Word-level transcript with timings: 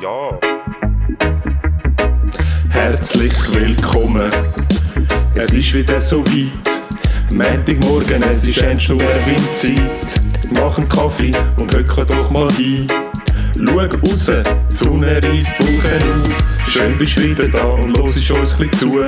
ja. 0.00 0.38
Herzlich 2.70 3.32
willkommen. 3.52 4.30
Es 5.34 5.52
ist 5.52 5.74
wieder 5.74 6.00
so 6.00 6.24
weit. 6.26 6.48
Montagmorgen, 7.30 8.22
es 8.22 8.46
ist 8.46 8.58
endlich 8.58 8.88
nur 8.88 9.00
Windzeit. 9.00 9.82
Mach 10.50 10.78
einen 10.78 10.88
Kaffee 10.88 11.32
und 11.56 11.74
hocke 11.74 12.06
doch 12.06 12.30
mal 12.30 12.48
ein. 12.58 12.86
Schau 13.56 13.76
raus, 13.76 14.30
die 14.70 14.74
Sonne 14.74 15.20
reißt 15.22 15.58
Wolken 15.58 16.24
auf. 16.24 16.68
Schön 16.68 16.96
bist 16.96 17.18
du 17.18 17.24
wieder 17.24 17.48
da 17.48 17.64
und 17.64 17.96
los 17.96 18.16
ist 18.16 18.30
uns 18.30 18.58
ein 18.60 18.72
zu. 18.72 19.04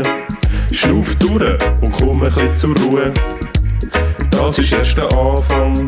Schnuff 0.73 1.15
durch 1.17 1.59
und 1.81 1.93
komm 1.93 2.23
ein 2.23 2.31
bisschen 2.31 2.55
zur 2.55 2.77
Ruhe. 2.79 3.13
Das 4.31 4.59
ist 4.59 4.73
erst 4.73 4.99
der 4.99 5.11
Anfang. 5.13 5.87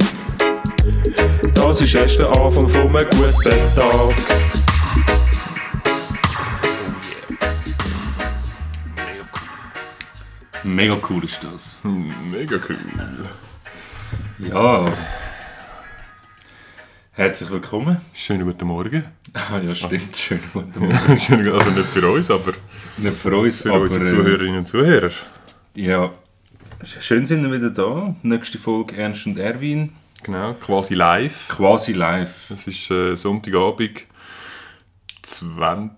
Das 1.55 1.81
ist 1.81 1.95
erst 1.95 2.19
der 2.19 2.29
Anfang 2.29 2.69
von 2.69 2.97
einem 2.97 3.09
guten 3.11 3.75
Tag. 3.75 4.56
Mega 10.67 10.97
cool 11.09 11.25
ist 11.25 11.43
das. 11.45 11.79
Mega 11.85 12.57
cool. 12.69 12.79
Ja. 14.39 14.93
Herzlich 17.13 17.51
willkommen. 17.51 17.99
Schönen 18.13 18.45
guten 18.45 18.67
Morgen. 18.67 19.05
Ah, 19.33 19.59
ja, 19.59 19.75
stimmt. 19.75 20.17
Schön 20.17 20.41
guten 20.53 20.81
Morgen. 20.89 21.17
Schönen- 21.19 21.53
also 21.53 21.71
nicht 21.71 21.89
für 21.89 22.11
uns, 22.11 22.31
aber 22.31 22.53
Nicht 22.97 23.17
für 23.17 23.37
uns, 23.37 23.61
für 23.63 23.71
aber... 23.73 23.83
unsere 23.83 24.03
äh, 24.03 24.07
Zuhörerinnen 24.09 24.59
und 24.59 24.67
Zuhörer. 24.69 25.11
Ja. 25.75 26.13
Schön 27.01 27.27
sind 27.27 27.43
wir 27.43 27.53
wieder 27.53 27.71
da. 27.71 28.15
Nächste 28.23 28.59
Folge 28.59 28.97
Ernst 28.97 29.27
und 29.27 29.39
Erwin. 29.39 29.93
Genau, 30.23 30.55
quasi 30.55 30.95
live. 30.95 31.49
Quasi 31.49 31.93
live. 31.93 32.51
Es 32.51 32.67
ist 32.67 32.91
äh, 32.91 33.15
Sonntagabend, 33.15 34.03
20, 35.23 35.91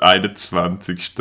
21. 0.00 1.12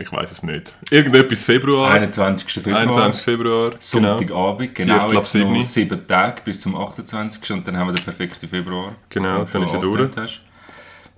Ich 0.00 0.12
weiß 0.12 0.32
es 0.32 0.42
nicht. 0.42 0.72
Irgendetwas 0.90 1.42
Februar. 1.42 1.92
21. 1.92 2.50
Februar. 2.62 2.80
21. 2.80 3.22
Februar. 3.22 3.72
Sonntagabend, 3.78 4.74
genau. 4.74 4.94
Ab 4.98 5.12
Jetzt 5.12 5.34
noch 5.34 5.46
sieben. 5.50 5.62
sieben 5.62 6.06
Tage 6.06 6.42
bis 6.44 6.60
zum 6.60 6.76
28. 6.76 7.52
Und 7.52 7.66
dann 7.66 7.76
haben 7.76 7.88
wir 7.88 7.94
den 7.94 8.04
perfekten 8.04 8.48
Februar. 8.48 8.94
Genau, 9.08 9.44
dann 9.44 9.62
ist 9.62 9.72
er 9.72 9.80
durch. 9.80 10.10
hast. 10.16 10.40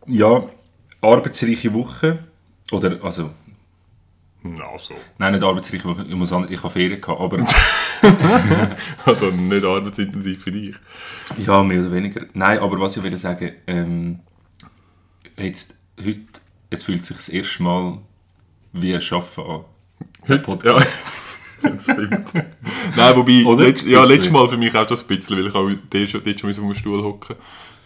Ja, 0.07 0.45
arbeitsreiche 1.03 1.73
Woche. 1.73 2.21
Oder, 2.73 3.03
also, 3.03 3.31
Genau. 4.43 4.71
Na 4.73 4.79
so. 4.79 4.95
nein, 5.19 5.35
nicht 5.35 5.45
arbeitsreiche 5.45 5.85
Woche. 5.85 6.05
Ich, 6.09 6.15
muss 6.15 6.33
ich 6.49 6.63
habe 6.63 6.71
Ferien 6.71 7.01
gehabt, 7.01 7.21
aber... 7.21 7.45
Also 9.05 9.27
nicht 9.31 9.65
arbeitsintensiv 9.65 10.43
für 10.43 10.51
dich. 10.51 10.75
Ja, 11.37 11.63
mehr 11.63 11.81
oder 11.81 11.93
weniger. 11.93 12.23
Nein, 12.33 12.59
aber 12.59 12.81
was 12.81 12.97
ich 12.97 13.03
will 13.03 13.17
sagen, 13.19 13.53
ähm, 13.67 14.21
jetzt, 15.37 15.75
heute, 16.03 16.41
es 16.71 16.85
fühlt 16.85 17.05
sich 17.05 17.17
das 17.17 17.29
erste 17.29 17.63
Mal 17.63 17.99
wie 18.73 18.95
ein 18.95 19.03
Arbeiten 19.11 19.41
an. 19.41 19.65
Heute, 20.29 20.59
ja. 20.65 20.83
das 21.63 21.85
stimmt. 21.85 22.33
Nein, 22.97 23.17
wobei, 23.17 23.45
Oder? 23.45 23.65
letzt, 23.65 23.85
ja, 23.85 24.05
letztes 24.05 24.31
Mal 24.31 24.49
für 24.49 24.57
mich 24.57 24.75
auch 24.75 24.89
schon 24.89 24.99
ein 24.99 25.07
bisschen, 25.07 25.37
weil 25.37 25.47
ich 25.49 25.55
auch 25.55 25.71
dort 25.91 26.09
schon, 26.09 26.25
dort 26.25 26.41
schon 26.41 26.51
auf 26.51 26.57
dem 26.57 26.75
Stuhl 26.75 27.03
hocken 27.03 27.37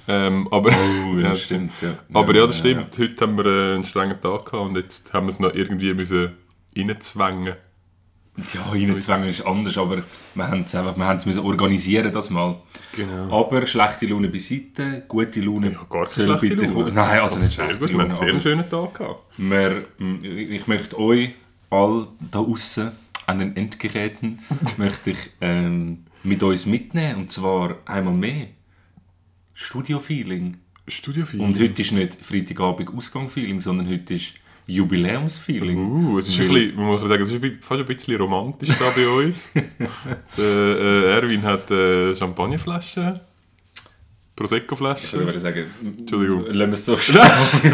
ähm, 0.07 0.49
aber, 0.51 0.71
Oh, 0.71 1.19
ja, 1.19 1.35
stimmt, 1.35 1.73
ja. 1.81 1.99
Aber 2.13 2.35
ja, 2.35 2.47
das 2.47 2.59
stimmt. 2.59 2.99
Heute 2.99 3.23
haben 3.23 3.37
wir 3.39 3.47
äh, 3.47 3.75
einen 3.75 3.85
strengen 3.85 4.21
Tag 4.21 4.45
gehabt 4.45 4.55
und 4.55 4.77
jetzt 4.77 5.13
haben 5.13 5.27
wir 5.27 5.33
es 5.33 5.41
noch 5.41 5.55
irgendwie 5.55 5.95
müssen 5.95 6.33
reinzwängen. 6.77 7.55
Ja, 8.53 8.69
reinzwängen 8.69 9.29
ist 9.29 9.43
anders, 9.43 9.79
aber 9.79 10.03
wir 10.35 10.49
haben 10.49 10.63
es 10.63 10.75
einfach, 10.75 10.97
wir 10.97 11.05
haben 11.05 11.19
es 11.19 11.27
müssen 11.27 11.45
organisieren, 11.45 12.11
das 12.13 12.31
mal. 12.31 12.61
Genau. 12.95 13.41
Aber 13.41 13.65
schlechte 13.67 14.07
Laune 14.07 14.29
beiseite, 14.29 15.05
gute 15.07 15.41
Laune 15.41 15.73
Ja, 15.73 15.87
gar 15.89 16.09
soll 16.09 16.37
bitte 16.39 16.67
Laune. 16.67 16.93
Nein, 16.93 17.21
also 17.21 17.39
nicht 17.39 17.53
schlechte 17.53 17.79
gut, 17.79 17.91
wir 17.91 17.99
haben 18.01 18.11
Laune, 18.11 18.21
einen 18.21 18.41
sehr 18.41 18.43
schönen 18.43 18.69
Tag 18.69 18.95
gehabt. 18.95 19.21
wir, 19.37 19.85
ich 20.27 20.67
möchte 20.67 20.99
euch 20.99 21.31
all 21.71 22.09
da 22.33 22.41
außen 22.41 22.91
an 23.27 23.39
den 23.39 23.57
Endgeräten 23.57 24.41
möchte 24.77 25.11
ich 25.11 25.31
ähm, 25.41 26.05
mit 26.23 26.43
uns 26.43 26.67
mitnehmen 26.67 27.21
und 27.21 27.31
zwar 27.31 27.77
einmal 27.85 28.15
mehr 28.15 28.49
Studio-Feeling. 29.55 30.57
Studiofil. 30.89 31.41
Und 31.41 31.59
heute 31.59 31.81
ist 31.81 31.93
nicht 31.93 32.25
Freitagabend 32.25 32.93
Ausgang-Feeling, 32.95 33.61
sondern 33.61 33.89
heute 33.89 34.15
ist 34.15 34.35
Jubiläums-Feeling. 34.67 35.77
Uh, 35.77 36.19
es 36.19 36.29
ist 36.29 36.41
ein 36.41 36.49
Weil- 36.49 36.55
bisschen, 36.67 36.77
man 36.77 36.87
muss 36.87 37.01
sagen, 37.03 37.23
es 37.23 37.29
ist 37.29 37.35
ein 37.35 37.41
bisschen- 37.41 37.63
fast 37.63 37.81
ein 37.81 37.87
bisschen 37.87 38.17
romantisch 38.21 38.71
da 38.79 38.85
bei 38.95 39.07
uns. 39.25 39.49
Der, 40.39 40.45
äh, 40.45 41.11
Erwin 41.17 41.43
hat 41.43 41.71
äh, 41.71 42.15
Champagnerflaschen, 42.15 43.15
Ich 43.15 44.37
Prosecco-Flaschen, 44.37 45.21
würde 45.27 45.39
sagen, 45.39 45.67
Entschuldigung. 45.85 46.45
lassen 46.47 46.59
wir 46.59 46.73
es 46.73 46.85
so 46.85 46.97
stehen. 46.97 47.21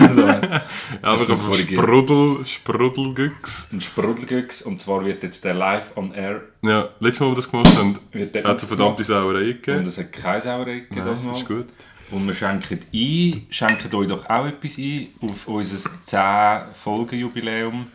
so. 0.09 0.25
einfach 0.27 1.31
auf. 1.31 1.57
Sprudel, 1.59 2.45
Sprudelgüchs. 2.45 3.69
Ein 3.73 3.81
Sprudelgüchs 3.81 4.63
und 4.63 4.79
zwar 4.79 5.05
wird 5.05 5.23
jetzt 5.23 5.45
der 5.45 5.55
live 5.55 5.97
on 5.97 6.13
air 6.13 6.43
Ja, 6.63 6.91
letztes 7.01 7.21
Mal, 7.21 7.29
als 7.29 7.37
wir 7.37 7.37
das 7.37 7.51
gemacht 7.51 7.77
haben, 7.79 7.95
hat 7.95 8.35
es 8.35 8.45
eine 8.45 8.59
verdammte. 8.59 9.05
Sauerei 9.05 9.41
und 9.53 9.63
gegeben. 9.63 9.87
es 9.87 9.97
hat 9.97 10.13
keine 10.13 10.41
Sauerei 10.41 10.81
gegeben 10.81 11.07
das 11.07 11.23
Mal. 11.23 11.33
ist 11.33 11.47
gut. 11.47 11.67
Und 12.11 12.27
wir 12.27 12.35
schenken 12.35 12.81
ein, 12.93 13.47
schenken 13.51 13.95
euch 13.95 14.09
doch 14.09 14.29
auch 14.29 14.47
etwas 14.47 14.77
ein 14.79 15.09
auf 15.21 15.47
unser 15.47 15.79
10 16.05 16.75
Folgen 16.83 17.19
Jubiläum. 17.19 17.87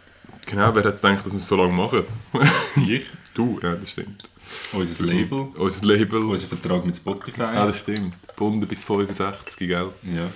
Genau, 0.46 0.74
wer 0.74 0.84
hätte 0.84 0.96
gedacht, 1.02 1.26
dass 1.26 1.32
wir 1.34 1.40
es 1.40 1.48
so 1.48 1.56
lange 1.58 1.74
machen? 1.74 2.04
Ich, 2.88 3.04
Du, 3.34 3.60
ja, 3.62 3.74
das 3.76 3.90
stimmt. 3.90 4.30
unser 4.72 5.04
Label, 5.04 5.48
Unser 5.58 5.86
Label. 5.86 6.24
unser 6.24 6.48
Vertrag 6.48 6.86
mit 6.86 6.96
Spotify. 6.96 7.42
Ah, 7.42 7.66
das 7.68 7.80
stimmt. 7.82 8.14
Gebunden 8.28 8.66
bis 8.66 8.82
65, 8.84 9.58
gell? 9.68 9.90
ja. 10.04 10.28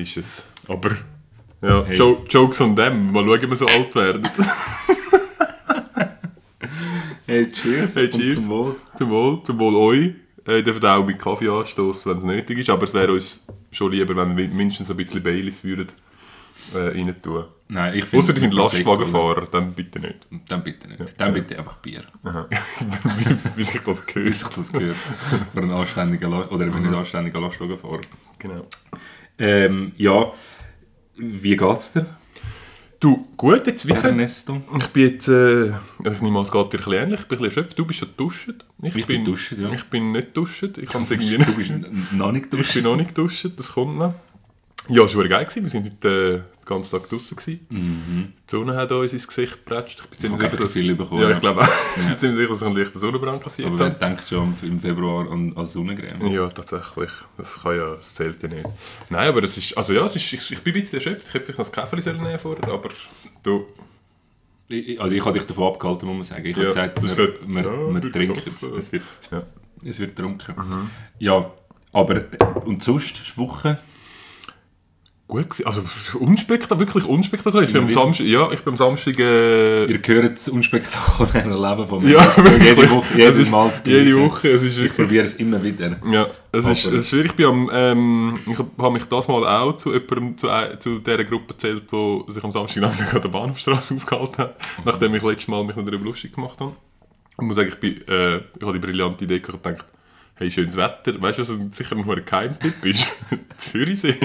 Ist 0.00 0.16
es. 0.16 0.44
Aber, 0.68 0.92
ja, 1.60 1.84
Hey. 1.84 1.96
Jo- 1.98 2.24
Jokes 2.30 2.60
on 2.62 2.74
them. 2.74 3.12
Mal 3.12 3.24
schauen, 3.26 3.44
ob 3.44 3.50
wir 3.50 3.56
so 3.56 3.66
alt 3.66 3.94
werden. 3.94 4.22
Hey, 7.26 7.50
cheers. 7.50 7.96
Hey, 7.96 8.06
und 8.10 8.20
cheers. 8.20 8.36
zum 8.36 8.48
Wohl. 8.48 8.76
zum 8.96 9.10
Wohl, 9.10 9.42
zum 9.42 9.58
Wohl 9.58 9.74
euch. 9.74 10.14
Äh, 10.46 10.62
dürft 10.62 10.84
auch 10.84 11.04
mit 11.04 11.18
Kaffee 11.18 11.48
anstoßen, 11.48 12.10
wenn 12.10 12.18
es 12.18 12.24
nötig 12.24 12.58
ist. 12.58 12.70
Aber 12.70 12.84
es 12.84 12.94
wäre 12.94 13.12
uns 13.12 13.46
schon 13.72 13.92
lieber, 13.92 14.14
wenn 14.16 14.36
wir 14.36 14.48
mindestens 14.48 14.90
ein 14.90 14.96
bisschen 14.96 15.22
Baileys 15.22 15.62
würden 15.64 15.88
äh, 16.74 16.78
rein 16.78 17.14
tun. 17.22 17.44
Nein, 17.68 17.94
ich 17.94 18.04
finde... 18.04 18.18
Außer 18.18 18.32
die 18.32 18.40
sind 18.40 18.54
Lastwagenfahrer, 18.54 19.46
dann 19.50 19.72
bitte 19.72 19.98
nicht. 19.98 20.28
Dann 20.48 20.62
bitte 20.62 20.88
nicht. 20.88 21.20
Dann 21.20 21.34
bitte 21.34 21.58
einfach 21.58 21.76
Bier. 21.78 22.04
Wie, 22.22 23.56
wie 23.56 23.64
sich 23.64 23.80
das 23.80 24.06
Wie 24.06 24.12
gehört. 24.12 24.34
sich 24.34 24.48
das 24.48 24.72
gehört. 24.72 24.96
Für 25.52 25.60
einen 25.60 25.72
anständigen 25.72 26.30
La 26.30 26.48
oder 26.48 26.64
einen 26.64 26.94
anständigen 26.94 27.42
Lastwagenfahrer. 27.42 28.00
Genau. 28.38 28.66
Ähm, 29.38 29.92
ja, 29.96 30.32
wie 31.16 31.56
geht's 31.56 31.92
dir, 31.92 32.06
Du, 33.06 33.24
gut, 33.36 33.64
jetzt 33.68 33.86
wie 33.86 33.90
gesagt, 33.92 34.08
Ernesto? 34.10 34.60
ich 34.80 34.86
bin 34.88 35.02
jetzt, 35.04 35.28
äh, 35.28 35.66
ich 35.68 36.20
nehme 36.20 36.38
an, 36.40 36.44
es 36.44 36.50
geht 36.50 36.72
dir 36.72 36.78
ein 36.78 36.84
bisschen 36.84 36.92
ähnlich, 36.94 37.20
ich 37.20 37.26
bin 37.28 37.38
ein 37.38 37.42
bisschen 37.44 37.58
erschöpft. 37.62 37.78
Du 37.78 37.84
bist 37.86 38.00
schon 38.00 38.08
duscht. 38.16 38.64
Ich 38.82 39.06
bin 39.06 39.24
duscht, 39.24 39.52
ja. 39.52 39.70
Ich 39.72 39.84
bin 39.84 40.10
nicht 40.10 40.36
duscht. 40.36 40.64
Ich 40.76 40.88
kann 40.88 41.04
es 41.04 41.12
irgendwie 41.12 41.30
Du 41.36 41.38
nicht. 41.38 41.56
bist 41.56 41.70
n- 41.70 42.08
noch 42.14 42.32
nicht 42.32 42.46
Ich 42.46 42.50
durch. 42.50 42.74
bin 42.74 42.82
noch 42.82 42.96
nicht 42.96 43.16
duscht, 43.16 43.46
das 43.56 43.68
kommt 43.72 43.96
noch. 43.96 44.14
Ja, 44.88 45.02
es 45.02 45.16
war 45.16 45.26
geil. 45.28 45.44
Gewesen. 45.44 45.62
Wir 45.64 45.70
sind 45.70 45.84
heute 45.86 46.08
äh, 46.08 46.32
den 46.38 46.64
ganzen 46.64 46.98
Tag 47.00 47.08
draußen. 47.08 47.36
Mhm. 47.70 48.32
Die 48.48 48.50
Sonne 48.50 48.74
hat 48.76 48.92
uns 48.92 49.12
ins 49.12 49.26
Gesicht 49.26 49.52
gepratscht. 49.64 49.98
Ich 50.00 50.06
bin 50.06 50.12
Ich 50.14 50.18
ziemlich 50.20 50.40
habe 50.42 50.50
sicher, 50.50 50.62
dass... 50.62 50.72
viel 50.72 50.94
bekommen. 50.94 51.22
Ja, 51.22 51.30
ich 51.30 51.40
glaube 51.40 51.62
auch. 51.62 51.68
Ich 51.96 52.06
bin 52.08 52.18
ziemlich 52.18 52.38
sicher, 52.38 52.48
dass 52.50 52.60
ich 52.62 52.66
einen 52.66 52.76
leichten 52.76 53.00
Sonnenbrand 53.00 53.42
kassiert 53.42 53.68
Aber 53.68 53.78
wer 53.78 53.86
habe. 53.86 53.96
denkt 53.98 54.24
schon 54.24 54.54
im 54.62 54.78
Februar 54.80 55.30
an, 55.30 55.56
an 55.56 55.66
Sonnencreme? 55.66 56.26
Ja, 56.32 56.48
tatsächlich. 56.48 57.10
Das 57.36 57.54
kann 57.62 57.76
ja, 57.76 57.94
das 57.96 58.14
zählt 58.14 58.42
ja 58.42 58.48
nicht. 58.48 58.64
Nein, 59.10 59.28
aber 59.28 59.42
es 59.42 59.56
ist, 59.56 59.76
also 59.76 59.92
ja, 59.92 60.04
es 60.04 60.14
ist, 60.16 60.32
ich, 60.32 60.50
ich 60.52 60.62
bin 60.62 60.74
ein 60.74 60.80
bisschen 60.80 60.98
erschöpft. 60.98 61.26
Ich 61.28 61.34
hätte 61.34 61.46
vielleicht 61.52 61.58
noch 61.74 61.82
das 61.82 61.90
Käferli 62.02 62.22
nehmen 62.22 62.38
vorher, 62.38 62.68
aber 62.68 62.90
du, 63.42 63.66
Ich- 64.68 65.00
Also 65.00 65.14
ich 65.16 65.24
habe 65.24 65.38
dich 65.38 65.46
davon 65.46 65.64
abgehalten, 65.72 66.06
muss 66.06 66.14
man 66.16 66.22
sagen. 66.24 66.44
Ich 66.46 66.52
habe 66.54 66.62
Ja, 66.66 66.68
gesagt, 66.68 66.98
du 66.98 67.02
wir, 67.02 67.08
hast 67.10 67.16
gesagt, 67.16 67.38
wir, 67.46 67.62
ja, 67.62 67.94
wir 67.94 68.00
du 68.00 68.08
trinken. 68.10 68.34
gesoffen. 68.44 68.78
Es 68.78 68.92
wird, 68.92 69.02
ja. 69.32 69.42
es 69.84 69.98
wird 70.00 70.14
getrunken. 70.16 70.90
Ja, 71.18 71.50
aber 71.92 72.22
und 72.64 72.82
sonst, 72.82 73.36
Woche? 73.38 73.78
Gut 75.28 75.50
gewesen. 75.50 75.66
Also 75.66 75.82
unspektakulär, 76.20 76.86
wirklich 76.86 77.04
unspektakulär. 77.04 77.66
Ich 77.66 77.72
bin 77.74 77.82
am? 77.82 77.90
Samstag, 77.90 78.26
ja, 78.26 78.48
ich 78.52 78.60
bin 78.60 78.74
am 78.74 78.76
Samstag... 78.76 79.18
Äh, 79.18 79.86
Ihr 79.86 80.00
hört 80.04 80.32
das 80.34 80.48
unspektakuläre 80.48 81.48
Leben 81.48 81.88
von 81.88 82.02
mir. 82.04 82.10
ja, 82.12 82.32
jede 82.62 82.88
Woche, 82.90 83.06
Es 83.14 83.18
jedes 83.18 83.36
ist 83.38 83.50
Mal 83.50 83.68
das 83.68 83.82
Jede. 83.84 84.20
Woche, 84.20 84.48
es 84.50 84.62
ist 84.62 84.72
Ich 84.74 84.78
wirklich... 84.84 84.96
probiere 85.06 85.24
es 85.24 85.34
immer 85.34 85.60
wieder. 85.64 85.96
Ja, 86.12 86.26
es 86.52 86.64
ist, 86.64 86.86
es 86.86 86.92
ist 86.92 87.08
schwierig. 87.10 87.26
Ich, 87.26 87.32
bin 87.36 87.46
am, 87.46 87.70
ähm, 87.72 88.38
ich 88.46 88.56
habe 88.56 88.90
mich 88.92 89.04
das 89.06 89.26
mal 89.26 89.44
auch 89.44 89.72
zu 89.76 89.92
jemandem, 89.92 90.38
zu, 90.38 90.48
ein- 90.48 90.80
zu 90.80 91.00
dieser 91.00 91.24
Gruppe 91.24 91.54
gezählt, 91.54 91.84
die 91.90 92.22
sich 92.32 92.44
am 92.44 92.52
Samstagnachmittag 92.52 93.14
an 93.16 93.22
der 93.22 93.28
Bahnhofstraße 93.28 93.94
aufgehalten 93.94 94.38
hat, 94.38 94.56
nachdem 94.84 95.12
ich 95.16 95.22
letztes 95.24 95.48
Mal 95.48 95.64
mich 95.64 95.74
noch 95.74 95.84
darüber 95.84 96.04
lustig 96.04 96.34
gemacht 96.34 96.60
habe. 96.60 96.72
Ich 97.32 97.42
muss 97.44 97.56
sagen, 97.56 97.68
ich, 97.68 97.80
bin, 97.80 97.96
äh, 98.08 98.36
ich 98.36 98.42
habe 98.62 98.72
die 98.74 98.78
brillante 98.78 99.24
Idee 99.24 99.40
gehabt 99.40 99.54
und 99.66 99.72
gedacht, 99.72 99.86
hey, 100.36 100.50
schönes 100.50 100.76
Wetter. 100.76 101.20
Weißt 101.20 101.38
du, 101.38 101.42
was 101.42 101.50
ein- 101.50 101.72
sicher 101.72 101.96
ein 101.96 102.04
hoher 102.06 102.20
Geheimtipp 102.20 102.84
ist? 102.86 103.06
Zürichsee. 103.58 104.16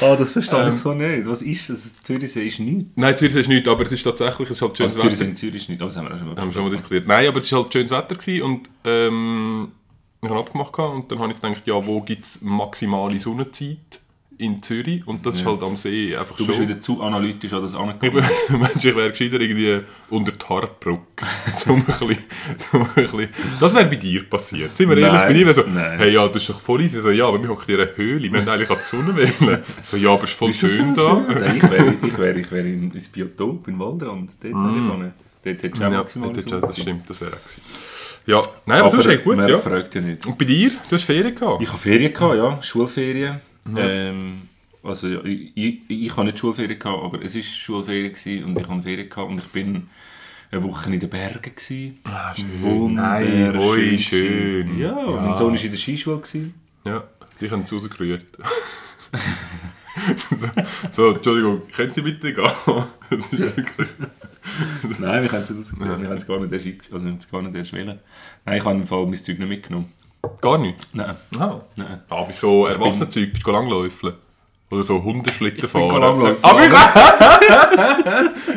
Ah, 0.00 0.14
das 0.16 0.32
verstehe 0.32 0.62
Ähm, 0.66 0.74
ich 0.74 0.80
so 0.80 0.94
nicht. 0.94 1.26
Was 1.26 1.42
ist 1.42 1.68
das? 1.70 2.02
Zürichsee 2.02 2.46
ist 2.46 2.60
nichts. 2.60 2.84
Nein, 2.96 3.16
Zürichsee 3.16 3.40
ist 3.40 3.48
nichts, 3.48 3.68
aber 3.68 3.84
es 3.84 3.92
ist 3.92 4.02
tatsächlich 4.02 4.50
es 4.50 4.56
ist 4.56 4.62
halt 4.62 4.76
schönes 4.76 4.92
Also 4.92 5.02
Zürichsee 5.02 5.20
Wetter. 5.24 5.30
in 5.30 5.36
Zürich 5.36 5.62
ist 5.62 5.68
nicht, 5.68 5.80
das 5.80 5.96
haben 5.96 6.06
wir 6.08 6.14
auch 6.14 6.18
schon 6.18 6.28
mal 6.28 6.36
haben 6.40 6.52
schon 6.52 6.62
mal 6.64 6.70
diskutiert. 6.70 7.06
Nein, 7.06 7.26
aber 7.28 7.38
es 7.38 7.50
war 7.52 7.62
halt 7.62 7.72
schönes 7.72 7.90
Wetter 7.90 8.14
gewesen 8.14 8.42
und 8.42 8.68
ähm, 8.84 9.72
ich 10.22 10.28
habe 10.28 10.40
abgemacht 10.40 10.78
und 10.78 11.10
dann 11.12 11.18
habe 11.20 11.32
ich 11.32 11.40
gedacht, 11.40 11.62
ja, 11.66 11.86
wo 11.86 12.00
gibt 12.02 12.24
es 12.24 12.40
maximale 12.42 13.18
Sonnenzeit 13.18 14.00
in 14.38 14.62
Zürich 14.62 15.06
und 15.06 15.26
das 15.26 15.36
ist 15.36 15.42
Ja. 15.42 15.48
halt 15.48 15.62
am 15.64 15.76
See 15.76 16.16
einfach 16.16 16.36
Du 16.36 16.44
schon... 16.44 16.46
bist 16.46 16.60
wieder 16.60 16.80
zu 16.80 17.02
analytisch 17.02 17.52
an 17.52 17.62
das 17.62 17.74
angekommen. 17.74 18.24
Mensch, 18.50 18.84
ich 18.84 18.94
wäre 18.94 19.10
gescheiter 19.10 19.40
irgendwie 19.40 19.80
unter 20.10 20.32
die 20.32 20.46
Hartbrücke. 20.46 21.26
zum 21.56 21.76
ein 21.76 21.84
bisschen, 21.84 22.18
zum 22.70 22.82
ein 22.82 22.88
bisschen. 22.94 23.28
Das 23.58 23.74
wäre 23.74 23.86
bei 23.86 23.96
dir 23.96 24.24
passiert. 24.30 24.76
Sind 24.76 24.88
wir 24.88 24.96
Nein, 24.96 25.04
ehrlich? 25.04 25.20
Bei 25.20 25.32
dir 25.32 25.46
wäre 25.46 25.54
so, 25.54 25.62
nein. 25.62 25.98
hey, 25.98 26.12
ja, 26.12 26.28
das 26.28 26.42
ist 26.42 26.50
doch 26.50 26.60
voll 26.60 26.82
easy. 26.82 27.00
So, 27.00 27.10
ja, 27.10 27.26
aber 27.26 27.42
wir 27.42 27.48
hocken 27.48 27.74
in 27.74 27.80
einer 27.80 27.96
Höhle. 27.96 28.32
Wir 28.32 28.40
haben 28.40 28.48
eigentlich 28.48 28.70
an 28.70 28.78
die 28.80 28.84
Sonne 28.84 29.16
wählen. 29.16 29.62
So, 29.82 29.96
ja, 29.96 30.10
aber 30.10 30.24
es 30.24 30.30
ist 30.30 30.36
voll 30.36 30.48
Wieso 30.50 30.68
schön 30.68 30.94
da. 30.94 31.26
ich 31.28 31.62
wäre 31.62 31.94
ich 32.00 32.18
wär, 32.18 32.36
ich 32.36 32.52
wär 32.52 32.64
in, 32.64 32.92
ins 32.92 33.08
Biotop 33.08 33.66
in 33.66 33.78
Waldrand. 33.78 34.30
Dort 34.40 34.54
mm. 34.54 34.78
ich 34.78 34.84
wohnen. 34.88 35.12
Dort 35.42 35.62
hättest 35.62 35.78
du 35.78 35.86
auch 35.86 35.92
Ja, 35.92 35.98
maximal 35.98 36.32
das, 36.32 36.44
Sonne 36.44 36.60
das 36.60 36.78
stimmt, 36.78 37.10
das 37.10 37.20
wäre 37.20 37.32
auch. 37.32 38.26
Ja, 38.26 38.42
nein, 38.66 38.80
aber, 38.80 38.90
sonst 38.90 39.06
echt 39.06 39.24
gut, 39.24 39.38
ja. 39.38 39.58
fragt 39.58 39.94
ja 39.94 40.00
nicht. 40.02 40.26
Und 40.26 40.36
bei 40.36 40.44
dir? 40.44 40.70
Du 40.88 40.96
hast 40.96 41.04
Ferien 41.04 41.34
gehabt? 41.34 41.62
Ich 41.62 41.68
hatte 41.68 41.80
Ferien, 41.80 42.12
gehabt, 42.12 42.36
ja, 42.36 42.62
Schulferien. 42.62 43.40
Ähm, 43.76 44.42
also 44.82 45.08
ja, 45.08 45.24
ich, 45.24 45.52
ich, 45.54 45.80
ich 45.88 46.16
habe 46.16 46.26
nicht 46.26 46.38
Schulferien, 46.38 46.78
gehabt, 46.78 47.02
aber 47.02 47.22
es 47.22 47.34
war 47.34 47.42
Schulferien 47.42 48.12
gewesen 48.12 48.44
und 48.44 48.58
ich 48.58 48.68
hatte 48.68 48.82
Ferien 48.82 49.08
gehabt 49.10 49.28
und 49.30 49.38
ich 49.38 49.48
bin 49.48 49.88
eine 50.50 50.62
Woche 50.62 50.92
in 50.92 51.00
den 51.00 51.10
Bergen. 51.10 51.54
Gewesen. 51.54 51.98
Ah, 52.08 52.32
Wunderschön. 52.60 52.94
Nein, 52.94 53.52
gewesen. 53.52 53.98
schön. 53.98 54.78
Ja, 54.78 54.94
mein 54.94 55.34
Sohn 55.34 55.54
war 55.54 55.62
in 55.62 55.70
der 55.70 55.78
Skischule. 55.78 56.18
Gewesen. 56.18 56.54
Ja, 56.84 57.04
die 57.40 57.50
haben 57.50 57.62
es 57.62 57.72
rausgerührt. 57.72 58.24
so, 60.92 61.10
Entschuldigung, 61.10 61.62
können 61.68 61.92
Sie 61.92 62.02
bitte 62.02 62.32
gehen? 62.32 62.44
das 63.10 63.32
ist 63.32 63.38
wirklich... 63.38 63.88
Nein, 64.98 65.22
wir 65.22 65.32
haben 65.32 65.42
es 65.42 65.48
das, 65.48 65.74
Ja. 65.78 66.00
wir 66.00 66.08
haben 66.08 66.16
es 66.16 66.26
gar 66.26 66.40
nicht 66.40 66.52
erst, 66.52 66.92
also 66.92 67.04
wir 67.04 67.10
haben 67.10 67.18
es 67.18 67.30
gar 67.30 67.42
nicht 67.42 67.54
erst 67.54 67.72
wählen. 67.72 67.98
Nein, 68.44 68.58
ich 68.58 68.64
habe 68.64 68.76
im 68.78 68.86
Fall 68.86 69.04
mein 69.04 69.16
Zeug 69.16 69.38
nicht 69.38 69.48
mitgenommen. 69.48 69.92
Gar 70.40 70.58
nicht? 70.58 70.76
Nein, 70.92 71.16
Ah. 71.38 71.60
nein. 71.76 72.02
Bei 72.08 72.32
so 72.32 72.66
Erwachsenenzeug 72.66 73.32
bist 73.32 73.46
du 73.46 73.50
langläufeln? 73.50 74.14
Oder 74.70 74.82
so 74.82 75.02
Hundeschlitten 75.02 75.60
bin 75.62 75.70
fahren? 75.70 76.00
Langläufen. 76.00 76.44
Aber 76.44 76.66
ich... 76.66 76.72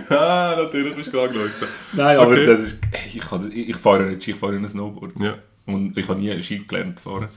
ah, 0.09 0.55
natürlich 0.57 0.95
bist 0.95 1.13
du 1.13 1.17
langläufen. 1.17 1.67
Nein, 1.93 2.17
aber 2.17 2.31
Okay. 2.31 2.45
das 2.45 2.61
ist... 2.61 2.79
Ey, 2.91 2.99
ich, 3.15 3.21
kann- 3.21 3.51
ich, 3.51 3.69
ich 3.69 3.77
fahre 3.77 4.03
ja 4.03 4.09
nicht 4.09 4.23
Ski, 4.23 4.31
ich 4.31 4.37
fahre 4.37 4.53
ja 4.53 4.59
ein 4.59 4.67
Snowboard. 4.67 5.13
Ja. 5.19 5.35
Und 5.65 5.97
ich 5.97 6.07
habe 6.07 6.19
nie 6.19 6.41
Ski 6.43 6.59
gelernt 6.67 6.99
zu 6.99 7.09
fahren. 7.09 7.27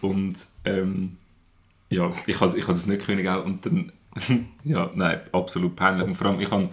Und 0.00 0.34
ähm, 0.64 1.16
ja, 1.90 2.12
ich 2.26 2.40
habe 2.40 2.56
ich 2.58 2.64
das 2.64 2.86
nicht 2.86 3.04
können? 3.04 3.26
Und 3.42 3.66
dann... 3.66 3.92
ja, 4.64 4.90
nein, 4.94 5.20
absolut 5.32 5.74
peinlich. 5.76 6.06
Und 6.06 6.14
vor 6.14 6.28
allem, 6.28 6.40
ich 6.40 6.50
habe... 6.50 6.68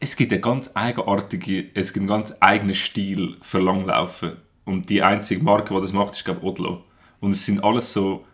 Es 0.00 0.16
gibt 0.16 0.32
einen 0.32 0.42
ganz 0.42 0.68
eigenartige, 0.74 1.66
es 1.74 1.92
gibt 1.92 2.02
einen 2.02 2.08
ganz 2.08 2.34
eigenen 2.40 2.74
Stil 2.74 3.36
für 3.40 3.60
Langlaufen. 3.60 4.32
Und 4.64 4.88
die 4.88 5.02
einzige 5.02 5.42
Marke, 5.42 5.74
die 5.74 5.80
das 5.80 5.92
macht, 5.92 6.14
ist, 6.14 6.24
glaube 6.24 6.40
ich, 6.42 6.46
Odlo. 6.46 6.84
Und 7.20 7.30
es 7.30 7.44
sind 7.44 7.62
alles 7.62 7.92
so... 7.92 8.24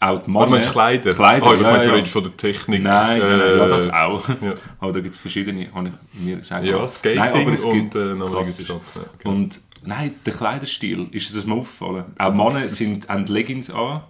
Auch 0.00 0.18
die 0.20 0.26
du 0.26 0.30
meinst 0.32 0.72
Kleider? 0.72 1.14
Kleider, 1.14 1.46
ah, 1.46 1.54
ich 1.54 1.60
ja, 1.60 1.96
ja. 1.96 2.04
von 2.06 2.24
der 2.24 2.36
Technik. 2.36 2.82
Nein, 2.82 3.20
nein, 3.20 3.38
nein, 3.38 3.58
ja, 3.58 3.68
das 3.68 3.86
äh, 3.86 3.90
auch. 3.90 4.28
ja. 4.42 4.54
Aber 4.80 4.92
da 4.92 4.98
gibt 4.98 5.14
es 5.14 5.20
verschiedene, 5.20 5.68
habe 5.72 5.90
ich 5.90 6.20
mir 6.20 6.36
gesagt. 6.38 6.66
Ja, 6.66 6.78
Nein, 6.78 6.88
Skating 6.88 7.20
aber 7.20 7.52
es 7.52 7.64
und 7.64 7.72
gibt 7.72 7.94
äh, 7.94 8.14
noch 8.14 8.30
klassisch. 8.30 8.68
irgendwas. 8.68 8.94
Ja, 8.96 9.02
okay. 9.02 9.28
Und 9.28 9.60
nein, 9.84 10.14
der 10.26 10.32
Kleiderstil, 10.32 11.06
ist 11.12 11.28
es 11.28 11.36
das 11.36 11.46
mal 11.46 11.58
aufgefallen? 11.58 12.06
Auch 12.18 12.34
Männer 12.34 12.66
sind, 12.66 13.08
haben 13.08 13.26
Leggings 13.26 13.70
an. 13.70 14.02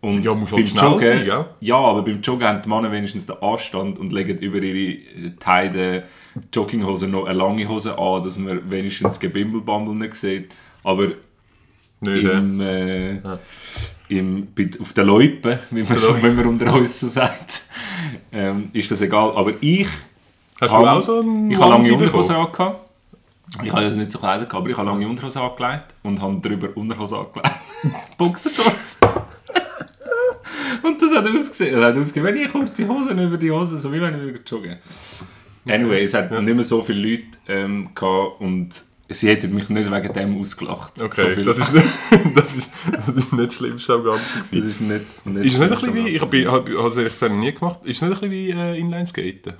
Und 0.00 0.24
Ja, 0.24 0.34
muss 0.34 0.50
beim 0.50 0.58
halt 0.58 0.68
schnell 0.68 0.84
Joggen, 0.84 1.06
sein, 1.06 1.24
gell? 1.24 1.44
Ja, 1.60 1.76
aber 1.76 2.02
beim 2.02 2.20
Joggen 2.20 2.46
haben 2.46 2.62
die 2.62 2.68
Männer 2.68 2.90
wenigstens 2.90 3.26
den 3.26 3.40
Anstand 3.40 4.00
und 4.00 4.12
legen 4.12 4.38
über 4.38 4.58
ihre 4.58 4.98
äh, 4.98 5.30
Teile 5.38 6.04
Jogginghose 6.52 7.06
noch 7.08 7.24
eine 7.24 7.38
lange 7.38 7.68
Hose 7.68 7.96
an, 7.96 8.22
dass 8.24 8.36
man 8.36 8.68
wenigstens 8.70 9.08
das 9.08 9.20
Gebimbelbambel 9.20 9.94
nicht 9.94 10.14
sieht. 10.14 10.52
Aber 10.86 11.08
Nicht, 12.00 12.24
im, 12.24 12.60
äh, 12.60 13.14
Ja. 13.16 13.38
im, 14.08 14.48
bei, 14.54 14.70
auf 14.80 14.92
der 14.92 15.04
Loipe, 15.04 15.58
wie 15.70 15.82
man, 15.82 15.98
so, 15.98 16.22
wenn 16.22 16.36
man 16.36 16.46
unter 16.46 16.72
uns 16.74 17.00
so 17.00 17.08
sagt, 17.08 17.62
ähm, 18.32 18.68
ist 18.72 18.90
das 18.90 19.00
egal. 19.00 19.32
Aber 19.34 19.52
ich 19.60 19.88
Hast 20.60 20.70
du 20.70 20.74
habe- 20.76 20.90
auch 20.92 21.02
so 21.02 21.20
einen 21.20 21.50
ich 21.50 21.58
habe 21.58 21.70
lange 21.70 21.92
Unterhose 21.92 22.36
angehabt. 22.36 22.80
Ich 23.64 23.72
habe 23.72 23.82
jetzt 23.84 23.96
nicht 23.96 24.12
so 24.12 24.18
Kleider 24.18 24.44
gehabt, 24.44 24.54
aber 24.54 24.68
ich 24.70 24.76
habe 24.76 24.88
lange 24.88 25.08
Unterhose 25.08 25.40
angelegt 25.40 25.94
und 26.02 26.20
habe 26.20 26.40
drüber 26.40 26.68
Unterhose 26.76 27.16
angelegt. 27.18 27.50
Boxershorts. 28.18 28.98
und 30.82 31.00
das 31.02 31.10
hat 31.12 31.26
ausgesehen. 31.26 31.74
Das 31.74 31.84
hat 31.90 31.96
ausgesehen, 31.96 32.24
wenn 32.26 32.36
ich 32.36 32.50
kurze 32.52 32.86
Hosen 32.88 33.18
über 33.18 33.36
die 33.36 33.50
Hose, 33.50 33.78
so 33.80 33.92
wie 33.92 34.00
wenn 34.00 34.14
ich 34.18 34.22
würde 34.24 34.40
joggen. 34.46 34.76
Anyway, 35.68 36.04
es 36.04 36.14
hat 36.14 36.30
nicht 36.30 36.54
mehr 36.54 36.62
so 36.62 36.82
viele 36.82 37.00
Leute 37.10 37.24
ähm, 37.48 37.88
gehabt 37.94 38.40
und 38.40 38.68
sie 39.08 39.28
hätten 39.28 39.54
mich 39.54 39.68
nicht 39.68 39.90
wegen 39.90 40.12
dem 40.12 40.40
ausgelacht. 40.40 41.00
Okay, 41.00 41.34
so 41.36 41.44
das, 41.44 41.58
ist 41.58 41.72
nicht, 41.74 41.86
das, 42.36 42.56
ist, 42.56 42.70
das 43.06 43.16
ist 43.16 43.32
nicht 43.32 43.48
das 43.48 43.54
Schlimmste 43.54 43.94
am 43.94 44.04
Ganzen. 44.04 44.42
das 44.52 44.64
ist 44.64 44.80
nicht, 44.80 45.26
nicht 45.26 45.46
Ist 45.46 45.54
es 45.54 45.60
nicht 45.60 45.72
ein 45.72 45.78
bisschen 45.78 45.94
wie, 45.94 46.08
ich 46.08 46.20
habe 46.20 46.44
hab, 46.50 46.68
hab 46.68 46.86
es 46.90 46.96
ehrlich 46.96 47.12
gesagt 47.12 47.32
noch 47.32 47.40
nie 47.40 47.52
gemacht, 47.52 47.80
ist 47.84 48.02
es 48.02 48.08
nicht 48.08 48.22
ein 48.22 48.30
bisschen 48.30 48.30
wie 48.30 48.50
äh, 48.50 48.78
Inlineskaten? 48.78 49.54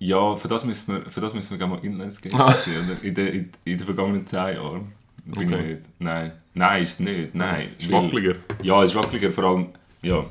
Ja, 0.00 0.36
für 0.36 0.48
das 0.48 0.64
müssen 0.64 0.94
wir, 0.94 1.10
für 1.10 1.20
das 1.20 1.34
müssen 1.34 1.50
wir 1.50 1.58
gerne 1.58 1.74
mal 1.74 1.84
Inlines 1.84 2.20
gehen. 2.20 2.34
Ah. 2.34 2.54
Oder? 2.54 3.02
In, 3.02 3.14
den, 3.14 3.26
in, 3.28 3.50
in 3.64 3.78
den 3.78 3.84
vergangenen 3.84 4.26
zehn 4.26 4.54
Jahren. 4.54 4.92
Bin 5.24 5.52
Okay. 5.52 5.60
ich 5.60 5.66
nicht. 5.76 5.88
Nein, 5.98 6.32
nein, 6.54 6.82
ist 6.84 6.92
es 6.92 7.00
nicht. 7.00 7.34
Nein. 7.34 7.68
Ist 7.78 7.90
wackeliger. 7.90 8.36
Ja, 8.62 8.82
es 8.82 8.90
ist 8.90 8.96
wackeliger, 8.96 9.30
vor 9.32 9.44
allem, 9.44 9.66
ja. 10.02 10.24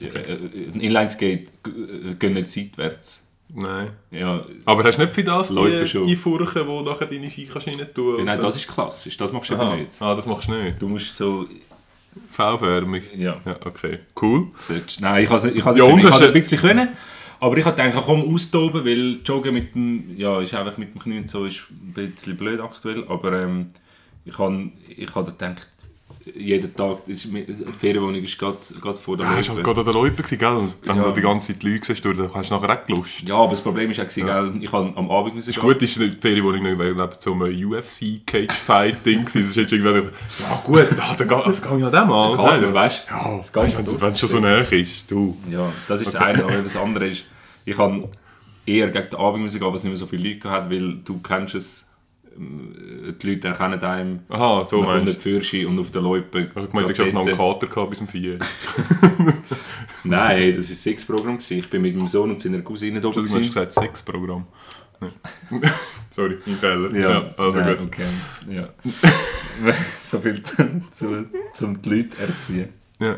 Äh, 0.00 0.06
äh, 0.06 0.68
Ein 0.72 0.80
Inlineskate 0.80 1.46
äh, 1.66 2.14
geht 2.18 2.32
nicht 2.34 2.48
seitwärts. 2.48 3.20
Nein. 3.54 3.90
Ja, 4.10 4.44
Aber 4.64 4.84
hast 4.84 4.96
du 4.98 5.02
nicht 5.02 5.14
für 5.14 5.24
das 5.24 5.50
Leute 5.50 5.82
die, 5.82 5.88
schon. 5.88 6.06
die 6.06 6.16
Furchen, 6.16 6.84
nachher 6.84 7.06
deine 7.06 7.30
Ski 7.30 7.46
kannst 7.46 7.66
rein 7.66 7.86
tun 7.94 8.18
ja, 8.18 8.24
nein, 8.24 8.40
das 8.40 8.56
ist 8.56 8.68
klassisch, 8.68 9.16
das 9.16 9.32
machst 9.32 9.50
du 9.50 9.54
Aha. 9.54 9.62
aber 9.68 9.76
nicht. 9.76 9.90
Ah, 10.00 10.14
das 10.14 10.26
machst 10.26 10.48
du 10.48 10.54
nicht. 10.54 10.80
Du 10.80 10.88
musst 10.88 11.14
so, 11.14 11.46
V-förmig. 12.30 13.04
ja, 13.16 13.36
Ja, 13.44 13.56
okay. 13.64 14.00
Cool. 14.20 14.48
solltest. 14.58 15.00
Nein, 15.00 15.24
ich 15.24 15.30
habe 15.30 15.38
es 15.48 15.54
ich 15.54 15.64
has 15.64 15.76
Ja, 15.76 15.86
ich 15.96 16.04
has 16.10 16.20
ein 16.22 16.32
bisschen 16.32 16.58
können, 16.58 16.88
aber 17.40 17.56
ich 17.56 17.64
habe 17.64 17.76
gedacht, 17.82 18.04
komm, 18.04 18.34
austoben, 18.34 18.84
weil 18.84 19.20
Joggen 19.24 19.54
mit 19.54 19.74
dem, 19.74 20.16
ja, 20.16 20.40
ist 20.40 20.54
einfach 20.54 20.76
mit 20.76 20.94
dem 20.94 21.00
Knie 21.00 21.18
und 21.18 21.28
so 21.28 21.44
ist 21.44 21.62
ein 21.70 21.92
bisschen 21.94 22.36
blöd 22.36 22.60
aktuell, 22.60 23.04
aber 23.08 23.32
ähm, 23.42 23.70
ich 24.24 24.38
habe 24.38 24.70
ich 24.88 25.14
hab 25.14 25.26
gedacht, 25.26 25.68
jeden 26.36 26.74
Tag, 26.74 26.98
das 27.06 27.24
ist, 27.24 27.32
die 27.32 27.46
Ferienwohnung 27.78 28.22
ist 28.22 28.38
gerade 28.38 28.58
gerade 28.80 28.98
vor 29.00 29.16
der 29.16 29.26
Ja, 29.26 29.36
hast 29.36 29.48
du 29.48 29.52
Loipe. 29.54 29.62
gerade 29.64 29.80
an 29.80 29.84
der 29.86 29.94
Loipe 29.94 30.22
gewesen, 30.22 30.38
gell? 30.38 30.62
Wenn 30.84 30.96
Ja. 30.96 31.02
du 31.04 31.12
die 31.12 31.20
ganze 31.20 31.52
Zeit 31.52 31.62
Leute 31.62 31.86
siehst, 31.86 32.04
dann 32.04 32.34
hast 32.34 32.50
du 32.50 32.54
nachher 32.54 32.82
auch 32.84 32.88
Lust. 32.88 33.22
Ja, 33.26 33.34
aber 33.36 33.50
das 33.52 33.62
Problem 33.62 33.90
ist 33.90 33.98
auch, 34.00 34.04
gewesen, 34.04 34.26
gell, 34.26 34.52
ich 34.60 34.72
habe 34.72 34.92
am 34.96 35.10
Abend 35.10 35.34
müssen 35.34 35.50
Ist 35.50 35.58
gut, 35.58 35.82
ist 35.82 35.98
die 35.98 36.10
Ferienwohnung 36.10 36.62
nicht, 36.62 36.78
weil 36.78 36.94
neben 36.94 37.08
so 37.18 37.32
einem 37.32 37.42
UFC-Cage-Fight-Ding 37.72 39.20
war. 39.24 39.28
Sonst 39.30 39.56
hättest 39.56 39.72
du 39.72 39.76
irgendwie 39.76 39.94
gedacht, 40.02 40.12
ja 40.40 40.60
gut, 40.64 40.86
da, 40.96 41.14
da, 41.16 41.24
da, 41.24 41.42
das 41.48 41.62
kann 41.62 41.78
ja 41.80 41.90
dem 41.90 42.10
an. 42.12 42.36
Nein, 42.36 42.62
Nein, 42.62 42.74
weißt 42.74 43.06
du? 43.08 43.14
ja, 43.14 43.36
das 43.38 43.54
wenn 43.54 43.64
es 43.84 44.00
wenn 44.00 44.12
es 44.12 44.20
schon 44.20 44.28
so 44.28 44.40
nah 44.40 44.58
ist, 44.60 45.10
du. 45.10 45.36
Ja, 45.50 45.72
das 45.88 46.00
ist 46.00 46.06
das 46.08 46.14
Okay. 46.20 46.24
eine, 46.24 46.44
aber 46.44 46.62
das 46.62 46.76
andere 46.76 47.08
ist, 47.08 47.24
ich 47.64 47.76
habe 47.78 48.08
eher 48.66 48.88
gegen 48.88 49.10
den 49.10 49.18
Abend 49.18 49.42
müssen 49.42 49.60
gehen, 49.60 49.72
was 49.72 49.82
nicht 49.84 49.90
mehr 49.90 49.96
so 49.96 50.06
viele 50.06 50.28
Leute 50.28 50.40
gehabt, 50.40 50.70
weil 50.70 50.98
du 51.04 51.18
kennst 51.20 51.54
es, 51.54 51.86
die 52.40 53.30
Leute 53.30 53.48
erkennen 53.48 53.80
einem, 53.82 54.20
Aha, 54.30 54.64
so 54.64 54.78
man 54.78 54.86
meinst 54.88 55.06
nicht 55.06 55.20
Fürschi 55.22 55.66
und 55.66 55.78
auf 55.78 55.90
der 55.90 56.00
Loipe. 56.00 56.44
du. 56.44 56.60
Ich 56.64 56.72
meinte, 56.72 56.92
ich 56.92 56.98
hatte 56.98 57.12
noch 57.12 57.26
einen 57.26 57.36
dort- 57.36 57.60
Kater 57.60 57.66
gehabt 57.66 57.90
bis 57.90 58.00
um 58.00 58.08
4. 58.08 58.38
Nein, 60.04 60.36
hey, 60.36 60.52
das 60.54 60.66
war 60.68 60.72
ein 60.72 60.76
Sexprogramm. 60.76 61.38
Ich 61.48 61.70
bin 61.70 61.82
mit 61.82 61.94
meinem 61.96 62.08
Sohn 62.08 62.30
und 62.30 62.40
seiner 62.40 62.60
Cousine 62.62 63.00
da. 63.00 63.08
Entschuldigung, 63.08 63.40
du 63.40 63.46
hast 63.46 63.54
gesagt 63.54 63.72
Sexprogramm. 63.74 64.46
Sorry, 66.10 66.38
ein 66.46 66.56
Fehler. 66.56 66.94
Ja, 66.94 67.34
also 67.36 67.58
nein, 67.60 67.76
gut. 67.78 67.86
okay. 67.86 68.06
Ja. 68.50 68.68
so 70.00 70.18
viel 70.18 70.42
zu, 70.42 71.26
zum 71.52 71.80
die 71.82 71.88
Leute 71.88 72.22
erziehen. 72.22 72.68
Ja. 73.00 73.16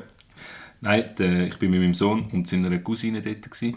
Nein, 0.81 1.05
der, 1.19 1.47
ich 1.47 1.59
bin 1.59 1.71
mit 1.71 1.81
meinem 1.81 1.95
Sohn 1.95 2.27
und 2.33 2.47
seiner 2.47 2.77
Cousine 2.79 3.23
dort. 3.23 3.43
Gewesen. 3.51 3.77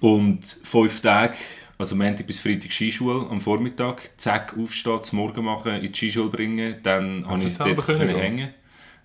Und 0.00 0.44
fünf 0.62 1.00
Tage, 1.00 1.34
also 1.80 1.96
Montag 1.96 2.26
bis 2.26 2.38
Freitag 2.38 2.70
Skischule 2.72 3.26
am 3.30 3.40
Vormittag, 3.40 4.10
zack, 4.16 4.56
aufstehen, 4.56 5.02
zum 5.02 5.18
Morgen 5.18 5.44
machen, 5.44 5.72
in 5.74 5.90
die 5.92 5.94
Skischule 5.96 6.28
bringen, 6.28 6.76
dann 6.82 7.26
habe 7.26 7.44
ich 7.44 7.54
selber 7.56 7.74
dort 7.74 7.86
können 7.86 7.98
können 7.98 8.10
gehen? 8.10 8.20
hängen. 8.20 8.48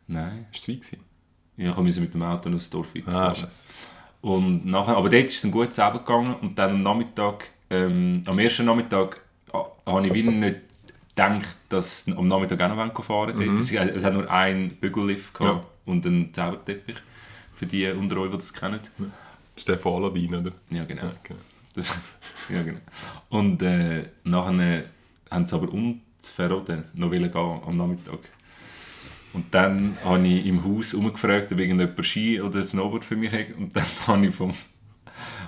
Nein, 0.07 0.45
Ist 0.51 0.59
es 0.59 0.65
gewesen? 0.67 0.99
ja, 1.57 1.71
ich 1.71 1.77
musste 1.77 2.01
mit 2.01 2.13
dem 2.13 2.21
Auto 2.21 2.49
aus 2.51 2.69
dem 2.69 2.73
Dorf 2.81 2.87
Ah, 3.07 3.27
weiterfahren. 3.29 3.49
Und 4.21 4.65
nachher, 4.65 4.97
aber 4.97 5.09
dort 5.09 5.23
ist 5.25 5.35
es 5.35 5.41
dann 5.41 5.51
gut 5.51 5.73
zusammengegangen 5.73 6.35
und 6.35 6.57
dann 6.59 6.71
am 6.71 6.81
Nachmittag, 6.81 7.49
ähm, 7.69 8.23
am 8.25 8.37
ersten 8.39 8.65
Nachmittag, 8.65 9.21
ah, 9.53 9.65
habe 9.85 10.07
ich 10.07 10.13
wieder 10.13 10.31
nicht 10.31 10.57
gedacht, 11.15 11.55
dass 11.69 12.03
sie 12.03 12.11
am 12.15 12.27
Nachmittag 12.27 12.59
auch 12.61 12.75
noch 12.75 13.03
fahren 13.03 13.37
wollen. 13.37 13.53
Mhm. 13.53 13.59
Es, 13.59 13.71
es 13.71 14.03
hat 14.03 14.13
nur 14.13 14.29
einen 14.29 14.71
Bügellift 14.71 15.33
gehabt 15.33 15.63
Ja. 15.63 15.91
und 15.91 16.05
einen 16.05 16.33
Zauberteppich. 16.33 16.97
Für 17.53 17.65
die 17.65 17.87
unter 17.87 18.17
euch, 18.17 18.31
die 18.31 18.37
das 18.37 18.53
kennen. 18.53 18.79
Stefan 19.55 19.93
Aladin, 19.93 20.35
oder? 20.35 20.51
Ja, 20.69 20.83
genau. 20.83 21.03
Ja, 21.03 21.11
genau. 21.23 21.39
Das, 21.75 21.93
ja, 22.49 22.63
genau. 22.63 22.79
Und 23.29 23.61
äh, 23.61 24.05
nachher 24.23 24.79
äh, 24.79 24.83
haben 25.29 25.47
sie 25.47 25.55
aber 25.55 25.71
um 25.71 26.01
zu 26.19 26.33
verroden 26.33 26.85
noch 26.93 27.11
gehen 27.11 27.31
am 27.33 27.77
Nachmittag. 27.77 28.19
Und 29.33 29.53
dann 29.53 29.97
habe 30.03 30.25
ich 30.25 30.45
im 30.45 30.63
Haus 30.63 30.93
umgefragt, 30.93 31.51
ob 31.51 31.59
irgendjemand 31.59 32.05
Ski 32.05 32.39
oder 32.39 32.63
Snowboard 32.63 33.03
für 33.03 33.17
mich 33.17 33.31
hat. 33.31 33.53
Und 33.57 33.75
dann 33.75 33.85
habe 34.07 34.27
ich 34.27 34.35
vom, 34.35 34.53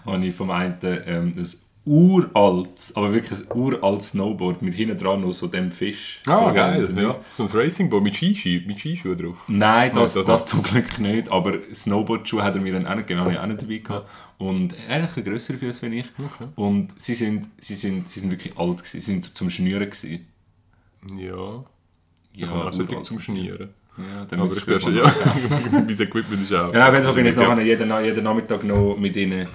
habe 0.06 0.26
ich 0.26 0.36
vom 0.36 0.52
einen 0.52 0.78
ähm, 0.84 1.34
ein 1.38 1.48
uraltes, 1.88 2.94
aber 2.98 3.14
wirklich 3.14 3.40
ein 3.40 3.58
uraltes 3.58 4.10
Snowboard 4.10 4.62
mit 4.62 4.74
hinten 4.74 4.98
dran 4.98 5.22
noch 5.22 5.32
so 5.32 5.48
dem 5.48 5.72
Fisch. 5.72 6.22
Ah, 6.28 6.50
so 6.50 6.54
geil. 6.54 6.94
Ja. 6.98 7.16
So 7.38 7.44
ein 7.44 7.50
Racingboard 7.50 8.04
mit 8.04 8.16
Skischuhen 8.18 8.68
mit 8.68 8.82
drauf. 9.24 9.38
Nein, 9.48 9.94
das, 9.96 10.16
Nein, 10.16 10.26
das, 10.26 10.44
das 10.44 10.46
zum 10.48 10.64
Glück 10.64 11.00
nicht, 11.00 11.32
aber 11.32 11.60
Snowboardschuhe 11.74 12.44
hat 12.44 12.56
er 12.56 12.62
mir 12.62 12.74
dann 12.74 12.86
auch 12.86 12.96
nicht 12.96 13.08
ich 13.10 13.40
auch 13.40 13.46
nicht 13.46 13.62
dabei 13.62 13.78
gehabt. 13.78 14.10
Und 14.38 14.76
er 14.90 15.04
hat 15.04 15.18
ein 15.18 15.24
grössere 15.24 15.58
Füße 15.58 15.86
als 15.86 15.96
ich. 15.96 16.06
Okay. 16.20 16.50
Und 16.56 17.00
sie 17.00 17.14
sind, 17.14 17.48
sie, 17.62 17.76
sind, 17.76 18.10
sie 18.10 18.20
sind 18.20 18.32
wirklich 18.32 18.58
alt 18.58 18.78
gewesen, 18.80 19.00
sie 19.00 19.12
sind 19.12 19.24
so 19.24 19.34
zum 19.34 19.50
Schnüren 19.50 19.90
gewesen. 19.90 20.28
Ja. 21.18 21.64
Ja, 22.34 22.52
auch 22.52 22.74
so 22.74 22.84
uralt 22.84 23.06
zum 23.06 23.20
die. 23.20 23.70
Ja, 23.98 24.26
dann 24.26 24.42
Aber 24.42 24.56
ich 24.56 24.66
bin 24.66 24.80
schon, 24.80 24.96
ja. 24.96 25.12
Mein 25.72 25.90
Equipment 25.90 26.44
ist 26.44 26.54
auch. 26.54 26.72
Ja, 26.74 26.90
auf 26.90 26.94
jeden 26.94 27.06
Fall 27.06 27.14
bin 27.14 27.26
ich 27.26 27.36
nachher 27.36 27.62
jeden, 27.62 27.92
jeden 28.04 28.24
Nachmittag 28.24 28.64
noch 28.64 28.96
mit 28.98 29.16
ihnen. 29.16 29.48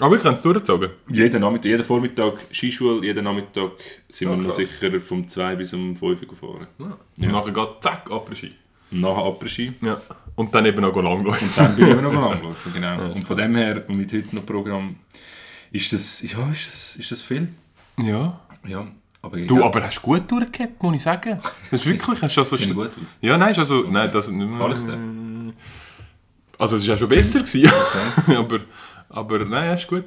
Aber 0.00 0.12
wir 0.12 0.18
können 0.18 0.36
es 0.36 0.42
durchgezogen. 0.42 0.90
Jeden, 1.08 1.40
Nachmittag, 1.40 1.64
jeden 1.66 1.84
Vormittag 1.84 2.34
Skischule, 2.52 3.04
jeden 3.04 3.24
Nachmittag 3.24 3.72
sind 4.08 4.30
Ja, 4.30 4.36
wir 4.36 4.44
noch 4.44 4.52
sicher 4.52 5.00
vom 5.00 5.26
2 5.26 5.56
bis 5.56 5.72
um 5.74 5.96
5 5.96 6.02
Uhr 6.02 6.28
gefahren. 6.28 6.66
Ja. 6.78 6.96
Ja. 7.16 7.26
Und 7.26 7.32
nachher 7.32 7.52
geht 7.52 7.68
zack, 7.82 8.10
Après-Ski. 8.10 8.52
Nachher 8.90 9.24
Après-Ski. 9.24 9.72
Ja. 9.82 10.00
Und 10.36 10.54
dann 10.54 10.66
eben 10.66 10.80
noch 10.80 10.94
langläufen. 10.94 11.48
Und 11.48 11.58
dann 11.58 11.76
bin 11.76 11.88
ich 11.88 12.00
noch 12.00 12.12
langlaufen, 12.12 12.72
genau. 12.72 12.86
Ja, 12.86 13.06
und 13.06 13.24
von 13.24 13.36
dem 13.36 13.56
her, 13.56 13.84
und 13.88 13.96
mit 13.96 14.12
heute 14.12 14.36
noch 14.36 14.46
Programm, 14.46 14.96
ist 15.72 15.92
das, 15.92 16.22
ja, 16.22 16.50
ist 16.50 16.66
das, 16.66 16.96
ist 16.96 17.10
das 17.10 17.20
viel? 17.20 17.48
Ja. 18.00 18.40
Ja, 18.66 18.86
aber 19.20 19.38
Du, 19.38 19.58
ja, 19.58 19.64
aber 19.64 19.82
hast 19.82 19.98
du 19.98 20.02
gut 20.02 20.30
durchgehabt, 20.30 20.82
muss 20.82 20.96
ich 20.96 21.02
sagen. 21.02 21.40
Das 21.70 21.80
ist 21.80 21.86
wirklich, 21.86 22.22
hast 22.22 22.36
du 22.36 22.40
also... 22.40 22.56
sieht 22.56 22.72
gut 22.72 22.88
aus. 22.88 23.18
Ja, 23.20 23.36
nein, 23.36 23.50
ist 23.50 23.58
also... 23.58 23.82
Nein, 23.82 24.10
das... 24.12 24.30
Also 26.60 26.76
es 26.76 26.82
war 26.82 26.88
ja 26.88 26.96
schon 26.96 27.08
besser 27.08 27.40
gewesen. 27.40 27.70
aber, 28.36 28.60
aber 29.08 29.44
nein, 29.44 29.74
ist 29.74 29.86
gut. 29.86 30.04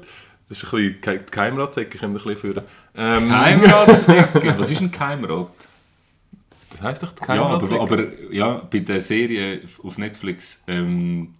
Das 0.49 0.63
ist 0.63 0.73
ein 0.73 0.77
bisschen 0.77 1.01
Ke- 1.01 1.17
die 1.19 1.31
Keimratsäcke, 1.31 1.97
kommt 1.97 2.11
ein 2.11 2.13
bisschen 2.15 2.37
führen. 2.37 2.63
Ähm, 2.95 3.29
Keimrad? 3.29 4.57
Was 4.59 4.69
ist 4.69 4.81
ein 4.81 4.91
Keimrad? 4.91 5.47
Das 6.71 6.81
heisst 6.81 7.03
doch 7.03 7.11
die 7.13 7.23
Ja, 7.27 7.43
aber, 7.45 7.81
aber 7.81 8.03
ja, 8.33 8.61
bei 8.69 8.79
der 8.79 9.01
Serie 9.01 9.61
auf 9.83 9.97
Netflix, 9.97 10.61
ähm, 10.67 11.33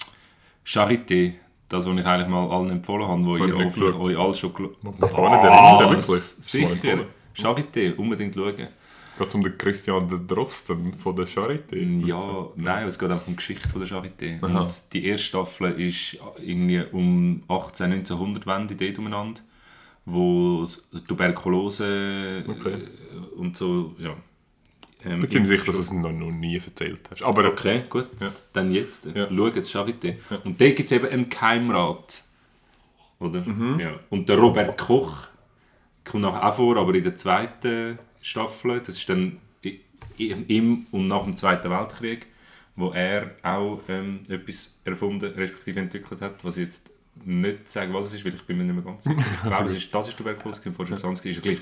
Charité, 0.65 1.33
das, 1.69 1.85
was 1.85 1.97
ich 1.97 2.05
eigentlich 2.05 2.27
mal 2.27 2.49
allen 2.49 2.69
empfohlen 2.69 3.07
habe, 3.07 3.25
wo 3.25 3.35
ihr 3.37 3.53
hoffentlich 3.65 3.95
euch 3.95 4.17
alle 4.17 4.33
schon 4.35 4.53
gar 4.53 5.91
nicht 5.93 6.07
mal 6.09 6.17
Sicher. 6.41 6.67
Charité, 7.35 7.95
unbedingt 7.95 8.35
schauen. 8.35 8.67
Es 9.21 9.27
geht 9.27 9.35
um 9.35 9.43
den 9.43 9.57
Christian 9.57 10.09
de 10.09 10.19
Drosten 10.27 10.93
von 10.93 11.15
der 11.15 11.27
Charité. 11.27 12.05
Ja, 12.07 12.47
nein, 12.55 12.87
es 12.87 12.97
geht 12.97 13.09
einfach 13.11 13.27
um 13.27 13.33
die 13.33 13.37
Geschichte 13.37 13.69
von 13.69 13.81
der 13.81 13.89
Charité. 13.89 14.43
Aha. 14.43 14.61
Und 14.61 14.93
die 14.93 15.05
erste 15.05 15.27
Staffel 15.27 15.79
ist 15.79 16.17
irgendwie 16.39 16.81
um 16.91 17.43
18, 17.47 17.91
1900 17.91 18.47
Wende 18.47 18.75
dort 18.75 18.97
umeinander, 18.97 19.41
wo 20.05 20.67
Tuberkulose 21.07 22.43
Okay. 22.47 22.73
äh, 22.73 23.35
und 23.37 23.55
so, 23.55 23.95
ja. 23.99 24.15
Ähm, 25.05 25.23
Ich 25.23 25.29
bin 25.29 25.45
sicher, 25.45 25.65
dass 25.65 25.75
du 25.75 25.81
es 25.81 25.91
noch, 25.91 26.11
noch 26.11 26.31
nie 26.31 26.57
erzählt 26.57 27.01
hast. 27.11 27.21
Aber 27.23 27.45
Okay, 27.45 27.83
gut. 27.89 28.07
Ja. 28.19 28.31
Dann 28.53 28.71
jetzt. 28.73 29.05
Ja. 29.05 29.27
Schau 29.29 29.47
jetzt 29.47 29.73
Charité. 29.75 30.15
Und 30.43 30.59
da 30.59 30.65
gibt 30.67 30.79
es 30.81 30.91
eben 30.91 31.07
einen 31.07 31.29
Keimrat. 31.29 32.23
Oder? 33.19 33.41
Mhm. 33.41 33.79
Ja. 33.79 33.91
Und 34.09 34.29
der 34.29 34.37
Robert 34.37 34.77
Koch 34.79 35.27
kommt 36.03 36.23
nachher 36.23 36.47
auch 36.49 36.55
vor, 36.55 36.77
aber 36.77 36.93
in 36.95 37.03
der 37.03 37.15
zweiten 37.15 37.99
Staffel. 38.21 38.79
Das 38.79 38.95
ist 38.97 39.09
dann 39.09 39.37
im 40.17 40.85
und 40.91 41.07
nach 41.07 41.23
dem 41.23 41.35
Zweiten 41.35 41.69
Weltkrieg, 41.69 42.27
wo 42.75 42.89
er 42.91 43.31
auch 43.43 43.79
ähm, 43.89 44.21
etwas 44.29 44.73
erfunden, 44.85 45.31
respektive 45.33 45.79
entwickelt 45.79 46.21
hat, 46.21 46.43
was 46.43 46.57
ich 46.57 46.63
jetzt 46.63 46.89
nicht 47.25 47.67
sagen, 47.67 47.93
was 47.93 48.07
es 48.07 48.13
ist, 48.15 48.25
weil 48.25 48.33
ich 48.33 48.41
bin 48.43 48.57
mir 48.57 48.63
nicht 48.63 48.73
mehr 48.75 48.83
ganz 48.83 49.03
sicher. 49.03 49.17
Ich 49.19 49.41
glaube, 49.49 49.65
es 49.65 49.73
ist, 49.75 49.93
das 49.93 50.07
ist 50.07 50.17
Tuberkulose, 50.17 50.61
vorher 50.71 50.87
schon 50.87 50.95
das 50.97 51.03
andere, 51.03 51.29
ist 51.29 51.35
ja 51.35 51.41
gleich. 51.41 51.59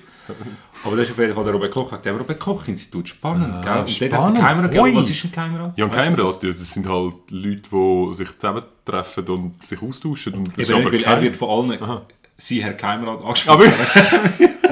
Aber 0.84 0.96
das 0.96 1.06
ist 1.08 1.12
auf 1.12 1.18
jeden 1.20 1.34
Fall 1.34 1.44
der 1.44 1.54
Robert 1.54 1.72
Koch. 1.72 1.98
Der 1.98 2.14
Robert 2.14 2.40
Koch-Institut, 2.40 3.10
spannend, 3.10 3.56
Ah, 3.58 3.62
gell? 3.62 3.80
Und 3.80 4.02
dort 4.02 4.14
hat 4.14 4.20
es 4.20 4.26
einen 4.26 4.36
spannend. 4.36 4.38
Keimrat 4.40 4.72
gegeben. 4.72 4.84
Ui. 4.86 4.96
Was 4.96 5.10
ist 5.10 5.24
ein 5.26 5.32
Keimrat? 5.32 5.78
Ja, 5.78 5.86
ein 5.86 5.92
das? 5.92 6.00
Keimrat, 6.04 6.44
ja, 6.44 6.50
das 6.52 6.74
sind 6.74 6.88
halt 6.88 7.16
Leute, 7.32 7.62
die 7.72 8.16
sich 8.16 8.38
zusammentreffen 8.38 9.28
und 9.28 9.66
sich 9.66 9.82
austauschen. 9.82 10.34
Und 10.36 10.48
das 10.50 10.58
ist 10.66 10.70
Eben 10.70 10.78
nicht, 10.80 10.86
aber 10.88 10.94
weil 10.94 11.04
er 11.04 11.14
kein... 11.14 11.24
wird 11.24 11.36
von 11.36 11.50
allen 11.72 11.84
Aha. 11.84 12.06
«Sie, 12.38 12.64
Herr 12.64 12.74
Keimrat» 12.74 13.22
angesprochen. 13.22 13.60
wirklich? 13.62 14.50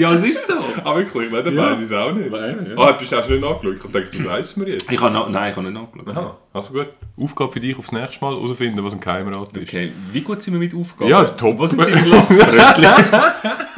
ja, 0.00 0.12
es 0.14 0.24
ist 0.24 0.46
so. 0.46 0.54
Ah, 0.84 0.96
wirklich? 0.96 1.30
Dann 1.30 1.54
Ja. 1.54 1.70
weiss 1.70 1.78
ich 1.78 1.84
es 1.86 1.92
auch 1.92 2.12
nicht. 2.12 2.30
Nein, 2.30 2.66
ja. 2.68 2.74
Ah, 2.82 2.92
du 2.92 3.04
hast 3.04 3.28
nicht 3.30 3.44
angeschaut. 3.44 3.64
Ich 3.76 3.82
dachte, 3.92 4.18
du 4.18 4.24
weißt 4.24 4.56
mir 4.56 4.68
jetzt. 4.70 4.90
Ich 4.90 5.00
habe 5.00 5.30
nein, 5.30 5.50
ich 5.50 5.56
habe 5.56 5.70
nicht 5.70 5.80
nachgeschaut. 5.80 6.08
Aha, 6.16 6.36
also 6.52 6.72
gut. 6.72 6.88
Aufgabe 7.20 7.52
für 7.52 7.60
dich 7.60 7.78
aufs 7.78 7.92
nächste 7.92 8.24
Mal 8.24 8.34
herausfinden, 8.34 8.82
was 8.84 8.94
ein 8.94 9.00
Keimrat 9.00 9.52
ist. 9.56 9.68
Okay, 9.68 9.92
wie 10.12 10.20
gut 10.22 10.42
sind 10.42 10.54
wir 10.54 10.60
mit 10.60 10.74
Aufgaben? 10.74 11.10
Ja, 11.10 11.22
top. 11.24 11.58
Was 11.58 11.70
sind 11.72 11.82
deine 11.82 12.06
Lachsbrötchen? 12.06 12.84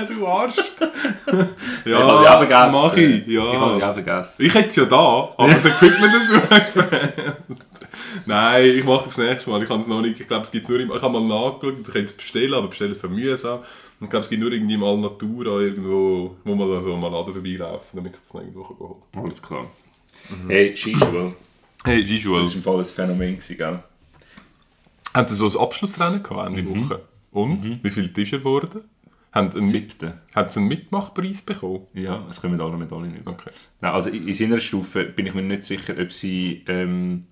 Du 0.19 0.27
Arsch! 0.27 0.57
ja, 0.57 1.45
ich 1.85 1.95
habe 1.95 2.31
auch 2.31 2.39
vergessen. 2.39 2.73
mach 2.73 2.97
ich. 2.97 3.29
Ich 3.29 3.39
habe 3.39 3.73
sie 3.75 3.79
Ja. 3.81 3.91
auch 3.91 3.95
vergessen. 3.95 4.43
Ich 4.47 4.55
hätte 4.55 4.69
es 4.69 4.77
ja 4.77 4.85
da, 4.85 5.29
aber 5.37 5.49
es 5.57 5.65
Equipment 5.65 6.13
dazu 6.15 6.41
Nein, 8.27 8.65
ich 8.67 8.85
mache 8.85 9.07
aufs 9.07 9.19
nächste 9.19 9.51
Mal. 9.51 9.63
Ich 9.63 9.69
kann 9.69 9.81
es 9.81 9.87
noch 9.87 10.01
nicht. 10.01 10.21
Ich 10.21 10.27
glaube, 10.29 10.45
es 10.45 10.51
gibt 10.51 10.69
nur 10.69 10.79
im, 10.81 10.91
Ich 10.93 11.03
habe 11.03 11.13
mal 11.21 11.27
nachgeschaut, 11.27 11.81
ich 11.87 11.93
kann 11.93 12.05
es 12.05 12.13
bestellen, 12.13 12.55
aber 12.55 12.69
bestellen 12.69 12.93
ist 12.93 13.01
so 13.01 13.09
mühsam. 13.09 13.61
Und 13.61 14.05
ich 14.07 14.11
glaube, 14.11 14.25
es 14.25 14.31
gibt 14.31 14.43
nur 14.43 14.53
irgendwie 14.53 14.77
mal 14.77 14.97
Natura 14.99 15.61
irgendwo, 15.61 16.37
wo 16.45 16.55
man 16.55 16.71
also 16.71 16.97
mal 16.97 17.11
Laden 17.11 17.33
vorbeilaufen, 17.35 17.89
damit 17.95 18.15
ich 18.15 18.21
das 18.23 18.35
noch 18.35 18.41
irgendwo 18.41 18.69
holen 18.79 19.01
kann. 19.13 19.23
Alles 19.25 19.43
klar. 19.43 19.67
Hey, 20.49 20.77
Skischule. 20.77 21.35
Hey, 21.85 22.01
Das 22.01 22.09
Gijuel. 22.09 22.43
war 22.47 22.55
im 22.55 22.63
Fall 22.63 22.79
ein 22.79 22.85
Phänomen, 22.85 23.39
gell? 23.41 23.83
Haben 25.15 25.29
Sie 25.29 25.35
so 25.37 25.49
ein 25.49 25.57
Abschlussrennen 25.65 26.23
gehabt 26.23 26.57
Ende 26.57 26.69
Woche? 26.69 27.01
Und? 27.33 27.83
Wie 27.83 27.91
viel 27.91 28.05
ist 28.05 28.33
er 28.33 28.39
geworden? 28.39 28.83
Haben 29.33 29.51
Sie 29.51 29.57
einen, 29.59 29.67
Siebte. 29.67 30.19
haben 30.35 30.51
Sie 30.51 30.61
einen 30.61 30.69
Mitmachpreis 30.69 31.43
bekommen? 31.43 31.87
Ja, 31.95 32.25
es 32.29 32.41
kommen 32.41 32.61
alle 32.61 32.77
Medaillen 32.77 33.17
über. 33.17 33.31
Okay. 33.33 33.51
Nein, 33.81 33.93
also 33.93 34.11
in 34.11 34.29
in 34.29 34.35
seiner 34.35 34.61
Stufe 34.61 35.05
bin 35.05 35.27
ich 35.27 35.35
mir 35.35 35.43
nicht 35.43 35.65
sicher, 35.65 35.95
ob 35.99 36.13
sie 36.13 36.63
ähm, 36.69 37.27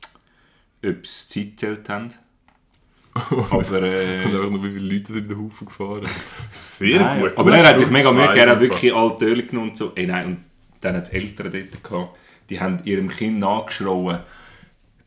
ob 0.84 1.06
sie 1.06 1.28
Zeit 1.28 1.50
gezählt 1.50 1.88
haben. 1.88 2.08
Aber 3.14 3.58
Und 3.58 3.72
äh, 3.72 4.18
einfach 4.18 4.50
noch, 4.50 4.62
wie 4.62 4.70
viele 4.70 4.94
Leute 4.94 5.12
sind 5.12 5.22
in 5.24 5.28
den 5.28 5.38
Haufen 5.38 5.66
gefahren? 5.66 6.06
Sehr 6.52 7.00
nein, 7.00 7.20
gut. 7.20 7.36
Aber 7.36 7.56
er 7.56 7.68
hat 7.68 7.78
sich 7.78 7.90
mega 7.90 8.12
Mühe 8.12 8.28
gegeben, 8.28 8.46
er 8.46 8.50
hat 8.52 8.60
wirklich 8.60 8.94
alte 8.94 9.24
Töle 9.24 9.42
genommen 9.44 9.70
und 9.70 9.76
so. 9.76 9.92
Ey, 9.94 10.06
nein, 10.06 10.26
und 10.26 10.44
dann 10.80 10.96
hat 10.96 11.04
es 11.04 11.08
Eltern 11.10 11.50
dort 11.50 11.84
gehabt, 11.84 12.16
die 12.48 12.60
haben 12.60 12.80
ihrem 12.84 13.08
Kind 13.08 13.38
nachgeschrien, 13.40 14.20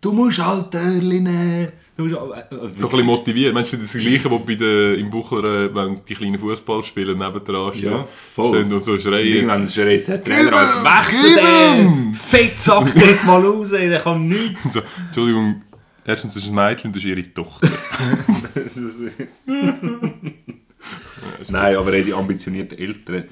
du 0.04 0.12
musst 0.12 0.40
alte 0.40 0.78
Töle 0.78 1.22
nehmen. 1.22 1.68
Du 1.98 2.04
musst, 2.06 2.16
al- 2.16 2.32
äh, 2.32 2.46
So 2.52 2.66
ein 2.88 2.92
bisschen 2.92 3.06
motiviert. 3.06 3.54
Meinst 3.54 3.74
du, 3.74 3.78
das 3.78 3.94
Gleiche, 3.94 4.30
was 4.30 4.46
bei 4.46 4.56
den, 4.56 5.00
im 5.00 5.10
Buchler, 5.10 5.66
äh, 5.66 5.76
wenn 5.76 6.00
die 6.08 6.16
kleinen 6.16 6.38
Fußballspieler 6.40 7.14
nebendran 7.16 7.74
stehen, 7.74 7.92
Ja, 7.92 8.08
voll. 8.34 8.50
stehen 8.50 8.74
und 8.74 8.84
so 8.86 8.98
schreien? 8.98 9.28
Irgendwann 9.28 9.70
schreit 9.70 10.08
der 10.08 10.24
Trainer 10.24 10.54
als 10.54 10.76
«Wechsel 10.84 11.36
den! 11.36 12.14
Fettsack, 12.16 12.94
geht 12.96 13.24
mal 13.26 13.42
raus, 13.46 13.70
der 13.72 14.00
kann 14.00 14.28
nichts!» 14.28 14.74
So, 14.74 14.82
Entschuldigung, 15.08 15.62
erstens 16.06 16.36
ist 16.36 16.44
es 16.46 16.50
ein 16.50 16.56
Mädchen 16.56 16.88
und 16.90 16.96
das 16.96 17.04
ist 17.04 17.10
ihre 17.10 17.34
Tochter. 17.34 17.70
Nein, 21.50 21.76
aber 21.78 21.92
die 21.92 22.14
ambitionierten 22.14 22.78
Eltern. 22.78 23.26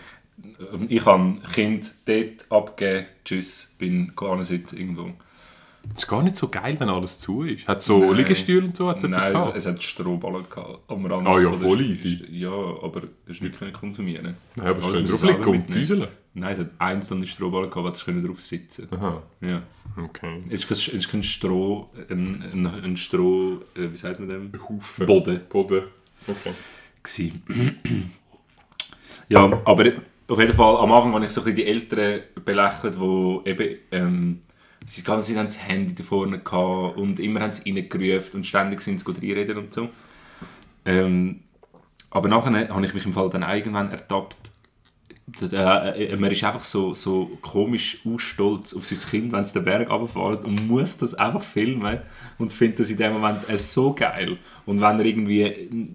Ich 0.89 1.05
habe 1.05 1.35
Kind 1.53 1.93
dort 2.05 2.45
abgegeben, 2.49 3.05
tschüss, 3.25 3.73
bin 3.77 4.11
sitzen 4.41 4.77
irgendwo. 4.77 5.11
Das 5.83 6.03
ist 6.03 6.07
gar 6.07 6.21
nicht 6.23 6.37
so 6.37 6.47
geil, 6.47 6.75
wenn 6.79 6.89
alles 6.89 7.19
zu 7.19 7.43
ist. 7.43 7.67
Hat 7.67 7.81
so 7.81 7.99
Nein. 7.99 8.17
Liegestühle 8.17 8.65
und 8.65 8.77
so? 8.77 8.87
Hat's 8.87 9.03
Nein, 9.03 9.13
es, 9.35 9.55
es 9.55 9.65
hat 9.65 9.81
Strohballen 9.81 10.45
gehabt 10.49 10.79
am 10.87 11.05
Rand. 11.05 11.27
Ah 11.27 11.39
ja, 11.39 11.51
voll 11.51 11.81
easy. 11.81 12.23
Ja, 12.31 12.49
aber 12.51 13.03
es 13.25 13.31
ist 13.37 13.41
nicht 13.41 13.57
können 13.57 13.73
konsumieren. 13.73 14.35
Nein, 14.55 14.67
aber 14.67 14.79
es 14.79 14.85
Also 14.85 14.91
können 14.91 15.01
müssen 15.01 15.11
drauf 15.11 15.19
sie 15.19 15.27
liegen 15.27 15.43
selber 15.43 15.51
und 15.51 15.71
füseln. 15.71 16.07
Nein, 16.33 16.53
es 16.53 16.59
hat 16.59 16.69
einzelne 16.77 17.27
Strohballen 17.27 17.69
gehabt, 17.69 17.85
aber 17.85 17.95
es 17.95 18.05
können 18.05 18.25
drauf 18.25 18.39
sitzen. 18.39 18.87
Aha, 18.91 19.21
Ja. 19.41 19.63
okay. 19.97 20.41
Es 20.49 20.63
ist 20.63 20.67
kein, 20.67 20.77
es 20.77 20.87
ist 20.87 21.09
kein 21.09 21.23
Stroh, 21.23 21.89
ein, 22.09 22.43
ein, 22.53 22.83
ein 22.83 22.95
Stroh, 22.97 23.59
äh, 23.75 23.91
wie 23.91 23.97
sagt 23.97 24.19
man 24.19 24.29
dem? 24.29 24.51
Haufen. 24.69 25.05
Boden. 25.05 25.41
Boden. 25.49 25.83
Okay. 26.27 26.53
gewesen. 27.03 27.41
ja, 29.27 29.43
aber 29.65 29.91
auf 30.27 30.39
jeden 30.39 30.53
Fall, 30.53 30.77
am 30.77 30.91
Anfang 30.91 31.13
habe 31.13 31.25
ich 31.25 31.31
so 31.31 31.41
ein 31.41 31.45
bisschen 31.45 31.55
die 31.57 31.65
Eltern 31.65 32.21
belächelt, 32.45 32.95
die 32.95 33.49
eben, 33.49 33.77
ähm, 33.91 34.39
sie 34.85 35.03
ganze 35.03 35.29
Zeit 35.29 35.37
haben 35.37 35.45
das 35.45 35.67
Handy 35.67 35.95
da 35.95 36.03
vorne 36.03 36.39
gehabt 36.39 36.97
und 36.97 37.19
immer 37.19 37.41
haben 37.41 37.53
sie 37.53 37.71
reingerufen 37.71 38.37
und 38.37 38.45
ständig 38.45 38.81
sind 38.81 38.99
sie 38.99 39.05
gut 39.05 39.17
reinreden 39.17 39.57
und 39.57 39.73
so. 39.73 39.89
Ähm, 40.85 41.41
aber 42.09 42.27
nachher 42.27 42.69
habe 42.69 42.85
ich 42.85 42.93
mich 42.93 43.05
im 43.05 43.13
Fall 43.13 43.29
dann 43.29 43.43
irgendwann 43.43 43.91
ertappt, 43.91 44.51
äh, 45.41 46.05
äh, 46.07 46.17
man 46.17 46.31
ist 46.31 46.43
einfach 46.43 46.63
so, 46.63 46.93
so 46.93 47.37
komisch 47.41 47.99
ausstolz 48.05 48.73
auf 48.73 48.85
sein 48.85 49.09
Kind, 49.09 49.31
wenn 49.31 49.41
es 49.41 49.53
den 49.53 49.63
Berg 49.63 49.89
runterfährt 49.89 50.45
und 50.45 50.67
muss 50.67 50.97
das 50.97 51.13
einfach 51.13 51.43
filmen 51.43 51.99
und 52.37 52.51
findet 52.51 52.79
das 52.79 52.89
in 52.89 52.97
dem 52.97 53.13
Moment 53.13 53.47
äh, 53.47 53.57
so 53.57 53.93
geil. 53.93 54.37
Und 54.65 54.81
wenn 54.81 54.99
er 54.99 55.05
irgendwie 55.05 55.45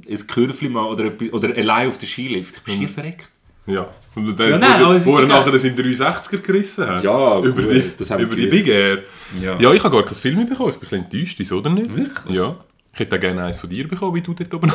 ein 0.09 0.27
Kürfli 0.27 0.69
mal 0.69 0.87
oder, 0.87 1.13
oder 1.33 1.55
allein 1.55 1.89
auf 1.89 1.99
den 1.99 2.09
Skilift, 2.09 2.57
ich 2.57 2.63
bin 2.63 2.79
schier 2.79 2.89
verreckt. 2.89 3.29
Ja. 3.67 3.89
Und 4.15 4.39
der, 4.39 4.51
Ja, 4.51 4.59
nein, 4.59 4.85
wo, 4.85 4.93
es 4.93 5.07
er 5.07 5.27
nachher 5.27 5.51
das 5.53 5.65
in 5.65 5.77
360er 5.77 6.39
gerissen 6.39 6.87
hat. 6.87 7.03
Ja, 7.03 7.39
über 7.41 7.63
gut, 7.63 7.73
die, 7.73 7.91
das 7.99 8.11
haben 8.11 8.23
über 8.23 8.37
wir 8.37 8.45
die 8.45 8.51
Big 8.51 8.69
Air. 8.69 9.03
Ja. 9.43 9.59
Ja, 9.59 9.73
ich 9.73 9.83
habe 9.83 9.97
gar 9.97 10.05
kein 10.05 10.15
Film 10.15 10.37
mehr 10.37 10.47
bekommen. 10.47 10.71
Ich 10.71 10.77
bin 10.77 10.87
ein 11.01 11.09
bisschen 11.09 11.49
enttäuscht, 11.49 11.65
denn 11.65 11.75
nicht? 11.75 11.97
Wirklich? 11.97 12.35
Ja. 12.37 12.57
Ich 12.93 13.01
hätte 13.01 13.17
auch 13.17 13.21
gerne 13.21 13.45
eins 13.45 13.59
von 13.59 13.69
dir 13.69 13.87
bekommen, 13.87 14.15
wie 14.15 14.23
du 14.23 14.33
dort 14.33 14.55
oben 14.55 14.73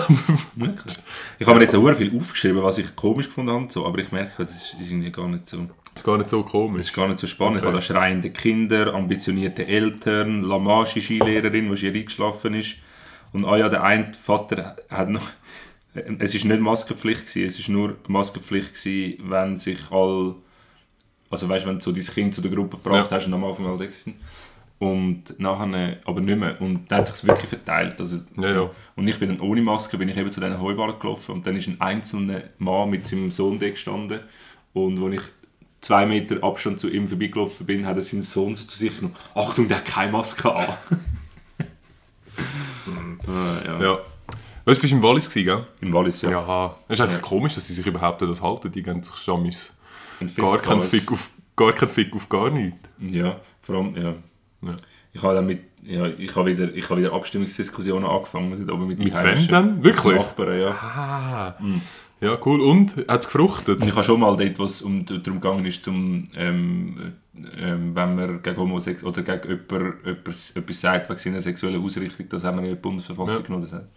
Wirklich? 0.55 0.93
Ich 1.39 1.47
habe 1.47 1.57
mir 1.57 1.63
jetzt 1.63 1.73
auch 1.75 1.93
viel 1.95 2.15
aufgeschrieben, 2.15 2.61
was 2.61 2.77
ich 2.77 2.95
komisch 2.95 3.25
gefunden 3.27 3.51
habe, 3.51 3.65
so, 3.69 3.83
aber 3.85 3.97
ich 3.97 4.11
merke, 4.11 4.31
das 4.43 4.51
ist, 4.51 4.75
ist 4.79 4.91
irgendwie 4.91 5.11
gar 5.11 5.27
nicht 5.27 5.47
so, 5.47 5.57
ist 5.95 6.03
gar 6.03 6.17
nicht 6.19 6.29
so 6.29 6.43
das 6.43 6.51
komisch. 6.51 6.81
ist 6.81 6.93
gar 6.93 7.07
nicht 7.07 7.17
so 7.17 7.25
spannend. 7.25 7.55
Ich 7.57 7.63
Okay. 7.63 7.67
habe 7.69 7.77
da 7.77 7.81
schreiende 7.81 8.29
Kinder, 8.29 8.93
ambitionierte 8.93 9.65
Eltern, 9.65 10.43
Lamashi-Skilehrerin, 10.43 11.71
die 11.71 11.77
schier 11.77 11.93
eingeschlafen 11.95 12.53
ist. 12.53 12.75
Und 13.33 13.45
ah 13.45 13.57
ja, 13.57 13.69
der 13.69 13.83
eine 13.83 14.11
Vater 14.21 14.75
hat 14.89 15.09
noch... 15.09 15.23
Es 16.19 16.33
ist 16.33 16.45
nicht 16.45 16.61
Maskenpflicht 16.61 17.21
gewesen, 17.27 17.45
es 17.47 17.59
ist 17.59 17.67
nur 17.69 17.97
Maskenpflicht 18.07 18.73
gewesen, 18.73 19.17
wenn 19.29 19.57
sich 19.57 19.79
all... 19.91 20.35
Also 21.29 21.47
weißt, 21.47 21.65
wenn 21.65 21.75
du 21.75 21.81
so 21.81 21.91
dein 21.91 22.03
Kind 22.03 22.33
zu 22.33 22.41
der 22.41 22.51
Gruppe 22.51 22.77
gebracht 22.77 23.09
Ja. 23.11 23.17
hast 23.17 23.27
und 23.27 23.33
am 23.33 23.43
Anfang 23.45 23.65
alle 23.67 23.77
gewesen. 23.87 24.15
Und 24.79 25.39
nachher 25.39 25.99
aber 26.05 26.21
nicht 26.21 26.37
mehr. 26.39 26.59
Und 26.59 26.91
dann 26.91 26.99
hat 26.99 27.07
sich 27.15 27.25
wirklich 27.27 27.49
verteilt. 27.49 27.99
Also, 27.99 28.17
Ja, 28.37 28.51
ja. 28.51 28.69
Und 28.95 29.07
ich 29.07 29.17
bin 29.19 29.29
dann 29.29 29.39
ohne 29.39 29.61
Maske 29.61 29.97
bin 29.97 30.09
ich 30.09 30.17
eben 30.17 30.31
zu 30.31 30.39
diesen 30.41 30.59
Heuballen 30.59 30.97
gelaufen 30.99 31.33
und 31.33 31.47
dann 31.47 31.55
ist 31.55 31.67
ein 31.67 31.79
einzelner 31.79 32.41
Mann 32.57 32.89
mit 32.89 33.07
seinem 33.07 33.31
Sohn 33.31 33.59
da 33.59 33.69
gestanden 33.69 34.21
und 34.73 35.01
als 35.03 35.13
ich 35.15 35.21
zwei 35.81 36.05
Meter 36.05 36.43
Abstand 36.43 36.79
zu 36.79 36.89
ihm 36.89 37.07
vorbeigelaufen 37.07 37.65
bin, 37.65 37.85
hat 37.85 37.95
er 37.95 38.01
seinen 38.01 38.21
Sohn 38.23 38.55
so 38.55 38.65
zu 38.67 38.77
sich 38.77 38.95
genommen. 38.95 39.15
Achtung, 39.35 39.67
der 39.67 39.77
hat 39.77 39.85
keine 39.85 40.11
Maske 40.11 40.53
an. 40.53 40.67
Ah, 43.27 43.61
ja. 43.65 43.81
Ja. 43.83 43.99
Weißt 44.65 44.77
du, 44.77 44.81
bist 44.81 44.91
du 44.93 44.97
im 44.97 45.03
Wallis 45.03 45.29
gewesen, 45.29 45.45
gell? 45.45 45.65
In 45.81 45.93
Wallis, 45.93 46.21
ja. 46.21 46.31
Ja. 46.31 46.75
Es 46.87 46.99
ist 46.99 47.01
eigentlich 47.01 47.21
Ja. 47.21 47.27
komisch, 47.27 47.55
dass 47.55 47.65
sie 47.67 47.73
sich 47.73 47.85
überhaupt 47.85 48.21
an 48.21 48.29
das 48.29 48.41
halten. 48.41 48.71
Die 48.71 48.83
geben 48.83 49.01
sich 49.03 49.13
Fick 49.13 50.37
gar 50.37 50.57
keinen. 50.59 50.81
Fick 50.81 51.11
auf 51.11 51.29
gar 51.55 51.73
keinen 51.73 51.89
Fick 51.89 52.13
auf 52.13 52.29
gar 52.29 52.49
nichts. 52.49 52.79
Ja, 52.99 53.37
vor 53.61 53.75
allem, 53.75 53.95
ja. 53.95 54.13
Ja. 54.61 54.75
Ich 55.13 55.21
habe 55.23 55.33
dann 55.35 55.45
mit, 55.47 55.61
ja, 55.83 56.05
ich 56.07 56.35
habe 56.35 56.55
wieder, 56.55 56.73
ich 56.73 56.89
habe 56.89 57.01
wieder 57.01 57.11
Abstimmungsdiskussionen 57.13 58.07
angefangen, 58.07 58.69
oben 58.69 58.87
mit, 58.87 58.99
Mit 58.99 59.13
wem 59.15 59.47
denn? 59.47 59.83
Wirklich? 59.83 60.15
Nachbarn, 60.15 60.59
ja. 60.59 60.69
Ah. 60.69 61.55
Ja, 62.21 62.37
cool. 62.45 62.61
Und? 62.61 62.95
Hat 63.07 63.21
es 63.21 63.25
gefruchtet? 63.25 63.83
Ich 63.83 63.91
habe 63.93 64.03
schon 64.03 64.19
mal 64.19 64.37
dort, 64.37 64.59
was 64.59 64.83
um, 64.83 65.05
darum 65.05 65.41
gegangen 65.41 65.65
ist, 65.65 65.83
zum, 65.83 66.25
ähm, 66.35 67.13
ähm, 67.57 67.95
wenn 67.95 68.15
man 68.15 68.41
gegen 68.43 68.57
Homosex 68.57 69.03
oder 69.03 69.23
gegen 69.23 69.49
jemanden 69.69 70.05
etwas, 70.07 70.51
etwas 70.51 70.79
sagt 70.79 71.09
wegen 71.09 71.19
seiner 71.19 71.41
sexuellen 71.41 71.83
Ausrichtung, 71.83 72.29
das 72.29 72.43
haben 72.43 72.57
wir 72.57 72.63
in 72.63 72.69
der 72.69 72.75
Bundesverfassung 72.75 73.37
Ja. 73.37 73.41
genommen. 73.41 73.63
Das 73.63 73.73
hat. 73.73 73.89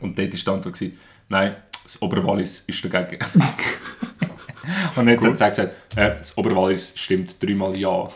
Und 0.00 0.18
dort 0.18 0.32
war 0.32 0.38
die 0.38 0.50
Antwort, 0.50 0.74
gewesen, 0.74 0.98
nein, 1.28 1.56
das 1.82 2.00
Oberwallis 2.02 2.60
ist 2.66 2.84
dagegen. 2.84 3.24
Und 4.96 5.08
jetzt 5.08 5.24
hat 5.24 5.38
sie 5.38 5.48
gesagt, 5.48 5.72
äh, 5.96 6.16
das 6.18 6.36
Oberwallis 6.36 6.92
stimmt 6.96 7.42
dreimal 7.42 7.76
ja. 7.76 8.08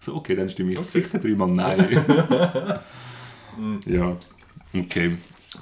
So, 0.00 0.16
okay, 0.16 0.34
dann 0.34 0.48
stimme 0.48 0.72
ich 0.72 0.80
sicher 0.82 1.18
dreimal 1.18 1.48
nein. 1.48 1.80
ja, 3.86 4.16
okay. 4.74 5.16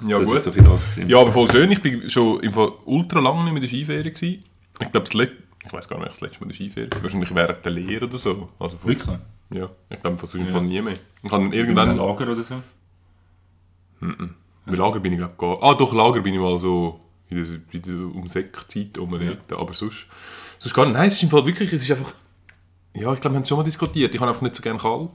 Ja, 0.07 0.19
das 0.19 0.27
gut. 0.27 0.37
ist 0.37 0.93
so. 0.95 1.01
Ja, 1.01 1.19
aber 1.19 1.31
voll 1.31 1.49
schön. 1.51 1.71
Ich 1.71 1.81
bin 1.81 2.09
schon 2.09 2.41
im 2.41 2.51
Fall 2.53 2.71
ultra 2.85 3.19
lange 3.19 3.43
nicht 3.43 3.53
mehr 3.53 3.55
in 3.55 3.61
der 3.61 3.69
Skiferie 3.69 4.11
gewesen. 4.11 4.43
Ich 4.79 4.91
glaube, 4.91 5.05
das 5.05 5.13
Let 5.13 5.31
ich 5.65 5.73
weiß 5.73 5.87
gar 5.87 5.97
nicht, 5.97 6.11
das 6.11 6.21
letzte 6.21 6.39
Mal 6.39 6.43
in 6.43 6.49
der 6.49 6.55
Skiferie 6.55 6.89
war. 6.91 7.03
Wahrscheinlich 7.03 7.33
während 7.33 7.65
der 7.65 7.71
Lehre 7.71 8.05
oder 8.05 8.17
so. 8.17 8.49
Also 8.59 8.77
von- 8.77 8.89
Wirklich? 8.89 9.17
Ja, 9.51 9.69
ich 9.89 9.99
glaube, 9.99 10.17
von 10.17 10.29
sonst 10.29 10.45
Ja. 10.45 10.51
Fall 10.51 10.61
nie 10.63 10.81
mehr. 10.81 10.93
Ich 11.23 11.31
habe 11.31 11.43
In 11.43 11.51
einem 11.51 11.53
irgendwann... 11.53 11.97
Lager 11.97 12.31
oder 12.31 12.43
so? 12.43 12.61
Bei 14.65 14.75
Lager 14.75 14.99
bin 14.99 15.13
ich 15.13 15.19
glaube 15.19 15.35
gar... 15.37 15.61
Ah, 15.61 15.75
doch, 15.75 15.93
Lager 15.93 16.21
bin 16.21 16.33
ich 16.33 16.39
mal 16.39 16.57
so 16.57 16.99
in 17.29 17.37
der, 17.37 17.45
in 17.71 17.81
der 17.81 18.15
Umsäckzeit 18.15 18.97
um 18.97 19.19
Ja. 19.21 19.33
Aber 19.57 19.73
sonst, 19.73 20.07
sonst 20.57 20.73
gar 20.73 20.85
nicht. 20.85 20.95
Nein, 20.95 21.07
es 21.07 21.15
ist 21.15 21.23
im 21.23 21.29
Fall 21.29 21.45
wirklich... 21.45 21.71
Es 21.71 21.83
ist 21.83 21.91
einfach... 21.91 22.13
Ja, 22.93 23.13
ich 23.13 23.19
glaube, 23.19 23.33
wir 23.33 23.37
haben 23.37 23.43
es 23.43 23.49
schon 23.49 23.57
mal 23.57 23.63
diskutiert. 23.63 24.13
Ich 24.13 24.21
habe 24.21 24.29
einfach 24.29 24.41
nicht 24.41 24.55
so 24.55 24.63
gerne 24.63 24.79
kalt. 24.79 25.09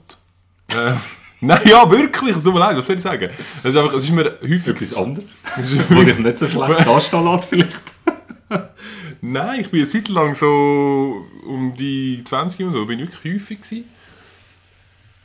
Äh, 0.69 0.93
Nein, 1.41 1.61
ja, 1.65 1.91
wirklich. 1.91 2.37
Es 2.37 2.45
tut 2.45 2.53
mir 2.53 2.61
leid, 2.61 2.77
was 2.77 2.87
soll 2.87 2.97
ich 2.97 3.03
sagen? 3.03 3.31
Es 3.63 3.71
ist, 3.71 3.77
einfach, 3.77 3.95
es 3.95 4.05
ist 4.05 4.11
mir 4.11 4.39
häufig... 4.43 4.69
Etwas 4.69 4.97
anderes? 4.97 5.39
Wo 5.89 6.03
dich 6.03 6.19
nicht 6.19 6.39
so 6.39 6.49
schlecht 6.49 6.87
anstehen 6.87 7.25
lässt, 7.25 7.45
vielleicht. 7.47 7.95
Nein, 9.23 9.61
ich 9.61 9.71
bin 9.71 9.81
eine 9.81 9.89
Zeit 9.89 10.09
lang 10.09 10.35
so 10.35 11.25
um 11.47 11.75
die 11.77 12.23
20 12.25 12.67
und 12.67 12.73
so, 12.73 12.85
bin 12.87 12.99
ich 13.01 13.13
wirklich 13.13 13.35
häufig 13.35 13.61
gewesen. 13.61 13.85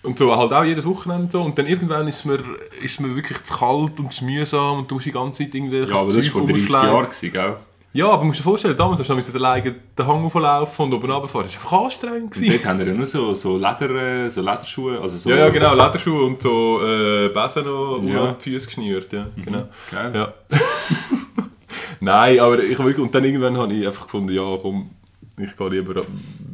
Und 0.06 0.18
so 0.20 0.36
halt 0.36 0.54
auch 0.54 0.64
jedes 0.64 0.86
Wochenende 0.86 1.30
so. 1.32 1.42
Und 1.42 1.58
dann 1.58 1.66
irgendwann 1.66 2.08
ist 2.08 2.26
mir, 2.26 2.40
ist 2.82 3.00
mir 3.00 3.16
wirklich 3.16 3.44
zu 3.44 3.54
kalt 3.58 4.00
und 4.00 4.12
zu 4.12 4.24
mühsam 4.26 4.80
und 4.80 4.92
du 4.92 4.96
musst 4.96 5.06
die 5.08 5.12
ganze 5.12 5.44
Zeit 5.44 5.54
irgendwie 5.56 5.80
Ja, 5.80 5.96
aber 5.98 6.14
das 6.14 6.26
war 6.34 6.42
vor 6.42 6.48
30 6.48 6.70
Jahren, 6.72 7.08
gell? 7.32 7.56
Ja, 7.94 8.10
aber 8.10 8.20
du 8.24 8.26
musst 8.26 8.40
dir 8.40 8.44
vorstellen, 8.44 8.76
damals 8.76 9.00
hast 9.00 9.08
du 9.10 9.14
nämlich 9.14 9.34
alleine 9.36 9.74
den 9.98 10.06
Hang 10.08 10.26
auflaufen 10.26 10.86
und 10.86 10.94
oben 10.94 11.10
runterfahren. 11.10 11.46
Das 11.48 11.56
war 11.56 11.64
einfach 11.64 11.84
anstrengend. 11.86 12.24
Und 12.24 12.32
Gewesen. 12.34 12.52
dort 12.52 12.66
haben 12.66 12.80
wir 12.80 12.88
ja 12.88 12.94
nur 12.94 13.06
so, 13.06 13.34
so, 13.34 13.56
Leder, 13.56 13.90
äh, 14.26 14.30
so 14.30 14.42
Lederschuhe, 14.42 15.00
also 15.00 15.16
so... 15.16 15.30
Ja, 15.30 15.38
ja, 15.38 15.50
genau, 15.50 15.74
Lederschuhe 15.74 16.26
und 16.26 16.42
so 16.42 16.82
äh, 16.84 17.30
Besen 17.30 17.64
noch 17.64 18.00
um 18.00 18.08
Ja. 18.10 18.34
die 18.34 18.44
Füße 18.44 18.66
geschnürt. 18.68 19.14
Ja, 19.14 19.28
genau. 19.38 19.70
Geil. 19.90 20.12
Ja. 20.14 20.34
Nein, 22.02 22.40
aber 22.40 22.60
ich 22.64 22.78
wirklich, 22.78 22.98
und 23.00 23.16
dann 23.16 23.24
irgendwann 23.24 23.58
habe 23.58 23.74
ich 23.74 23.88
einfach 23.88 24.04
gefunden, 24.04 24.34
ja 24.34 24.44
komm, 24.62 24.90
ich 25.38 25.56
gehe 25.56 25.70
lieber 25.70 25.94
noch 25.94 26.06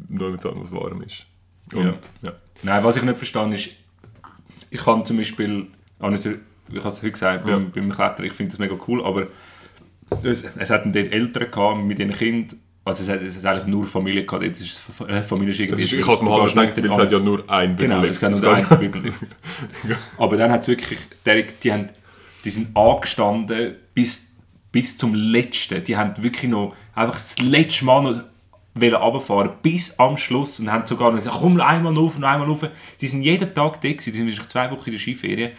mit 0.09 0.43
was 0.43 0.71
warm 0.71 1.01
ist. 1.01 1.25
Und, 1.73 1.85
Ja. 1.85 1.93
ja. 2.23 2.31
Nein, 2.63 2.83
was 2.83 2.95
ich 2.97 3.03
nicht 3.03 3.17
verstehe 3.17 3.53
ist, 3.53 3.69
ich 4.69 4.83
kann 4.83 5.05
zum 5.05 5.17
Beispiel, 5.17 5.67
ich 5.99 6.03
habe 6.03 6.15
es 6.15 6.25
heute 7.01 7.11
gesagt, 7.11 7.47
Ja. 7.47 7.55
beim, 7.55 7.71
beim 7.71 7.91
Klettern, 7.91 8.25
ich 8.25 8.33
finde 8.33 8.51
das 8.51 8.59
mega 8.59 8.75
cool, 8.87 9.03
aber 9.03 9.27
es, 10.23 10.43
es 10.43 10.69
hatten 10.69 10.93
dort 10.93 11.11
Eltern 11.11 11.51
gehabt 11.51 11.83
mit 11.83 11.99
ihren 11.99 12.13
Kindern, 12.13 12.59
also 12.83 13.03
es 13.03 13.09
hat, 13.09 13.21
es 13.21 13.37
hat 13.37 13.45
eigentlich 13.45 13.67
nur 13.67 13.85
Familie 13.85 14.25
gehabt, 14.25 14.43
dort 14.43 14.59
ist 14.59 14.81
es 14.99 15.07
äh, 15.07 15.23
Familie 15.23 15.53
ist, 15.53 15.59
ich 15.59 15.69
habe 16.07 16.13
es 16.13 16.21
mir 16.21 16.31
halt 16.31 16.49
gedacht, 16.53 16.77
weil 16.77 16.91
es 16.91 16.97
hat 16.97 17.11
ja 17.11 17.19
nur 17.19 17.49
ein 17.49 17.75
Genau, 17.77 18.03
es 18.03 18.19
kann 18.19 18.33
nur 18.33 18.55
ein 18.55 18.79
Bügellift. 18.79 19.19
Aber 20.17 20.37
dann 20.37 20.51
hat 20.51 20.61
es 20.61 20.67
wirklich, 20.67 20.99
die, 21.25 21.45
die, 21.63 21.71
haben, 21.73 21.89
die 22.43 22.49
sind 22.49 22.75
angestanden 22.75 23.75
bis, 23.93 24.25
bis 24.71 24.97
zum 24.97 25.13
Letzten. 25.13 25.83
Die 25.83 25.95
haben 25.95 26.13
wirklich 26.23 26.49
noch 26.49 26.75
einfach 26.95 27.15
das 27.15 27.37
letzte 27.39 27.85
Mal 27.85 28.01
noch 28.01 28.23
wollen 28.73 28.93
runterfahren 28.93 29.51
bis 29.61 29.97
am 29.99 30.17
Schluss 30.17 30.59
und 30.59 30.71
haben 30.71 30.85
sogar 30.85 31.11
noch 31.11 31.17
gesagt, 31.17 31.37
komm, 31.39 31.59
einmal 31.59 31.93
rauf, 31.93 32.17
noch 32.17 32.27
einmal 32.27 32.47
rauf. 32.47 32.65
Die 32.99 33.07
sind 33.07 33.21
jeden 33.21 33.53
Tag 33.53 33.81
da 33.81 33.89
gewesen, 33.89 34.11
die 34.11 34.11
sind 34.11 34.27
wahrscheinlich 34.27 34.47
zwei 34.47 34.71
Wochen 34.71 34.85
in 34.85 34.91
der 34.93 34.99
Skiferie. 34.99 35.49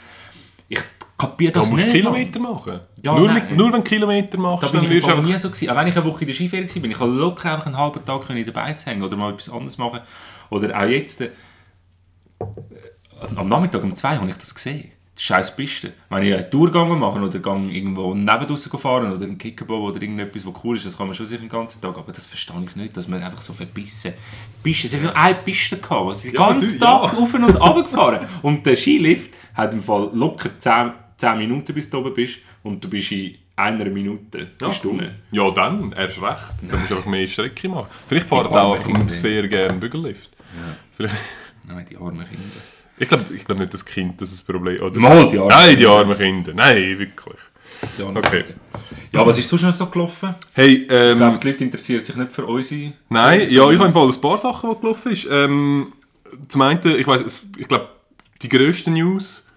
Ich 0.68 0.80
kapiere 1.18 1.52
Da 1.52 1.60
das 1.60 1.70
musst 1.70 1.82
du 1.82 1.86
nicht. 1.86 1.96
Kilometer 1.96 2.40
machen. 2.40 2.80
Ja, 3.02 3.14
nur, 3.14 3.26
nein. 3.28 3.46
mit, 3.48 3.56
nur 3.56 3.72
wenn 3.72 3.82
du 3.82 3.90
Kilometer 3.90 4.38
machst, 4.38 4.64
Da 4.64 4.68
bin 4.68 4.82
dann 4.88 4.92
ich 4.92 5.04
einfach 5.04 5.24
nie 5.24 5.38
so 5.38 5.50
gewesen. 5.50 5.70
Auch 5.70 5.76
wenn 5.76 5.86
ich 5.88 5.96
eine 5.96 6.04
Woche 6.06 6.20
in 6.22 6.26
der 6.28 6.34
Skiferie 6.34 6.68
war, 6.68 6.80
bin 6.82 6.90
ich 6.90 6.98
locker 6.98 7.52
einfach 7.52 7.66
einen 7.66 7.76
halben 7.76 8.04
Tag 8.04 8.26
können 8.26 8.44
dabei 8.46 8.72
zu 8.72 8.86
hängen 8.86 9.02
oder 9.02 9.16
mal 9.16 9.32
etwas 9.32 9.50
anderes 9.50 9.76
machen. 9.76 10.00
Oder 10.50 10.78
auch 10.78 10.88
jetzt, 10.88 11.20
äh, 11.20 11.30
am 13.36 13.48
Nachmittag 13.48 13.82
um 13.84 13.94
zwei 13.94 14.16
habe 14.16 14.30
ich 14.30 14.36
das 14.36 14.54
gesehen. 14.54 14.90
Scheiß 15.24 15.54
Piste. 15.54 15.92
Wenn 16.10 16.24
ich 16.24 16.34
einen 16.34 16.50
Tourgang 16.50 16.98
machen 16.98 17.22
oder 17.22 17.38
gang 17.38 17.70
irgendwo 17.70 18.12
nebendraussen 18.12 18.76
fahren 18.76 19.12
oder 19.12 19.24
einen 19.24 19.38
Kickerbau 19.38 19.82
oder 19.82 20.02
irgendetwas, 20.02 20.44
was 20.44 20.64
cool 20.64 20.76
ist, 20.76 20.84
das 20.84 20.98
kann 20.98 21.06
man 21.06 21.14
schon 21.14 21.26
sicher 21.26 21.40
den 21.40 21.48
ganzen 21.48 21.80
Tag. 21.80 21.96
Aber 21.96 22.10
das 22.10 22.26
verstehe 22.26 22.56
ich 22.66 22.74
nicht, 22.74 22.96
dass 22.96 23.06
man 23.06 23.22
einfach 23.22 23.40
so 23.40 23.52
verbissen. 23.52 24.14
Piste, 24.64 24.88
es 24.88 24.94
hat 24.94 25.00
nur 25.02 25.16
eine 25.16 25.36
Piste 25.36 25.76
gehabt, 25.76 26.06
was 26.06 26.22
den 26.22 26.34
Ja, 26.34 26.40
ganzen 26.48 26.60
natürlich, 26.60 26.80
Tag 26.80 27.12
ja. 27.12 27.18
auf 27.20 27.34
und 27.34 27.44
runter 27.44 27.82
gefahren. 27.84 28.28
Und 28.42 28.66
der 28.66 28.74
Skilift 28.74 29.34
hat 29.54 29.72
im 29.72 29.80
Fall 29.80 30.10
locker 30.12 30.58
10, 30.58 30.90
10 31.16 31.38
Minuten, 31.38 31.72
bis 31.72 31.88
du 31.88 31.98
oben 31.98 32.14
bist. 32.14 32.40
Und 32.64 32.82
du 32.82 32.90
bist 32.90 33.12
in 33.12 33.36
einer 33.54 33.84
Minute 33.84 34.50
Ja, 34.60 34.66
bist 34.66 34.82
du. 34.82 34.98
Ja, 35.30 35.50
dann, 35.52 35.92
erst 35.92 36.20
recht. 36.20 36.48
Dann 36.68 36.80
musst 36.80 36.90
du 36.90 36.96
einfach 36.96 37.08
mehr 37.08 37.28
Strecke 37.28 37.68
machen. 37.68 37.86
Vielleicht 38.08 38.26
fahren 38.26 38.50
sie 38.50 38.60
auch 38.60 39.08
sehr 39.08 39.46
gerne 39.46 39.78
Bügellift. 39.78 40.30
Vielleicht, 40.94 41.14
Nein, 41.68 41.86
die 41.88 41.96
armen 41.96 42.26
Kinder. 42.28 42.71
Ich 43.02 43.08
glaube 43.08 43.24
ich 43.34 43.44
glaub 43.44 43.58
nicht, 43.58 43.74
das 43.74 43.84
Kind 43.84 44.20
das 44.20 44.30
ist 44.30 44.40
das 44.40 44.46
Problem 44.46 44.82
oder? 44.82 44.98
Mal 44.98 45.28
die 45.28 45.38
armen 45.38 45.48
Nein, 45.48 45.76
die 45.76 45.86
armen 45.86 46.16
Kinder. 46.16 46.52
Nein, 46.54 46.98
wirklich. 46.98 47.40
Die 47.98 48.02
armen 48.02 48.16
Okay. 48.16 48.44
Kinder. 48.44 48.60
Ja, 49.12 49.26
was 49.26 49.36
ist 49.36 49.48
sonst 49.48 49.62
noch 49.62 49.72
so 49.72 49.86
gelaufen? 49.86 50.34
Hey, 50.54 50.84
Ich 50.84 50.90
ähm, 50.90 51.18
glaube, 51.18 51.38
die 51.38 51.48
Leute 51.50 51.64
interessieren 51.64 52.02
sich 52.04 52.16
nicht 52.16 52.32
für 52.32 52.46
unsere... 52.46 52.92
Nein, 53.10 53.40
ja, 53.50 53.70
ich 53.70 53.78
habe 53.78 53.86
im 53.86 53.92
Fall 53.92 54.08
ein 54.08 54.20
paar 54.20 54.38
Sachen, 54.38 54.70
die 54.70 54.80
gelaufen 54.80 55.12
ist. 55.12 55.28
Ähm, 55.30 55.92
zum 56.48 56.62
einen, 56.62 56.80
ich 56.98 57.06
weiß, 57.06 57.46
ich 57.58 57.68
glaube, 57.68 57.88
die 58.40 58.48
grössten 58.48 58.94
News 58.94 59.48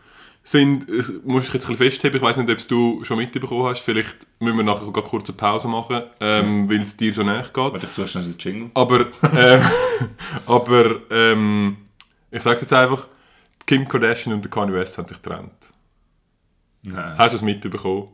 sind, 0.44 0.88
ich 0.90 1.06
muss 1.24 1.48
ich 1.48 1.54
jetzt 1.54 1.66
ein 1.66 1.72
bisschen 1.78 1.90
festheben, 1.92 2.18
ich 2.18 2.22
weiß 2.22 2.38
nicht, 2.38 2.50
ob 2.52 2.58
es 2.58 2.68
du 2.68 3.04
schon 3.04 3.18
mitbekommen 3.18 3.64
hast, 3.66 3.80
vielleicht 3.80 4.16
müssen 4.40 4.58
wir 4.58 4.64
nachher 4.64 4.92
gerade 4.92 5.08
kurz 5.08 5.30
eine 5.30 5.38
Pause 5.38 5.68
machen, 5.70 6.04
ähm, 6.20 6.70
weil 6.70 6.82
es 6.82 6.96
dir 6.98 7.12
so 7.14 7.24
näher 7.24 7.44
geht. 7.44 7.56
Warte, 7.56 7.86
ich 7.86 7.92
suche 7.92 8.08
schnell 8.10 8.26
den 8.26 8.36
Jingle. 8.38 8.70
Aber, 8.74 9.08
ähm, 9.36 9.62
aber 10.46 10.96
ähm, 11.10 11.78
ich 12.30 12.44
sage 12.44 12.58
es 12.58 12.62
jetzt 12.64 12.74
einfach, 12.74 13.08
Kim 13.66 13.88
Kardashian 13.88 14.34
und 14.34 14.50
Kanye 14.52 14.74
West 14.74 14.98
haben 14.98 15.08
sich 15.08 15.22
getrennt. 15.22 15.52
Nein. 16.84 17.18
Hast 17.18 17.32
du 17.32 17.38
es 17.38 17.42
mitbekommen? 17.42 18.10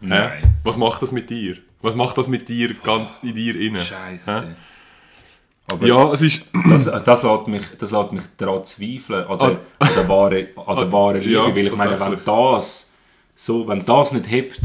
Nein. 0.00 0.30
Hä? 0.40 0.48
Was 0.64 0.76
macht 0.76 1.02
das 1.02 1.12
mit 1.12 1.28
dir? 1.28 1.56
Was 1.82 1.94
macht 1.94 2.16
das 2.16 2.28
mit 2.28 2.48
dir 2.48 2.74
ganz 2.74 3.20
in 3.22 3.34
dir 3.34 3.60
inne? 3.60 3.84
Scheiße. 3.84 4.56
Ja, 5.82 6.12
es 6.12 6.22
ist... 6.22 6.46
das, 6.68 6.84
das, 7.04 7.22
lässt 7.22 7.46
mich, 7.46 7.66
das 7.78 7.90
lässt 7.90 8.12
mich 8.12 8.24
daran 8.38 8.64
zweifeln, 8.64 9.26
an 9.26 9.38
der, 9.38 9.60
an 9.78 9.94
der 9.94 10.08
wahren, 10.08 10.46
an 10.66 10.76
der 10.76 10.92
wahren 10.92 11.20
Liebe. 11.20 11.32
Ja, 11.32 11.54
weil 11.54 11.66
ich 11.66 11.76
meine, 11.76 12.00
wenn 12.00 12.18
das, 12.24 12.90
so, 13.34 13.68
wenn 13.68 13.84
das 13.84 14.12
nicht 14.12 14.30
hebt, 14.30 14.60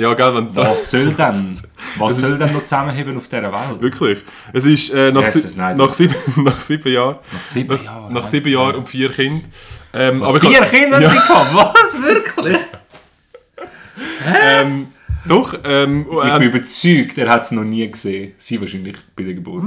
Ja, 0.00 0.14
gell, 0.14 0.32
wenn 0.34 0.54
was 0.54 0.90
soll 0.90 1.12
denn, 1.12 1.60
was 1.98 2.18
soll 2.18 2.38
denn 2.38 2.52
noch 2.52 2.62
zusammenheben 2.62 3.16
auf 3.16 3.26
dieser 3.26 3.52
Welt? 3.52 3.82
Wirklich. 3.82 4.20
Es 4.52 4.64
ist 4.64 4.90
äh, 4.94 5.10
nach, 5.10 5.22
Jesus, 5.22 5.56
nein, 5.56 5.76
nach, 5.76 5.92
sieben, 5.92 6.14
nach 6.44 6.60
sieben 6.60 6.92
Jahren, 6.92 7.16
Nach 7.32 7.44
sieben 7.44 7.74
nach, 7.76 7.82
Jahren. 7.84 8.12
nach 8.12 8.26
sieben 8.28 8.52
Jahren 8.52 8.76
und 8.76 8.88
vier 8.88 9.10
Kindern, 9.10 9.44
Ähm, 9.92 10.20
Was, 10.20 10.28
aber 10.28 10.38
ich 10.42 10.48
vier 10.48 10.60
hab- 10.60 10.70
Kinder 10.70 11.00
Ja. 11.00 11.08
gehabt? 11.12 11.54
Was? 11.54 12.02
Wirklich? 12.02 12.58
Ähm, 14.24 14.88
doch, 15.26 15.54
ähm, 15.64 16.06
Ich 16.10 16.32
ähm, 16.32 16.38
bin 16.38 16.48
überzeugt, 16.50 17.18
er 17.18 17.28
hat 17.30 17.42
es 17.42 17.50
noch 17.50 17.64
nie 17.64 17.90
gesehen. 17.90 18.32
Sie 18.38 18.60
wahrscheinlich 18.60 18.96
bei 19.16 19.24
der 19.24 19.34
Geburt. 19.34 19.64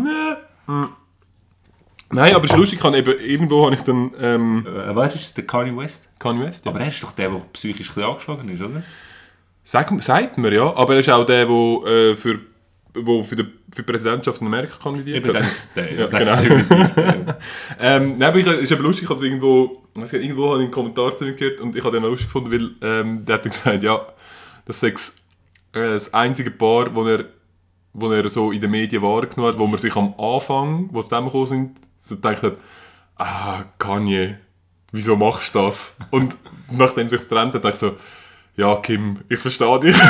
Nein, 2.13 2.35
aber 2.35 2.45
es 2.45 2.51
ist 2.51 2.57
lustig, 2.57 2.79
ich 2.79 2.83
habe 2.85 2.97
eben, 2.97 3.19
irgendwo 3.19 3.65
habe 3.65 3.75
ich 3.75 3.81
dann 3.81 4.11
ähm, 4.19 4.65
Äh, 4.67 4.95
was 4.95 5.15
ist 5.15 5.23
das, 5.25 5.33
der 5.35 5.45
Kanye 5.45 5.75
West? 5.77 6.07
Kanye 6.19 6.45
West. 6.45 6.65
Ja. 6.65 6.71
Aber 6.71 6.79
er 6.81 6.87
ist 6.87 7.01
doch 7.03 7.11
der, 7.13 7.29
der 7.29 7.39
psychisch 7.53 7.89
ein 7.89 7.95
bisschen 7.95 8.09
angeschlagen 8.09 8.49
ist, 8.49 8.61
oder? 8.61 8.83
Sagt, 9.63 10.04
sagt 10.04 10.38
man 10.38 10.52
ja, 10.52 10.74
aber 10.76 10.93
er 10.93 11.00
ist 11.00 11.10
auch 11.10 11.26
der, 11.26 11.45
der 11.45 11.86
äh, 11.86 12.15
für, 12.15 12.39
wo 12.93 13.21
für, 13.21 13.36
die, 13.36 13.43
für 13.71 13.84
die 13.84 13.91
Präsidentschaft 13.91 14.41
in 14.41 14.47
Amerika 14.47 14.78
kandidiert 14.82 15.28
hat. 15.28 15.41
ist 15.41 15.52
es 15.52 15.74
der. 15.76 15.93
Ja, 15.93 16.08
dann 16.08 16.19
genau. 16.19 16.58
ist 16.58 16.71
es 16.71 16.95
der. 16.95 17.38
Ähm, 17.80 18.17
nein, 18.17 18.30
aber 18.30 18.39
ich, 18.39 18.47
es 18.47 18.60
ist 18.60 18.71
eben 18.71 18.84
lustig, 18.84 19.04
ich 19.04 19.10
habe 19.10 19.19
es 19.19 19.26
irgendwo, 19.26 19.84
ich 19.95 20.13
irgendwo 20.13 20.50
habe 20.50 20.58
ich 20.60 20.63
einen 20.63 20.71
Kommentar 20.71 21.15
zu 21.15 21.26
ihm 21.26 21.36
gehört 21.36 21.60
und 21.60 21.76
ich 21.76 21.84
habe 21.84 22.00
den 22.00 22.10
lustig 22.10 22.28
gefunden, 22.28 22.52
weil 22.52 22.71
ähm, 22.82 23.26
der 23.26 23.36
hat 23.36 23.43
gesagt, 23.43 23.84
ja, 23.84 24.02
das 24.65 24.80
sei 24.80 24.89
äh, 24.89 24.93
das 25.74 26.13
einzige 26.13 26.52
Paar, 26.52 26.93
wo 26.93 27.06
er, 27.06 27.26
wo 27.93 28.12
er 28.12 28.28
so 28.28 28.52
in 28.52 28.62
den 28.62 28.71
Medien 28.71 29.02
wahrgenommen 29.02 29.54
hat, 29.54 29.60
wo 29.60 29.67
man 29.67 29.80
sich 29.80 29.95
am 29.95 30.13
Anfang, 30.17 30.89
wo 30.91 31.02
sie 31.02 31.10
zusammengekommen 31.10 31.47
sind, 31.47 31.78
so 32.00 32.15
gedacht 32.15 32.43
hat, 32.43 32.58
ah, 33.15 33.63
Kanye, 33.78 34.38
wieso 34.91 35.15
machst 35.15 35.56
du 35.56 35.60
das? 35.60 35.95
Und 36.10 36.36
nachdem 36.71 37.08
sich 37.10 37.21
getrennt 37.21 37.54
hat, 37.54 37.63
dachte 37.63 37.76
ich 37.76 37.80
so, 37.80 37.95
ja, 38.55 38.75
Kim, 38.77 39.19
ich 39.29 39.39
verstehe 39.39 39.79
dich. 39.79 39.95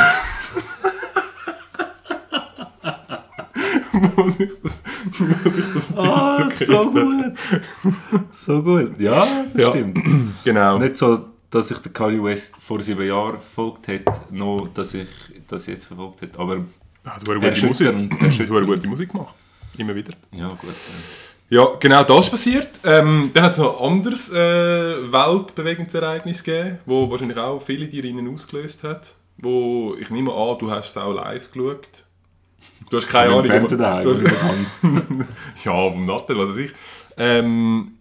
muss 4.15 4.39
ich 4.39 4.51
das, 4.63 4.77
muss 5.19 5.55
ich 5.57 5.65
das 5.73 5.97
Ah, 5.97 6.49
so 6.49 6.91
gut. 6.91 7.15
so 8.33 8.63
gut. 8.63 8.99
Ja, 8.99 9.25
das 9.53 9.61
Ja. 9.61 9.69
stimmt. 9.69 9.99
Genau. 10.43 10.77
Nicht 10.79 10.97
so, 10.97 11.25
dass 11.49 11.69
ich 11.71 11.77
den 11.79 11.93
Kanye 11.93 12.23
West 12.23 12.55
vor 12.59 12.79
sieben 12.81 13.05
Jahren 13.07 13.39
verfolgt 13.39 13.87
hätte, 13.87 14.11
noch, 14.31 14.67
dass 14.73 14.93
ich 14.93 15.09
das 15.47 15.65
jetzt 15.67 15.85
verfolgt 15.85 16.21
hätte. 16.21 16.39
Aber 16.39 16.63
Ah, 17.03 17.17
du 17.23 17.31
hast 17.41 17.63
eine 17.63 17.67
Musik. 17.67 18.47
gute 18.67 18.87
Musik 18.87 19.11
gemacht. 19.11 19.33
Immer 19.77 19.95
wieder. 19.95 20.13
Ja, 20.31 20.49
gut. 20.49 20.69
Ja, 20.69 20.75
genau 21.79 22.03
das 22.03 22.25
ist 22.25 22.31
passiert. 22.31 22.69
Ähm, 22.85 23.31
dann 23.33 23.43
hat 23.43 23.51
es 23.51 23.57
noch 23.57 23.81
ein 23.81 23.93
anderes 23.93 24.31
äh, 24.31 25.11
weltbewegendes 25.11 25.93
Ereignis 25.93 26.43
gegeben, 26.43 26.79
wo 26.85 27.09
wahrscheinlich 27.11 27.37
auch 27.37 27.61
viele 27.61 27.89
Tierinnen 27.89 28.33
ausgelöst 28.33 28.83
hat. 28.83 29.13
Wo 29.37 29.95
ich 29.99 30.09
nehme 30.09 30.31
an, 30.33 30.57
du 30.59 30.71
hast 30.71 30.91
es 30.91 30.97
auch 30.97 31.13
live 31.13 31.51
geschaut. 31.51 32.05
Du 32.89 32.97
hast 32.97 33.07
keine 33.07 33.31
Ahnung. 33.31 33.43
Fernsehen 33.43 33.77
daheim, 33.79 34.03
du 34.03 34.27
hast, 34.27 35.65
ja, 35.65 35.91
vom 35.91 36.05
Nattel, 36.05 36.37
was 36.37 36.49
weiß 36.49 36.57
ich. 36.57 36.73
Ähm, 37.17 37.97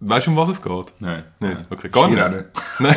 weißt 0.00 0.26
du, 0.26 0.30
um 0.30 0.36
was 0.36 0.48
es 0.50 0.62
geht? 0.62 0.92
Nein. 1.00 1.24
Nein, 1.40 1.52
nein. 1.54 1.66
okay, 1.70 1.88
gar 1.88 2.08
nicht. 2.08 2.18
Skirennen. 2.18 2.44
Nein, 2.78 2.96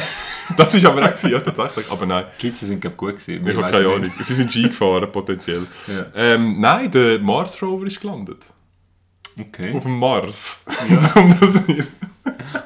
das 0.58 0.74
ist 0.76 0.86
aber 0.86 1.04
auch 1.04 1.08
gewesen, 1.08 1.32
ja, 1.32 1.40
tatsächlich. 1.40 1.92
Aber 1.92 2.06
nein. 2.06 2.26
Die 2.38 2.48
Schweizer 2.48 2.66
sind, 2.66 2.82
glaube 2.82 2.96
gut 2.96 3.18
gewesen. 3.18 3.48
Ich 3.48 3.58
habe 3.58 3.72
keine 3.72 3.88
nicht. 3.88 3.96
Ahnung. 3.96 4.12
Sie 4.20 4.34
sind 4.34 4.52
Ski 4.52 4.64
gefahren, 4.64 5.12
potenziell. 5.12 5.66
Ja. 5.88 6.06
Ähm, 6.16 6.60
nein, 6.60 6.92
der 6.92 7.20
Mars 7.20 7.62
Rover 7.62 7.88
ist 7.88 8.00
gelandet. 8.00 8.48
Okay. 9.40 9.74
Auf 9.74 9.84
dem 9.84 9.98
Mars. 9.98 10.62
Um 11.16 11.36
das, 11.40 11.88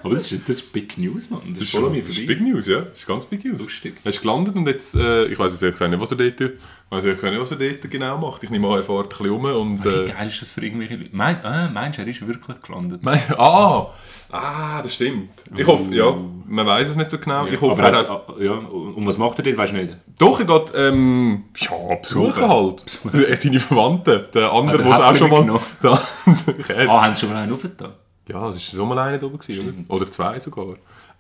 Aber 0.03 0.13
das 0.13 0.31
ist, 0.31 0.49
das 0.49 0.57
ist 0.57 0.73
Big 0.73 0.97
News, 0.97 1.29
Mann. 1.29 1.41
Das, 1.53 1.61
ist 1.61 1.71
voll 1.71 1.85
an 1.85 1.91
mir 1.91 2.01
das 2.01 2.09
ist 2.09 2.17
vorbei. 2.17 2.33
Big 2.33 2.41
News, 2.41 2.67
ja. 2.67 2.81
Das 2.81 2.97
ist 2.97 3.07
ganz 3.07 3.25
Big 3.25 3.45
News. 3.45 3.61
Lustig. 3.61 3.95
Er 4.03 4.09
ist 4.09 4.21
gelandet 4.21 4.55
und 4.55 4.67
jetzt, 4.67 4.95
äh, 4.95 5.25
ich 5.25 5.39
weiß 5.39 5.51
jetzt 5.51 5.61
ehrlich 5.61 5.75
gesagt 5.75 5.91
nicht, 5.91 5.99
was 5.99 6.11
er 6.11 6.17
dort, 6.17 6.53
ich 6.91 6.97
weiß 6.97 7.03
nicht, 7.23 7.39
was 7.41 7.51
er 7.51 7.57
dort 7.57 7.89
genau 7.91 8.17
macht. 8.17 8.43
Ich 8.43 8.49
nehme 8.49 8.67
an, 8.67 8.75
er 8.77 8.83
fährt 8.83 9.05
ein 9.05 9.09
bisschen 9.09 9.29
um 9.31 9.43
und... 9.45 9.83
Wie 9.83 9.89
Äh, 9.89 10.05
geil 10.07 10.27
ist 10.27 10.41
das 10.41 10.51
für 10.51 10.63
irgendwelche 10.63 10.95
Leute? 10.95 11.09
Mein, 11.13 11.43
ah, 11.43 11.69
meinst 11.73 11.97
du, 11.97 12.03
er 12.03 12.07
ist 12.07 12.25
wirklich 12.25 12.61
gelandet? 12.61 13.03
Nein, 13.03 13.19
ah, 13.37 13.87
ah, 14.31 14.81
das 14.81 14.93
stimmt. 14.93 15.29
Ich 15.55 15.65
hoffe, 15.65 15.93
ja, 15.93 16.15
man 16.47 16.65
weiß 16.65 16.89
es 16.89 16.95
nicht 16.95 17.09
so 17.11 17.17
genau. 17.17 17.47
Ich 17.47 17.59
hoffe, 17.59 17.81
Aber 17.83 17.91
er 17.91 17.99
hat's- 17.99 18.09
hat, 18.09 18.25
ah, 18.29 18.33
ja, 18.41 18.51
und 18.53 19.05
was 19.05 19.17
macht 19.17 19.37
er 19.39 19.43
dort, 19.43 19.57
weißt 19.57 19.73
du 19.73 19.77
nicht? 19.77 19.97
doch, 20.19 20.39
er 20.39 20.45
geht, 20.45 20.73
ähm, 20.75 21.43
ja, 21.57 21.95
besuchen 22.01 22.47
halt. 22.49 22.83
Seine 23.41 23.59
Verwandten. 23.59 24.25
Der 24.33 24.53
andere, 24.53 24.83
der 24.83 24.91
es 24.91 24.99
auch 24.99 25.15
schon 25.15 25.29
mal... 25.31 25.53
hat 25.55 25.61
Der 25.83 25.99
andere, 26.25 26.53
Käse. 26.63 26.91
Ah, 26.91 27.03
haben 27.03 27.15
sie 27.15 27.21
schon 27.21 27.29
mal 27.29 27.41
einen 27.43 27.53
aufgetan? 27.53 27.93
Ja, 28.27 28.47
es 28.49 28.55
ist 28.57 28.71
schon 28.71 28.87
mal 28.87 28.97
einer 28.99 29.17
da 29.17 29.25
oben 29.25 29.37
gewesen, 29.39 29.85
oder? 29.87 29.95
Oder 30.01 30.11
zwei 30.11 30.39
sogar. 30.39 30.75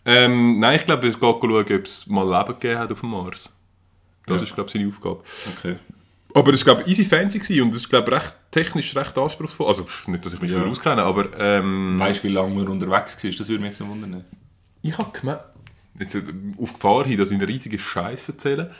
Ähm, 0.05 0.59
nein, 0.59 0.75
ich 0.77 0.85
glaube, 0.85 1.07
es 1.07 1.19
geht 1.19 1.21
schauen, 1.21 1.43
ob 1.61 1.69
es 1.85 2.07
mal 2.07 2.23
Leben 2.29 2.53
gegeben 2.59 2.79
hat 2.79 2.91
auf 2.91 2.99
dem 2.99 3.09
Mars. 3.09 3.49
Das 4.27 4.37
Ja. 4.37 4.43
ist, 4.43 4.55
glaube 4.55 4.67
ich, 4.67 4.73
seine 4.73 4.87
Aufgabe. 4.87 5.23
Okay. 5.57 5.75
Aber 6.33 6.51
es 6.53 6.65
war, 6.65 6.75
glaube 6.75 6.89
ich, 6.91 6.99
easy 6.99 7.05
fancy 7.09 7.39
gewesen 7.39 7.61
und 7.63 7.69
es 7.69 7.81
ist, 7.81 7.89
glaube 7.89 8.11
ich, 8.11 8.17
recht, 8.21 8.33
technisch 8.51 8.95
recht 8.95 9.17
anspruchsvoll. 9.17 9.67
Also, 9.67 9.85
nicht, 10.07 10.25
dass 10.25 10.33
ich 10.33 10.41
mich 10.41 10.51
Ja. 10.51 10.63
auskenne, 10.63 11.03
aber 11.03 11.29
ähm, 11.39 11.97
Weißt 11.99 12.23
du, 12.23 12.27
wie 12.27 12.33
lange 12.33 12.55
wir 12.55 12.69
unterwegs 12.69 13.23
waren? 13.23 13.35
Das 13.37 13.47
würde 13.49 13.61
mich 13.63 13.71
jetzt 13.71 13.79
noch 13.79 13.87
wundern. 13.89 14.25
ich 14.81 14.97
habe 14.97 15.17
gemerkt, 15.17 15.45
äh, 15.99 16.21
auf 16.61 16.73
Gefahr 16.73 17.05
hin, 17.05 17.17
dass 17.17 17.31
ich 17.31 17.37
einen 17.37 17.47
riesigen 17.47 17.79
Scheiß 17.79 18.27
erzähle, 18.27 18.73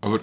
aber 0.00 0.20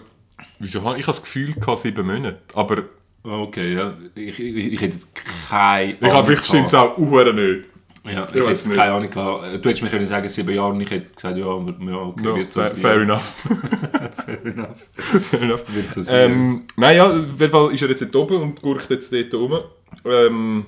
ich 0.60 0.74
habe 0.76 1.04
das 1.06 1.22
Gefühl, 1.22 1.54
gehabt, 1.54 1.80
sieben 1.80 2.06
Monate. 2.08 2.40
Aber 2.56 2.84
Okay, 3.24 3.76
ja. 3.76 3.94
Ich, 4.16 4.40
ich, 4.40 4.56
ich 4.74 4.82
hätte 4.82 4.96
jetzt 4.96 5.10
keine 5.48 5.94
ich 5.94 6.02
habe 6.12 6.26
vielleicht 6.26 6.46
stimmt 6.48 6.68
es 6.68 6.74
auch 6.74 6.98
nicht. 6.98 7.70
Ja, 8.04 8.12
ich 8.12 8.18
Ich 8.18 8.36
hätte 8.36 8.50
jetzt 8.50 8.68
nicht. 8.68 8.78
keine 8.80 8.94
Ahnung 8.94 9.10
gehabt. 9.12 9.44
Du 9.64 9.70
hättest 9.70 9.84
mir 9.84 9.90
können 9.90 10.06
sagen, 10.08 10.28
sieben 10.28 10.56
Jahre 10.56 10.70
und 10.72 10.82
ich 10.82 10.90
hätte 10.90 11.14
gesagt, 11.14 11.38
ja, 11.38 11.46
aber- 11.46 11.76
ja 11.86 11.96
okay, 11.98 12.24
No, 12.24 12.36
wird 12.36 12.52
so 12.52 12.62
fair, 12.62 12.70
sein. 12.72 12.78
fair 12.80 13.02
enough. 13.02 13.34
Fair 14.26 14.46
enough. 14.46 14.86
fair 15.30 15.42
enough. 15.42 15.64
Wird 15.68 15.94
so 15.94 16.02
sein. 16.02 16.32
Ähm, 16.32 16.64
nein, 16.78 16.96
ja, 16.98 17.06
auf 17.10 17.40
jeden 17.40 17.52
Fall 17.52 17.74
ist 17.74 17.82
er 17.84 17.90
jetzt 17.90 18.02
dort 18.02 18.16
oben 18.16 18.42
und 18.42 18.62
gurkt 18.62 18.90
jetzt 18.90 19.14
dort 19.14 19.34
rum. 19.36 19.60
Ähm, 20.06 20.66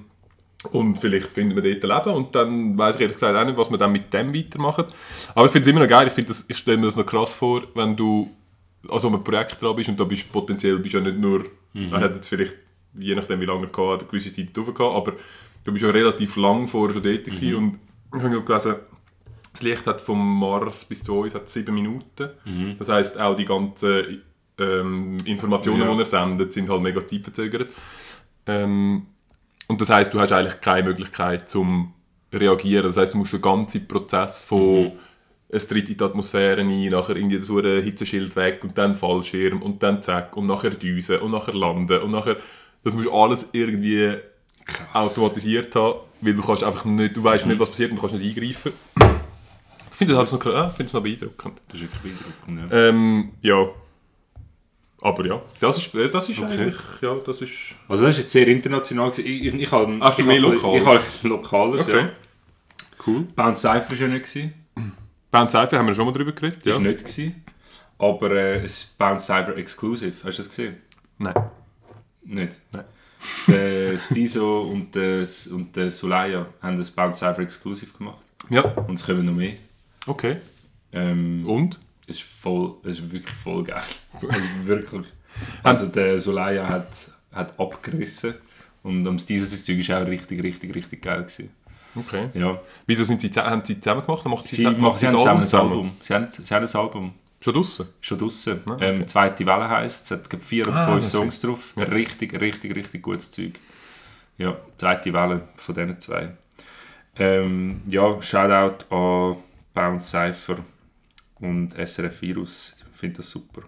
und 0.72 0.98
vielleicht 1.00 1.28
finden 1.28 1.56
wir 1.56 1.64
dort 1.80 1.84
ein 1.84 2.06
Leben 2.06 2.16
und 2.18 2.36
dann 2.36 2.78
weiß 2.78 2.96
ich 2.96 3.02
ehrlich 3.02 3.18
gesagt 3.18 3.36
auch 3.36 3.46
nicht, 3.46 3.58
was 3.58 3.70
wir 3.72 3.78
dann 3.78 3.92
mit 3.92 4.14
dem 4.14 4.34
weitermachen. 4.34 4.86
Aber 5.36 5.46
ich 5.48 5.52
finde 5.52 5.64
es 5.68 5.72
immer 5.72 5.82
noch 5.82 5.90
geil, 5.90 6.12
ich, 6.16 6.26
das- 6.26 6.46
ich 6.48 6.58
stelle 6.58 6.78
mir 6.78 6.86
das 6.86 6.96
noch 6.96 7.06
krass 7.06 7.34
vor, 7.34 7.64
wenn 7.76 7.96
du 7.96 8.30
an 8.90 9.00
so 9.00 9.08
einem 9.08 9.24
Projekt 9.24 9.62
dran 9.62 9.76
bist 9.76 9.90
und 9.90 10.00
da 10.00 10.04
bist 10.04 10.24
du 10.28 10.32
potenziell 10.32 10.78
bist 10.78 10.94
ja 10.94 11.00
nicht 11.02 11.18
nur, 11.18 11.46
er 11.74 12.00
hat 12.00 12.16
jetzt 12.16 12.28
vielleicht, 12.28 12.54
je 12.98 13.16
nachdem 13.16 13.40
wie 13.42 13.46
lange 13.46 13.66
er 13.66 13.70
gehabt 13.72 13.92
hat, 13.94 14.00
eine 14.02 14.10
gewisse 14.10 14.32
Zeit 14.32 14.56
drauf 14.56 14.74
gehabt, 14.74 14.96
aber 14.96 15.14
du 15.64 15.72
bist 15.72 15.84
ja 15.84 15.92
relativ 15.92 16.36
lang 16.36 16.68
vorher 16.68 16.94
schon 16.94 17.04
dort 17.04 17.24
gewesen 17.26 17.56
und 17.56 17.80
ich 18.16 18.24
habe 18.24 18.42
gelesen, 18.44 18.76
das 19.54 19.62
Licht 19.62 19.86
hat 19.88 20.02
vom 20.02 20.40
Mars 20.40 20.86
bis 20.86 21.04
zu 21.04 21.20
uns 21.20 21.36
hat 21.36 21.50
sieben 21.50 21.76
Minuten. 21.76 22.30
Das 22.80 22.90
heißt 22.90 23.20
auch 23.20 23.36
die 23.36 23.46
ganzen 23.46 24.22
ähm, 24.58 25.18
Informationen, 25.26 25.82
Ja. 25.82 25.94
die 25.94 26.00
er 26.00 26.06
sendet, 26.06 26.54
sind 26.54 26.70
halt 26.70 26.82
mega 26.82 27.06
zeitverzögert. 27.06 27.70
Ähm, 28.46 29.06
und 29.68 29.80
das 29.82 29.90
heißt, 29.90 30.14
du 30.14 30.20
hast 30.20 30.32
eigentlich 30.32 30.60
keine 30.62 30.90
Möglichkeit 30.90 31.50
zum 31.50 31.94
reagieren. 32.32 32.86
Das 32.86 32.98
heißt, 32.98 33.14
du 33.14 33.20
musst 33.20 33.34
den 33.34 33.42
ganzen 33.42 33.88
Prozess 33.88 34.44
von 34.44 34.92
es 35.50 35.68
tritt 35.68 35.88
in 35.88 35.98
die 35.98 36.04
Atmosphäre 36.04 36.62
ein, 36.62 36.90
nachher 36.90 37.16
irgendwie 37.16 37.38
das 37.38 37.48
hure 37.48 37.80
Hitzeschild 37.80 38.36
weg 38.36 38.62
und 38.64 38.76
dann 38.76 38.96
Fallschirm 38.96 39.62
und 39.62 39.84
dann 39.84 40.02
zack 40.02 40.36
und 40.36 40.48
nachher 40.48 40.72
Düse 40.72 41.20
und 41.20 41.30
nachher 41.32 41.54
landen 41.54 42.02
und 42.02 42.10
nachher 42.10 42.38
das 42.84 42.96
musst 42.96 43.06
du 43.06 43.14
alles 43.14 43.48
irgendwie 43.52 44.16
automatisiert 44.94 45.76
haben, 45.76 46.00
weil 46.22 46.34
du 46.34 46.42
kannst 46.42 46.64
einfach 46.64 46.86
nicht, 46.86 47.16
du 47.16 47.24
weißt 47.24 47.46
nicht, 47.46 47.60
was 47.60 47.70
passiert 47.70 47.92
und 47.92 47.98
du 47.98 48.02
kannst 48.02 48.16
nicht 48.16 48.38
eingreifen. 48.38 48.72
Ich 49.92 49.98
finde 49.98 50.16
das 50.16 50.32
halt 50.32 50.46
noch, 50.46 50.54
äh, 50.54 50.68
ich 50.68 50.74
finde 50.74 50.86
es 50.86 50.94
noch 50.94 51.04
beeindruckend. 51.04 51.62
das 51.68 51.76
ist 51.76 51.82
wirklich 51.82 52.02
beeindruckend, 52.02 52.72
ja. 52.72 52.90
Ähm, 52.90 53.32
ja. 53.42 53.68
Aber 55.02 55.26
ja, 55.26 55.42
das 55.60 55.78
ist, 55.78 55.94
äh, 55.96 56.10
das 56.10 56.30
ist 56.30 56.40
Okay. 56.40 56.54
eigentlich, 56.54 56.76
ja, 57.02 57.16
das 57.26 57.42
ist... 57.42 57.52
Also 57.90 58.06
das 58.06 58.16
ist 58.16 58.22
jetzt 58.22 58.32
sehr 58.32 58.48
international 58.48 59.12
gewesen. 59.12 59.28
Ich, 59.28 59.46
ich, 59.46 59.54
ich 59.62 59.72
habe... 59.72 60.00
Hast 60.00 60.18
du 60.18 60.22
ich 60.22 60.28
mehr 60.28 60.40
lokal? 60.40 60.78
Ich 60.78 60.86
habe 60.86 61.02
lokales, 61.24 61.82
Okay. 61.88 61.98
ja. 61.98 62.10
Cool. 63.06 63.24
Bounce 63.36 63.62
Cypher 63.62 63.92
war 63.92 63.98
ja 63.98 64.08
nicht. 64.08 64.26
Gewesen. 64.26 64.54
Bounce 65.30 65.52
Cypher 65.52 65.78
haben 65.78 65.88
wir 65.88 65.94
schon 65.94 66.06
mal 66.06 66.14
drüber 66.14 66.32
geredet, 66.32 66.66
Ist 66.66 66.66
ja? 66.66 66.80
nicht 66.80 67.00
gewesen. 67.00 67.44
Aber 68.00 68.32
äh, 68.32 68.60
ein 68.62 68.70
Bounce 68.98 69.26
Cypher 69.26 69.58
Exclusive. 69.58 70.14
Hast 70.24 70.38
du 70.38 70.42
das 70.44 70.50
gesehen? 70.50 70.78
Nein. 71.18 71.34
Nicht? 72.24 72.60
Nein. 72.72 72.86
Der 73.48 73.98
Stizo 73.98 74.62
und 74.64 74.94
der, 74.96 75.26
und 75.52 75.76
der 75.76 75.92
Sulaya 75.92 76.46
haben 76.62 76.78
das 76.78 76.90
Bounce 76.92 77.20
Cypher 77.20 77.40
Exclusive 77.42 77.92
gemacht. 77.98 78.20
Ja, 78.50 78.62
Und 78.62 78.96
es 78.96 79.06
kommen 79.06 79.26
noch 79.26 79.34
mehr. 79.34 79.54
okay. 80.08 80.38
Ähm, 80.92 81.44
Und? 81.48 81.80
es 82.08 82.18
ist 82.18 82.24
voll, 82.24 82.76
es 82.84 83.00
ist 83.00 83.12
wirklich 83.12 83.36
voll 83.36 83.64
geil. 83.64 83.82
Also 84.22 84.44
wirklich. 84.66 85.06
Also 85.64 85.88
der 85.88 86.20
Solaya 86.20 86.68
hat, 86.70 86.90
hat 87.32 87.60
abgerissen 87.60 88.36
und 88.84 89.08
am 89.08 89.18
Stizo 89.18 89.46
das 89.46 89.64
Zeug 89.66 89.80
ist 89.80 89.90
auch 89.92 90.06
richtig, 90.06 90.44
richtig, 90.44 90.76
richtig 90.76 91.02
geil 91.02 91.22
gewesen. 91.24 91.50
Okay. 91.96 92.30
Ja. 92.34 92.60
Wieso 92.86 93.04
sind 93.04 93.22
sie, 93.22 93.30
zusammen- 93.32 93.50
haben 93.52 93.66
sie 93.66 93.80
zusammen 93.80 94.06
gemacht? 94.06 94.26
Macht 94.26 94.48
Sie, 94.48 94.64
macht 94.64 94.78
machen, 94.78 94.98
sie 94.98 95.06
das 95.06 95.14
haben 95.26 95.46
zusammen 95.46 95.68
ein 95.68 95.72
Album. 95.72 95.92
Sie 96.02 96.14
haben, 96.14 96.28
sie 96.30 96.54
haben 96.54 96.66
ein 96.68 96.76
Album. 96.76 97.14
Schon 97.44 97.54
draussen? 97.56 97.88
Schon 98.00 98.18
draussen. 98.20 98.62
Ah, 98.66 98.72
okay. 98.74 98.90
ähm, 98.90 99.08
Zweite 99.08 99.46
Welle 99.46 99.68
heisst 99.70 100.06
es. 100.06 100.12
Hat 100.12 100.30
glaub, 100.30 100.44
vier 100.44 100.66
oder 100.66 100.78
Ah, 100.78 100.94
fünf 100.94 101.06
Songs 101.06 101.42
drauf. 101.42 101.74
Richtig, 101.76 102.40
richtig, 102.40 102.74
richtig 102.74 103.02
gutes 103.02 103.30
Zeug. 103.32 103.60
Ja, 104.38 104.58
zweite 104.78 105.12
Welle 105.12 105.50
von 105.56 105.76
diesen 105.76 106.00
zwei. 106.00 106.38
Ähm, 107.18 107.82
ja, 107.88 108.22
Shoutout 108.22 108.86
an 108.96 109.38
Bounce 109.74 110.08
Cypher 110.10 110.58
und 111.42 111.74
SRF 111.74 112.22
Virus. 112.22 112.76
Ich 112.94 112.98
finde 112.98 113.18
das 113.18 113.30
super. 113.30 113.64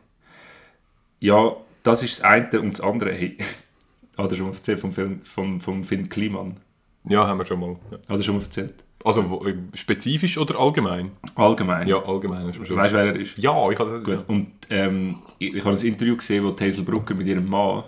Ja, 1.19 1.55
das 1.83 2.01
ist 2.01 2.19
das 2.19 2.25
eine 2.25 2.61
und 2.61 2.71
das 2.77 2.81
andere. 2.81 3.11
Hey, 3.11 3.37
hat 4.17 4.31
er 4.31 4.37
schon 4.37 4.47
mal 4.47 4.53
erzählt 4.55 4.79
vom 4.79 4.93
Film 4.93 5.21
vom, 5.23 5.59
vom 5.59 5.83
Finn 5.83 6.07
Kliman? 6.07 6.57
Ja, 7.03 7.27
haben 7.27 7.39
wir 7.39 7.45
schon 7.45 7.59
mal. 7.59 7.75
Ja. 7.91 7.97
Hast 8.07 8.19
du 8.19 8.23
schon 8.23 8.37
mal 8.37 8.43
erzählt? 8.43 8.84
Also 9.03 9.29
wo, 9.29 9.45
spezifisch 9.73 10.37
oder 10.37 10.59
allgemein? 10.59 11.11
Allgemein. 11.35 11.87
Ja, 11.87 12.03
allgemein 12.03 12.47
hast 12.47 12.55
du 12.55 12.61
mir 12.61 12.65
schon. 12.67 12.77
Weißt 12.77 12.93
du, 12.93 12.97
wer 12.97 13.05
er 13.05 13.15
ist? 13.19 13.37
Ja, 13.37 13.69
ich 13.69 13.77
habe 13.77 14.01
Gut. 14.01 14.23
Und 14.27 14.47
ähm, 14.69 15.17
ich, 15.37 15.53
ich 15.55 15.63
habe 15.63 15.77
ein 15.77 15.85
Interview 15.85 16.15
gesehen, 16.17 16.43
wo 16.43 16.51
Hazel 16.59 16.83
Brucker 16.83 17.13
mit 17.13 17.27
ihrem 17.27 17.47
Mann. 17.47 17.83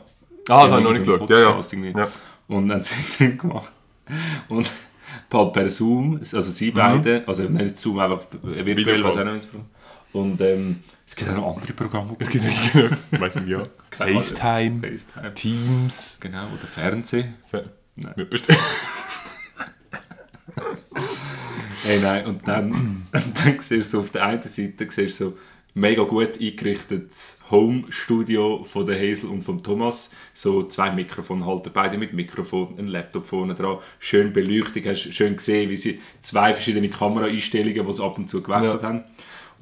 Ah, 0.49 0.63
das 0.63 0.71
habe 0.71 0.77
ich 0.81 0.83
noch 0.83 0.91
nicht 0.93 1.05
geschaut. 1.05 1.29
Ja, 1.29 1.39
ja. 1.39 1.59
Irgendwie. 1.71 1.99
ja. 1.99 2.07
Und 2.47 2.67
dann 2.67 2.71
haben 2.77 2.81
sie 2.83 2.95
ein 2.95 3.31
Interview 3.31 3.37
gemacht. 3.49 3.71
Und 4.49 4.71
halt 5.33 5.53
per 5.53 5.69
Zoom, 5.69 6.17
also 6.19 6.41
sie 6.41 6.71
beide, 6.71 7.23
also 7.27 7.43
nicht 7.43 7.77
Zoom, 7.77 7.99
einfach 7.99 8.21
virtuell, 8.43 9.03
was 9.03 9.17
auch 9.17 9.25
noch 9.25 9.33
ins 9.33 9.45
Programm. 9.47 9.67
Und 10.13 10.39
ähm, 10.41 10.79
es 11.05 11.15
gibt 11.15 11.29
auch 11.31 11.35
noch 11.35 11.55
andere 11.57 11.73
Programme. 11.73 12.15
Es 12.19 12.29
gibt 12.29 12.41
sicher, 12.43 12.89
ich 13.11 13.19
weiß 13.19 13.35
nicht, 13.35 13.47
ja. 13.49 13.63
FaceTime, 13.91 14.79
FaceTime. 14.81 15.33
Teams. 15.33 16.17
Genau, 16.21 16.43
oder 16.57 16.65
Fernsehen. 16.67 17.33
Fe- 17.45 17.69
Nein. 17.95 18.13
Ja, 18.15 18.23
bestimmt. 18.23 18.59
Hey, 21.87 22.01
nein, 22.01 22.25
und 22.25 22.45
dann, 22.45 23.07
dann 23.13 23.59
siehst 23.59 23.71
du 23.71 23.81
so 23.81 23.99
auf 24.01 24.11
der 24.11 24.25
einen 24.25 24.41
Seite 24.41 24.87
siehst 24.89 25.21
du 25.21 25.29
so 25.29 25.37
mega 25.73 26.03
gut 26.03 26.37
eingerichtetes 26.37 27.39
Home-Studio 27.49 28.65
von 28.65 28.85
der 28.85 28.99
Hazel 28.99 29.29
und 29.29 29.41
von 29.41 29.63
Thomas. 29.63 30.09
So 30.33 30.63
zwei 30.63 30.91
Mikrofonhalter, 30.91 31.69
beide 31.69 31.97
mit 31.97 32.11
Mikrofon, 32.11 32.75
ein 32.77 32.87
Laptop 32.87 33.25
vorne 33.25 33.53
dran, 33.53 33.77
schön 33.99 34.33
Beleuchtung, 34.33 34.83
hast 34.83 35.13
schön 35.13 35.37
gesehen, 35.37 35.69
wie 35.69 35.77
sie 35.77 36.01
zwei 36.19 36.53
verschiedene 36.53 36.89
Kameraeinstellungen, 36.89 37.87
die 37.87 37.93
sie 37.93 38.03
ab 38.03 38.17
und 38.17 38.29
zu 38.29 38.43
gewechselt 38.43 38.83
haben. 38.83 39.05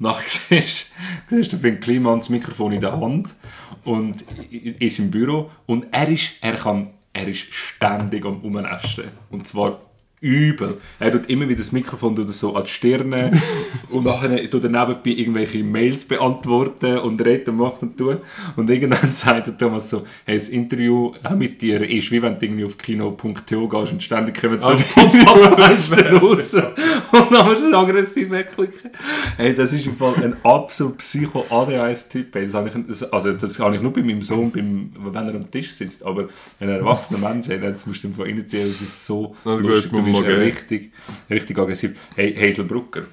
nachher 0.00 0.24
siehst, 0.26 0.94
siehst 1.28 1.52
du 1.52 1.58
Finn 1.58 1.78
Kliman 1.78 2.18
das 2.18 2.28
Mikrofon 2.28 2.72
in 2.72 2.80
der 2.80 3.00
Hand 3.00 3.36
und 3.84 4.24
ist 4.50 4.98
im 4.98 5.12
Büro 5.12 5.52
und 5.66 5.86
er 5.92 6.08
ist, 6.08 6.32
er 6.40 6.54
kann, 6.54 6.90
er 7.12 7.28
ist 7.28 7.54
ständig 7.54 8.26
am 8.26 8.40
Umnästen. 8.40 9.12
Und 9.30 9.46
zwar 9.46 9.85
übel. 10.20 10.78
Er 10.98 11.12
tut 11.12 11.28
immer 11.28 11.46
wieder 11.46 11.58
das 11.58 11.72
Mikrofon 11.72 12.16
tut 12.16 12.32
so 12.32 12.56
an 12.56 12.64
die 12.64 12.70
Stirne 12.70 13.42
und 13.90 14.04
nachher 14.04 14.50
tut 14.50 14.64
er 14.64 14.70
nebenbei 14.70 15.10
irgendwelche 15.10 15.62
Mails 15.62 16.06
beantworten 16.06 16.98
und 16.98 17.20
redet 17.22 17.50
und 17.50 17.58
macht 17.58 17.82
und 17.82 17.98
tut. 17.98 18.20
Und 18.56 18.70
irgendwann 18.70 19.10
sagt 19.10 19.46
der 19.46 19.58
Thomas 19.58 19.90
so, 19.90 20.06
hey, 20.24 20.36
das 20.38 20.48
Interview 20.48 21.12
auch 21.22 21.36
mit 21.36 21.60
dir 21.60 21.88
ist 21.88 22.10
wie 22.10 22.22
wenn 22.22 22.38
du 22.38 22.46
irgendwie 22.46 22.64
auf 22.64 22.78
kino.to 22.78 23.68
gehst 23.68 23.92
und 23.92 24.02
ständig 24.02 24.40
kommen 24.40 24.60
so 24.60 24.74
Pop-up-Fenster 24.94 26.12
raus 26.20 26.54
und 26.54 27.32
dann 27.32 27.46
musst 27.46 27.64
du 27.64 27.70
so 27.70 27.76
aggressiv 27.76 28.30
wegklicken. 28.30 28.90
Hey, 29.36 29.54
das 29.54 29.72
ist 29.72 29.86
im 29.86 29.96
Fall 29.96 30.14
ein 30.22 30.36
absolut 30.42 30.98
Psycho-ADHS-Typ. 30.98 32.34
Hey, 32.34 32.44
Das 32.44 32.54
habe 32.54 32.68
ich, 32.68 33.12
also 33.12 33.32
das 33.32 33.58
habe 33.58 33.76
ich 33.76 33.82
nur 33.82 33.92
bei 33.92 34.02
meinem 34.02 34.22
Sohn, 34.22 34.50
beim, 34.50 34.92
wenn 34.98 35.28
er 35.28 35.34
am 35.34 35.50
Tisch 35.50 35.72
sitzt, 35.72 36.04
aber 36.04 36.28
wenn 36.58 36.68
er 36.68 36.76
ein 36.76 36.80
erwachsener 36.80 37.18
Mensch 37.18 37.48
ist, 37.48 37.62
das 37.62 37.86
musst 37.86 38.02
du 38.02 38.08
ihm 38.08 38.14
von 38.14 38.26
innen 38.26 38.46
ziehen, 38.46 38.70
das 38.70 38.80
ist 38.80 39.04
so 39.04 39.36
Also 39.44 39.62
gut, 39.62 39.70
lustig. 39.70 39.92
Du 39.92 40.06
mal 40.22 40.28
geben. 40.28 40.42
richtig, 40.42 40.92
richtig 41.30 41.58
aggressiv. 41.58 41.98
Hey, 42.14 42.34
Hazel 42.34 42.64
Brucker, 42.64 43.06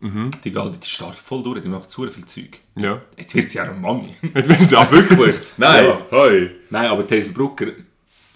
die, 0.00 0.52
geht, 0.52 0.84
die 0.84 0.88
startet 0.88 1.20
voll 1.20 1.42
durch, 1.42 1.60
die 1.62 1.68
macht 1.68 1.90
so 1.90 2.08
viel 2.08 2.24
Zeug. 2.26 2.60
Ja. 2.76 3.02
Jetzt 3.16 3.34
wird 3.34 3.50
sie 3.50 3.60
auch 3.60 3.64
eine 3.64 3.74
Mami. 3.74 4.14
Jetzt 4.34 4.48
bin 4.48 4.56
ich 4.60 4.70
ja 4.70 4.90
wirklich. 4.92 5.36
Nein. 5.56 5.86
Ja. 5.86 6.06
Hey. 6.10 6.50
Nein, 6.70 6.86
aber 6.86 7.02
Hazel 7.02 7.32
Brucker, 7.32 7.66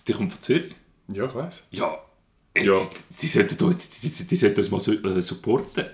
die 0.06 0.12
kommt 0.12 0.32
von 0.32 0.40
Zürich. 0.40 0.74
Ja, 1.12 1.26
ich 1.26 1.34
weiß. 1.34 1.62
Ja, 1.70 1.98
ey, 2.54 2.66
Ja. 2.66 2.74
Die, 2.74 3.16
die, 3.20 3.26
sollten, 3.28 3.64
uns- 3.64 3.88
die, 3.88 4.26
die, 4.26 4.36
sollten 4.36 4.58
uns 4.58 4.70
mal 4.70 5.16
äh, 5.18 5.22
supporten. 5.22 5.84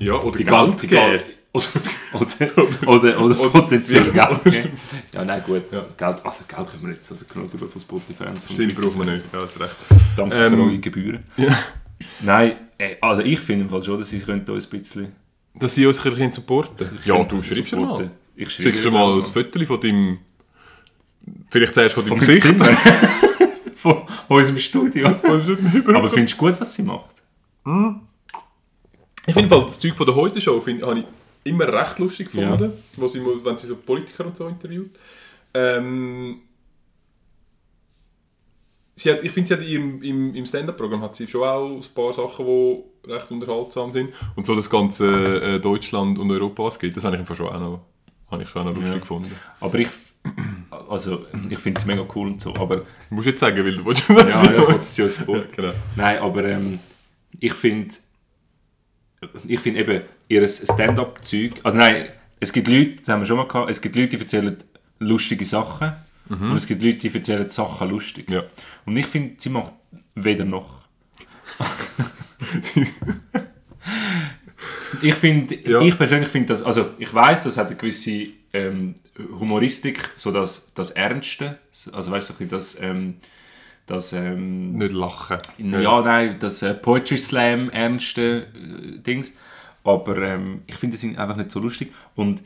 Ja, 0.00 0.14
oder 0.14 0.36
Die 0.38 0.44
Geld 0.44 0.82
die 0.82 0.86
geben. 0.88 1.22
Oder, 2.14 2.58
oder, 2.58 2.88
oder, 2.88 3.20
oder 3.20 3.34
potenziell 3.50 4.10
Geld 4.10 4.44
geben. 4.44 4.70
Ja, 5.12 5.24
nein, 5.24 5.42
gut. 5.46 5.62
Geld, 5.70 6.16
also 6.24 6.44
Geld 6.48 6.70
können 6.70 6.82
wir 6.82 6.92
jetzt 6.92 7.10
also 7.10 7.24
genug 7.24 7.52
über 7.54 7.68
von 7.68 7.80
Spotify 7.80 8.24
und 8.24 8.38
von 8.38 8.54
Stimmt, 8.56 8.74
braucht 8.74 8.96
man 8.96 9.08
nicht. 9.12 9.24
Ja, 9.32 9.40
hast 9.40 9.58
recht. 9.60 9.76
Danke 10.16 10.36
Ähm, 10.36 10.52
für 10.54 10.62
eure 10.62 10.78
Gebühren. 10.78 11.24
Nein, 12.20 12.56
äh, 12.78 12.96
also 13.00 13.22
ich 13.22 13.40
finde 13.40 13.64
im 13.64 13.70
Fall 13.70 13.82
schon, 13.82 13.98
dass 13.98 14.10
sie 14.10 14.16
uns 14.16 14.28
ein 14.28 14.44
bisschen... 14.80 15.12
Dass 15.54 15.74
sie 15.74 15.86
uns 15.86 15.98
ein 16.04 16.10
bisschen 16.10 16.32
supporten. 16.32 16.98
Ja, 17.04 17.22
du 17.24 17.42
schreibst 17.42 17.70
ja 17.70 17.78
mal. 17.78 18.10
Ich 18.36 18.50
schreibe 18.50 18.70
Schick 18.72 18.82
dir 18.82 18.90
mal 18.90 19.14
ein 19.14 19.20
Foto 19.22 19.64
von 19.66 19.80
deinem... 19.80 20.18
Vielleicht 21.50 21.74
zuerst 21.74 21.94
von 21.94 22.04
deinem 22.04 22.18
Von 22.18 22.18
Gesicht. 22.18 22.42
Zimmer. 22.42 22.66
von 23.74 24.02
unserem 24.28 24.58
Studio. 24.58 25.06
Aber 25.08 26.10
findest 26.10 26.34
du 26.34 26.38
gut, 26.38 26.60
was 26.60 26.74
sie 26.74 26.82
macht? 26.82 27.22
Ich 29.26 29.34
finde 29.34 29.48
das 29.48 29.78
Zeug 29.78 29.94
von 29.96 30.06
der 30.06 30.14
Heute-Show 30.14 30.60
find- 30.60 30.82
habe 30.82 31.00
ich 31.00 31.04
immer 31.44 31.66
recht 31.72 31.98
lustig 31.98 32.32
Ja. 32.34 32.50
gefunden, 32.50 32.72
wo 32.96 33.06
sie, 33.08 33.20
wenn 33.24 33.56
sie 33.56 33.66
so 33.66 33.76
Politiker 33.76 34.26
und 34.26 34.36
so 34.36 34.46
interviewt. 34.48 34.90
Ähm, 35.54 36.40
sie 38.94 39.10
hat, 39.12 39.22
ich 39.22 39.30
finde, 39.32 39.48
sie 39.48 39.54
hat 39.54 39.62
ihrem, 39.62 40.02
im, 40.02 40.34
im 40.34 40.46
Stand-Up-Programm 40.46 41.02
hat 41.02 41.16
sie 41.16 41.26
schon 41.26 41.42
auch 41.42 41.68
ein 41.70 41.84
paar 41.94 42.12
Sachen, 42.12 42.46
die 42.46 42.82
recht 43.10 43.30
unterhaltsam 43.30 43.90
sind. 43.92 44.10
Und 44.36 44.46
so 44.46 44.54
das 44.54 44.70
ganze 44.70 45.06
äh, 45.42 45.60
Deutschland 45.60 46.18
und 46.18 46.30
Europa, 46.30 46.64
was 46.64 46.78
geht, 46.78 46.96
das 46.96 47.04
habe 47.04 47.16
ich 47.16 47.20
einfach 47.20 47.36
schon 47.36 47.48
auch 47.48 47.60
noch, 47.60 47.80
habe 48.30 48.42
ich 48.42 48.48
schon 48.48 48.62
auch 48.62 48.66
noch 48.66 48.74
lustig 48.76 48.94
Ja. 48.94 49.00
gefunden. 49.00 49.32
Aber 49.60 49.78
ich... 49.78 49.88
Also, 50.88 51.26
ich 51.50 51.58
finde 51.58 51.80
es 51.80 51.86
mega 51.86 52.06
cool 52.14 52.28
und 52.28 52.40
so, 52.40 52.54
aber... 52.54 52.76
Du 52.76 52.84
musst 53.16 53.26
jetzt 53.26 53.40
sagen, 53.40 53.56
weil 53.64 53.74
du 53.74 53.84
willst 53.84 54.08
das 54.08 54.28
Ja, 54.28 54.52
ja, 54.52 54.66
wollte 54.68 54.84
sie 54.84 55.02
als 55.02 55.16
ja, 55.16 55.22
Sport. 55.22 55.52
genau. 55.56 55.72
Nein, 55.96 56.18
aber 56.20 56.44
ähm, 56.44 56.78
ich 57.40 57.54
finde, 57.54 57.92
ich 59.48 59.58
finde 59.60 59.80
eben, 59.80 60.02
ihr 60.32 60.46
Stand-up-Zeug, 60.48 61.52
also 61.62 61.78
nein, 61.78 62.06
es 62.40 62.52
gibt 62.52 62.68
Leute, 62.68 62.96
das 63.00 63.08
haben 63.08 63.20
wir 63.20 63.26
schon 63.26 63.36
mal 63.36 63.46
gehabt, 63.46 63.70
es 63.70 63.80
gibt 63.80 63.96
Leute, 63.96 64.16
die 64.16 64.22
erzählen 64.22 64.56
lustige 64.98 65.44
Sachen 65.44 65.92
und 66.28 66.54
es 66.56 66.66
gibt 66.66 66.82
Leute, 66.82 66.98
die 66.98 67.14
erzählen 67.14 67.46
Sachen 67.48 67.90
lustig. 67.90 68.30
Ja. 68.30 68.44
Und 68.86 68.96
ich 68.96 69.06
finde, 69.06 69.34
sie 69.38 69.50
macht 69.50 69.72
weder 70.14 70.44
noch. 70.44 70.80
ich 75.02 75.14
finde, 75.14 75.58
Ja. 75.68 75.80
ich 75.80 75.96
persönlich 75.98 76.28
finde 76.28 76.48
das, 76.48 76.62
also 76.62 76.90
ich 76.98 77.12
weiß, 77.12 77.44
das 77.44 77.56
hat 77.58 77.68
eine 77.68 77.76
gewisse 77.76 78.28
ähm, 78.52 78.96
Humoristik, 79.38 80.10
so 80.16 80.30
das, 80.30 80.70
das 80.74 80.90
Ernste, 80.90 81.58
also 81.92 82.10
weißt 82.10 82.32
du, 82.38 82.44
das, 82.46 82.76
ähm, 82.80 83.16
das 83.86 84.12
ähm, 84.12 84.74
Nicht 84.78 84.92
lachen. 84.92 85.38
ja, 85.58 86.00
nein, 86.02 86.36
das 86.38 86.62
äh, 86.62 86.74
Poetry 86.74 87.18
Slam 87.18 87.68
ernste 87.70 88.46
äh, 88.54 88.98
Dings. 89.00 89.32
Aber 89.84 90.16
ähm, 90.18 90.62
ich 90.66 90.76
finde 90.76 90.96
sie 90.96 91.16
einfach 91.16 91.36
nicht 91.36 91.50
so 91.50 91.58
lustig. 91.60 91.92
Und 92.14 92.42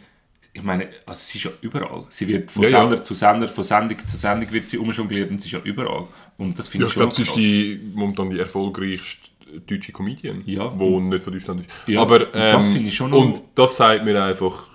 ich 0.53 0.63
meine, 0.63 0.89
also 1.05 1.21
sie 1.21 1.39
ist 1.39 1.45
ja 1.45 1.51
überall. 1.61 2.05
Sie 2.09 2.27
wird 2.29 2.51
von 2.51 2.63
Ja, 2.63 2.71
ja. 2.71 2.81
Sender 2.81 3.03
zu 3.03 3.13
Sender, 3.15 3.47
von 3.49 3.63
Sendung 3.63 3.99
zu 4.07 4.17
Sendung 4.17 4.51
wird 4.53 4.71
sie 4.71 4.79
umjongliert 4.79 5.31
und 5.31 5.41
sie 5.43 5.49
ist 5.49 5.53
ja 5.53 5.61
überall. 5.61 6.05
Und 6.39 6.59
das 6.59 6.69
finde 6.69 6.85
Ja, 6.85 6.89
ich 6.89 6.91
ich 6.91 6.95
schon 6.95 7.01
glaube, 7.01 7.15
sie 7.15 7.23
ist 7.23 7.29
krass. 7.29 7.37
die, 7.37 7.81
momentan 7.95 8.31
die 8.31 8.39
erfolgreichste 8.39 9.29
deutsche 9.67 9.93
Comedian, 9.93 10.43
Ja. 10.47 10.73
wo 10.79 10.99
nicht 11.01 11.23
von 11.25 11.33
Deutschland 11.33 11.61
ist. 11.61 11.71
Ja, 11.87 12.01
Aber, 12.01 12.21
und 12.27 12.35
das 12.35 12.67
ähm, 12.67 12.73
finde 12.73 12.89
ich 12.89 12.97
schon 12.97 13.13
Und 13.13 13.43
das 13.55 13.77
sagt 13.77 14.05
mir 14.05 14.23
einfach, 14.23 14.67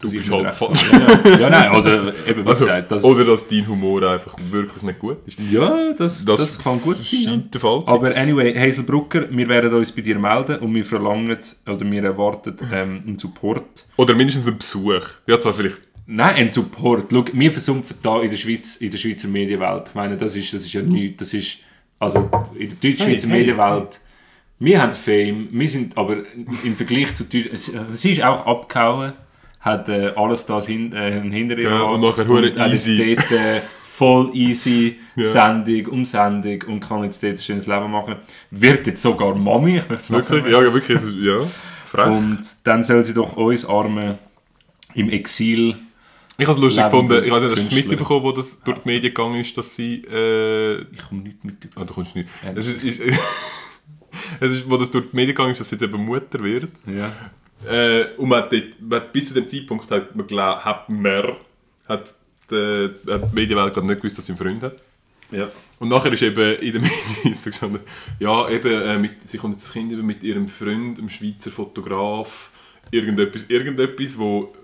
du 0.00 0.10
bist 0.10 0.26
ist 0.26 0.30
halt 0.32 0.52
falsch. 0.52 0.84
Ja, 0.92 1.38
ja, 1.38 1.50
nein, 1.50 1.68
also 1.70 1.90
eben 1.90 2.44
wie 2.44 2.48
Also, 2.48 2.64
gesagt, 2.66 2.90
das, 2.92 3.04
oder 3.04 3.24
dass 3.24 3.48
dein 3.48 3.66
Humor 3.66 4.02
einfach 4.02 4.36
wirklich 4.50 4.82
nicht 4.82 4.98
gut 4.98 5.18
ist. 5.26 5.38
ja, 5.50 5.92
das, 5.96 6.24
das, 6.24 6.38
Das 6.40 6.58
kann 6.58 6.80
gut 6.80 7.02
sein. 7.02 7.48
der 7.52 7.60
Fall 7.60 7.80
zu 7.80 7.86
sein. 7.86 7.94
Aber 7.94 8.16
anyway, 8.16 8.54
Hazel 8.54 8.84
Brucker, 8.84 9.26
wir 9.30 9.48
werden 9.48 9.72
uns 9.74 9.92
bei 9.92 10.02
dir 10.02 10.18
melden 10.18 10.58
und 10.58 10.74
wir 10.74 10.84
verlangen 10.84 11.36
oder 11.66 11.90
wir 11.90 12.04
erwarten 12.04 12.56
ähm, 12.72 13.02
einen 13.06 13.18
Support. 13.18 13.86
Oder 13.96 14.14
mindestens 14.14 14.46
ein 14.46 14.58
Besuch. 14.58 15.02
Ja, 15.26 15.38
zwar 15.38 15.54
vielleicht... 15.54 15.80
Nein, 16.06 16.34
ein 16.34 16.50
Support. 16.50 17.06
Schau, 17.10 17.24
wir 17.32 17.50
versumpfen 17.50 17.96
da 18.02 18.20
in 18.20 18.28
der 18.30 18.36
Schweiz, 18.36 18.76
in 18.76 18.90
der 18.90 18.98
Schweizer 18.98 19.26
Medienwelt. 19.28 19.84
Ich 19.88 19.94
meine, 19.94 20.16
das 20.18 20.36
ist, 20.36 20.52
das 20.52 20.66
ist 20.66 20.72
ja 20.74 20.82
nichts. 20.82 21.16
Das 21.18 21.32
ist, 21.32 21.56
also 21.98 22.28
in 22.58 22.68
der 22.68 22.76
deutsch-schweizer 22.90 23.26
Hey, 23.28 23.36
hey, 23.44 23.46
Medienwelt, 23.54 24.00
wir 24.58 24.82
haben 24.82 24.92
Fame, 24.92 25.48
wir 25.50 25.68
sind 25.68 25.96
aber 25.96 26.18
im 26.62 26.76
Vergleich 26.76 27.14
zu 27.14 27.24
Deutsch, 27.24 27.48
es- 27.50 27.72
sie 27.94 28.12
ist 28.12 28.22
auch 28.22 28.44
abgehauen, 28.46 29.12
hat 29.64 29.88
äh, 29.88 30.12
alles 30.14 30.44
das 30.46 30.66
hin, 30.66 30.92
äh, 30.92 31.20
hinter 31.22 31.56
ihr 31.58 31.70
Ja, 31.70 31.82
und 31.82 32.00
nachher 32.00 32.26
jetzt 32.44 32.58
easy. 32.88 33.16
dort 33.16 33.30
äh, 33.32 33.60
voll 33.88 34.30
easy 34.34 34.98
Ja. 35.16 35.24
Sendung 35.24 35.86
um 35.86 36.04
Sendung 36.04 36.62
und 36.62 36.80
kann 36.80 37.04
jetzt 37.04 37.22
dort 37.22 37.32
ein 37.34 37.38
schönes 37.38 37.66
Leben 37.66 37.90
machen. 37.90 38.16
Wird 38.50 38.86
jetzt 38.86 39.00
sogar 39.00 39.34
Mami, 39.34 39.78
ich 39.78 39.88
möchte 39.88 39.94
es 39.94 40.10
Wirklich? 40.10 40.44
Ja, 40.46 40.60
wirklich. 40.74 41.00
Ja, 41.22 41.40
frech. 41.84 42.06
Und 42.06 42.40
dann 42.64 42.82
soll 42.84 43.04
sie 43.04 43.14
doch 43.14 43.36
uns 43.36 43.64
Arme 43.64 44.18
im 44.94 45.08
Exil 45.10 45.76
ich 46.36 46.46
habe 46.48 46.56
es 46.56 46.62
lustig 46.64 46.82
gefunden. 46.82 47.22
Ich 47.24 47.30
weiß 47.30 47.42
nicht, 47.42 47.56
hast 47.56 47.70
du 47.72 47.76
es 47.78 47.86
mitbekommen, 47.86 48.24
wo 48.24 48.32
das 48.32 48.58
durch 48.64 48.78
die 48.80 48.88
Medien 48.88 49.14
gegangen 49.14 49.36
ist, 49.40 49.56
dass 49.56 49.72
sie... 49.72 50.02
Äh, 50.04 50.80
Ich 50.92 51.08
komme 51.08 51.22
nicht 51.22 51.44
mit. 51.44 51.68
ah, 51.76 51.84
du 51.84 51.94
kommst 51.94 52.16
nicht. 52.16 52.28
Ja. 52.42 52.50
Es 52.56 52.66
ist... 52.66 52.82
ist 52.82 53.00
es 54.40 54.52
ist, 54.52 54.68
wo 54.68 54.76
das 54.76 54.90
durch 54.90 55.04
die 55.10 55.16
Medien 55.16 55.36
gegangen 55.36 55.52
ist, 55.52 55.60
dass 55.60 55.68
sie 55.68 55.76
jetzt 55.76 55.82
eben 55.82 56.04
Mutter 56.04 56.40
wird. 56.40 56.70
Ja. 56.86 57.12
Äh, 57.68 58.14
und 58.16 58.28
man 58.28 58.42
hat, 58.42 58.52
dort, 58.52 58.80
man 58.80 59.00
hat 59.00 59.12
bis 59.12 59.28
zu 59.28 59.34
dem 59.34 59.48
Zeitpunkt 59.48 59.90
hat 59.90 60.14
man, 60.14 60.26
glaub, 60.26 60.64
hat 60.64 60.88
man 60.88 61.36
hat 61.88 62.14
die, 62.50 62.90
hat 63.08 63.30
die 63.30 63.34
Medienwelt 63.34 63.72
glaub, 63.72 63.86
nicht 63.86 64.00
gewusst, 64.00 64.18
dass 64.18 64.26
sie 64.26 64.32
einen 64.32 64.38
Freund 64.38 64.62
hat. 64.62 64.76
Ja. 65.30 65.50
Und 65.78 65.88
nachher 65.88 66.12
ist 66.12 66.22
eben 66.22 66.58
in 66.58 66.72
den 66.72 66.82
Medien 67.22 67.34
so 67.34 67.50
gestanden, 67.50 67.80
ja, 68.18 68.48
eben, 68.48 68.82
äh, 68.82 68.98
mit, 68.98 69.28
sie 69.28 69.38
kommt 69.38 69.54
jetzt 69.54 69.66
das 69.66 69.72
Kind 69.72 69.92
eben 69.92 70.04
mit 70.04 70.22
ihrem 70.22 70.46
Freund, 70.46 70.98
einem 70.98 71.08
Schweizer 71.08 71.50
Fotograf, 71.50 72.50
irgendetwas, 72.90 73.44
irgendetwas, 73.48 74.18
wo 74.18 74.54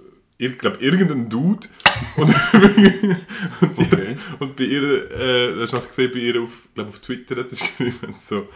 ich 0.41 0.59
glaube, 0.59 0.79
irgendein 0.79 1.29
Dude. 1.29 1.69
Und, 2.17 2.35
und, 3.61 3.77
sie 3.77 3.83
Okay. 3.83 4.17
hat, 4.17 4.41
und 4.41 4.57
bei 4.57 4.65
ihr, 4.65 5.11
äh, 5.11 5.61
hast 5.61 5.75
du 5.75 5.77
noch 5.77 5.87
gesehen, 5.87 6.11
bei 6.13 6.19
ihr 6.21 6.41
auf, 6.43 6.69
glaub, 6.75 6.89
auf 6.89 6.99
Twitter 7.01 7.37
hat 7.37 7.51
sie 7.51 7.63
geschrieben, 7.79 8.15
so, 8.19 8.49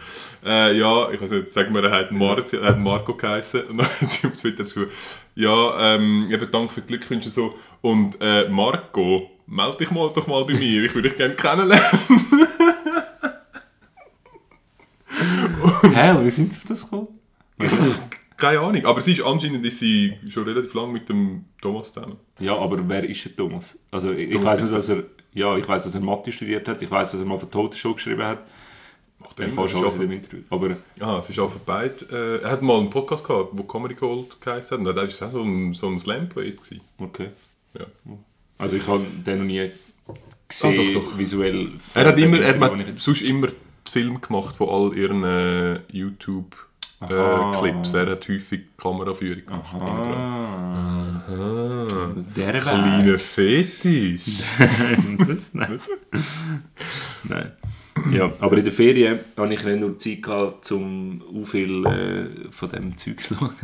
äh, 0.43 0.75
ja, 0.77 1.11
ich 1.11 1.21
weiß 1.21 1.29
nicht, 1.29 1.51
sagen 1.51 1.73
wir, 1.75 1.83
er 1.83 1.91
hat, 1.91 2.11
Mar 2.11 2.43
er 2.51 2.61
hat 2.63 2.79
Marco 2.79 3.13
geheißen. 3.13 3.65
Und 3.65 3.77
dann 3.77 3.87
hat 3.87 4.09
sie 4.11 4.25
auf 4.25 4.35
Twitter 4.35 4.63
geschrieben, 4.63 4.89
ja, 5.35 5.95
ähm, 5.95 6.27
eben 6.31 6.49
danke 6.49 6.73
für 6.73 6.81
die 6.81 6.87
Glückwünsche 6.87 7.29
so. 7.29 7.55
Und 7.81 8.17
äh, 8.19 8.49
Marco, 8.49 9.29
melde 9.45 9.77
dich 9.77 9.91
mal 9.91 10.11
doch 10.13 10.25
mal 10.25 10.43
bei 10.43 10.53
mir, 10.53 10.85
ich 10.85 10.95
würde 10.95 11.09
dich 11.09 11.17
gerne 11.17 11.35
kennenlernen. 11.35 11.99
Hä, 15.93 16.15
wie 16.23 16.29
sind 16.31 16.51
sie 16.51 16.59
auf 16.59 16.65
das 16.65 16.83
gekommen? 16.83 17.19
Keine 18.37 18.59
Ahnung, 18.59 18.85
aber 18.85 18.99
sie 19.01 19.13
ist 19.13 19.21
anscheinend 19.21 19.65
ist 19.65 19.79
sie 19.79 20.13
schon 20.29 20.43
relativ 20.43 20.73
lang 20.73 20.91
mit 20.91 21.07
dem 21.07 21.45
Thomas 21.61 21.93
zusammen. 21.93 22.17
Ja, 22.39 22.55
aber 22.57 22.77
wer 22.89 23.03
ist 23.09 23.23
der 23.25 23.35
Thomas? 23.35 23.77
Also 23.91 24.11
ich, 24.11 24.29
ich 24.31 24.43
weiß 24.43 24.61
Winzer. 24.63 24.75
dass 24.75 24.89
er, 24.89 25.03
ja, 25.33 25.55
ich 25.57 25.67
weiß, 25.67 25.83
dass 25.83 25.95
er 25.95 26.01
Mathe 26.01 26.31
studiert 26.31 26.67
hat. 26.67 26.81
Ich 26.81 26.91
weiß, 26.91 27.11
dass 27.11 27.19
er 27.21 27.25
mal 27.25 27.39
für 27.39 27.49
Tote 27.49 27.77
Show 27.77 27.93
geschrieben 27.93 28.23
hat. 28.23 28.43
Macht 29.19 29.39
immer, 29.39 29.49
fast 29.63 29.75
alles 29.75 29.97
dem 29.97 30.11
Interview. 30.11 30.43
Aber 30.49 30.75
Ah, 30.99 31.17
es 31.19 31.29
ist 31.29 31.39
einfach 31.39 31.59
beide. 31.65 32.05
Äh, 32.11 32.43
er 32.43 32.51
hat 32.51 32.61
mal 32.61 32.77
einen 32.79 32.89
Podcast 32.89 33.25
gehabt, 33.25 33.49
wo 33.53 33.63
Comedy 33.63 33.95
Gold 33.95 34.39
geheißen 34.41 34.71
hat. 34.71 34.79
Und 34.79 34.85
da 34.85 34.95
war 35.01 35.03
es 35.07 35.21
auch 35.23 35.31
so 35.31 35.41
ein, 35.41 35.73
so 35.73 35.87
ein 35.87 35.97
gewesen. 35.97 36.81
okay. 36.97 37.29
Ja. 37.79 37.85
Also 38.57 38.77
ich 38.77 38.87
habe 38.87 39.03
den 39.25 39.39
noch 39.39 39.45
nie 39.45 39.71
gesehen, 40.47 40.79
Ah, 40.79 40.99
doch, 40.99 41.03
doch. 41.11 41.17
visuell. 41.17 41.69
Er 41.93 42.05
hat, 42.05 42.19
immer, 42.19 42.39
er 42.39 42.59
hat 42.59 42.97
sonst 42.99 43.21
immer 43.21 43.47
die 43.47 43.91
Filme 43.91 44.19
gemacht 44.19 44.55
von 44.55 44.69
all 44.69 44.97
ihren 44.97 45.23
äh, 45.23 45.79
Aha. 47.11 47.51
YouTube-Clips. 47.53 47.93
er 47.93 48.11
hat 48.11 48.27
häufig 48.27 48.61
Kameraführung 48.77 49.45
gemacht. 49.45 49.75
Ah, 49.79 50.95
Ah, 51.27 51.87
der 52.35 52.59
kleiner 52.59 53.17
Fetisch. 53.17 54.41
das, 55.27 55.53
nein. 55.53 55.79
nein. 57.23 57.51
Ja, 58.11 58.31
aber 58.39 58.57
in 58.57 58.63
der 58.63 58.73
Ferien 58.73 59.19
habe 59.37 59.53
ich 59.53 59.63
nicht 59.63 59.79
nur 59.79 59.97
Zeit 59.97 60.21
gehabt, 60.21 60.71
um 60.71 61.45
viel 61.45 61.85
äh, 61.85 62.51
von 62.51 62.69
dem 62.69 62.97
Zeug 62.97 63.21
zu 63.21 63.35
schauen. 63.35 63.55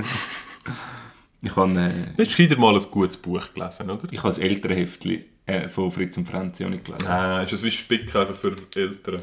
ich 1.44 1.56
habe, 1.56 1.80
äh, 2.18 2.26
hast 2.26 2.40
du 2.40 2.56
mal 2.58 2.76
ein 2.76 2.86
gutes 2.90 3.18
Buch 3.18 3.54
gelesen, 3.54 3.90
oder? 3.90 4.08
ich 4.10 4.20
habe 4.20 4.30
das 4.30 4.40
ältere 4.40 4.74
Heftchen 4.74 5.26
äh, 5.46 5.68
von 5.68 5.92
Fritz 5.92 6.18
und 6.18 6.28
Franzi 6.28 6.66
auch 6.66 6.70
nicht 6.70 6.86
gelesen. 6.86 7.06
Nein, 7.08 7.44
ist 7.44 7.54
das 7.54 7.64
wie 7.64 7.72
Spick 7.72 8.16
einfach 8.16 8.36
für 8.36 8.56
Eltern? 8.76 9.22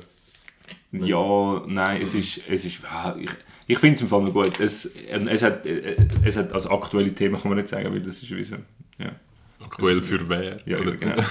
Ja, 0.93 1.63
nein, 1.67 2.01
es 2.03 2.15
ist, 2.15 2.41
es 2.49 2.65
ist 2.65 2.81
ah, 2.85 3.17
ich, 3.19 3.31
ich 3.69 3.79
finde 3.79 3.95
es 3.95 4.01
im 4.01 4.09
Fall 4.09 4.23
noch 4.23 4.33
gut. 4.33 4.59
Es, 4.59 4.87
es, 4.87 5.43
hat, 5.43 5.67
äh, 5.67 5.97
es 6.25 6.37
hat 6.37 6.53
als 6.53 6.67
aktuelle 6.67 7.15
Themen 7.15 7.41
kann 7.41 7.51
man 7.51 7.59
nicht 7.59 7.69
sagen, 7.69 7.93
weil 7.93 8.01
das 8.01 8.23
ist 8.23 8.35
wie 8.35 8.43
so, 8.43 8.57
ja. 8.99 9.13
Aktuell 9.63 10.01
für 10.01 10.27
wer? 10.29 10.61
Ja, 10.67 10.79
oder? 10.79 10.93
genau. 10.93 11.23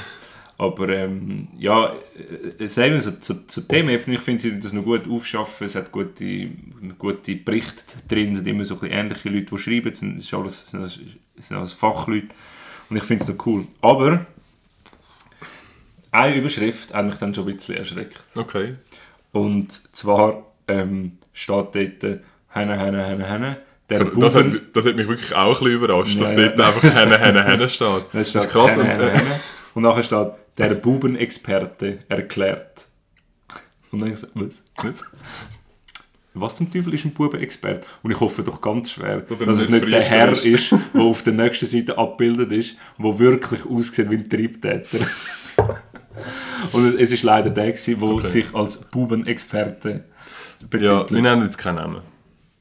Aber 0.59 0.89
ähm, 0.89 1.47
ja, 1.57 1.93
äh, 2.15 2.63
es 2.63 2.77
eben 2.77 2.99
so, 2.99 3.11
zu, 3.11 3.47
zu 3.47 3.61
Themen, 3.61 3.89
ich 3.89 4.21
finde 4.21 4.41
sie 4.41 4.59
das 4.59 4.71
noch 4.71 4.83
gut 4.83 5.09
aufschaffen, 5.09 5.65
es 5.65 5.75
hat 5.75 5.91
gute, 5.91 6.49
gute 6.99 7.35
Berichte 7.35 7.83
drin, 8.07 8.31
es 8.31 8.37
sind 8.37 8.47
immer 8.47 8.65
so 8.65 8.75
ein 8.75 8.81
bisschen 8.81 8.99
ähnliche 8.99 9.29
Leute, 9.29 9.45
die 9.45 9.57
schreiben, 9.57 9.91
es 9.91 9.99
sind, 9.99 10.33
alles, 10.33 10.63
es 10.63 10.69
sind 10.69 10.79
alles, 10.79 10.99
es 11.37 11.47
sind 11.47 11.57
alles 11.57 11.73
Fachleute 11.73 12.27
und 12.89 12.97
ich 12.97 13.03
finde 13.03 13.23
es 13.23 13.29
noch 13.29 13.45
cool. 13.47 13.65
Aber 13.81 14.25
eine 16.11 16.35
Überschrift 16.35 16.93
hat 16.93 17.05
mich 17.05 17.15
dann 17.15 17.33
schon 17.33 17.47
ein 17.47 17.53
bisschen 17.55 17.77
erschreckt. 17.77 18.23
Okay. 18.35 18.75
Und 19.31 19.71
zwar 19.95 20.45
ähm, 20.67 21.17
steht 21.37 22.03
dort 22.03 22.19
«Henne, 22.49 22.77
Henne, 22.79 23.03
Henne, 23.05 23.25
Henne». 23.29 23.57
Der 23.89 24.03
Das 24.03 24.13
Buben- 24.13 24.33
hat, 24.53 24.61
das 24.73 24.85
hat 24.85 24.95
mich 24.95 25.07
wirklich 25.07 25.33
auch 25.33 25.45
ein 25.47 25.49
bisschen 25.53 25.67
überrascht, 25.71 26.19
dass 26.19 26.31
Ja. 26.33 26.47
dort 26.49 26.59
einfach 26.59 26.83
«Henne, 26.95 27.17
Henne, 27.19 27.43
Henne» 27.45 27.69
steht. 27.69 28.03
Das 28.11 28.31
Das 28.33 28.45
ist 28.45 28.51
krass. 28.51 28.71
Henne, 28.71 28.81
Und, 28.81 28.87
Henne, 28.89 29.03
äh, 29.11 29.17
Henne. 29.17 29.39
Und 29.75 29.83
nachher 29.83 30.03
steht 30.03 30.27
«Der 30.57 30.73
Bubenexperte 30.75 31.99
erklärt». 32.09 32.87
Und 33.91 33.99
dann 34.01 34.09
habe 34.09 34.15
ich 34.15 34.21
gesagt, 34.33 34.63
was? 34.75 35.03
Was 36.33 36.55
zum 36.57 36.71
Teufel 36.71 36.93
ist 36.93 37.05
ein 37.05 37.11
Bubenexperte? 37.13 37.87
Und 38.03 38.11
ich 38.11 38.19
hoffe 38.19 38.43
doch 38.43 38.59
ganz 38.61 38.91
schwer, 38.91 39.21
Dass 39.21 39.39
dass, 39.39 39.59
es 39.61 39.69
nicht 39.69 39.87
der 39.91 40.01
Herr 40.01 40.31
ist. 40.33 40.45
ist, 40.45 40.71
der 40.93 41.01
auf 41.01 41.23
der 41.23 41.33
nächsten 41.33 41.65
Seite 41.65 41.97
abgebildet 41.97 42.51
ist, 42.51 42.75
der 42.99 43.17
wirklich 43.19 43.65
aussieht 43.65 44.09
wie 44.11 44.15
ein 44.17 44.29
Triebtäter. 44.29 44.99
Und 46.73 46.99
es 46.99 47.11
ist 47.11 47.23
leider 47.23 47.49
der, 47.49 47.71
der 47.71 48.01
Okay. 48.03 48.27
sich 48.27 48.53
als 48.53 48.77
Bubenexperte 48.77 50.03
Ja, 50.79 51.09
wir 51.09 51.21
nennen 51.21 51.43
jetzt 51.43 51.57
keinen 51.57 51.75
Namen. 51.75 52.01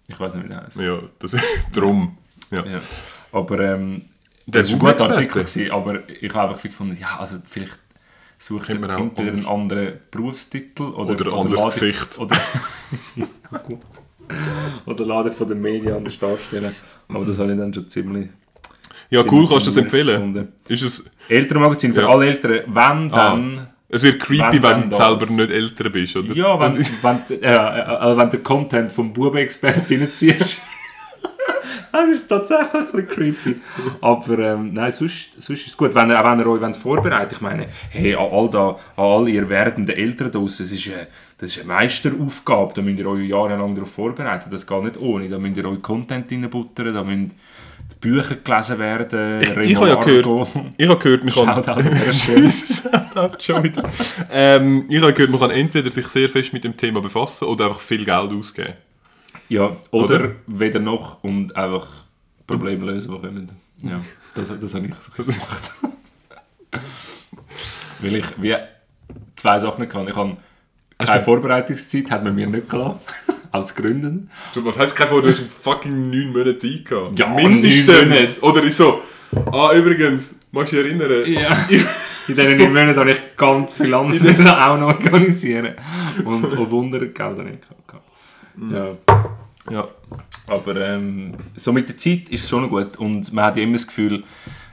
Ich 0.09 0.19
weiß 0.21 0.35
nicht, 0.35 0.45
wie 0.45 0.49
der 0.49 0.65
heißt. 0.65 0.77
Ja, 0.79 0.99
das 1.19 1.35
ist 1.35 1.45
drum. 1.73 2.17
Ja. 2.51 2.65
Ja. 2.65 2.81
Aber 3.33 3.59
ähm, 3.61 4.03
Der 4.47 4.63
das 4.63 4.71
war 4.73 4.89
ein 4.91 4.97
guter. 4.97 5.11
Artikel, 5.15 5.43
gewesen, 5.45 5.71
aber 5.73 6.09
ich 6.09 6.33
habe 6.35 6.51
einfach 6.51 6.63
gefunden, 6.63 6.97
ja, 7.01 7.17
also 7.19 7.39
vielleicht 7.49 7.79
sucht 8.39 8.69
man 8.81 8.91
auch 8.91 8.99
entweder 9.01 9.33
einen 9.33 9.47
anderen 9.47 9.95
Berufstitel 10.11 10.83
oder, 10.85 11.15
Oder 11.15 11.33
ein 11.33 11.39
anderes 11.47 11.77
ich- 11.77 11.81
Gesicht. 11.81 12.19
Oder, 12.19 12.37
Ja, 13.17 13.59
gut. 13.67 13.81
oder 14.87 15.05
lade 15.07 15.31
ich 15.31 15.37
von 15.37 15.49
den 15.49 15.61
Medien 15.61 15.95
anders 15.95 16.19
darstellen. 16.19 16.75
Aber 17.09 17.25
das 17.25 17.39
habe 17.39 17.53
ich 17.53 17.59
dann 17.59 17.73
schon 17.75 17.89
ziemlich... 17.89 18.29
Ja, 19.11 19.21
ziemlich- 19.23 19.33
cool, 19.33 19.49
kannst 19.49 19.67
du 19.67 19.71
das 19.71 19.77
empfehlen? 19.79 20.07
gefunden. 20.33 20.53
Ist 20.69 20.83
es, 20.83 21.05
Elternmagazin 21.29 21.95
für 21.95 22.03
Ja. 22.03 22.09
alle 22.09 22.27
Eltern, 22.27 22.53
wenn 22.67 23.13
Ah. 23.13 23.31
dann... 23.31 23.69
es 23.97 24.03
wird 24.03 24.21
creepy, 24.21 24.63
Wenn, 24.63 24.63
wenn, 24.63 24.91
du 24.91 24.97
das. 24.97 25.07
selber 25.21 25.27
nicht 25.33 25.51
älter 25.51 25.91
bist, 25.91 26.17
oder? 26.17 26.35
Ja, 26.35 26.59
wenn, 26.61 26.79
wenn, 26.79 27.43
äh, 27.43 27.55
äh, 27.55 28.17
wenn 28.17 28.31
der 28.31 28.41
Content 28.41 28.93
vom 28.93 29.13
Bubenexperten 29.13 30.01
reinziehst. 30.01 30.63
dann 31.93 32.11
ist 32.11 32.29
tatsächlich 32.29 32.75
ein 32.75 32.81
bisschen 32.81 33.09
creepy. 33.09 33.57
Aber 34.01 34.39
ähm, 34.39 34.73
nein, 34.73 34.91
sonst, 34.91 35.41
sonst 35.41 35.61
ist 35.61 35.69
es 35.69 35.77
gut. 35.77 35.95
Wenn 35.95 36.13
auch 36.13 36.25
wenn 36.25 36.39
ihr 36.39 36.47
euch 36.47 36.61
wollt 36.61 36.77
vorbereitet 36.77 37.33
Ich 37.33 37.41
meine, 37.41 37.67
hey, 37.91 38.15
an 38.15 38.27
all, 38.31 38.51
da, 38.51 38.69
an 38.71 38.79
all 39.05 39.29
ihr 39.29 39.49
werdenden 39.49 39.97
Eltern 39.97 40.31
draussen, 40.31 40.65
das 40.65 40.73
ist, 40.73 40.89
eine, 40.89 41.07
das 41.39 41.51
ist 41.51 41.59
eine 41.59 41.69
Meisteraufgabe. 41.69 42.75
Da 42.75 42.83
müsst 42.83 42.99
ihr 42.99 43.07
euch 43.07 43.29
jahrelang 43.29 43.75
darauf 43.75 43.91
vorbereiten. 43.91 44.51
Das 44.51 44.67
geht 44.67 44.85
nicht 44.85 44.99
ohne. 44.99 45.29
Da 45.29 45.39
müsst 45.39 45.57
ihr 45.57 45.65
euch 45.65 45.83
Content 45.83 46.31
reinbuttern, 46.31 46.95
da 46.95 47.03
die 47.03 47.31
Bücher 48.01 48.37
gelesen 48.37 48.79
werden. 48.79 49.41
Ich, 49.43 49.57
ich 49.57 49.77
habe 49.77 49.89
ja 49.89 50.03
gehört, 50.03 50.49
ich 50.77 50.89
habe 50.89 50.99
gehört, 50.99 51.25
man 51.25 51.65
kann... 51.65 51.83
Ähm, 54.31 54.85
ich 54.89 55.01
habe 55.01 55.13
gehört, 55.13 55.31
man 55.31 55.41
kann 55.41 55.51
entweder 55.51 55.91
sich 55.91 56.07
sehr 56.09 56.29
fest 56.29 56.53
mit 56.53 56.65
dem 56.65 56.77
Thema 56.77 57.01
befassen 57.01 57.47
oder 57.47 57.67
einfach 57.67 57.81
viel 57.81 58.05
Geld 58.05 58.33
ausgeben. 58.33 58.75
Ja, 59.49 59.77
oder, 59.91 60.15
Oder? 60.15 60.31
weder 60.47 60.81
noch 60.81 61.23
und 61.23 61.55
einfach 61.57 61.87
Probleme 62.47 62.85
lösen, 62.87 63.15
die 63.15 63.21
können. 63.21 63.51
Ja, 63.83 64.01
das, 64.35 64.59
das 64.59 64.75
habe 64.75 64.87
ich 64.87 65.17
gemacht. 65.17 65.73
Weil 68.01 68.17
ich 68.17 68.27
wie 68.43 68.57
zwei 69.37 69.59
Sachen 69.59 69.89
kann. 69.89 70.09
Ich 70.09 70.17
habe 70.17 70.37
keine 70.99 71.23
Vorbereitungszeit, 71.23 72.11
hat 72.11 72.25
man 72.25 72.35
mir 72.35 72.47
nicht 72.47 72.69
gelassen. 72.69 73.01
Aus 73.57 73.75
Gründen. 73.75 74.31
So, 74.55 74.65
Was 74.65 74.79
heisst 74.79 74.95
kein 74.95 75.09
du 75.09 75.23
hast 75.23 75.41
fucking 75.41 76.11
9 76.11 76.33
Monate 76.33 76.59
Zeit 76.59 76.85
gehabt? 76.85 77.19
Ja, 77.19 77.29
mindestens. 77.29 78.43
Oder 78.43 78.63
ist 78.63 78.77
so, 78.77 79.01
ah, 79.51 79.73
übrigens, 79.75 80.35
magst 80.53 80.73
du 80.73 80.83
dich 80.83 80.93
erinnern? 80.93 81.33
Ja. 81.33 81.67
In 82.29 82.35
diesen 82.35 82.59
neun 82.59 82.73
Monaten 82.73 82.99
habe 82.99 83.13
ich 83.13 83.37
ganz 83.37 83.75
viel 83.75 83.95
anderes 83.95 84.47
auch 84.47 84.79
noch 84.79 84.89
organisieren. 84.89 85.75
Und 86.25 86.59
auf 86.59 86.71
Wunder 86.71 86.99
Geld 86.99 87.19
habe 87.19 87.51
ich 87.51 87.61
gehabt. 87.61 88.03
Ja. 88.73 88.97
Ja. 89.71 89.89
Aber 90.49 90.77
ähm, 90.77 91.33
so 91.57 91.73
mit 91.73 91.89
der 91.89 91.97
Zeit 91.97 92.29
ist 92.29 92.45
es 92.45 92.49
schon 92.49 92.69
gut. 92.69 92.97
Und 92.97 93.33
man 93.33 93.47
hat 93.47 93.57
ja 93.57 93.63
immer 93.63 93.75
das 93.75 93.87
Gefühl, 93.87 94.25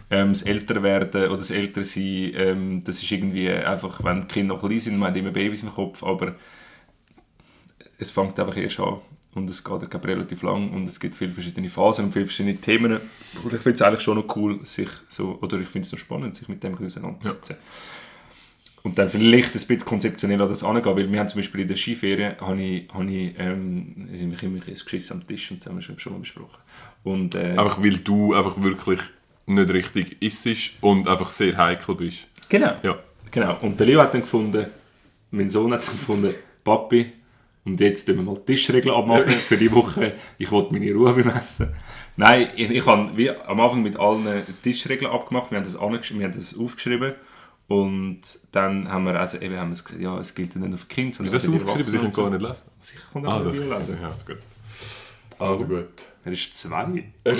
ähm, 0.09 0.29
das 0.29 0.43
Älterwerden 0.43 1.27
oder 1.27 1.37
das 1.37 1.51
Ältersein, 1.51 2.31
ähm, 2.35 2.83
das 2.83 3.01
ist 3.01 3.11
irgendwie 3.11 3.49
einfach, 3.49 4.03
wenn 4.03 4.21
die 4.21 4.27
Kinder 4.27 4.55
noch 4.55 4.61
klein 4.61 4.79
sind, 4.79 4.97
man 4.97 5.09
hat 5.09 5.17
immer 5.17 5.31
Babys 5.31 5.63
im 5.63 5.71
Kopf, 5.71 6.03
aber 6.03 6.35
es 7.97 8.11
fängt 8.11 8.39
einfach 8.39 8.57
erst 8.57 8.79
an. 8.79 8.97
Und 9.35 9.49
es 9.49 9.63
geht, 9.63 9.89
glaube 9.89 10.07
relativ 10.07 10.43
lang 10.43 10.69
und 10.69 10.85
es 10.87 10.99
gibt 10.99 11.15
viele 11.15 11.31
verschiedene 11.31 11.67
Phasen 11.67 12.05
und 12.05 12.11
viele 12.11 12.25
verschiedene 12.25 12.55
Themen. 12.57 12.99
Und 13.43 13.51
ich 13.51 13.61
finde 13.61 13.71
es 13.71 13.81
eigentlich 13.81 14.01
schon 14.01 14.17
noch 14.17 14.35
cool, 14.35 14.63
sich 14.63 14.89
so, 15.09 15.39
oder 15.41 15.57
ich 15.59 15.67
finde 15.69 15.87
es 15.87 15.91
noch 15.91 15.97
spannend, 15.97 16.35
sich 16.35 16.47
mit 16.47 16.63
dem 16.63 16.75
auseinanderzusetzen. 16.77 17.55
Und 18.83 18.99
dann 18.99 19.09
vielleicht 19.09 19.49
ein 19.49 19.53
bisschen 19.53 19.85
konzeptionell 19.85 20.39
an 20.41 20.49
das 20.49 20.63
angehen, 20.63 20.95
weil 20.95 21.11
wir 21.11 21.19
haben 21.19 21.29
zum 21.29 21.39
Beispiel 21.39 21.61
in 21.61 21.67
der 21.69 21.77
Skiferien, 21.77 22.35
habe 22.41 22.61
ich, 22.61 22.93
habe 22.93 23.09
ich 23.11 23.33
ähm, 23.39 24.07
sind 24.13 24.31
wir 24.39 24.43
immer 24.47 24.59
ein 24.67 24.73
Geschiss 24.75 25.11
am 25.11 25.25
Tisch 25.25 25.49
und 25.49 25.61
das 25.61 25.67
haben 25.67 25.77
wir 25.77 25.81
schon, 25.81 25.97
schon 25.97 26.13
mal 26.13 26.19
besprochen. 26.19 26.59
Und, 27.03 27.33
äh, 27.33 27.55
Einfach 27.57 27.81
weil 27.81 27.97
du 27.97 28.35
einfach 28.35 28.61
wirklich 28.61 28.99
nicht 29.47 29.69
richtig 29.73 30.21
isst 30.21 30.71
und 30.81 31.07
einfach 31.07 31.29
sehr 31.31 31.57
heikel 31.57 31.95
bist. 31.95 32.27
genau, 32.49 32.75
Ja. 32.83 32.99
genau. 33.31 33.57
Und 33.61 33.79
der 33.79 33.87
Leo 33.87 34.01
hat 34.01 34.13
dann 34.13 34.21
gefunden, 34.21 34.67
mein 35.31 35.49
Sohn 35.49 35.73
hat 35.73 35.87
dann 35.87 35.93
gefunden, 35.93 36.35
Papi, 36.63 37.13
und 37.65 37.79
jetzt 37.79 38.05
tun 38.05 38.17
wir 38.17 38.23
mal 38.23 38.35
die 38.35 38.53
Tischregeln 38.53 38.93
abmachen 38.95 39.31
für 39.31 39.57
die 39.57 39.71
Woche. 39.71 40.13
Ich 40.37 40.51
wollte 40.51 40.73
meine 40.73 40.91
Ruhe 40.93 41.13
beim 41.13 41.29
Essen. 41.29 41.73
Nein, 42.17 42.49
ich, 42.55 42.69
ich 42.69 42.85
habe 42.85 43.15
wie 43.17 43.29
am 43.31 43.59
Anfang 43.59 43.81
mit 43.83 43.97
allen 43.97 44.43
Tischregeln 44.61 45.11
abgemacht. 45.11 45.49
Wir 45.51 45.57
haben 45.59 45.65
das, 45.65 45.73
wir 45.79 46.23
haben 46.25 46.33
das 46.33 46.57
aufgeschrieben. 46.57 47.13
Und 47.67 48.21
dann 48.51 48.89
haben 48.91 49.05
wir, 49.05 49.17
also, 49.19 49.37
eben 49.37 49.57
haben 49.57 49.69
wir 49.71 49.81
gesagt, 49.81 49.99
ja, 50.01 50.19
es 50.19 50.35
gilt 50.35 50.55
nicht 50.55 50.69
nur 50.69 50.77
für 50.77 50.85
Kinder, 50.87 51.15
sondern 51.15 51.33
Wieso 51.33 51.53
hast 51.53 51.61
du 51.65 51.65
aufgeschrieben? 51.65 51.93
Ich 51.95 52.15
kann 52.15 52.31
Erwachsenen 52.31 52.31
gar 52.31 52.39
nicht 52.39 52.41
lesen. 52.41 52.63
so. 52.81 52.85
Sicher 52.91 53.03
kann 53.13 53.25
Ah, 53.25 53.37
er 53.37 53.45
nicht 53.45 53.59
lesen. 53.87 53.97
ja, 54.01 54.07
ist 54.09 54.27
gut. 54.27 54.37
Also 55.39 55.65
gut. 55.65 55.87
Er 56.25 56.31
ist 56.31 56.55
zwei. 56.57 57.03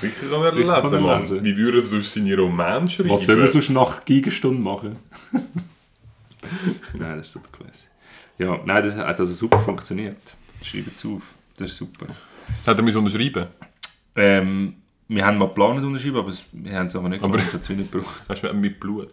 Sicher 0.00 0.30
kann 0.30 0.42
er 0.42 0.54
lesen, 0.54 1.02
Mann. 1.02 1.44
Wie 1.44 1.56
würde 1.56 1.78
er 1.78 1.82
sonst 1.82 2.12
seine 2.12 2.36
Romane 2.36 2.88
schreiben? 2.88 3.10
Was 3.10 3.26
soll 3.26 3.40
er 3.40 3.46
sonst 3.46 3.70
nach 3.70 4.04
Geigenstunde 4.04 4.60
machen? 4.60 4.96
nein, 6.94 7.16
das 7.18 7.26
ist 7.28 7.32
super 7.32 7.48
klasse. 7.52 7.86
Ja, 8.40 8.58
nein, 8.64 8.82
das 8.82 8.96
hat 8.96 9.20
also 9.20 9.32
super 9.32 9.60
funktioniert. 9.60 10.16
Schreiben 10.62 10.90
es 10.94 11.04
auf. 11.04 11.22
Das 11.56 11.70
ist 11.70 11.76
super. 11.76 12.06
Hat 12.66 12.76
er 12.78 12.82
mich 12.82 12.96
unterschreiben? 12.96 13.46
Ähm, 14.16 14.74
wir 15.08 15.24
haben 15.26 15.38
mal 15.38 15.48
geplant 15.48 15.84
unterschreiben, 15.84 16.16
aber 16.16 16.28
es- 16.28 16.44
wir 16.52 16.76
haben 16.78 16.86
es 16.86 16.96
aber 16.96 17.08
nicht 17.08 17.22
Aber- 17.22 17.32
gemacht. 17.32 17.48
Es 17.48 17.54
hat 17.54 17.62
es 17.62 17.68
nicht 17.68 17.92
gebraucht. 17.92 18.22
Hast 18.28 18.42
du 18.42 18.52
mit 18.54 18.80
Blut? 18.80 19.12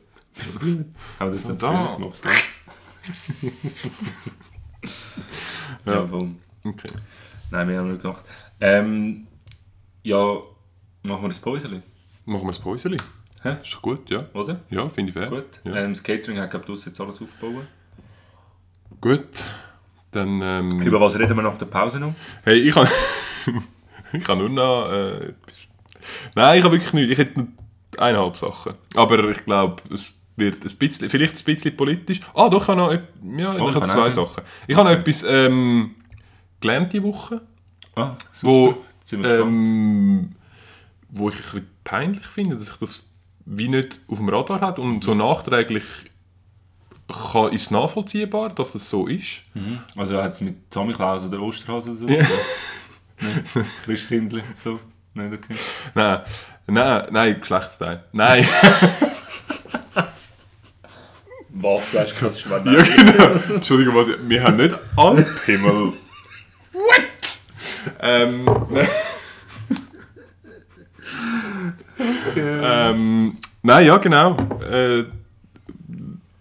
Aber 1.19 1.32
das 1.32 1.47
hat 1.49 1.61
Da. 1.61 1.95
gemacht. 1.95 2.21
Ja, 5.86 5.93
Ja. 5.93 6.07
voll. 6.07 6.30
Okay. 6.63 6.93
Nein, 7.51 7.69
wir 7.69 7.78
haben 7.80 7.91
nicht 7.91 8.01
gemacht. 8.01 8.23
Ähm, 8.59 9.28
ja, 10.03 10.17
machen 11.03 11.21
wir 11.23 11.30
ein 11.30 11.41
Päuschen, 11.41 11.84
Machen 12.25 12.47
wir 12.47 12.53
ein 12.53 12.61
Päuschen. 12.61 12.97
Hä? 13.43 13.55
Ist 13.61 13.73
doch 13.73 13.82
gut, 13.82 14.09
ja. 14.09 14.25
oder? 14.34 14.59
Ja, 14.69 14.89
finde 14.89 15.09
ich 15.11 15.13
fair. 15.17 15.30
Gut. 15.30 15.61
Ja. 15.63 15.75
Ähm, 15.75 15.93
das 15.93 16.03
Catering 16.03 16.39
hat, 16.39 16.51
glaube 16.51 16.71
ich, 16.73 16.86
jetzt 16.86 16.99
alles 16.99 17.21
aufgebaut. 17.21 17.65
Gut. 19.02 19.43
Dann, 20.12 20.41
ähm, 20.41 20.82
Über 20.82 21.00
was 21.02 21.18
reden 21.18 21.36
wir 21.36 21.43
nach 21.43 21.58
der 21.58 21.66
Pause 21.68 22.00
noch? 22.00 22.14
hey, 22.43 22.60
ich 22.60 22.74
kann, 22.74 22.88
ich 24.14 24.24
kann 24.24 24.38
nur 24.38 24.50
noch 24.50 24.89
äh, 24.91 25.28
etwas. 25.30 25.68
Nein, 26.36 26.58
ich 26.58 26.64
habe 26.64 26.74
wirklich 26.76 26.93
nichts. 26.93 27.12
Ich 27.12 27.18
hätte 27.18 27.39
nur 27.39 27.48
eineinhalb 27.98 28.36
Sachen. 28.38 28.74
Aber 28.95 29.30
ich 29.30 29.43
glaube, 29.43 29.84
es 29.93 30.14
wird 30.38 30.64
ein 30.66 30.78
bisschen, 30.78 31.10
vielleicht 31.10 31.38
ein 31.38 31.43
bisschen 31.56 31.76
politisch. 31.76 32.22
Ah, 32.34 32.50
doch, 32.50 32.62
ich 32.64 32.68
habe 32.68 32.78
noch, 32.80 32.91
ja, 33.39 33.54
Oh, 33.60 33.70
ich 33.70 33.76
habe 33.76 33.86
zwei. 33.86 34.10
Sachen. 34.10 34.43
Ich 34.68 34.76
habe 34.76 34.89
noch 34.89 34.98
etwas 34.98 35.24
ähm, 35.28 35.95
gelernt 36.62 36.93
diese 36.93 37.04
Woche, 37.04 37.41
Ah, 37.95 38.16
wo, 38.41 38.78
wir 39.10 39.18
gespannt. 39.20 39.41
ähm, 39.48 40.32
wo 41.10 41.30
ich 41.30 41.36
ein 41.36 41.41
bisschen 41.41 41.68
peinlich 41.84 42.26
finde, 42.28 42.56
dass 42.58 42.70
ich 42.72 42.78
das 42.78 43.04
wie 43.45 43.68
nicht 43.68 44.00
auf 44.08 44.18
dem 44.18 44.30
Radar 44.30 44.62
hat 44.62 44.78
und 44.80 45.04
so 45.04 45.14
nachträglich 45.16 45.84
kann, 47.08 47.53
ist 47.53 47.64
es 47.64 47.72
nachvollziehbar, 47.72 48.49
dass 48.49 48.74
das 48.74 48.89
so 48.89 49.08
ist. 49.08 49.43
Mhm. 49.53 49.80
Also 49.95 50.22
hat 50.22 50.34
es 50.34 50.41
mit 50.41 50.70
Tommy 50.70 50.93
Klaus 50.93 51.24
oder 51.24 51.39
Osterhase 51.39 51.91
oder 51.91 51.99
so? 51.99 52.08
Ja. 52.08 52.26
Nein. 53.20 53.43
Christkindli, 53.84 54.43
so? 54.64 54.80
Nein, 55.14 55.34
okay. 55.34 55.55
Nein, 55.95 56.22
nein, 56.68 57.08
nein, 57.10 57.39
Geschlechtsteil. 57.39 58.03
Nein. 58.12 58.47
Was, 61.60 61.89
du 61.91 61.99
hast 61.99 62.22
das 62.22 62.43
ja, 62.43 62.60
genau. 62.60 63.55
Entschuldigung, 63.55 63.95
was 63.95 64.08
wir 64.22 64.43
haben 64.43 64.58
nicht 64.58 64.76
Alphimmel. 64.95 65.93
What? 66.72 67.39
Ähm, 67.99 68.45
nein. 68.70 68.88
ähm, 72.38 73.38
nein, 73.64 73.88
ja, 73.88 73.97
genau. 73.97 74.38
Äh, 74.70 75.05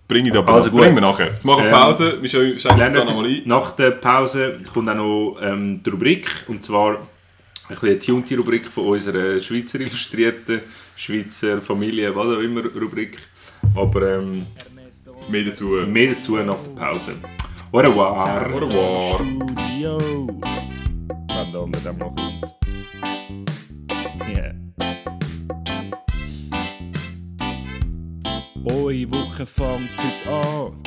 bring 0.09 0.27
ich 0.27 0.35
aber 0.35 0.53
Also 0.55 0.67
noch. 0.69 0.73
gut. 0.75 0.81
Bringen 0.83 0.97
wir 0.97 1.01
nachher. 1.03 1.27
Jetzt 1.27 1.45
machen 1.45 1.65
wir 1.65 1.71
Ähm, 1.71 1.75
Pause. 1.77 2.19
Wir 2.21 2.29
schauen 2.59 2.79
da 2.79 2.89
nochmal 2.89 3.27
ein. 3.27 3.43
Nach 3.45 3.73
der 3.73 3.91
Pause 3.93 4.59
kommt 4.73 4.89
auch 4.91 4.95
noch 4.95 5.37
ähm, 5.43 5.83
die 5.85 5.91
Rubrik, 5.91 6.27
und 6.49 6.63
zwar 6.63 6.99
ein 7.69 7.77
eine 7.83 7.95
getunte 7.97 8.37
Rubrik 8.37 8.67
von 8.69 8.85
unserer 8.87 9.41
Schweizer 9.41 9.81
Illustrierten, 9.81 10.61
Schweizer 10.95 11.61
Familie, 11.61 12.15
was 12.15 12.27
auch 12.27 12.41
immer 12.41 12.63
Rubrik. 12.81 13.19
Aber 13.75 14.03
ähm, 14.19 14.47
Mehr 15.29 15.45
dazu. 15.45 15.69
mehr 15.89 16.15
dazu 16.15 16.37
nach 16.37 16.55
der 16.77 16.81
Pause. 16.81 17.13
Au 17.73 17.79
revoir. 17.79 18.13
Au 18.53 18.57
revoir. 18.57 19.15
Studio. 19.19 19.99
Wenn 19.99 21.53
da 21.53 21.59
unter 21.59 21.81
dem 21.81 21.99
noch 21.99 22.15
kommt. 22.15 22.66
Eure 28.69 29.09
Woche 29.13 29.47
fängt 29.47 29.91
heute 29.97 30.29
an. 30.29 30.83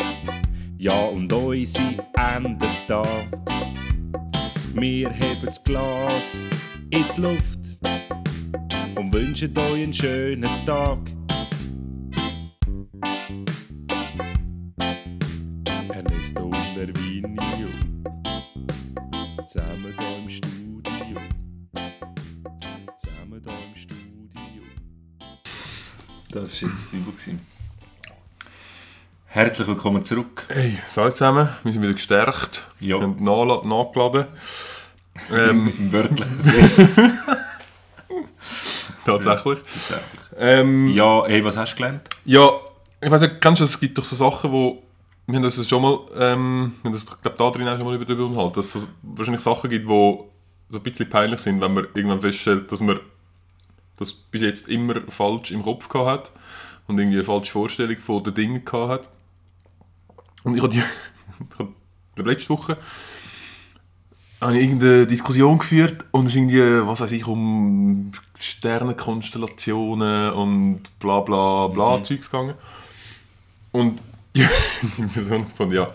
Ja, 0.78 1.06
und 1.06 1.32
unsere 1.32 1.96
endet 2.18 2.90
da. 2.90 3.04
Wir 4.74 5.10
heben 5.10 5.46
das 5.46 5.64
Glas 5.64 6.44
in 6.90 7.06
die 7.16 7.22
Luft 7.22 7.60
und 8.98 9.14
wünschen 9.14 9.58
euch 9.58 9.84
einen 9.84 9.94
schönen 9.94 10.66
Tag. 10.66 11.00
Ernesto 15.94 16.44
und 16.44 16.78
Ervinio. 16.78 17.70
Zusammen 19.46 19.94
da 19.98 20.16
im 20.18 20.30
Studio. 20.30 21.18
Zusammen 22.98 23.42
da 23.42 23.54
im 23.54 23.76
Studio. 23.76 24.64
Das 26.30 26.62
war 26.62 26.70
jetzt 26.70 26.92
die 26.92 26.98
Übung. 26.98 27.40
Herzlich 29.32 29.68
willkommen 29.68 30.04
zurück. 30.04 30.46
Hey, 30.50 30.80
salut 30.90 31.12
zusammen. 31.14 31.50
Wir 31.64 31.72
sind 31.74 31.82
wieder 31.84 31.94
gestärkt. 31.94 32.64
Ja. 32.80 32.98
Wir 32.98 33.04
haben 33.04 33.24
nachgeladen. 33.70 34.26
Ähm, 35.32 35.72
Im 35.78 35.92
wörtlichen 35.92 36.42
Sinne. 36.42 36.70
tatsächlich. 39.06 39.60
Tatsächlich. 39.60 40.02
Ähm, 40.38 40.88
Ja, 40.90 41.24
hey, 41.28 41.44
was 41.44 41.58
hast 41.58 41.74
du 41.74 41.78
gelernt? 41.78 42.10
Ja, 42.26 42.50
ich 43.02 43.12
weiß 43.12 43.22
nicht, 43.22 43.40
kennst 43.42 43.60
du, 43.60 43.66
es 43.66 43.80
gibt 43.80 43.98
doch 43.98 44.04
so 44.04 44.16
Sachen, 44.16 44.52
wo 44.52 44.82
wir 45.28 45.36
haben 45.36 45.44
das 45.44 45.68
schon 45.70 45.82
mal, 45.84 46.00
ähm, 46.18 46.74
wir 46.82 46.90
haben 46.90 46.94
das, 46.94 47.06
glaube 47.06 47.38
da 47.38 47.52
drin 47.52 47.68
auch 47.68 47.78
schon 47.78 47.86
mal 47.86 47.94
über 47.94 48.06
darüber 48.06 48.26
unterhalten, 48.26 48.56
dass 48.56 48.74
es 48.74 48.88
wahrscheinlich 49.04 49.44
Sachen 49.44 49.70
gibt, 49.70 49.86
die 49.88 49.90
so 49.90 50.78
ein 50.78 50.82
bisschen 50.82 51.08
peinlich 51.08 51.40
sind, 51.40 51.62
wenn 51.62 51.74
man 51.76 51.86
irgendwann 51.94 52.22
feststellt, 52.22 52.72
dass 52.72 52.80
man 52.80 53.00
das 53.98 54.12
bis 54.12 54.42
jetzt 54.42 54.68
immer 54.68 54.96
falsch 55.10 55.52
im 55.52 55.62
Kopf 55.62 55.88
gehabt 55.88 56.30
hat 56.30 56.32
und 56.88 56.98
irgendwie 56.98 57.18
eine 57.18 57.26
falsche 57.26 57.52
Vorstellung 57.52 57.98
von 57.98 58.24
den 58.24 58.34
Dingen 58.34 58.66
gehabt 58.66 58.90
hat. 58.90 59.10
Und 60.44 60.56
ich 60.56 60.62
habe 60.62 60.74
die, 60.74 60.82
habe 61.60 61.74
letzte 62.30 62.50
Woche 62.50 62.78
habe 64.42 64.58
ich 64.58 64.64
irgendeine 64.64 65.06
Diskussion 65.06 65.58
geführt 65.58 66.06
und 66.12 66.28
es 66.28 66.36
irgendwie, 66.36 66.62
was 66.88 67.02
weiß 67.02 67.12
ich, 67.12 67.26
um 67.28 68.12
Sternenkonstellationen 68.40 70.32
und 70.32 70.82
bla 71.00 71.20
bla 71.22 71.68
bla 71.68 72.02
Zeugs 72.02 72.32
gegangen. 72.32 72.56
Und 73.72 74.00
die, 74.36 74.48
Person 75.14 75.48
von 75.48 75.72
ja, 75.72 75.94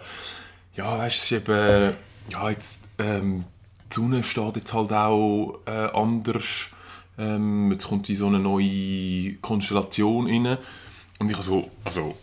ja, 0.74 0.98
weißt 0.98 1.16
du, 1.16 1.18
es 1.18 1.24
ist 1.24 1.32
eben, 1.32 1.94
ja, 2.30 2.50
jetzt, 2.50 2.80
ähm, 2.98 3.44
die 3.90 3.94
Sonne 3.94 4.22
steht 4.22 4.56
jetzt 4.56 4.74
halt 4.74 4.92
auch 4.92 5.60
äh, 5.66 5.88
anders. 5.94 6.68
Ähm, 7.16 7.70
jetzt 7.72 7.86
kommt 7.86 8.06
sie 8.06 8.12
in 8.12 8.18
so 8.18 8.26
eine 8.26 8.40
neue 8.40 9.34
Konstellation 9.40 10.26
rein. 10.26 10.58
Und 11.18 11.30
ich 11.30 11.36
so, 11.38 11.70
also, 11.84 12.16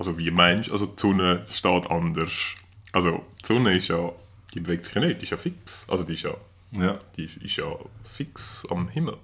also 0.00 0.16
wie 0.18 0.30
meinst 0.30 0.68
du, 0.68 0.72
also 0.72 0.86
die 0.86 0.98
Sonne 1.00 1.44
steht 1.52 1.90
anders. 1.90 2.54
Also 2.92 3.22
die 3.42 3.46
Sonne 3.46 3.76
ist 3.76 3.88
ja, 3.88 4.10
die 4.54 4.60
bewegt 4.60 4.86
sich 4.86 4.94
ja 4.94 5.00
nicht, 5.02 5.20
die 5.20 5.24
ist 5.26 5.30
ja 5.30 5.36
fix. 5.36 5.84
Also 5.88 6.04
die 6.04 6.14
ist 6.14 6.22
ja, 6.22 6.34
Ja. 6.72 6.98
die 7.16 7.24
ist, 7.24 7.36
ist 7.36 7.56
ja 7.56 7.66
fix 8.04 8.66
am 8.70 8.88
Himmel. 8.88 9.16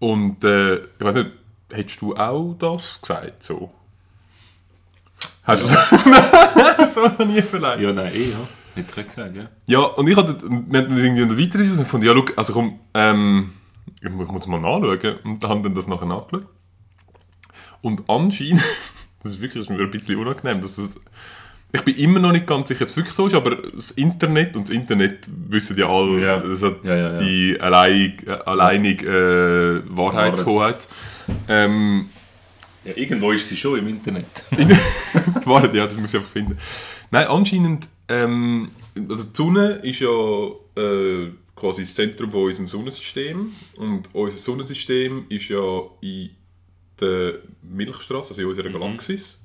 Und 0.00 0.42
äh, 0.44 0.76
ich 0.76 1.00
weiß 1.00 1.14
nicht, 1.14 1.30
hättest 1.70 2.00
du 2.00 2.14
auch 2.16 2.54
das 2.58 3.00
gesagt 3.00 3.42
so? 3.44 3.72
Hast 5.44 5.62
du 5.62 5.68
das 5.68 6.94
so 6.94 7.02
noch 7.06 7.18
nie 7.24 7.40
vielleicht? 7.40 7.80
Ja, 7.82 7.92
nein, 7.92 8.12
eh, 8.12 8.30
ja. 8.32 8.48
Hätte 8.74 9.00
ich 9.00 9.06
gesagt, 9.06 9.36
ja. 9.36 9.44
Ja, 9.66 9.78
und 9.80 10.08
ich 10.08 10.16
hatte, 10.16 10.38
wir 10.42 10.80
hatten 10.80 10.96
irgendwie 10.98 11.44
weitere 11.44 11.62
Diskussion 11.62 11.78
und 11.78 11.86
fand, 11.86 12.04
ja, 12.04 12.14
schau, 12.14 12.24
also 12.36 12.52
komm, 12.52 12.80
ähm, 12.94 13.52
ich 14.02 14.10
muss 14.10 14.46
mal 14.48 14.60
nachschauen. 14.60 15.18
Und 15.24 15.42
dann 15.44 15.50
haben 15.50 15.62
dann 15.62 15.74
das 15.74 15.86
nachher 15.86 16.06
nachgeschaut. 16.06 16.46
Und 17.80 18.02
anscheinend, 18.10 18.60
das 19.26 19.34
ist 19.34 19.40
wirklich 19.40 19.64
das 19.64 19.70
ist 19.70 19.76
mir 19.78 19.84
ein 19.84 19.90
bisschen 19.90 20.16
unangenehm, 20.16 20.60
dass 20.60 20.76
das, 20.76 20.96
ich 21.72 21.82
bin 21.82 21.96
immer 21.96 22.20
noch 22.20 22.32
nicht 22.32 22.46
ganz 22.46 22.68
sicher, 22.68 22.82
ob 22.82 22.88
es 22.88 22.96
wirklich 22.96 23.14
so 23.14 23.26
ist, 23.26 23.34
aber 23.34 23.56
das 23.56 23.90
Internet, 23.92 24.56
und 24.56 24.68
das 24.68 24.74
Internet 24.74 25.26
wissen 25.28 25.76
ja 25.76 25.88
alle, 25.88 26.20
Ja. 26.20 26.38
das 26.38 26.62
hat 26.62 26.76
Ja, 26.84 26.96
ja, 26.96 27.12
die 27.14 27.60
allein, 27.60 28.14
äh, 28.26 28.30
alleinig 28.30 29.02
äh, 29.02 29.80
Wahrheitshoheit. 29.96 30.86
Ähm, 31.48 32.08
ja. 32.84 32.92
Irgendwo 32.96 33.32
ist 33.32 33.48
sie 33.48 33.56
schon 33.56 33.78
im 33.80 33.88
Internet. 33.88 34.26
Warte, 35.44 35.76
ja, 35.76 35.86
das 35.86 35.96
muss 35.96 36.14
ich 36.14 36.20
einfach 36.20 36.30
finden. 36.32 36.56
Nein, 37.10 37.26
anscheinend, 37.26 37.88
ähm, 38.08 38.70
also 39.08 39.24
die 39.24 39.30
Sonne 39.36 39.80
ist 39.82 39.98
ja 40.00 40.80
äh, 40.80 41.30
quasi 41.56 41.82
das 41.82 41.94
Zentrum 41.94 42.30
von 42.30 42.44
unserem 42.44 42.68
Sonnensystem 42.68 43.52
und 43.76 44.08
unser 44.12 44.36
Sonnensystem 44.38 45.24
ist 45.28 45.48
ja 45.48 45.80
in 46.00 46.30
der 47.00 47.34
Milchstraße, 47.62 48.30
also 48.30 48.42
in 48.42 48.48
unserer 48.48 48.70
Galaxis. 48.70 49.42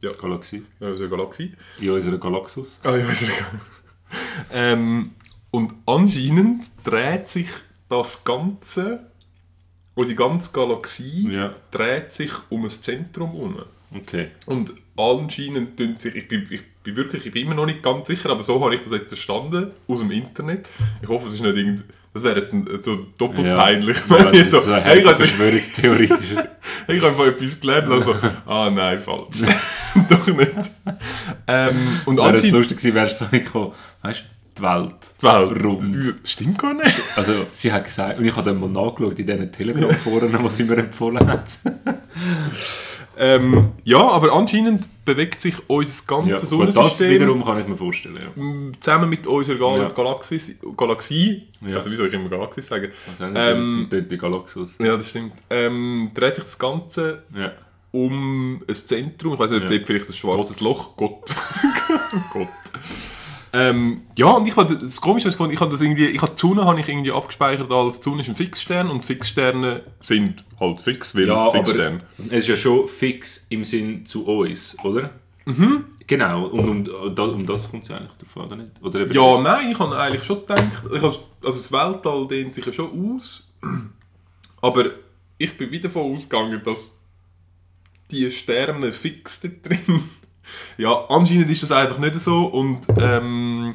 Ja, 0.00 0.12
Galaxie. 0.12 0.62
in 0.80 0.86
unserer 0.88 1.08
Galaxie. 1.08 1.52
In 1.80 1.90
unserer 1.90 2.18
Galaxus. 2.18 2.80
Ah, 2.82 2.96
ja, 2.96 3.06
unserer 3.06 3.28
Galaxie. 3.30 3.58
ähm, 4.52 5.12
und 5.50 5.74
anscheinend 5.86 6.64
dreht 6.84 7.28
sich 7.28 7.48
das 7.88 8.24
Ganze, 8.24 9.10
unsere 9.94 10.16
ganze 10.16 10.52
Galaxie 10.52 11.28
Ja. 11.30 11.54
dreht 11.70 12.12
sich 12.12 12.30
um 12.48 12.64
ein 12.64 12.70
Zentrum 12.70 13.32
herum. 13.32 13.62
Okay. 13.94 14.28
Und 14.46 14.72
anscheinend 14.96 15.76
tun 15.76 15.96
sich, 15.98 16.14
ich 16.14 16.26
bin, 16.26 16.46
ich 16.50 16.62
bin 16.82 16.96
wirklich, 16.96 17.26
ich 17.26 17.32
bin 17.32 17.46
immer 17.46 17.54
noch 17.54 17.66
nicht 17.66 17.82
ganz 17.82 18.08
sicher, 18.08 18.30
aber 18.30 18.42
so 18.42 18.62
habe 18.64 18.74
ich 18.74 18.82
das 18.82 18.92
jetzt 18.92 19.08
verstanden, 19.08 19.70
aus 19.86 20.00
dem 20.00 20.10
Internet. 20.10 20.68
Ich 21.02 21.08
hoffe, 21.08 21.28
es 21.28 21.34
ist 21.34 21.42
nicht 21.42 21.56
irgend, 21.56 21.84
das 22.14 22.22
wäre 22.24 22.38
jetzt 22.40 22.52
ein, 22.52 22.68
so 22.80 23.06
doppelt 23.18 23.46
Ja. 23.46 23.56
peinlich. 23.56 23.96
Ja, 24.08 24.16
das 24.24 24.32
ich 24.34 24.40
ist 24.42 24.50
so, 24.50 24.60
so 24.60 24.72
eine 24.72 24.82
hey, 24.84 25.00
ich 25.00 25.06
habe 25.06 25.22
jetzt- 25.22 25.32
Verschwörungstheorie. 25.32 26.08
ich 26.88 26.96
habe 26.98 27.06
einfach 27.08 27.26
etwas 27.26 27.60
gelernt, 27.60 27.90
also, 27.90 28.14
ah 28.46 28.70
nein, 28.70 28.98
falsch. 28.98 29.42
Doch 30.08 30.26
nicht. 30.26 30.52
Ähm, 31.46 32.00
und 32.06 32.18
Wäre 32.18 32.34
es 32.34 32.50
lustig 32.50 32.78
gewesen, 32.78 32.94
wärst 32.94 33.20
du 33.20 33.24
so 33.24 33.30
gekommen, 33.30 33.72
weißt 34.02 34.20
du, 34.20 34.24
die 34.58 34.62
Welt. 34.62 35.14
die 35.20 35.24
Welt, 35.24 35.64
Rund. 35.64 36.14
stimmt 36.24 36.58
gar 36.58 36.74
nicht. 36.74 36.94
Also, 37.16 37.32
sie 37.52 37.72
hat 37.72 37.84
gesagt, 37.84 38.18
und 38.18 38.24
ich 38.26 38.36
habe 38.36 38.50
dann 38.50 38.60
mal 38.60 38.68
nachgeschaut 38.68 39.18
in 39.18 39.26
diesen 39.26 39.50
Telegram-Foren, 39.50 40.36
die 40.44 40.50
sie 40.50 40.64
mir 40.64 40.76
empfohlen 40.78 41.26
hat. 41.26 41.58
Ähm, 43.18 43.72
ja, 43.84 43.98
aber 43.98 44.32
anscheinend 44.32 44.88
bewegt 45.04 45.40
sich 45.40 45.54
unser 45.68 45.90
Ja, 45.90 46.16
ganzes 46.16 46.40
das 46.40 46.50
Sonnensystem 46.50 47.10
wiederum 47.10 47.44
kann 47.44 47.58
ich 47.60 47.68
mir 47.68 47.76
vorstellen. 47.76 48.16
Ja. 48.16 48.80
zusammen 48.80 49.10
mit 49.10 49.26
unserer 49.26 49.76
Ja. 49.78 49.88
Galaxie, 49.90 50.56
Galaxie 50.76 51.48
Ja. 51.60 51.76
also 51.76 51.90
wie 51.90 51.96
soll 51.96 52.06
ich 52.08 52.14
immer 52.14 52.28
Galaxie 52.28 52.62
sagen? 52.62 52.88
Also, 53.18 53.24
ähm, 53.38 53.88
das 53.90 54.08
bei 54.08 54.16
Galaxus. 54.16 54.76
Ja, 54.78 54.96
das 54.96 55.10
stimmt. 55.10 55.32
Ähm, 55.50 56.10
dreht 56.14 56.36
sich 56.36 56.44
das 56.44 56.58
Ganze 56.58 57.22
Ja. 57.36 57.52
um 57.90 58.62
ein 58.66 58.74
Zentrum. 58.74 59.34
Ich 59.34 59.38
weiß 59.38 59.50
nicht, 59.50 59.64
ob 59.64 59.70
Ja. 59.70 59.80
vielleicht 59.84 60.08
ein 60.08 60.14
schwarzes 60.14 60.60
Loch. 60.60 60.96
Gott. 60.96 61.34
Gott. 62.32 62.48
Ähm, 63.54 64.02
ja, 64.16 64.28
und 64.30 64.46
ich 64.46 64.56
habe 64.56 64.76
das 64.78 65.00
Komische 65.00 65.28
ist, 65.28 65.38
ich 65.38 65.60
habe 65.60 65.70
das 65.70 65.80
irgendwie, 65.80 66.06
ich 66.06 66.22
habe 66.22 66.32
Sonne 66.36 66.64
habe 66.64 66.80
ich 66.80 66.88
irgendwie 66.88 67.12
abgespeichert 67.12 67.70
als 67.70 68.02
Sonne 68.02 68.22
ist 68.22 68.28
ein 68.28 68.34
Fixstern 68.34 68.88
und 68.90 69.04
Fixsterne 69.04 69.82
sind 70.00 70.44
halt 70.58 70.80
fix, 70.80 71.14
weil 71.14 71.28
Ja, 71.28 71.50
Fixstern. 71.50 72.02
aber 72.18 72.26
es 72.28 72.38
ist 72.44 72.48
ja 72.48 72.56
schon 72.56 72.88
fix 72.88 73.46
im 73.50 73.62
Sinn 73.64 74.06
zu 74.06 74.24
uns, 74.26 74.76
oder? 74.82 75.10
Mhm. 75.44 75.84
Genau, 76.06 76.46
und 76.46 76.88
um, 76.88 77.18
um 77.18 77.46
das 77.46 77.70
kommt 77.70 77.82
es 77.82 77.88
ja 77.90 77.96
eigentlich 77.96 78.10
an, 78.34 78.42
oder 78.44 78.56
nicht? 78.56 78.70
Oder 78.82 79.06
Ja, 79.12 79.40
nein, 79.40 79.70
ich 79.72 79.78
habe 79.78 79.98
eigentlich 79.98 80.24
schon 80.24 80.40
gedacht, 80.40 80.84
ich 80.86 81.02
habe, 81.02 81.02
also 81.04 81.18
das 81.42 81.72
Weltall 81.72 82.28
dehnt 82.28 82.54
sich 82.54 82.64
ja 82.64 82.72
schon 82.72 83.16
aus, 83.16 83.46
aber 84.62 84.90
ich 85.36 85.56
bin 85.58 85.70
wieder 85.70 85.84
davon 85.88 86.12
ausgegangen, 86.12 86.60
dass 86.64 86.92
die 88.10 88.30
Sterne 88.30 88.92
fix 88.92 89.40
da 89.40 89.48
drin. 89.48 90.04
Ja, 90.78 91.04
anscheinend 91.08 91.50
ist 91.50 91.62
das 91.62 91.72
einfach 91.72 91.98
nicht 91.98 92.18
so 92.20 92.44
und 92.46 92.80
ähm, 92.98 93.74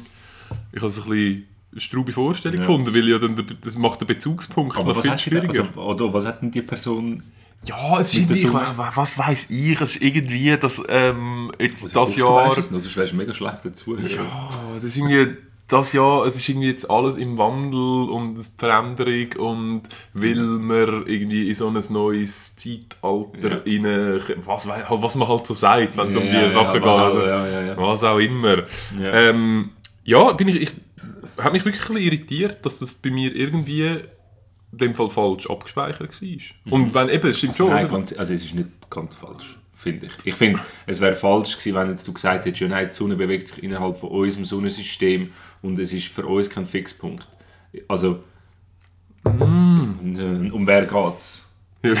ich 0.72 0.82
habe 0.82 0.90
es 0.92 0.98
ein 0.98 1.04
bisschen 1.08 1.44
eine 1.72 1.80
straube 1.80 2.12
Vorstellung 2.12 2.56
Ja. 2.58 2.66
gefunden, 2.66 2.94
weil 2.94 3.08
ja 3.08 3.18
dann 3.18 3.36
der, 3.36 3.44
das 3.60 3.76
macht 3.76 4.00
den 4.00 4.06
Bezugspunkt 4.08 4.76
Aber 4.76 4.88
noch 4.88 4.96
was 4.96 5.02
viel 5.02 5.10
hat, 5.12 5.20
sie 5.20 5.30
denn, 5.30 5.42
schwieriger. 5.52 5.68
also, 5.68 5.80
oder 5.82 6.12
was 6.14 6.26
hat 6.26 6.42
denn 6.42 6.50
die 6.50 6.62
Person... 6.62 7.22
ja, 7.64 8.00
es 8.00 8.12
ist 8.14 8.20
irgendwie, 8.20 8.48
was 8.76 9.18
weiß 9.18 9.46
ich, 9.50 9.80
es 9.80 9.90
ist 9.96 10.02
irgendwie, 10.02 10.56
dass 10.56 10.80
ähm, 10.88 11.52
jetzt 11.58 11.82
das 11.84 11.92
du 12.14 12.20
Jahr... 12.20 12.48
weißt 12.48 12.58
es 12.58 12.70
noch, 12.70 12.80
sonst 12.80 12.96
wärst 12.96 13.12
du 13.12 13.16
mega 13.16 13.34
schlecht 13.34 13.64
dazu. 13.64 13.96
Ja, 13.96 14.50
das 14.74 14.84
ist 14.84 14.96
irgendwie 14.96 15.36
das 15.68 15.92
Jahr, 15.92 16.24
es 16.26 16.34
ist 16.36 16.48
irgendwie 16.48 16.68
jetzt 16.68 16.90
alles 16.90 17.16
im 17.16 17.36
Wandel 17.36 18.08
und 18.10 18.40
Veränderung 18.56 19.32
und 19.38 19.82
will 20.14 20.40
man 20.42 21.06
irgendwie 21.06 21.48
in 21.48 21.54
so 21.54 21.68
ein 21.68 21.82
neues 21.90 22.56
Zeitalter 22.56 23.62
Ja. 23.66 23.82
rein, 23.86 24.16
was, 24.44 24.66
wei- 24.66 24.84
was 24.88 25.14
man 25.14 25.28
halt 25.28 25.46
so 25.46 25.54
sagt, 25.54 25.96
wenn 25.96 26.08
es 26.08 26.16
um 26.16 26.22
die 26.22 26.28
Ja, 26.28 26.42
ja, 26.42 26.50
Sachen 26.50 26.72
geht. 26.74 26.82
was 26.84 26.96
auch- 26.96 27.04
also, 27.04 27.20
ja, 27.20 27.46
ja, 27.48 27.62
ja. 27.66 27.76
Was 27.76 28.02
auch 28.02 28.18
immer. 28.18 28.62
Ja. 28.98 29.12
Ähm, 29.12 29.70
ja, 30.04 30.32
bin 30.32 30.48
ich, 30.48 30.56
ich 30.62 30.70
habe 31.38 31.52
mich 31.52 31.64
wirklich 31.64 31.82
ein 31.88 31.94
bisschen 31.94 32.12
irritiert, 32.12 32.64
dass 32.64 32.78
das 32.78 32.94
bei 32.94 33.10
mir 33.10 33.34
irgendwie 33.36 33.86
in 34.72 34.78
dem 34.78 34.94
Fall 34.94 35.08
falsch 35.10 35.48
abgespeichert 35.50 36.20
war. 36.22 36.72
Und 36.72 36.94
wenn 36.94 37.08
eben, 37.10 37.28
es 37.30 37.38
stimmt 37.38 37.56
schon, 37.56 37.70
Nein, 37.70 37.88
ganz, 37.88 38.12
also 38.16 38.32
es 38.32 38.44
ist 38.44 38.54
nicht 38.54 38.68
ganz 38.90 39.14
falsch, 39.14 39.56
finde 39.74 40.06
ich. 40.06 40.12
Ich 40.24 40.34
finde, 40.34 40.60
es 40.86 41.00
wäre 41.00 41.14
falsch 41.14 41.56
gewesen, 41.58 41.74
wenn 41.76 41.88
jetzt 41.90 42.06
du 42.08 42.12
gesagt 42.12 42.44
hättest, 42.46 42.60
ja 42.60 42.68
nein, 42.68 42.88
die 42.90 42.94
Sonne 42.94 43.16
bewegt 43.16 43.48
sich 43.48 43.62
innerhalb 43.62 43.98
von 43.98 44.10
unserem 44.10 44.44
Sonnensystem 44.44 45.30
und 45.62 45.78
es 45.78 45.92
ist 45.92 46.08
für 46.08 46.26
uns 46.26 46.48
kein 46.48 46.66
Fixpunkt. 46.66 47.26
Also, 47.86 48.20
mm. 49.24 50.50
um 50.52 50.66
wer 50.66 50.86
geht's? 50.86 51.44
Es 51.82 52.00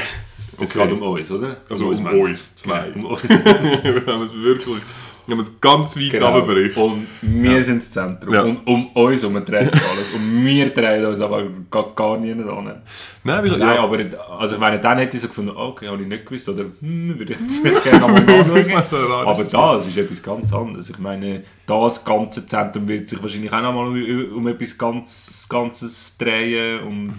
Okay. 0.58 0.88
geht 0.88 0.92
um 0.92 1.02
uns, 1.02 1.30
oder? 1.30 1.58
Also 1.70 1.84
um 1.86 1.90
Menschen. 1.90 2.20
uns 2.20 2.56
zwei. 2.56 2.90
Genau, 2.90 3.08
um 3.08 3.12
uns. 3.14 3.22
wenn 3.28 4.04
man 4.04 4.22
es 4.22 4.34
wirklich, 4.34 4.82
wenn 5.28 5.36
man 5.36 5.46
es 5.46 5.60
ganz 5.60 5.96
weit 5.96 6.10
Genau. 6.10 6.32
runterbricht. 6.32 6.76
Und 6.76 7.06
wir 7.20 7.62
sind 7.62 7.78
das 7.78 7.90
Zentrum. 7.90 8.32
Ja. 8.32 8.42
Und 8.42 8.66
um 8.66 8.86
uns 8.88 9.22
herum 9.22 9.44
dreht 9.44 9.70
sich 9.70 9.82
alles. 9.82 10.10
Und 10.14 10.44
wir 10.44 10.70
drehen 10.70 11.04
uns 11.04 11.20
aber 11.20 11.44
gar, 11.70 11.94
gar 11.94 12.16
nie 12.16 12.28
hin. 12.28 12.38
Nein, 12.38 12.82
weil, 13.24 13.58
Nein, 13.58 13.60
ja, 13.60 13.82
aber 13.82 13.98
also 14.38 14.54
ich 14.54 14.60
meine, 14.60 14.78
dann 14.78 14.96
hätte 14.96 15.16
ich 15.16 15.22
so 15.22 15.28
gefunden, 15.28 15.52
okay, 15.54 15.88
habe 15.88 16.00
ich 16.02 16.08
nicht 16.08 16.24
gewusst, 16.24 16.48
oder 16.48 16.64
hm, 16.80 17.18
würde 17.18 17.34
ich 17.34 17.40
jetzt 17.40 17.58
vielleicht 17.58 17.84
gerne 17.84 18.00
mal 18.00 18.24
nachschauen. 18.24 18.84
So 18.86 19.06
rar 19.06 19.32
ist 19.32 19.38
aber 19.38 19.44
das. 19.44 19.86
ist 19.86 19.98
etwas 19.98 20.22
ganz 20.22 20.52
anderes. 20.52 20.88
Ich 20.88 20.98
meine, 20.98 21.42
das 21.66 22.04
ganze 22.04 22.46
Zentrum 22.46 22.88
wird 22.88 23.08
sich 23.08 23.22
wahrscheinlich 23.22 23.52
auch 23.52 23.60
noch 23.60 23.74
mal 23.74 23.86
um, 23.86 24.36
um 24.36 24.48
etwas 24.48 24.78
ganz 24.78 25.46
Ganzes 25.48 26.16
drehen 26.16 26.80
und 26.80 27.14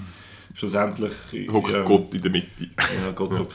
schlussendlich... 0.56 1.14
hockt 1.52 1.72
ja, 1.72 1.84
Gott 1.84 2.14
in 2.14 2.22
der 2.24 2.32
Mitte. 2.32 2.70
Ja, 2.78 3.12
Gott 3.14 3.38
hockt. 3.38 3.54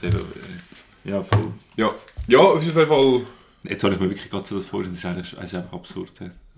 Ja, 1.04 1.22
voll. 1.22 1.52
Ja, 1.76 1.90
ja, 2.28 2.38
auf 2.38 2.62
jeden 2.62 2.86
Fall. 2.86 3.20
Jetzt 3.64 3.82
habe 3.82 3.94
ich 3.94 4.00
mir 4.00 4.10
wirklich 4.10 4.30
gerade 4.30 4.46
so 4.46 4.54
das 4.56 4.66
vorstellen, 4.66 4.94
das 4.94 4.98
ist 4.98 5.06
eigentlich, 5.06 5.34
das 5.34 5.44
ist 5.44 5.54
einfach 5.54 5.72
absurd. 5.72 6.10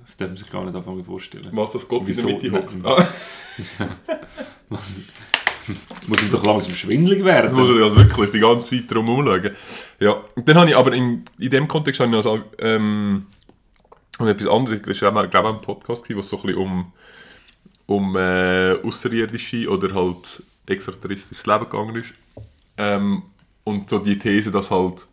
Das 0.06 0.16
darf 0.16 0.28
man 0.28 0.36
sich 0.36 0.50
gar 0.50 0.64
nicht 0.64 0.74
anfangen 0.74 1.04
vorstellen. 1.04 1.48
Was 1.52 1.70
das 1.70 1.86
Gott 1.86 2.02
Wieso? 2.04 2.28
in 2.28 2.40
der 2.40 2.50
Mitte 2.52 2.82
hockt. 2.82 2.84
Ah, 2.84 3.06
Was? 4.68 4.94
Muss 6.06 6.22
ihm 6.22 6.30
doch 6.30 6.44
langsam 6.44 6.74
schwindelig 6.74 7.24
werden. 7.24 7.54
muss 7.54 7.68
ich 7.68 7.76
ja 7.76 7.94
wirklich 7.94 8.30
die 8.30 8.40
ganze 8.40 8.76
Zeit 8.76 8.90
drum 8.90 9.06
schauen. 9.06 9.50
Ja, 9.98 10.22
und 10.34 10.48
dann 10.48 10.56
habe 10.56 10.70
ich 10.70 10.76
aber 10.76 10.92
in, 10.92 11.24
in 11.38 11.50
dem 11.50 11.66
Kontext 11.68 12.00
habe 12.00 12.10
ich 12.10 12.16
also, 12.16 12.40
ähm, 12.58 13.26
und 14.18 14.28
etwas 14.28 14.48
anderes, 14.48 14.80
das 14.82 15.02
war 15.02 15.10
auch, 15.10 15.30
glaube 15.30 15.48
ich, 15.48 15.54
auch 15.54 15.54
ein 15.54 15.60
Podcast, 15.60 16.14
wo 16.14 16.20
es 16.20 16.28
so 16.28 16.36
ein 16.36 16.42
bisschen 16.42 16.60
um, 16.60 16.92
um 17.86 18.16
äh, 18.16 18.74
Außerirdische 18.82 19.68
oder 19.68 19.94
halt 19.94 20.42
extraterrestrisches 20.66 21.46
Leben 21.46 21.64
gegangen 21.64 21.96
ist. 21.96 22.14
Ähm, 22.76 23.22
und 23.64 23.90
so 23.90 23.98
die 23.98 24.18
These, 24.18 24.50
dass 24.50 24.70
halt 24.70 25.06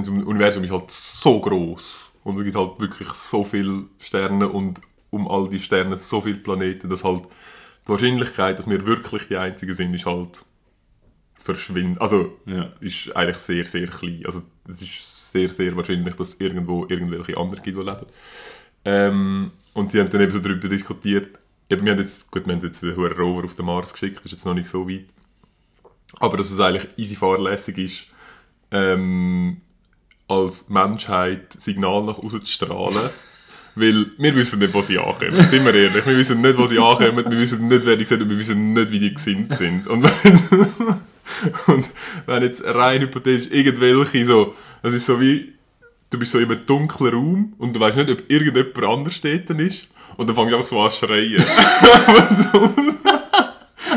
das 0.00 0.08
Universum 0.08 0.64
ist 0.64 0.70
halt 0.72 0.90
so 0.90 1.40
groß 1.40 2.12
und 2.24 2.38
es 2.38 2.44
gibt 2.44 2.56
halt 2.56 2.80
wirklich 2.80 3.08
so 3.10 3.44
viele 3.44 3.84
Sterne 3.98 4.48
und 4.48 4.80
um 5.10 5.28
all 5.28 5.48
die 5.50 5.60
Sterne 5.60 5.98
so 5.98 6.20
viele 6.20 6.38
Planeten, 6.38 6.88
dass 6.88 7.04
halt 7.04 7.24
die 7.86 7.90
Wahrscheinlichkeit, 7.90 8.58
dass 8.58 8.68
wir 8.68 8.86
wirklich 8.86 9.28
die 9.28 9.36
Einzigen 9.36 9.74
sind, 9.74 9.94
ist 9.94 10.06
halt 10.06 10.44
verschwindet. 11.36 12.00
Also 12.00 12.38
Ja. 12.46 12.72
ist 12.80 13.14
eigentlich 13.16 13.38
sehr, 13.38 13.64
sehr 13.64 13.86
klein. 13.88 14.22
Also 14.26 14.42
es 14.68 14.82
ist 14.82 15.32
sehr, 15.32 15.48
sehr 15.50 15.76
wahrscheinlich, 15.76 16.14
dass 16.16 16.30
es 16.30 16.40
irgendwo 16.40 16.86
irgendwelche 16.88 17.36
anderen 17.36 17.62
gibt, 17.62 17.78
die 17.78 17.82
leben. 17.82 18.06
Ähm, 18.84 19.52
und 19.74 19.92
sie 19.92 20.00
haben 20.00 20.10
dann 20.10 20.20
eben 20.22 20.32
so 20.32 20.40
darüber 20.40 20.68
diskutiert, 20.68 21.38
eben, 21.68 21.84
wir 21.84 21.92
haben 21.92 22.00
jetzt, 22.00 22.30
gut, 22.30 22.46
wir 22.46 22.54
haben 22.54 22.62
jetzt 22.62 22.82
einen 22.84 22.94
Rover 22.94 23.44
auf 23.44 23.54
den 23.54 23.66
Mars 23.66 23.92
geschickt, 23.92 24.18
das 24.18 24.26
ist 24.26 24.32
jetzt 24.32 24.44
noch 24.46 24.54
nicht 24.54 24.68
so 24.68 24.88
weit, 24.88 25.06
aber 26.18 26.36
dass 26.36 26.50
es 26.50 26.60
eigentlich 26.60 26.86
easy 26.96 27.16
fahrlässig 27.16 27.78
ist, 27.78 28.06
ähm, 28.70 29.60
als 30.32 30.68
Menschheit 30.68 31.52
Signal 31.60 32.02
nach 32.04 32.18
außen 32.18 32.44
zu 32.44 32.52
strahlen. 32.52 33.10
Weil 33.74 34.06
wir 34.18 34.36
wissen 34.36 34.58
nicht, 34.58 34.74
wo 34.74 34.82
sie 34.82 34.98
ankommen. 34.98 35.40
Sind 35.48 35.64
wir 35.64 35.74
ehrlich? 35.74 36.06
Wir 36.06 36.18
wissen 36.18 36.42
nicht, 36.42 36.58
wo 36.58 36.66
sie 36.66 36.78
ankommen, 36.78 37.24
wir 37.30 37.38
wissen 37.38 37.68
nicht, 37.68 37.86
wer 37.86 37.96
die 37.96 38.04
sind 38.04 38.22
und 38.22 38.28
wir 38.28 38.38
wissen 38.38 38.74
nicht, 38.74 38.90
wie 38.90 39.00
die 39.00 39.14
gesinnt 39.14 39.56
sind. 39.56 39.86
Und 39.88 40.02
wenn, 40.04 40.40
und 41.74 41.88
wenn 42.26 42.42
jetzt 42.42 42.62
rein 42.64 43.00
hypothetisch 43.00 43.50
irgendwelche 43.50 44.26
so, 44.26 44.54
es 44.82 44.92
ist 44.92 45.06
so 45.06 45.20
wie, 45.20 45.54
du 46.10 46.18
bist 46.18 46.32
so 46.32 46.38
in 46.38 46.50
einem 46.50 46.66
dunklen 46.66 47.14
Raum 47.14 47.54
und 47.58 47.74
du 47.74 47.80
weißt 47.80 47.96
nicht, 47.96 48.10
ob 48.10 48.30
irgendjemand 48.30 48.84
anders 48.84 49.20
dort 49.20 49.48
ist 49.50 49.88
und 50.16 50.28
dann 50.28 50.36
fängst 50.36 50.52
du 50.52 50.56
einfach 50.56 50.68
so 50.68 50.80
an 50.80 50.90
zu 50.90 51.06
schreien. 51.06 51.42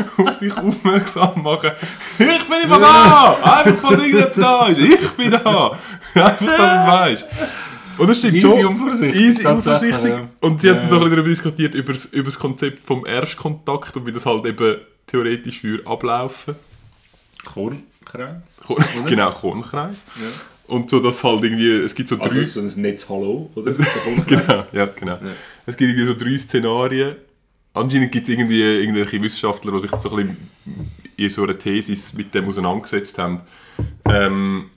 auf 0.18 0.38
dich 0.38 0.56
aufmerksam 0.56 1.42
machen. 1.42 1.70
Ich 2.18 2.26
bin 2.26 2.60
immer 2.64 2.78
da! 2.80 3.36
Einfach 3.64 3.74
von 3.76 3.92
irgendjemand 3.98 4.36
da 4.38 4.66
ist. 4.66 4.78
Ich 4.78 5.10
bin 5.10 5.30
da! 5.30 5.70
Einfach, 6.14 6.36
dass 6.36 6.38
du 6.38 6.46
es 6.46 6.86
weißt. 6.86 7.26
Und 7.98 8.08
das 8.10 8.18
stimmt 8.18 8.34
Easy 8.34 8.48
schon. 8.48 8.66
unvorsichtig, 8.66 9.20
Easy 9.22 9.46
unvorsichtig. 9.46 10.04
ja. 10.10 10.28
Und 10.40 10.60
sie 10.60 10.68
Ja, 10.68 10.74
hatten 10.74 10.88
so 10.90 10.96
ein 10.96 11.02
ja. 11.02 11.04
bisschen 11.04 11.16
darüber 11.16 11.28
diskutiert, 11.30 11.74
über 11.74 11.92
das, 11.94 12.04
über 12.06 12.24
das 12.26 12.38
Konzept 12.38 12.84
vom 12.84 13.06
Erstkontakt 13.06 13.96
und 13.96 14.06
wie 14.06 14.12
das 14.12 14.26
halt 14.26 14.44
eben 14.44 14.76
theoretisch 15.06 15.60
für 15.60 15.80
ablaufen. 15.86 16.56
Kornkreis. 17.44 18.42
Korn- 18.66 18.84
genau, 19.06 19.30
Kornkreis. 19.30 20.04
Und 20.66 20.90
so, 20.90 20.98
dass 21.00 21.22
halt 21.22 21.44
irgendwie, 21.44 21.70
es 21.70 21.94
gibt 21.94 22.08
so 22.08 22.18
Also 22.18 22.36
drei... 22.36 22.42
so 22.44 22.60
ein 22.60 22.72
Netz 22.82 23.06
Hallo, 23.08 23.50
oder? 23.54 23.72
Genau, 24.26 24.64
ja, 24.72 24.86
genau. 24.86 25.18
Es 25.64 25.76
gibt 25.76 25.90
irgendwie 25.90 26.04
so 26.06 26.14
drei 26.18 26.36
Szenarien. 26.36 27.16
Anscheinend 27.76 28.10
gibt 28.10 28.26
es 28.26 28.32
irgendwie 28.32 28.62
irgendwelche 28.62 29.20
Wissenschaftler, 29.20 29.72
die 29.72 29.80
sich 29.80 29.90
so 29.96 30.16
ein 30.16 30.16
bisschen 30.16 30.50
in 31.18 31.28
so 31.28 31.42
einer 31.42 31.58
Thesis 31.58 32.14
mit 32.14 32.34
dem 32.34 32.48
auseinandergesetzt 32.48 33.18
haben, 33.18 33.42
ähm, 34.06 34.70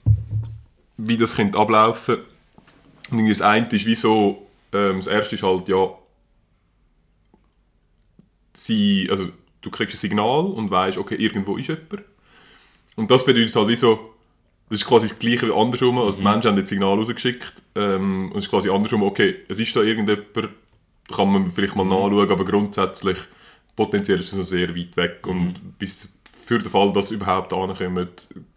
wie 0.98 1.16
das 1.16 1.34
könnte 1.34 1.58
ablaufen. 1.58 2.18
Und 3.10 3.26
das 3.26 3.40
eine 3.40 3.66
ist 3.68 3.86
wie 3.86 3.94
so, 3.94 4.46
ähm, 4.74 4.98
das 4.98 5.06
erste 5.06 5.34
ist 5.34 5.42
halt, 5.42 5.66
ja, 5.68 5.88
sie, 8.52 9.08
also 9.10 9.28
du 9.62 9.70
kriegst 9.70 9.94
ein 9.94 9.98
Signal 9.98 10.44
und 10.44 10.70
weißt, 10.70 10.98
okay, 10.98 11.14
irgendwo 11.14 11.56
ist 11.56 11.68
jemand. 11.68 12.04
Und 12.96 13.10
das 13.10 13.24
bedeutet 13.24 13.56
halt 13.56 13.68
wie 13.68 13.76
so, 13.76 14.14
Das 14.68 14.80
ist 14.80 14.86
quasi 14.86 15.08
das 15.08 15.18
Gleiche 15.18 15.48
wie 15.48 15.54
andersrum. 15.54 15.98
Also 15.98 16.18
die 16.18 16.22
Menschen 16.22 16.50
haben 16.50 16.60
das 16.60 16.68
Signal 16.68 16.98
rausgeschickt 16.98 17.54
ähm, 17.76 18.30
und 18.30 18.38
es 18.38 18.44
ist 18.44 18.50
quasi 18.50 18.68
andersrum, 18.68 19.02
okay, 19.04 19.36
es 19.48 19.58
ist 19.58 19.74
da 19.74 19.80
irgendjemand, 19.80 20.50
kann 21.12 21.32
man 21.32 21.50
vielleicht 21.50 21.76
mal 21.76 21.84
nachschauen, 21.84 22.30
aber 22.30 22.44
grundsätzlich 22.44 23.18
potenziell 23.76 24.20
ist 24.20 24.32
das 24.32 24.38
noch 24.38 24.44
sehr 24.44 24.74
weit 24.76 24.96
weg 24.96 25.26
und 25.26 25.78
bis 25.78 26.12
für 26.46 26.58
den 26.58 26.70
Fall, 26.70 26.92
dass 26.92 27.10
überhaupt 27.10 27.52
ankommen, 27.52 28.08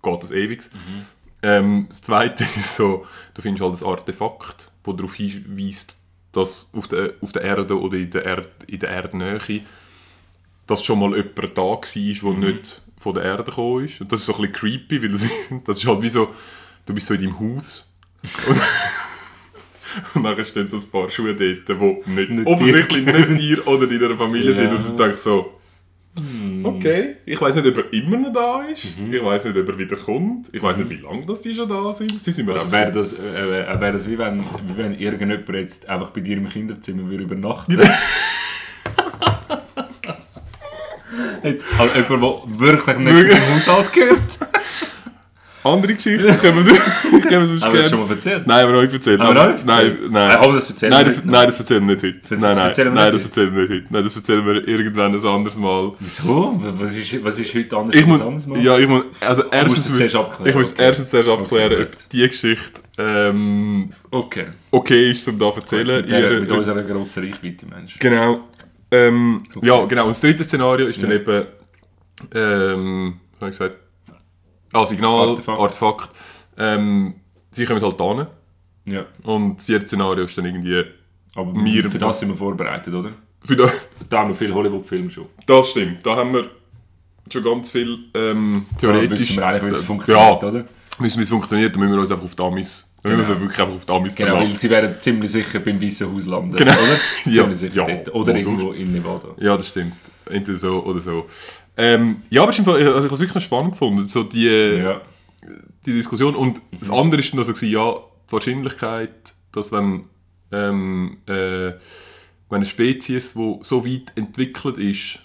geht 0.01 0.23
das 0.23 0.31
ewig. 0.31 0.69
Ähm, 1.41 1.85
das 1.89 2.01
Zweite 2.01 2.45
ist 2.59 2.75
so, 2.75 3.05
du 3.33 3.41
findest 3.41 3.63
halt 3.63 3.81
ein 3.81 3.87
Artefakt, 3.87 4.71
das 4.83 4.95
darauf 4.95 5.13
hinweist, 5.13 5.97
dass 6.31 6.69
auf 6.73 6.87
der, 6.87 7.13
auf 7.21 7.31
der 7.31 7.43
Erde 7.43 7.79
oder 7.79 7.97
in 7.97 8.09
der, 8.09 8.25
Erd, 8.25 8.49
in 8.67 8.79
der 8.79 8.89
Erdnähe 8.89 9.61
dass 10.65 10.83
schon 10.83 10.99
mal 10.99 11.15
jemand 11.15 11.57
da 11.57 11.61
war, 11.61 11.81
der 11.81 12.33
nicht 12.33 12.81
von 12.97 13.13
der 13.13 13.23
Erde 13.23 13.43
gekommen 13.43 13.85
ist. 13.85 13.99
Und 13.99 14.11
das 14.11 14.21
ist 14.21 14.25
so 14.27 14.33
ein 14.35 14.41
bisschen 14.41 14.53
creepy, 14.53 15.01
weil 15.01 15.09
das, 15.09 15.23
das 15.65 15.77
ist 15.77 15.85
halt 15.85 16.01
wie 16.01 16.09
so, 16.09 16.33
du 16.85 16.93
bist 16.93 17.07
so 17.07 17.13
in 17.13 17.21
deinem 17.21 17.39
Haus 17.39 17.93
und, 20.13 20.23
dann 20.23 20.43
stehen 20.43 20.69
so 20.69 20.77
ein 20.77 20.83
paar 20.83 21.09
Schuhe 21.09 21.35
dort, 21.35 21.67
die 21.67 22.11
nicht, 22.11 22.29
Nicht 22.29 22.47
offensichtlich 22.47 23.05
nicht 23.05 23.29
dir 23.39 23.67
oder 23.67 23.87
deiner 23.87 24.17
Familie 24.17 24.53
sind. 24.53 24.71
Ja. 24.71 24.75
und 24.75 24.85
du 24.85 25.03
denkst 25.03 25.21
so, 25.21 25.59
okay, 26.63 27.15
ich 27.25 27.41
weiß 27.41 27.55
nicht, 27.55 27.67
ob 27.67 27.77
er 27.77 27.93
immer 27.93 28.17
noch 28.17 28.33
da 28.33 28.63
ist, 28.63 28.85
ich 28.85 29.23
weiß 29.23 29.45
nicht, 29.45 29.57
ob 29.57 29.67
er 29.67 29.77
wieder 29.77 29.95
kommt, 29.95 30.49
ich 30.51 30.61
weiß 30.61 30.77
nicht, 30.77 30.89
wie 30.89 30.95
lange 30.95 31.25
das 31.25 31.41
die 31.41 31.55
schon 31.55 31.67
da 31.67 31.93
sind. 31.93 32.21
Sie 32.21 32.31
sind 32.31 32.45
mir 32.45 32.53
Also 32.53 32.71
wäre 32.71 32.91
das, 32.91 33.13
äh, 33.13 33.63
äh, 33.63 33.81
wär 33.81 33.91
das 33.91 34.07
wie, 34.07 34.17
wenn, 34.17 34.41
wie 34.67 34.77
wenn 34.77 34.99
irgendjemand 34.99 35.49
jetzt 35.49 35.89
einfach 35.89 36.11
bei 36.11 36.21
dir 36.21 36.37
im 36.37 36.49
Kinderzimmer 36.49 37.09
würde 37.09 37.23
übernachten? 37.23 37.79
Jetzt, 41.43 41.65
also 41.77 41.93
jemand, 41.93 42.09
der 42.23 42.59
wirklich 42.59 42.97
nicht 42.97 43.21
zu 43.21 43.27
dem 43.27 43.55
Haushalt 43.55 43.93
gehört. 43.93 44.19
Andere 45.63 45.93
Geschichte, 45.93 46.27
können 46.41 46.65
wir 46.65 46.73
können 47.21 47.49
wir 47.49 47.73
wir 47.73 47.79
das 47.81 47.89
schon 47.89 48.01
mal 48.01 48.09
erzählt? 48.09 48.45
Nein, 48.47 48.63
aber 48.67 48.81
nicht 48.81 48.93
erzählt. 48.93 49.21
Aber- 49.21 49.47
nicht 49.53 49.65
Nein, 49.65 49.97
nein. 50.09 50.31
Äh, 50.31 50.35
komm, 50.39 50.55
das 50.55 50.69
erzählen 50.69 50.91
nein, 50.91 51.05
das, 51.05 51.15
nicht 51.15 51.25
nein, 51.25 51.45
das 51.45 51.59
erzählen 51.59 51.87
wir 51.87 51.93
nicht 51.95 52.03
heute. 52.03 52.19
Das 52.29 52.41
nein, 52.41 52.55
nein, 52.55 52.67
erzählen 52.67 52.93
wir 52.93 53.01
nein, 53.01 53.13
das 53.13 53.23
erzählen 53.23 53.55
wir 53.55 53.61
nicht 53.61 53.71
heute. 53.71 53.85
Nein, 53.93 54.03
das 54.03 54.15
erzählen 54.15 54.45
wir 54.45 54.67
irgendwann 54.67 55.13
ein 55.15 55.25
anderes 55.25 55.57
Mal. 55.57 55.91
Wieso? 55.99 56.61
Was 56.61 56.97
ist, 56.97 57.23
was 57.25 57.39
ist 57.39 57.55
heute 57.55 57.77
anders 57.77 57.95
Ich 57.95 58.01
als 58.01 58.09
muss, 58.09 58.19
sonst 58.19 58.47
mal? 58.47 58.59
ja, 58.61 58.77
ich 58.77 58.87
muss, 58.87 59.03
also 59.21 59.43
musst 59.43 59.53
erstens, 59.53 59.77
es 59.85 59.89
muss- 59.91 59.97
zuerst 59.97 60.15
abklären, 60.15 60.49
ich 60.49 60.55
muss 60.55 60.71
okay. 60.71 60.81
erstens 60.83 61.09
zuerst 61.09 61.29
abklären, 61.29 61.71
Okay, 61.73 61.83
ob 61.83 62.09
die 62.09 62.27
Geschichte 62.27 62.81
ähm, 62.97 63.89
Okay. 64.11 64.45
okay 64.71 65.11
ist, 65.11 65.27
um 65.27 65.39
da 65.39 65.51
zu 65.53 65.59
erzählen. 65.61 66.01
Mit, 66.01 66.11
der, 66.11 66.31
Ihr- 66.33 66.39
mit 66.41 66.51
unserer 66.51 66.83
grossen 66.83 67.23
Reichweite, 67.23 67.65
Mensch. 67.67 67.97
Genau. 67.99 68.39
Ähm, 68.91 69.41
Okay. 69.55 69.67
Ja, 69.67 69.85
genau. 69.85 70.03
Und 70.03 70.09
das 70.09 70.21
dritte 70.21 70.43
Szenario 70.43 70.87
ist 70.87 71.01
dann 71.01 71.09
Ja. 71.09 71.15
eben, 71.15 71.45
ähm, 72.35 73.13
habe 73.41 73.51
ich 73.51 73.57
gesagt? 73.57 73.77
Ah, 74.73 74.85
Signal, 74.85 75.29
Artefakt. 75.29 75.59
Artefakt. 75.59 76.09
Ähm, 76.57 77.15
sie 77.51 77.65
kommen 77.65 77.81
halt 77.81 77.99
hin. 78.01 78.27
Ja. 78.85 79.05
Und 79.23 79.57
das 79.57 79.65
vierte 79.65 79.85
Szenario 79.87 80.25
ist 80.25 80.37
dann 80.37 80.45
irgendwie, 80.45 80.83
Aber 81.35 81.53
Wir- 81.55 81.89
für 81.89 81.97
das 81.97 82.19
sind 82.19 82.29
wir 82.29 82.35
vorbereitet, 82.37 82.93
oder? 82.93 83.11
für 83.45 83.55
da, 83.55 83.71
Da 84.09 84.19
haben 84.19 84.29
wir 84.29 84.35
viele 84.35 84.53
Hollywood-Filme 84.53 85.09
schon. 85.09 85.25
das 85.47 85.69
stimmt, 85.69 86.05
da 86.05 86.15
haben 86.17 86.33
wir 86.33 86.47
schon 87.31 87.43
ganz 87.43 87.71
viel 87.71 87.97
ähm, 88.13 88.65
Da 88.73 88.77
theoretisch. 88.79 89.19
wissen 89.21 89.37
wir 89.37 89.47
eigentlich, 89.47 89.63
wie 89.71 89.75
es 89.75 89.81
Ja, 89.81 89.87
funktioniert, 89.87 90.43
oder? 90.43 90.65
wissen 90.99 91.17
wir, 91.17 91.23
es 91.23 91.29
funktioniert, 91.29 91.73
dann 91.73 91.79
müssen 91.81 91.93
wir 91.93 91.99
uns 92.01 92.11
einfach 92.11 92.23
auf 92.25 92.35
die 92.35 92.43
Amis, 92.43 92.87
dann 93.01 93.17
müssen 93.17 93.29
wir 93.29 93.35
Genau. 93.35 93.45
wirklich 93.45 93.59
einfach 93.61 93.75
auf 93.75 93.85
die 93.85 93.91
Amis 93.93 94.15
Genau, 94.15 94.29
verlassen. 94.31 94.51
weil 94.51 94.59
sie 94.59 94.69
werden 94.69 94.95
ziemlich 94.99 95.31
sicher 95.31 95.59
beim 95.59 95.81
Weißen 95.81 96.13
Haus 96.13 96.25
landen, 96.25 96.55
Genau. 96.55 96.71
oder? 96.71 96.81
Ja, 97.25 97.41
Ziemlich 97.41 97.59
sicher 97.59 97.87
ja, 97.87 97.95
dort. 97.95 98.13
Oder 98.15 98.33
wo 98.33 98.37
irgendwo 98.37 98.71
in 98.73 98.91
Nevada. 98.93 99.27
Ja, 99.39 99.57
das 99.57 99.67
stimmt. 99.69 99.93
Entweder 100.29 100.57
so 100.57 100.83
oder 100.85 101.01
so. 101.01 101.25
Ähm, 101.77 102.21
ja, 102.29 102.43
aber 102.43 102.51
ich 102.51 102.59
habe 102.59 102.77
es 102.79 103.03
wirklich 103.19 103.33
noch 103.33 103.41
spannend 103.41 103.71
gefunden, 103.71 104.07
so 104.09 104.23
die, 104.23 104.45
Ja. 104.47 105.01
die 105.85 105.93
Diskussion. 105.93 106.35
Und 106.35 106.61
das 106.79 106.91
andere 106.91 107.19
ist 107.21 107.31
dann 107.33 107.39
also, 107.39 107.65
ja, 107.65 107.95
die 108.27 108.31
Wahrscheinlichkeit, 108.31 109.33
dass 109.51 109.71
wenn, 109.71 110.05
ähm, 110.51 111.17
äh, 111.27 111.71
wenn 112.49 112.57
eine 112.57 112.65
Spezies, 112.65 113.33
die 113.33 113.57
so 113.61 113.85
weit 113.85 114.11
entwickelt 114.15 114.77
ist, 114.77 115.19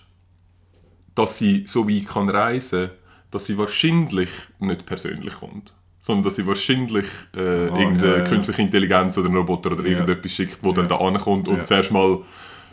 dass 1.14 1.38
sie 1.38 1.64
so 1.66 1.88
weit 1.88 2.06
kann 2.06 2.28
reisen 2.30 2.90
dass 3.30 3.44
sie 3.44 3.58
wahrscheinlich 3.58 4.30
nicht 4.58 4.86
persönlich 4.86 5.34
kommt. 5.34 5.74
Sondern 6.00 6.24
dass 6.24 6.36
sie 6.36 6.46
wahrscheinlich 6.46 7.04
äh, 7.36 7.40
Ah, 7.40 7.78
irgendeine 7.78 8.06
ja, 8.12 8.16
ja. 8.18 8.24
künstliche 8.24 8.62
Intelligenz 8.62 9.18
oder 9.18 9.26
einen 9.26 9.36
Roboter 9.36 9.72
oder 9.72 9.82
Ja. 9.84 9.90
irgendetwas 9.98 10.32
schickt, 10.32 10.64
wo 10.64 10.72
dann 10.72 10.88
da 10.88 10.96
ankommt 10.96 11.46
und 11.46 11.66
zuerst 11.66 11.92
mal 11.92 12.20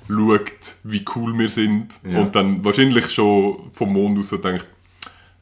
schaut, 0.07 0.75
wie 0.83 1.03
cool 1.15 1.37
wir 1.37 1.49
sind 1.49 1.87
Ja. 2.09 2.19
und 2.19 2.35
dann 2.35 2.63
wahrscheinlich 2.63 3.09
schon 3.11 3.71
vom 3.71 3.93
Mond 3.93 4.19
aus 4.19 4.29
so 4.29 4.37
denkt, 4.37 4.67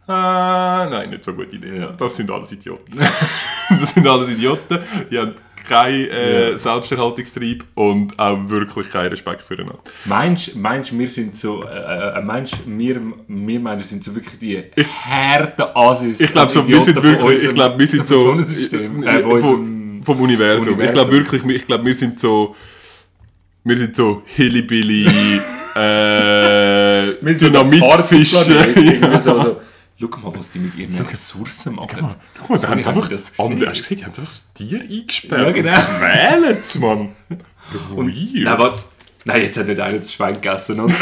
ah, 0.07 0.87
nein, 0.89 1.09
nicht 1.11 1.23
so 1.23 1.31
eine 1.31 1.43
gute 1.43 1.55
Idee. 1.55 1.77
Ja. 1.79 1.87
Das 1.97 2.15
sind 2.15 2.29
alles 2.31 2.51
Idioten. 2.51 2.97
das 3.79 3.93
sind 3.93 4.07
alles 4.07 4.29
Idioten, 4.29 4.79
die 5.09 5.17
haben 5.17 5.33
keinen 5.67 6.09
äh, 6.09 6.51
Ja. 6.51 6.57
Selbsterhaltungstrieb 6.57 7.63
und 7.75 8.19
auch 8.19 8.37
wirklich 8.49 8.89
keinen 8.89 9.07
Respekt 9.09 9.41
füreinander. 9.41 9.79
Meinst 10.05 10.55
meinst, 10.55 10.97
wir 10.97 11.07
sind 11.07 11.35
so, 11.37 11.63
äh, 11.63 12.19
äh, 12.19 12.21
meinst, 12.21 12.57
wir, 12.65 12.99
wir 13.27 13.59
Menschen 13.61 13.85
sind 13.87 14.03
so 14.03 14.13
wirklich 14.13 14.37
die 14.39 14.61
harten 15.05 15.63
Assis 15.73 16.19
Ich 16.19 16.31
glaube, 16.33 16.51
so, 16.51 16.67
wir 16.67 16.81
sind 16.81 17.01
wirklich, 17.01 17.43
ich 17.45 17.53
glaube, 17.53 17.79
wir 17.79 17.87
sind 17.87 18.05
so, 18.07 18.33
äh, 18.33 18.41
äh, 18.41 19.21
vom, 19.21 19.31
unserem 19.31 20.03
vom 20.03 20.19
Universum. 20.19 20.63
Ich 20.63 20.73
Universum. 20.73 20.93
glaube 20.93 21.11
wirklich, 21.11 21.45
ich 21.45 21.65
glaube, 21.67 21.85
wir 21.85 21.93
sind 21.93 22.19
so, 22.19 22.55
wir 23.63 23.77
sind 23.77 23.95
so 23.95 24.23
Hillybilly, 24.25 25.05
äh, 25.75 25.79
Wir 27.21 27.35
sind 27.35 27.53
Dynamitfische. 27.53 28.37
Irgendwie 28.75 29.19
so, 29.19 29.39
so, 29.39 29.61
Schau 29.99 30.07
mal, 30.17 30.37
was 30.37 30.51
die 30.51 30.59
mit 30.59 30.75
ihren 30.75 31.05
Ressourcen 31.05 31.75
machen. 31.75 32.09
Guck 32.37 32.49
mal, 32.49 32.59
da 32.59 32.69
haben 32.69 32.77
einfach, 32.77 33.07
das 33.07 33.31
gesehen? 33.31 33.65
hast 33.65 33.77
du 33.77 33.83
gesehen, 33.83 33.97
die 33.97 34.03
haben 34.03 34.11
einfach 34.11 34.23
das 34.25 34.53
Tier 34.53 34.81
eingesperrt. 34.81 35.41
Ja, 35.41 35.51
genau. 35.51 35.77
und 35.77 35.85
Quälen 35.99 36.57
es, 36.57 36.75
Mann. 36.75 37.09
Weird. 37.95 38.43
Nein, 38.43 38.57
warte. 38.57 38.83
Nein, 39.25 39.41
jetzt 39.41 39.57
hat 39.57 39.67
nicht 39.67 39.79
einer 39.79 39.99
das 39.99 40.11
Schwein 40.11 40.33
gegessen, 40.33 40.79
oder? 40.81 40.93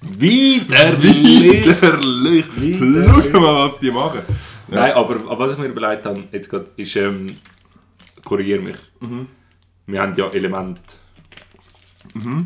Widerlich! 0.00 1.66
Widerlich. 1.66 3.26
Schau 3.30 3.40
mal, 3.40 3.68
was 3.68 3.78
die 3.80 3.90
machen. 3.90 4.20
Nein, 4.68 4.92
aber, 4.92 5.16
aber 5.16 5.38
was 5.38 5.52
ich 5.52 5.58
mir 5.58 5.66
überlegt 5.66 6.06
habe, 6.06 6.24
jetzt 6.32 6.48
gerade, 6.48 6.70
ist, 6.76 6.96
ähm, 6.96 7.36
korrigiere 8.24 8.60
mich. 8.60 8.76
Wir 9.90 10.02
haben 10.02 10.14
ja 10.16 10.28
Elemente. 10.28 10.80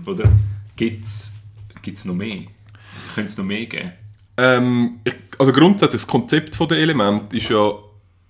Oder? 0.06 0.30
Gibt 0.76 1.04
es 1.04 2.04
noch 2.04 2.14
mehr? 2.14 2.42
Könnte 3.14 3.28
es 3.30 3.36
noch 3.38 3.44
mehr 3.44 3.66
geben? 3.66 3.92
Ähm, 4.36 5.00
ich, 5.04 5.14
also 5.38 5.52
grundsätzlich, 5.52 6.02
das 6.02 6.10
Konzept 6.10 6.58
der 6.58 6.78
Element 6.78 7.32
ist 7.32 7.48
ja 7.48 7.70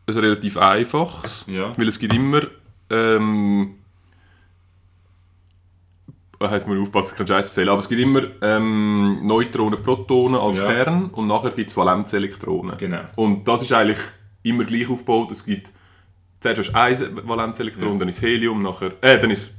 ein 0.07 0.15
relativ 0.15 0.57
einfaches, 0.59 1.47
Ja. 1.49 1.73
weil 1.79 1.89
es 1.89 1.99
gibt 1.99 2.13
immer 2.13 2.43
ähm, 2.91 3.77
da 6.39 6.51
heisst 6.51 6.69
man 6.69 6.79
aufpassen, 6.81 7.11
ich 7.13 7.17
kann 7.17 7.27
Scheiß 7.27 7.47
erzählen, 7.47 7.71
aber 7.71 7.79
es 7.79 7.89
gibt 7.89 8.01
immer 8.03 8.23
ähm, 8.43 9.21
Neutronen, 9.27 9.81
Protonen 9.83 10.39
als 10.39 10.59
Ja. 10.59 10.67
Kern 10.67 11.07
und 11.07 11.27
nachher 11.27 11.51
gibt 11.53 11.71
es 11.71 11.77
Valenzelektronen. 11.77 12.77
Genau. 12.77 13.01
Und 13.17 13.49
das 13.49 13.63
ist 13.63 13.73
eigentlich 13.73 13.99
immer 14.43 14.65
gleich 14.65 14.89
aufgebaut. 14.91 15.31
Es 15.31 15.45
gibt 15.45 15.71
zuerst 16.45 16.73
hast 16.75 17.01
du 17.01 17.07
ein 17.07 17.29
Valenzelektron, 17.29 17.93
Ja. 17.95 17.99
dann 18.01 18.09
ist 18.09 18.21
Helium, 18.23 18.63
nachher, 18.63 18.93
äh, 19.01 19.19
dann 19.19 19.31
ist 19.31 19.55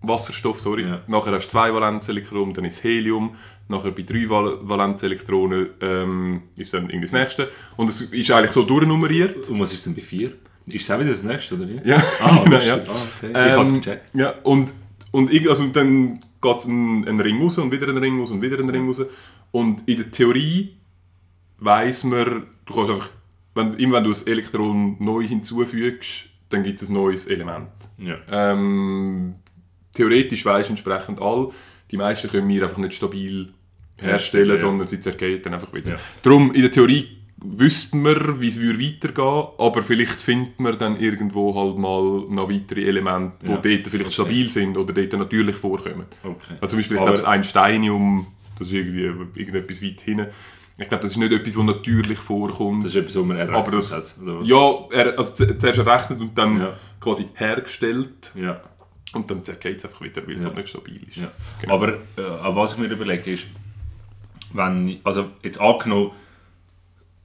Wasserstoff, 0.00 0.60
sorry. 0.60 0.84
Ja. 0.84 1.00
Nachher 1.08 1.32
hast 1.32 1.46
du 1.46 1.50
zwei 1.50 1.74
Valenzelektronen, 1.74 2.54
dann 2.54 2.64
ist 2.64 2.82
Helium. 2.84 3.34
Nachher 3.66 3.90
bei 3.90 4.02
drei 4.02 4.28
Val 4.30 4.58
Valenzelektronen 4.62 5.66
ähm, 5.82 6.42
ist 6.56 6.72
dann 6.72 6.84
irgendwie 6.88 7.06
das 7.06 7.12
nächste. 7.12 7.48
Und 7.76 7.88
es 7.88 8.00
ist 8.00 8.30
eigentlich 8.30 8.52
so 8.52 8.62
durchnummeriert. 8.62 9.48
Und 9.48 9.58
was 9.60 9.72
ist 9.72 9.84
denn 9.84 9.94
bei 9.94 10.00
vier? 10.00 10.32
Ist 10.66 10.84
es 10.84 10.90
auch 10.90 11.00
wieder 11.00 11.10
das 11.10 11.22
nächste, 11.24 11.56
oder 11.56 11.68
wie? 11.68 11.80
Ja, 11.84 11.96
Ah, 12.20 12.44
ja. 12.50 12.60
stimmt. 12.60 12.88
Ah, 12.88 12.92
okay. 13.16 13.30
Ich 13.32 13.52
habe 13.52 13.62
es 13.62 13.68
Ähm, 13.70 13.74
gecheckt. 13.80 14.10
Ja, 14.14 14.34
und, 14.44 14.72
und, 15.10 15.32
ich- 15.32 15.48
also 15.50 15.66
dann 15.66 16.20
geht 16.40 16.56
es 16.58 16.66
einen, 16.66 17.20
Ring 17.20 17.42
raus 17.42 17.58
und 17.58 17.72
wieder 17.72 17.88
einen 17.88 17.98
Ring 17.98 18.20
raus 18.20 18.30
und 18.30 18.40
wieder 18.40 18.58
einen 18.58 18.70
Ring 18.70 18.86
raus. 18.86 19.02
Und 19.50 19.86
in 19.88 19.96
der 19.96 20.10
Theorie 20.12 20.76
weiss 21.58 22.04
man, 22.04 22.44
du 22.66 22.74
kannst 22.74 22.90
einfach, 22.90 23.08
wenn, 23.54 23.74
immer 23.74 23.96
wenn 23.96 24.04
du 24.04 24.10
ein 24.12 24.26
Elektron 24.26 24.96
neu 25.00 25.26
hinzufügst, 25.26 26.27
dann 26.50 26.62
gibt 26.62 26.80
es 26.82 26.88
ein 26.88 26.94
neues 26.94 27.26
Element. 27.26 27.68
Ja. 27.98 28.16
Ähm, 28.30 29.34
theoretisch 29.94 30.44
du 30.44 30.50
entsprechend 30.50 31.20
all, 31.20 31.50
die 31.90 31.96
meisten 31.96 32.28
können 32.28 32.48
wir 32.48 32.62
einfach 32.62 32.78
nicht 32.78 32.94
stabil 32.94 33.52
herstellen, 33.96 34.50
Ja. 34.50 34.56
sondern 34.56 34.86
sie 34.88 35.00
zergehen 35.00 35.42
dann 35.42 35.54
einfach 35.54 35.72
wieder. 35.72 35.90
Ja. 35.92 35.98
Darum, 36.22 36.52
in 36.52 36.62
der 36.62 36.70
Theorie 36.70 37.08
wüssten 37.40 38.02
wir, 38.04 38.40
wie 38.40 38.48
es 38.48 38.58
würde 38.58 38.80
weitergehen 38.80 39.46
aber 39.58 39.82
vielleicht 39.82 40.20
findet 40.20 40.58
man 40.58 40.76
dann 40.78 40.98
irgendwo 40.98 41.54
halt 41.54 41.78
mal 41.78 42.24
noch 42.28 42.50
weitere 42.50 42.84
Elemente, 42.84 43.36
die 43.46 43.50
Ja. 43.50 43.56
dort 43.58 43.88
vielleicht 43.88 44.12
stabil 44.12 44.48
sind 44.50 44.76
oder 44.76 44.92
dort 44.92 45.12
natürlich 45.12 45.56
vorkommen. 45.56 46.06
Okay. 46.24 46.54
Also 46.60 46.68
zum 46.68 46.78
Beispiel, 46.80 46.96
ich 46.96 47.02
glaube, 47.02 47.12
das 47.12 47.24
Einsteinium, 47.24 48.26
das 48.58 48.68
ist 48.68 48.74
irgendwie 48.74 49.02
irgendetwas 49.40 49.82
weit 49.82 50.00
hinten. 50.00 50.26
Ich 50.80 50.88
glaube, 50.88 51.02
das 51.02 51.10
ist 51.10 51.16
nicht 51.16 51.32
etwas, 51.32 51.54
das 51.54 51.62
natürlich 51.64 52.18
vorkommt. 52.18 52.84
Das 52.84 52.92
ist 52.92 52.96
etwas, 52.96 53.16
was 53.16 53.24
man 53.24 53.36
errechnet 53.36 53.56
Aber 53.66 53.70
das- 53.72 53.92
hat. 53.92 54.14
Ja, 54.44 54.78
er, 54.92 55.18
also 55.18 55.34
zu- 55.34 55.58
zuerst 55.58 55.78
errechnet 55.80 56.20
und 56.20 56.38
dann 56.38 56.60
Ja. 56.60 56.72
quasi 57.00 57.26
hergestellt 57.34 58.30
ja. 58.36 58.60
und 59.12 59.28
dann 59.30 59.42
geht 59.42 59.78
es 59.78 59.84
einfach 59.84 60.00
wieder, 60.02 60.24
weil 60.26 60.36
es 60.36 60.40
Ja. 60.42 60.46
halt 60.46 60.56
nicht 60.56 60.68
stabil 60.68 61.00
ist. 61.08 61.16
Ja. 61.16 61.30
Genau. 61.60 61.74
Aber 61.74 61.88
äh, 61.94 61.94
was 62.16 62.72
ich 62.74 62.78
mir 62.78 62.86
überlege 62.86 63.32
ist, 63.32 63.44
wenn, 64.52 65.00
also 65.04 65.30
jetzt 65.42 65.60
angenommen, 65.60 66.12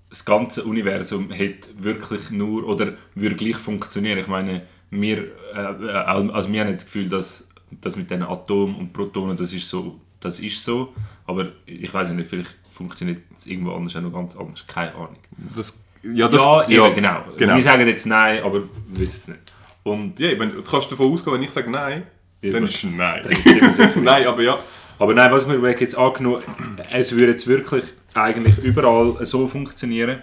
das 0.10 0.26
ganze 0.26 0.64
Universum 0.64 1.32
hat 1.32 1.70
wirklich 1.78 2.30
nur 2.32 2.68
oder 2.68 2.94
würde 3.16 3.36
gleich 3.36 3.58
funktionieren. 3.58 4.18
Ich 4.20 4.28
meine, 4.28 4.64
wir, 4.90 5.26
äh, 5.56 5.58
also 5.58 6.52
wir 6.52 6.62
haben 6.66 6.72
das 6.74 6.86
Gefühl, 6.86 7.10
dass 7.10 7.48
das 7.82 7.96
mit 7.96 8.10
den 8.12 8.22
Atomen 8.24 8.76
und 8.76 8.94
Protonen, 8.94 9.38
das 9.38 9.54
ist 9.54 9.68
so, 9.68 10.00
das 10.20 10.40
ist 10.40 10.64
so. 10.64 10.94
Aber 11.26 11.48
ich 11.66 11.92
weiß 11.94 12.10
nicht, 12.10 12.30
vielleicht 12.30 12.54
funktioniert 12.84 13.22
es 13.38 13.46
irgendwo 13.46 13.72
anders 13.74 13.96
auch 13.96 14.02
noch 14.02 14.14
ganz 14.14 14.36
anders. 14.36 14.66
Keine 14.68 14.94
Ahnung. 14.94 15.18
Das, 15.56 15.78
ja, 16.04 16.28
das, 16.28 16.42
ja, 16.42 16.68
eben, 16.68 16.96
genau. 16.96 17.24
genau. 17.38 17.56
Wir 17.56 17.64
sagen 17.64 17.88
jetzt 17.88 18.06
nein, 18.06 18.44
aber 18.44 18.64
wir 18.64 19.00
wissen 19.00 19.20
es 19.22 19.28
nicht. 19.30 19.40
Und 19.84 20.20
Ja, 20.20 20.38
wenn, 20.38 20.50
du 20.50 20.62
kannst 20.62 20.92
davon 20.92 21.12
ausgehen, 21.14 21.36
wenn 21.36 21.44
ich 21.44 21.52
sage 21.52 21.70
nein, 21.70 22.04
Ja, 22.42 22.52
dann 22.54 22.64
ist 22.66 22.76
es 22.76 22.84
nein. 22.84 23.22
Dann 23.24 23.32
ist 23.32 23.96
nein, 24.02 24.28
aber 24.28 24.42
ja. 24.42 24.60
Aber 25.00 25.14
nein, 25.14 25.32
was 25.32 25.44
überlegen, 25.44 25.80
jetzt 25.80 25.98
angenommen, 25.98 26.44
es 26.92 27.12
würde 27.12 27.32
jetzt 27.32 27.48
wirklich 27.48 27.86
eigentlich 28.14 28.58
überall 28.60 29.26
so 29.26 29.48
funktionieren, 29.48 30.22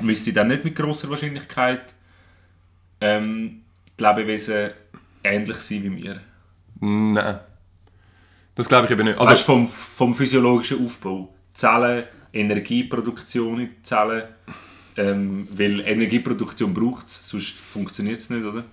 müsste 0.00 0.32
dann 0.32 0.48
nicht 0.48 0.64
mit 0.64 0.76
großer 0.76 1.10
Wahrscheinlichkeit 1.10 1.94
ähm, 3.00 3.62
die 3.98 4.04
Lebewesen 4.04 4.70
ähnlich 5.24 5.56
sein 5.56 5.82
wie 5.84 6.04
wir. 6.04 6.20
Nein. 6.80 7.40
Das 8.54 8.68
glaube 8.68 8.86
ich 8.86 8.90
eben 8.90 9.04
nicht. 9.04 9.18
Also 9.18 9.30
Also, 9.30 9.44
vom, 9.44 9.68
vom 9.68 10.14
physiologischen 10.14 10.84
Aufbau. 10.84 11.32
Zellen, 11.58 12.04
Energieproduktion 12.32 13.60
in 13.60 13.70
Zellen, 13.82 14.22
ähm, 14.96 15.48
weil 15.50 15.80
Energieproduktion 15.80 16.72
braucht 16.72 17.06
es, 17.06 17.28
sonst 17.28 17.56
funktioniert 17.58 18.18
es 18.18 18.30
nicht, 18.30 18.44
oder? 18.44 18.64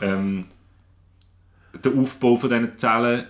Ähm, 0.00 0.44
der 1.82 1.92
Aufbau 1.92 2.36
von 2.36 2.50
diesen 2.50 2.78
Zellen, 2.78 3.24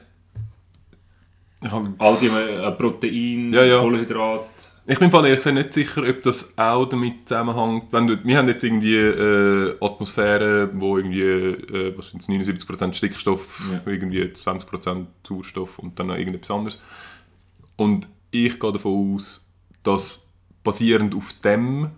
all 1.98 2.18
die 2.20 2.26
äh, 2.26 2.70
Proteine, 2.72 3.56
Ja, 3.56 3.64
ja. 3.64 3.78
Kohlenhydrate, 3.80 4.44
ich 4.86 4.98
bin 4.98 5.10
ehrlich 5.10 5.36
gesagt 5.36 5.54
nicht 5.56 5.72
sicher, 5.72 6.02
ob 6.06 6.22
das 6.24 6.52
auch 6.58 6.84
damit 6.84 7.26
zusammenhängt. 7.26 7.84
Wenn 7.90 8.06
du, 8.06 8.22
wir 8.22 8.36
haben 8.36 8.48
jetzt 8.48 8.62
irgendwie 8.64 8.96
äh, 8.96 9.74
Atmosphäre, 9.80 10.68
wo 10.74 10.98
irgendwie, 10.98 11.22
äh, 11.22 11.94
was 11.96 12.10
sind 12.10 12.22
79% 12.22 12.92
Stickstoff, 12.92 13.62
Ja. 13.72 13.80
irgendwie 13.90 14.24
20% 14.24 15.06
Sauerstoff 15.26 15.78
und 15.78 15.98
dann 15.98 16.08
noch 16.08 16.16
irgendetwas 16.16 16.50
anderes. 16.50 16.82
Und 17.76 18.08
ich 18.34 18.58
gehe 18.60 18.72
davon 18.72 19.14
aus, 19.16 19.50
dass 19.82 20.20
basierend 20.62 21.14
auf 21.14 21.32
dem 21.44 21.90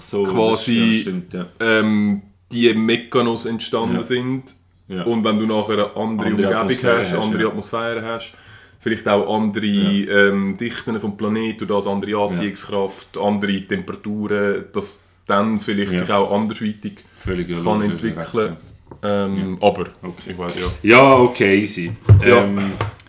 so, 0.00 0.22
Quasi- 0.24 1.00
stimmt, 1.00 1.34
ja. 1.34 1.46
ähm, 1.60 2.22
die 2.50 2.72
Mechanos 2.74 3.46
entstanden 3.46 3.96
Ja. 3.96 4.04
sind. 4.04 4.54
Ja. 4.88 5.04
Und 5.04 5.24
wenn 5.24 5.38
du 5.38 5.46
nachher 5.46 5.72
eine 5.74 5.84
andere, 5.96 6.02
Andere 6.02 6.28
Umgebung 6.30 6.54
Atmosphäre 6.54 6.98
hast, 7.00 7.12
hast, 7.12 7.18
andere. 7.18 7.48
Atmosphäre 7.48 8.04
hast, 8.04 8.32
vielleicht 8.78 9.08
auch 9.08 9.34
andere 9.34 9.66
ähm, 9.66 10.56
Dichten 10.56 11.00
vom 11.00 11.16
Planeten, 11.16 11.66
das 11.66 11.86
andere 11.86 12.16
Anziehungskraft, 12.18 13.16
andere 13.18 13.62
Temperaturen, 13.62 14.64
dass 14.72 15.00
dann 15.26 15.58
vielleicht 15.60 15.98
sich 15.98 16.10
auch 16.10 16.30
andersweitig 16.32 17.04
Völlig 17.18 17.48
kann 17.64 17.82
entwickeln. 17.82 18.18
recht, 18.34 18.56
Ähm, 19.04 19.56
Aber, 19.60 19.86
Okay. 20.02 20.30
ich 20.30 20.38
weiß 20.38 20.54
ja. 20.56 20.66
Ja, 20.82 20.98
ja 20.98 21.14
okay, 21.16 21.60
easy. 21.62 21.92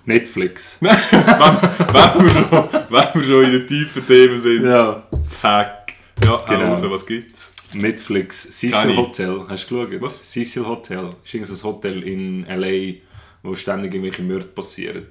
Netflix. 0.05 0.77
wenn, 0.81 0.89
wenn, 0.91 2.25
wir 2.25 2.31
schon, 2.31 2.69
wenn 2.89 3.07
wir 3.13 3.23
schon 3.23 3.43
in 3.45 3.51
den 3.51 3.67
tiefen 3.67 4.05
Themen 4.05 4.39
sind, 4.39 4.65
Ja. 4.65 5.03
zack. 5.29 5.93
Ja, 6.23 6.37
Genau. 6.47 6.69
also, 6.71 6.91
was 6.91 7.05
gibt's? 7.05 7.51
Netflix. 7.73 8.43
Cecil 8.51 8.95
Hotel, 8.97 9.45
hast 9.49 9.69
du 9.71 9.85
geschaut? 9.87 10.01
Was? 10.01 10.21
Cecil 10.23 10.65
Hotel, 10.65 11.09
ist 11.23 11.33
irgendein 11.33 11.63
Hotel 11.63 12.03
in 12.03 12.45
L.A., 12.45 13.01
wo 13.41 13.55
ständig 13.55 13.93
irgendwelche 13.93 14.21
Morde 14.21 14.45
passieren. 14.45 15.07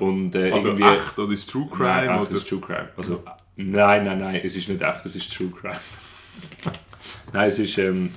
Und 0.00 0.34
äh, 0.34 0.50
Also 0.50 0.70
irgendwie... 0.70 0.92
echt 0.92 1.18
oder 1.18 1.32
ist 1.32 1.48
True 1.48 1.68
Crime? 1.70 1.84
Nein, 1.88 2.08
echt, 2.10 2.20
oder? 2.20 2.28
das 2.30 2.38
ist 2.38 2.48
True 2.48 2.60
Crime. 2.60 2.88
Also, 2.96 3.22
nein, 3.56 4.04
nein, 4.04 4.18
nein, 4.18 4.40
es 4.42 4.56
ist 4.56 4.68
nicht 4.68 4.82
echt, 4.82 5.06
es 5.06 5.14
ist 5.16 5.32
True 5.32 5.50
Crime. 5.50 5.78
nein, 7.32 7.48
es 7.48 7.58
ist, 7.60 7.78
ähm, 7.78 8.10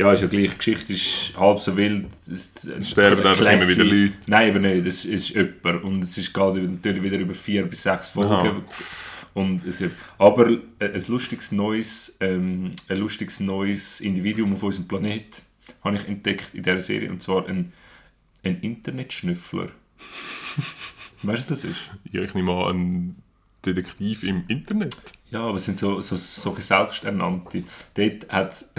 ja, 0.00 0.12
ist 0.14 0.22
ja 0.22 0.28
gleich, 0.28 0.50
die 0.50 0.56
Geschichte 0.56 0.92
ist 0.94 1.32
halb 1.36 1.60
so 1.60 1.76
wild. 1.76 2.06
Es 2.26 2.64
es- 2.64 2.88
sterben 2.90 3.26
einfach 3.26 3.44
immer 3.44 3.68
wieder 3.68 3.84
Leute. 3.84 4.14
Nein, 4.26 4.48
eben 4.48 4.62
nicht, 4.62 4.86
es 4.86 5.04
ist 5.04 5.28
jemand 5.28 5.84
und 5.84 6.02
es 6.02 6.16
ist 6.16 6.32
gerade 6.32 6.62
natürlich 6.62 7.02
wieder 7.02 7.18
über 7.18 7.34
vier 7.34 7.66
bis 7.66 7.82
sechs 7.82 8.08
Folgen. 8.08 8.32
Aha. 8.32 8.62
Und 9.34 9.64
es, 9.66 9.82
aber 10.18 10.50
äh, 10.78 10.86
ein 10.94 11.04
lustiges 11.06 11.52
neues, 11.52 12.16
ähm, 12.20 12.72
ein 12.88 12.96
lustiges 12.96 13.40
neues 13.40 14.00
Individuum 14.00 14.54
auf 14.54 14.62
unserem 14.62 14.88
Planet 14.88 15.42
habe 15.84 15.96
ich 15.96 16.08
entdeckt 16.08 16.54
in 16.54 16.62
dieser 16.62 16.80
Serie 16.80 17.10
und 17.10 17.20
zwar 17.20 17.46
ein, 17.46 17.72
ein 18.42 18.58
Internetschnüffler. 18.60 19.68
weißt 21.22 21.24
du, 21.24 21.52
was 21.52 21.60
das 21.60 21.64
ist? 21.64 21.90
Ja, 22.10 22.22
ich 22.22 22.34
nehme 22.34 22.52
an, 22.52 22.76
ein 22.76 23.22
Detektiv 23.66 24.24
im 24.24 24.44
Internet. 24.48 25.12
Ja, 25.30 25.42
aber 25.42 25.56
es 25.56 25.66
sind 25.66 25.78
so, 25.78 26.00
so 26.00 26.16
solche 26.16 26.62
Selbsternannte. 26.62 27.64
Dort 27.94 28.26
hat's, 28.30 28.72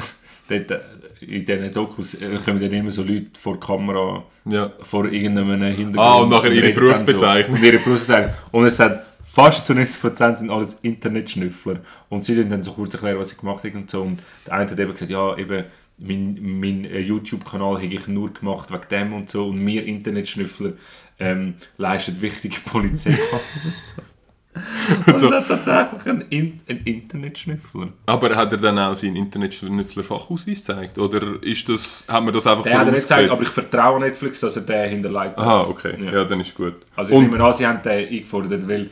dort, 0.60 0.72
äh, 0.72 0.80
in 1.26 1.46
diesen 1.46 1.74
Dokus 1.74 2.14
äh, 2.16 2.38
kommen 2.44 2.60
dann 2.60 2.72
immer 2.72 2.92
so 2.92 3.04
Leute 3.04 3.40
vor 3.40 3.54
die 3.56 3.60
Kamera, 3.66 4.24
Ja. 4.46 4.72
vor 4.82 5.06
irgendeinem 5.06 5.62
Hintergrund. 5.62 5.98
Ah, 6.00 6.16
und 6.16 6.30
nachher 6.30 6.52
ihre 6.52 6.72
Berufsbezeichnung. 6.72 7.58
So, 7.60 7.66
ihre 7.66 7.78
Berufsbezeichnung. 7.78 8.36
Und 8.52 8.66
es 8.66 8.80
hat 8.80 9.06
fast 9.24 9.66
zu 9.66 9.74
90% 9.74 10.36
sind 10.38 10.50
alles 10.50 10.78
Internetschnüffler. 10.82 11.80
Und 12.10 12.26
sie 12.26 12.48
dann 12.48 12.64
so 12.64 12.74
kurz 12.74 12.94
erklären, 12.94 13.20
was 13.20 13.30
sie 13.30 13.38
gemacht 13.38 13.64
haben 13.64 13.76
und 13.76 13.90
so. 13.90 14.02
Und 14.02 14.20
der 14.46 14.54
eine 14.54 14.70
hat 14.70 14.80
eben 14.80 14.92
gesagt, 14.92 15.12
ja, 15.12 15.38
eben, 15.38 15.64
mein, 15.98 16.40
mein 16.60 16.86
äh, 16.86 17.00
YouTube-Kanal 17.00 17.76
habe 17.76 17.86
ich 17.86 18.08
nur 18.08 18.34
gemacht 18.34 18.72
wegen 18.72 18.88
dem 18.90 19.14
und 19.14 19.30
so. 19.30 19.48
Und 19.48 19.66
wir 19.66 19.86
Internetschnüffler 19.86 20.74
ähm, 21.20 21.56
leisten 21.78 22.22
wichtige 22.22 22.60
Polizei. 22.66 23.18
Und 25.08 25.16
es 25.16 25.32
hat 25.32 25.48
tatsächlich 25.48 26.06
einen, 26.06 26.22
In 26.30 26.60
einen 26.68 26.82
Internetschnüffler. 26.84 27.90
Aber 28.06 28.36
hat 28.36 28.52
er 28.52 28.58
dann 28.58 28.78
auch 28.80 28.96
seinen 28.96 29.16
Internetschnüffler-Fachausweis 29.16 30.58
gezeigt? 30.60 30.98
Oder 30.98 31.42
ist 31.42 31.68
das, 31.70 32.06
haben 32.08 32.26
wir 32.26 32.34
das 32.34 32.46
einfach 32.48 32.64
Den 32.64 32.78
hat 32.78 32.86
er 32.88 32.92
nicht 32.92 33.04
gesagt, 33.04 33.30
aber 33.30 33.42
ich 33.42 33.48
vertraue 33.50 34.00
Netflix, 34.00 34.42
dass 34.42 34.56
er 34.58 34.64
den 34.64 34.90
hinterlegt 34.90 35.38
hat. 35.38 35.40
Aha, 35.40 35.62
okay. 35.70 35.94
Ja. 36.04 36.12
Ja. 36.12 36.24
dann 36.26 36.42
ist 36.42 36.54
gut. 36.56 36.74
Also 36.96 37.14
ich 37.14 37.18
Und- 37.18 37.32
nehme 37.32 37.44
an, 37.44 37.54
sie 37.54 37.66
haben 37.66 37.82
den 37.82 38.08
eingefordert, 38.10 38.68
weil 38.68 38.90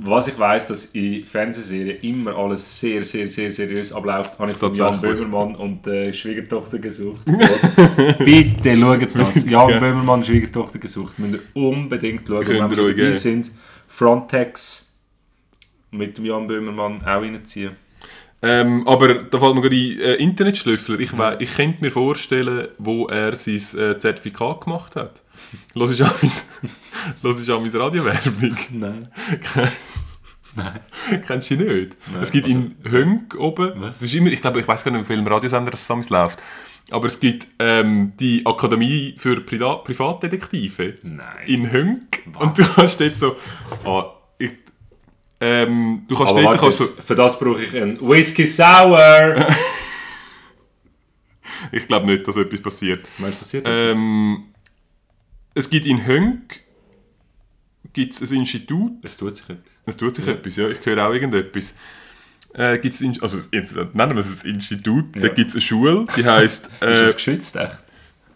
was 0.00 0.28
ich 0.28 0.38
weiss, 0.38 0.68
dass 0.68 0.84
in 0.86 1.24
Fernsehserien 1.24 1.98
immer 2.02 2.36
alles 2.36 2.78
sehr, 2.78 3.02
sehr, 3.02 3.26
sehr 3.26 3.50
seriös 3.50 3.92
abläuft, 3.92 4.38
habe 4.38 4.52
ich 4.52 4.56
von 4.56 4.72
Jan. 4.72 5.00
Böhmermann 5.00 5.56
und 5.56 5.84
der 5.86 6.12
Schwiegertochter 6.12 6.78
gesucht. 6.78 7.24
Bitte 8.18 8.76
schaut 8.78 9.08
das. 9.14 9.44
Jan 9.44 9.68
Ja. 9.70 9.78
Böhmermann, 9.78 10.22
Schwiegertochter 10.24 10.78
gesucht. 10.78 11.18
Müsst 11.18 11.34
ihr 11.34 11.40
unbedingt 11.62 12.28
schauen, 12.28 12.46
wenn 12.46 12.70
wir 12.70 12.94
dabei 12.94 13.12
sind. 13.12 13.50
Frontex 13.88 14.86
mit 15.90 16.16
dem 16.18 16.24
Jan 16.26 16.46
Böhmermann 16.46 17.00
auch 17.02 17.06
reinziehen. 17.06 17.76
Ähm, 18.40 18.86
aber 18.86 19.14
da 19.24 19.38
fällt 19.40 19.54
mir 19.56 19.62
gerade 19.62 19.74
ein, 19.74 20.00
äh, 20.00 20.14
Internetschlüffler. 20.14 21.00
Ich, 21.00 21.16
we- 21.18 21.36
ich 21.40 21.54
könnte 21.56 21.82
mir 21.82 21.90
vorstellen, 21.90 22.68
wo 22.78 23.06
er 23.08 23.34
sein 23.34 23.56
äh, 23.56 23.98
Zertifikat 23.98 24.60
gemacht 24.60 24.94
hat. 24.94 25.22
Los 25.74 25.90
ist 25.90 26.02
auch 26.02 27.60
meine 27.60 27.74
Radiowerbung. 27.80 28.56
Nein. 28.70 29.08
Kennst 31.26 31.50
du 31.50 31.56
nicht? 31.56 31.96
Nein, 32.12 32.22
es 32.22 32.30
gibt 32.32 32.46
also- 32.46 32.56
in 32.58 32.76
Hönk 32.88 33.34
oben, 33.38 33.72
Was? 33.80 33.98
das 33.98 34.02
ist 34.08 34.14
immer, 34.14 34.30
ich 34.30 34.40
glaube, 34.40 34.60
ich 34.60 34.68
weiß 34.68 34.84
gar 34.84 34.90
nicht, 34.92 35.00
auf 35.02 35.08
welchem 35.08 35.26
Radiosender 35.26 35.70
das 35.70 35.86
damals 35.86 36.08
läuft, 36.10 36.38
aber 36.90 37.06
es 37.06 37.20
gibt 37.20 37.48
ähm, 37.58 38.12
die 38.18 38.44
Akademie 38.46 39.14
für 39.18 39.40
Prida 39.40 39.76
Privatdetektive 39.76 40.98
Nein. 41.02 41.46
in 41.46 41.72
Hönk 41.72 42.22
und 42.38 42.58
du 42.58 42.64
kannst 42.64 43.00
dort 43.00 43.12
so, 43.12 43.36
ah, 43.84 44.14
ich, 44.38 44.52
ähm, 45.40 46.04
du 46.08 46.16
kannst 46.16 46.32
Aber 46.32 46.42
dort 46.42 46.52
warte, 46.52 46.60
kannst 46.60 46.78
so, 46.78 47.02
für 47.02 47.14
das 47.14 47.38
brauche 47.38 47.62
ich 47.62 47.76
einen 47.76 48.00
Whisky 48.00 48.46
Sour. 48.46 49.36
ich 51.72 51.86
glaube 51.86 52.06
nicht, 52.06 52.26
dass 52.26 52.36
etwas 52.36 52.60
passiert. 52.60 53.06
Meinst 53.18 53.36
du, 53.36 53.40
passiert 53.40 53.66
etwas? 53.66 53.96
Ähm, 53.96 54.44
es 55.54 55.68
gibt 55.68 55.86
in 55.86 56.06
Hönk 56.06 56.60
gibt's 57.92 58.20
ein 58.20 58.36
Institut, 58.36 59.04
Es 59.04 59.16
tut 59.16 59.36
sich 59.36 59.48
etwas. 59.48 59.72
Es 59.86 59.96
tut 59.96 60.16
sich 60.16 60.26
etwas, 60.26 60.56
ja. 60.56 60.68
Ich 60.68 60.84
höre 60.84 61.06
auch 61.06 61.12
irgendetwas. 61.12 61.74
Äh, 62.54 62.78
gibt's 62.78 63.00
ein, 63.00 63.16
also 63.20 63.38
nennen 63.52 63.94
wir 63.94 64.16
es 64.18 64.42
ein 64.44 64.50
Institut, 64.54 65.14
da 65.14 65.20
Ja. 65.20 65.28
gibt 65.28 65.50
es 65.50 65.54
eine 65.56 65.60
Schule, 65.62 66.06
die 66.16 66.24
heisst... 66.24 66.66
Ist 66.80 66.82
Äh, 66.82 66.86
das 67.04 67.14
geschützt, 67.16 67.56
echt? 67.56 67.78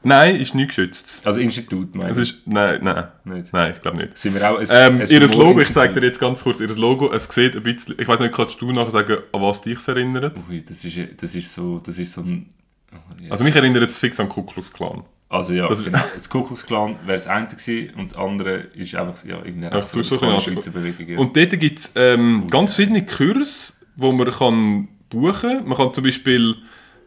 nein, 0.04 0.36
ist 0.36 0.54
nicht 0.54 0.68
geschützt. 0.68 1.22
Also 1.24 1.40
Institut, 1.40 1.94
meinst 1.94 2.20
ist, 2.20 2.34
nein, 2.44 2.80
nein, 2.82 3.04
Nicht. 3.24 3.52
nein, 3.52 3.72
ich 3.74 3.80
glaube 3.80 3.96
nicht. 3.98 4.18
Sind 4.18 4.34
wir 4.34 4.50
auch 4.50 4.58
ein, 4.58 4.66
Ähm, 4.70 5.00
ein 5.00 5.06
ihr 5.08 5.20
Logo, 5.28 5.60
ich 5.60 5.72
zeige 5.72 5.98
dir 6.00 6.06
jetzt 6.06 6.18
ganz 6.20 6.42
kurz, 6.42 6.60
ihr 6.60 6.68
Logo, 6.68 7.12
es 7.12 7.24
sieht 7.24 7.56
ein 7.56 7.62
bisschen, 7.62 7.94
ich 7.98 8.06
weiß 8.08 8.20
nicht, 8.20 8.34
kannst 8.34 8.60
du 8.60 8.70
nachher 8.72 8.90
sagen, 8.90 9.18
an 9.32 9.40
was 9.42 9.60
dich 9.62 9.78
erinnert? 9.88 10.36
Ui, 10.48 10.62
das 10.66 10.84
ist, 10.84 10.98
das 11.22 11.34
ist 11.34 11.52
so, 11.52 11.78
das 11.78 11.98
ist 11.98 12.12
so 12.12 12.20
ein... 12.20 12.50
oh. 12.92 12.96
Also 13.30 13.44
mich 13.44 13.54
erinnert 13.56 13.88
es 13.88 13.96
fix 13.98 14.20
an 14.20 14.28
Ku 14.28 14.42
Klux 14.42 14.72
Klan. 14.72 15.02
Also 15.28 15.54
ja, 15.54 15.66
das 15.68 15.78
ist- 15.78 15.84
genau. 15.86 16.02
Das 16.14 16.28
Kuckucksklan 16.28 16.96
wäre 17.06 17.12
das 17.16 17.26
eine 17.26 17.46
gewesen 17.46 17.94
und 17.94 18.10
das 18.10 18.18
andere 18.18 18.54
ist 18.74 18.94
einfach 18.94 19.24
ja, 19.24 19.38
irgendeine 19.42 19.76
Ach, 19.76 19.86
so- 19.86 20.02
Schweizer 20.02 20.70
Bewegung. 20.70 21.08
Ja. 21.08 21.18
Und 21.18 21.34
dort 21.34 21.58
gibt 21.58 21.78
es 21.78 21.92
ähm, 21.96 22.46
ganz 22.50 22.74
verschiedene 22.74 23.06
Kurse, 23.06 23.72
wo 23.96 24.12
man 24.12 24.30
kann 24.30 24.88
buchen 25.10 25.58
kann. 25.58 25.68
Man 25.68 25.76
kann 25.76 25.94
zum 25.94 26.04
Beispiel 26.04 26.56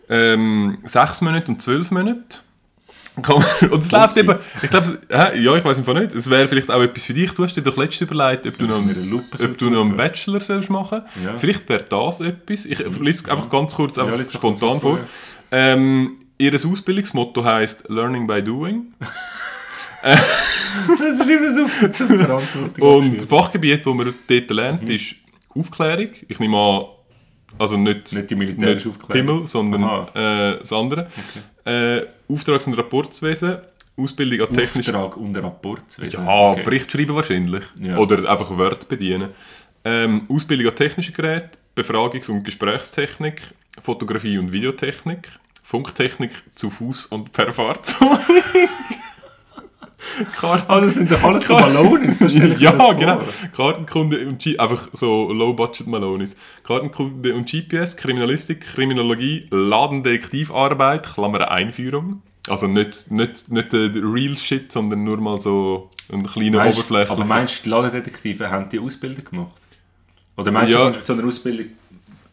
ähm, 0.09 0.77
sechs 0.85 1.21
Monate 1.21 1.47
und 1.47 1.61
zwölf 1.61 1.91
Monate. 1.91 2.39
Kann 3.21 3.37
man, 3.37 3.69
und 3.71 3.81
es 3.81 3.91
läuft 3.91 4.17
eben, 4.17 4.35
ich 4.61 4.69
glaube, 4.69 4.99
ja, 5.09 5.55
ich 5.55 5.63
weiß 5.63 5.77
einfach 5.77 5.93
nicht, 5.93 6.13
es 6.13 6.29
wäre 6.29 6.49
vielleicht 6.49 6.69
auch 6.69 6.81
etwas 6.81 7.05
für 7.05 7.13
dich. 7.13 7.31
Du 7.31 7.45
hast 7.45 7.53
dir 7.53 7.61
doch 7.61 7.77
letztens 7.77 8.11
überlegt, 8.11 8.45
ob 8.45 8.57
du 8.57 8.65
noch, 8.67 8.77
ob 8.77 9.57
du 9.57 9.69
noch 9.69 9.85
einen. 9.85 9.95
Bachelor 9.95 10.41
sollst 10.41 10.69
machen 10.69 11.01
Ja. 11.23 11.37
Vielleicht 11.37 11.69
wäre 11.69 11.83
das 11.83 12.19
etwas. 12.19 12.65
Ich 12.65 12.79
lese 12.99 13.31
einfach 13.31 13.49
ganz 13.49 13.73
kurz, 13.73 13.97
einfach 13.97 14.17
doch 14.17 14.33
spontan 14.33 14.81
vor. 14.81 14.99
kurz 14.99 15.09
Ähm, 15.49 16.17
ihr 16.37 16.53
Ausbildungsmotto 16.53 17.41
heisst 17.41 17.87
Learning 17.87 18.27
by 18.27 18.43
Doing. 18.43 18.87
Das 20.99 21.19
ist 21.19 21.29
immer 21.29 21.49
super 21.49 21.91
Verantwortung. 21.91 22.97
Und 22.97 23.17
das 23.17 23.25
Fachgebiet, 23.25 23.85
das 23.85 23.93
man 23.93 24.13
dort 24.27 24.49
lernt, 24.51 24.89
ist 24.89 25.15
Aufklärung. 25.55 26.09
Ich 26.27 26.39
nehme 26.39 26.57
an, 26.57 26.85
also 27.57 27.77
nicht, 27.77 28.11
Nicht 28.13 28.29
die 28.29 28.35
militärische 28.35 28.89
nicht 28.89 28.99
Aufklärung. 28.99 29.27
Pimmel, 29.27 29.47
sondern 29.47 30.07
äh, 30.13 30.59
das 30.59 30.73
andere. 30.73 31.07
Äh, 31.65 32.01
Auftrags- 32.27 32.67
und 32.67 32.73
Rapportswesen, 32.73 33.57
Ausbildung 33.97 34.47
an 34.47 34.53
technisch... 34.53 34.89
Auftrag 34.89 35.17
und 35.17 35.37
Rapport. 35.37 35.97
Ja, 36.11 36.53
Bericht 36.55 36.91
schreiben 36.91 37.15
wahrscheinlich. 37.15 37.63
Ja. 37.79 37.97
Oder 37.97 38.29
einfach 38.29 38.49
Word 38.57 38.87
bedienen. 38.89 39.29
Ähm, 39.85 40.23
Ausbildung 40.29 40.67
an 40.71 40.75
technischen 40.75 41.13
Geräten, 41.13 41.51
Befragungs- 41.75 42.29
und 42.29 42.43
Gesprächstechnik, 42.43 43.41
Fotografie 43.79 44.37
und 44.37 44.51
Videotechnik, 44.51 45.29
Funktechnik 45.63 46.31
zu 46.55 46.69
Fuß 46.69 47.05
und 47.07 47.31
per 47.31 47.53
Fahrzeug. 47.53 48.19
Karten 50.33 50.89
sind 50.89 51.11
doch 51.11 51.23
alles 51.23 51.47
so 51.47 51.55
mir 51.55 52.57
ja, 52.59 52.93
genau. 52.93 53.19
Kartenkunde 53.55 54.27
und 54.27 54.39
G 54.39 54.57
einfach 54.57 54.89
so 54.93 55.31
Low-Budget 55.31 55.87
Malonis. 55.87 56.35
Kartenkunde 56.63 57.33
und 57.35 57.49
GPS, 57.49 57.95
Kriminalistik, 57.97 58.61
Kriminologie, 58.61 59.47
Ladendetektivarbeit, 59.51 61.03
Klammer 61.03 61.51
Einführung. 61.51 62.21
Also 62.47 62.67
nicht, 62.67 63.09
nicht, 63.11 63.51
nicht 63.51 63.73
der 63.73 63.91
Real 63.95 64.35
Shit, 64.37 64.71
sondern 64.71 65.03
nur 65.03 65.17
mal 65.17 65.39
so 65.39 65.89
ein 66.11 66.25
kleiner 66.25 66.57
Meinst, 66.57 66.77
Oberfläche. 66.79 67.11
aber 67.11 67.25
meinst 67.25 67.59
du, 67.59 67.63
die 67.63 67.69
Ladendetektive 67.69 68.51
haben 68.51 68.69
die 68.69 68.79
Ausbildung 68.79 69.25
gemacht? 69.25 69.53
Oder 70.37 70.51
meinst 70.51 70.71
Ja. 70.71 70.85
du, 70.85 70.91
du 70.91 70.97
mit 70.97 71.05
so 71.05 71.13
einer 71.13 71.25
Ausbildung 71.25 71.67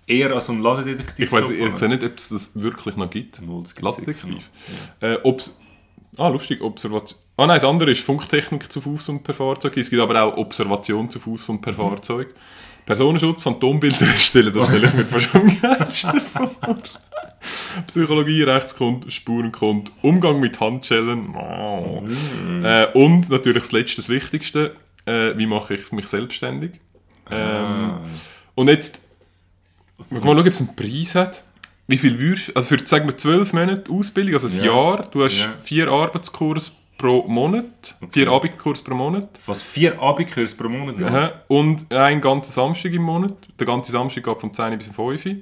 eher 0.07 0.33
als 0.33 0.51
ein 0.51 0.59
Ladendetektiv 0.59 1.27
ich 1.27 1.33
weiß 1.33 1.49
jetzt 1.49 1.81
nicht, 1.81 2.05
ob 2.05 2.18
es 2.18 2.29
das 2.29 2.51
wirklich 2.55 2.97
noch 2.97 3.09
gibt. 3.11 3.41
Ladendetektiv. 3.81 4.51
Äh, 5.01 5.16
ob's, 5.23 5.57
ah, 6.18 6.29
lustig, 6.29 6.61
Observation. 6.61 7.18
Ah 7.43 7.47
nein, 7.49 7.57
das 7.57 7.64
andere 7.64 7.90
ist 7.90 8.05
Funktechnik 8.05 8.70
zu 8.70 8.80
Fuß 8.80 9.09
und 9.09 9.24
per 9.24 9.34
Fahrzeug. 9.34 9.76
Es 9.76 9.90
gibt 9.90 10.01
aber 10.01 10.22
auch 10.22 10.36
Observation 10.36 11.11
zu 11.11 11.18
Fuß 11.18 11.49
und 11.49 11.57
Mhm. 11.57 11.61
per 11.62 11.72
Fahrzeug. 11.74 12.28
Personenschutz, 12.86 13.43
Phantombilder 13.43 14.07
erstellen, 14.07 14.53
das 14.53 14.68
stelle 14.68 14.86
ich 14.86 14.95
mir 14.95 15.07
fast 15.07 15.34
am 15.34 15.61
geilsten 15.61 16.20
vor. 16.20 16.51
Psychologie, 17.88 18.43
Rechtskunde, 18.45 19.11
Spurenkunde, 19.11 19.90
Umgang 20.03 20.38
mit 20.38 20.61
Handschellen. 20.61 21.34
Oh. 21.34 22.01
Mhm. 22.03 22.64
Äh, 22.64 22.86
und 22.95 23.28
natürlich 23.28 23.62
das 23.64 23.72
letzte, 23.72 23.97
das 23.97 24.09
Wichtigste, 24.09 24.76
äh, 25.07 25.36
wie 25.36 25.47
mache 25.47 25.74
ich 25.74 25.90
mich 25.90 26.07
selbstständig. 26.07 26.72
Ähm, 27.30 27.38
Ah. 27.38 28.01
und 28.55 28.68
jetzt, 28.68 29.01
mal 30.11 30.20
schauen, 30.22 30.38
ob 30.38 30.47
es 30.47 30.61
einen 30.61 30.76
Preis 30.76 31.14
hat. 31.16 31.43
Wie 31.88 31.97
viel 31.99 32.18
würdest 32.20 32.49
du, 32.49 32.53
also 32.55 32.68
für 32.76 32.86
sagen 32.86 33.07
wir 33.09 33.16
12 33.16 33.53
Monate 33.53 33.90
Ausbildung, 33.93 34.34
also 34.34 34.47
ein 34.47 34.57
Ja. 34.59 34.64
Jahr, 34.72 35.09
du 35.11 35.24
hast 35.24 35.38
Ja. 35.40 35.53
vier 35.61 35.88
Arbeitskurs 35.88 36.76
pro 37.03 37.26
Monat, 37.26 37.96
vier 38.11 38.30
Abendkurs 38.30 38.80
pro 38.82 38.94
Monat 38.94 39.28
Was, 39.46 39.61
vier 39.61 40.00
Abendkurs 40.00 40.55
pro 40.55 40.68
Monat? 40.68 41.03
Aha. 41.03 41.32
und 41.48 41.92
einen 41.92 42.20
ganzen 42.20 42.53
Samstag 42.53 42.92
im 42.92 43.03
Monat. 43.03 43.34
Der 43.59 43.66
ganze 43.66 43.90
Samstag 43.92 44.22
geht 44.24 44.40
vom 44.40 44.55
10 44.55 44.78
bis 44.78 44.86
5 44.86 44.98
Uhr. 45.26 45.36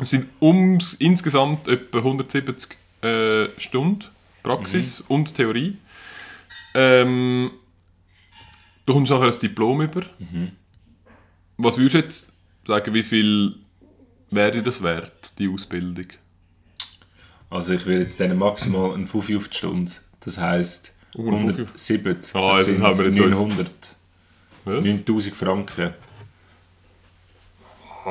Es 0.00 0.10
sind 0.10 0.28
ums, 0.40 0.94
insgesamt 0.94 1.68
etwa 1.68 1.98
170 1.98 2.76
äh, 3.02 3.48
Stunden 3.58 4.04
Praxis 4.42 5.00
Mhm. 5.00 5.06
und 5.14 5.34
Theorie. 5.34 5.76
Ähm, 6.74 7.50
du 8.86 8.92
kommst 8.94 9.12
nachher 9.12 9.26
ein 9.32 9.38
Diplom 9.38 9.82
über. 9.82 10.02
Mhm. 10.18 10.52
Was 11.58 11.76
würdest 11.76 11.94
du 11.94 11.98
jetzt 11.98 12.32
sagen, 12.66 12.94
wie 12.94 13.02
viel 13.02 13.56
wäre 14.30 14.62
das 14.62 14.82
wert, 14.82 15.32
die 15.38 15.48
Ausbildung? 15.48 16.06
Also 17.50 17.72
ich 17.74 17.84
will 17.86 18.00
jetzt 18.00 18.20
denen 18.20 18.38
maximal 18.38 18.94
einen 18.94 19.06
5 19.06 19.36
auf 19.36 19.48
die 19.48 19.56
Stunde. 19.58 19.92
Das 20.28 20.36
heisst 20.36 20.92
Oh, 21.16 21.26
ein 21.30 21.34
170. 21.38 22.36
Ah, 22.36 22.50
das 22.50 22.58
also 22.58 22.62
sind 22.64 22.82
haben 22.82 22.98
wir 22.98 23.06
jetzt 23.06 23.18
uns- 23.20 23.34
900. 23.34 23.70
Was? 24.66 24.84
9000 24.84 25.34
Franken. 25.34 25.94
Oh, 28.04 28.10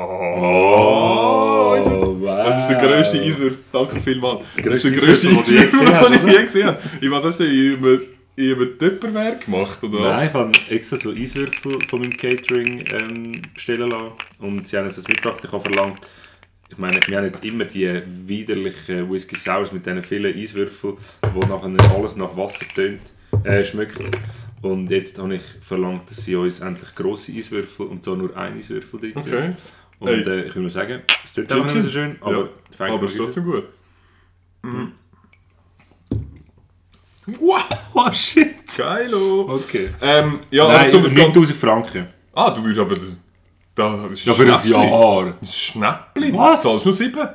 wow. 2.20 2.46
Das 2.48 2.58
ist 2.60 2.68
der 2.70 2.78
grösste 2.78 3.20
Eiswurf. 3.22 3.58
Danke 3.72 4.00
vielmals. 4.00 4.42
Das 4.64 4.78
ist 4.78 4.84
der 4.86 4.92
grösste 4.94 5.30
Eiswurf, 5.30 5.46
den 5.46 6.14
ich 6.28 6.34
je 6.36 6.44
gesehen 6.44 6.68
habe. 6.68 6.80
Ich 7.00 7.12
was 7.12 7.24
hast 7.24 7.40
du 7.40 7.44
in 7.46 7.78
einem, 7.78 8.02
in 8.36 8.54
einem 8.56 8.80
Tupperware 8.80 9.36
gemacht, 9.46 9.84
oder? 9.84 10.00
Nein, 10.00 10.28
ich 10.28 10.34
habe 10.34 10.52
extra 10.72 10.98
so 10.98 11.12
Eiswürfel 11.12 11.80
von 11.88 12.00
meinem 12.02 12.18
Catering 12.18 12.84
ähm, 12.92 13.42
bestellen 13.54 13.92
lassen. 13.92 14.12
Und 14.40 14.68
sie 14.68 14.76
haben 14.78 14.86
das 14.86 14.98
mitgebracht. 15.08 15.42
Ich 15.44 15.52
habe 15.52 15.64
verlangt, 15.64 16.00
ich 16.70 16.78
meine, 16.78 17.00
wir 17.08 17.18
haben 17.18 17.26
jetzt 17.26 17.44
immer 17.46 17.66
die 17.66 18.02
widerlichen 18.06 19.10
Whisky 19.12 19.36
Sours 19.36 19.72
mit 19.72 19.86
diesen 19.86 20.04
vielen 20.04 20.36
Eiswürfeln, 20.36 20.98
wo 21.34 21.40
nachher 21.40 21.96
alles 21.96 22.16
nach 22.16 22.36
Wasser 22.36 22.66
tönt, 22.68 23.02
äh, 23.44 23.64
schmeckt. 23.64 24.00
Und 24.62 24.90
jetzt 24.90 25.18
habe 25.20 25.36
ich 25.36 25.44
verlangt, 25.62 26.10
dass 26.10 26.26
sie 26.26 26.36
uns 26.36 26.60
endlich 26.60 26.94
grosse 26.96 27.32
Eiswürfel 27.32 27.86
und 27.86 28.04
so 28.04 28.16
nur 28.16 28.36
ein 28.36 28.58
Eiswürfel 28.58 29.00
drin. 29.00 29.14
Okay. 29.16 29.54
Und 30.00 30.28
äh, 30.28 30.46
ich 30.46 30.56
will 30.56 30.64
nur 30.64 30.70
sagen, 30.70 31.02
es 31.24 31.34
tut 31.34 31.50
zwar 31.50 31.64
nicht 31.64 31.82
so 31.82 31.90
schön, 31.90 32.18
aber 32.22 32.38
ja. 32.38 32.50
fängt 32.76 32.92
Aber 32.92 33.02
mir 33.02 33.08
ist 33.08 33.18
trotzdem 33.18 33.46
gut. 33.46 33.64
Wow, 37.40 38.14
shit! 38.14 38.56
Geilo! 38.78 39.54
Okay. 39.54 39.90
Ähm, 40.02 40.40
ja, 40.50 40.68
Nein, 40.68 40.78
also 40.78 40.98
zum 40.98 41.04
das 41.04 41.14
Ganze. 41.14 41.28
9000 41.30 41.58
Franken. 41.58 42.08
Ah, 42.34 42.52
du 42.52 42.64
willst 42.64 42.80
aber 42.80 42.96
das. 42.96 43.18
Ja, 43.78 44.34
für 44.34 44.54
ein. 44.54 44.70
Jahr. 44.70 45.38
Ist 45.42 45.58
Schnäppli. 45.58 46.34
Was? 46.34 46.64
Du 46.64 46.70
zahlst 46.70 46.86
nur 46.86 46.94
7. 46.94 47.30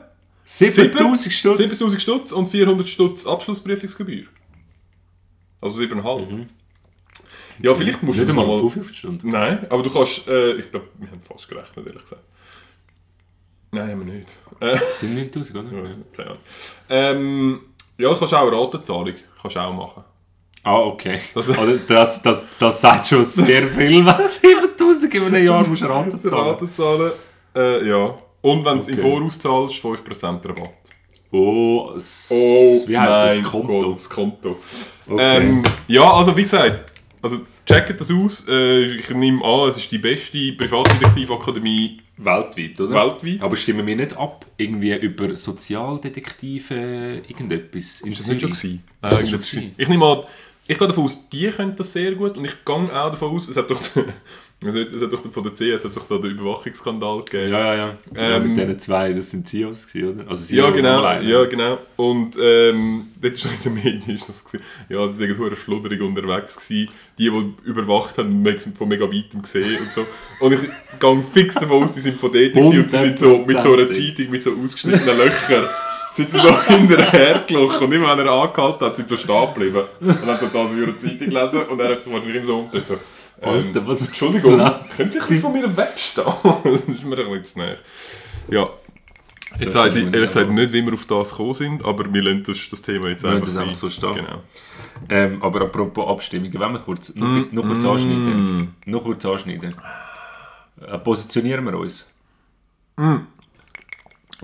7000 0.44 1.32
Stutz? 1.32 1.58
7000 1.58 2.02
Stutz 2.02 2.32
und 2.32 2.48
400 2.48 2.88
Stutz 2.88 3.26
Abschlussprüfungsgebühr. 3.26 4.24
Also 5.60 5.80
7,5. 5.80 6.46
Ja, 7.60 7.74
vielleicht 7.74 8.02
musst 8.02 8.18
du 8.18 8.22
Nicht 8.22 8.30
einmal 8.30 8.46
mal... 8.46 8.58
55 8.58 8.98
Stunden. 8.98 9.30
Nein, 9.30 9.66
aber 9.70 9.82
du 9.82 9.90
kannst... 9.90 10.26
Äh, 10.26 10.54
ich 10.54 10.70
glaube, 10.70 10.88
wir 10.98 11.10
haben 11.10 11.22
fast 11.22 11.48
gerechnet, 11.48 11.86
ehrlich 11.86 12.02
gesagt. 12.02 12.22
Nein, 13.70 13.90
haben 13.90 14.06
wir 14.06 14.14
nicht. 14.14 14.34
Äh, 14.60 14.78
sind 14.92 15.14
9000, 15.14 15.72
oder? 15.72 15.88
ja, 15.88 15.94
keine 16.14 16.30
Ahnung. 16.30 16.42
Ähm, 16.88 17.60
ja, 17.98 18.08
du 18.08 18.18
kannst 18.18 18.34
auch 18.34 18.48
eine 18.48 18.56
Ratenzahlung 18.56 19.14
kannst 19.40 19.56
du 19.56 19.60
auch 19.60 19.72
machen. 19.72 20.04
Ah, 20.64 20.78
okay. 20.80 21.18
Das- 21.34 21.48
Also, 21.48 21.76
das, 21.88 22.22
das, 22.22 22.46
das 22.58 22.80
sagt 22.80 23.06
schon 23.08 23.24
sehr 23.24 23.66
viel, 23.68 24.04
wenn 24.04 24.16
du 24.16 24.28
7000 24.28 25.14
in 25.14 25.22
einem 25.24 25.44
Jahr 25.46 25.66
musst 25.66 25.82
Raten 25.82 26.22
zahlen 26.24 26.48
Raten 26.48 26.72
zahlen. 26.72 27.12
Äh, 27.54 27.88
ja. 27.88 28.14
Und 28.42 28.64
wenn 28.64 28.74
du 28.74 28.78
es 28.78 28.88
im 28.88 28.94
Okay. 28.98 29.02
Voraus 29.10 29.38
zahlst, 29.38 29.76
5% 29.76 30.48
Rabatt. 30.48 30.70
Oh, 31.30 31.92
s- 31.96 32.28
Oh, 32.30 32.88
wie 32.88 32.98
heisst 32.98 33.38
das? 33.40 33.50
Konto? 33.50 33.78
Gott, 33.80 33.94
das 33.96 34.08
Konto. 34.10 34.56
Okay. 35.08 35.36
Ähm, 35.38 35.62
ja, 35.88 36.12
also 36.12 36.36
wie 36.36 36.42
gesagt, 36.42 36.92
also 37.22 37.40
checkt 37.64 38.00
das 38.00 38.10
aus. 38.10 38.44
Äh, 38.48 38.82
ich 38.96 39.08
nehme 39.10 39.42
an, 39.44 39.68
es 39.68 39.78
ist 39.78 39.90
die 39.90 39.98
beste 39.98 40.52
Privatdetektivakademie 40.52 41.98
Weltweit, 42.18 42.80
oder? 42.80 42.94
weltweit. 42.94 43.40
Aber 43.42 43.56
stimmen 43.56 43.86
wir 43.86 43.96
nicht 43.96 44.16
ab, 44.16 44.44
irgendwie 44.58 44.94
über 44.96 45.34
Sozialdetektive, 45.36 47.22
irgendetwas 47.28 48.00
ist 48.02 48.18
das 48.20 48.26
nicht 48.28 48.40
schon 48.42 48.50
gewesen? 48.50 48.84
Das 49.00 49.52
Äh? 49.54 49.70
Ich 49.76 49.88
nehme 49.88 50.04
an, 50.06 50.20
ich 50.66 50.78
gehe 50.78 50.86
davon 50.88 51.04
aus, 51.04 51.28
die 51.28 51.50
können 51.50 51.74
das 51.76 51.92
sehr 51.92 52.12
gut 52.12 52.36
und 52.36 52.44
ich 52.44 52.64
gehe 52.64 52.74
auch 52.74 53.10
davon 53.10 53.30
aus, 53.30 53.48
es 53.48 53.56
hat 53.56 53.68
doch, 53.68 53.80
es 54.60 54.74
hat, 54.74 54.92
es 54.94 55.02
hat 55.02 55.12
doch 55.12 55.32
von 55.32 55.42
der 55.42 55.52
CS 55.54 55.84
hat 55.84 55.92
sich 55.92 56.02
da 56.04 56.18
den 56.18 56.30
Überwachungsskandal 56.30 57.24
gegeben. 57.24 57.52
Ja, 57.52 57.58
ja, 57.58 57.74
ja. 57.74 57.98
ja 58.14 58.36
Ähm, 58.36 58.48
mit 58.48 58.56
diesen 58.56 58.78
zwei, 58.78 59.12
das 59.12 59.30
sind 59.30 59.48
CEOs, 59.48 59.88
gewesen, 59.88 60.20
oder? 60.20 60.30
Also 60.30 60.54
Ja, 60.54 60.66
CEO 60.66 60.72
genau, 60.72 60.98
alleine. 60.98 61.28
ja, 61.28 61.44
genau. 61.46 61.78
Und 61.96 62.36
ähm, 62.40 63.08
dort 63.20 63.34
ist 63.34 63.44
in 63.64 63.74
den 63.74 63.74
Medien 63.74 64.14
ist 64.14 64.28
das 64.28 64.44
gewesen. 64.44 64.64
Ja, 64.88 65.08
sie 65.08 65.14
sind 65.14 65.30
irgendwo 65.30 65.54
schludrig 65.56 66.00
unterwegs 66.00 66.54
gewesen. 66.54 66.92
Die, 67.18 67.28
die 67.28 67.68
überwacht 67.68 68.18
haben, 68.18 68.46
haben 68.46 68.46
es 68.46 68.66
von 68.74 68.88
mega 68.88 69.06
weitem 69.06 69.42
gesehen 69.42 69.80
und 69.80 69.90
so. 69.90 70.06
Und 70.38 70.52
ich 70.52 70.60
gehe 71.00 71.22
fix 71.32 71.54
davon 71.56 71.82
aus, 71.82 71.92
die 71.92 72.00
sind 72.00 72.20
von 72.20 72.32
dort 72.32 72.54
und 72.54 72.92
die 72.92 72.98
sind 72.98 73.18
so 73.18 73.38
mit 73.38 73.60
so 73.60 73.74
einer 73.74 73.90
Zeitung, 73.90 74.30
mit 74.30 74.44
so 74.44 74.52
ausgeschnittenen 74.52 75.18
Löchern, 75.18 75.64
sind 76.12 76.30
sie 76.30 76.38
so 76.38 76.62
hinterher 76.66 77.40
gelaufen. 77.46 77.84
Und 77.86 77.92
immer 77.92 78.16
wenn 78.16 78.26
er 78.26 78.32
angehalten 78.32 78.84
hat, 78.86 78.96
sind 78.96 79.08
sie 79.08 79.16
so 79.16 79.22
stehen 79.22 79.54
geblieben. 79.54 79.82
Und 80.00 80.08
dann 80.08 80.26
hat 80.26 80.40
sie 80.40 80.48
das 80.52 80.72
über 80.72 80.82
eine 80.84 80.96
Zeitung 80.96 81.18
gelesen 81.28 81.62
und 81.66 81.80
er 81.80 81.90
hat 81.92 82.00
sich 82.02 82.12
wahrscheinlich 82.12 82.36
immer 82.36 82.46
so 82.46 82.58
umgedreht, 82.58 82.86
so, 82.86 82.94
ähm, 82.94 83.66
Alter, 83.66 83.86
was- 83.86 84.06
Entschuldigung, 84.06 84.56
können 84.58 85.10
Sie 85.10 85.18
ein 85.20 85.26
bisschen 85.26 85.40
von 85.40 85.52
mir 85.52 85.76
wegstehen? 85.76 86.26
das 86.64 86.80
ist 86.94 87.04
mir 87.04 87.18
ein 87.18 87.26
bisschen 87.28 87.44
zu 87.44 87.58
nahe. 87.58 87.78
Ja. 88.48 88.68
Jetzt 89.58 89.74
weiss 89.74 89.94
ich 89.96 90.04
ehrlich 90.04 90.28
gesagt 90.28 90.50
nicht, 90.50 90.72
wie 90.72 90.84
wir 90.86 90.94
auf 90.94 91.04
das 91.04 91.30
gekommen 91.30 91.52
sind, 91.54 91.84
aber 91.84 92.10
wir 92.12 92.22
lassen 92.22 92.42
das, 92.46 92.68
das 92.70 92.80
Thema 92.80 93.08
jetzt 93.08 93.22
einfach, 93.24 93.44
das 93.46 93.56
einfach 93.58 93.74
so 93.74 93.90
stehen. 93.90 94.14
Genau. 94.14 94.42
Ähm, 95.10 95.42
aber 95.42 95.62
apropos 95.62 96.08
Abstimmungen, 96.08 96.54
wenn 96.58 96.72
wir 96.72 96.78
kurz, 96.78 97.14
noch, 97.14 97.26
Mm. 97.26 97.34
kurz, 97.38 97.52
noch 97.52 97.62
kurz 97.64 97.84
anschneiden. 97.84 98.74
Noch 98.86 99.02
kurz 99.02 99.24
anschneiden. 99.26 99.74
Äh, 100.86 100.98
positionieren 100.98 101.64
wir 101.66 101.78
uns. 101.78 102.10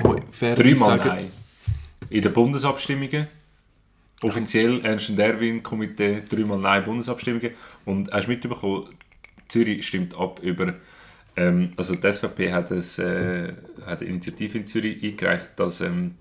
Oh, 0.05 0.17
fair 0.31 0.57
Dreimal 0.57 0.97
Nein. 0.99 1.31
In 2.11 2.23
den 2.23 2.33
Bundesabstimmungen. 2.33 3.29
Offiziell 4.23 4.81
Ernst 4.85 5.11
und 5.11 5.19
Erwin 5.19 5.63
Komitee, 5.63 6.23
dreimal 6.29 6.59
Nein 6.59 6.85
Bundesabstimmungen. 6.85 7.53
Und 7.85 8.11
hast 8.11 8.27
du 8.27 8.31
mitbekommen, 8.31 8.89
Zürich 9.49 9.87
stimmt 9.87 10.17
ab 10.19 10.41
über. 10.43 10.75
Ähm, 11.37 11.73
also 11.77 11.95
die 11.95 12.13
SVP 12.13 12.53
hat, 12.53 12.71
es, 12.71 12.99
äh, 12.99 13.53
hat 13.87 14.01
eine 14.01 14.11
Initiative 14.11 14.59
in 14.59 14.67
Zürich 14.67 15.03
eingereicht, 15.05 15.51
dass, 15.57 15.81
ähm, 15.81 16.17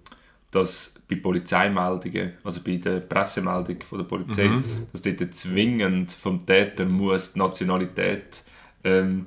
dass 0.51 0.93
bei 1.09 1.15
Polizeimeldungen, 1.15 2.33
also 2.43 2.61
bei 2.61 2.75
der 2.75 2.99
Pressemeldung 2.99 3.81
von 3.83 3.99
der 3.99 4.05
Polizei, 4.05 4.49
dass 4.91 5.01
dort 5.01 5.35
zwingend 5.35 6.11
vom 6.11 6.45
Täter 6.45 6.85
muss 6.85 7.33
die 7.33 7.39
Nationalität 7.39 8.43
ähm, 8.83 9.25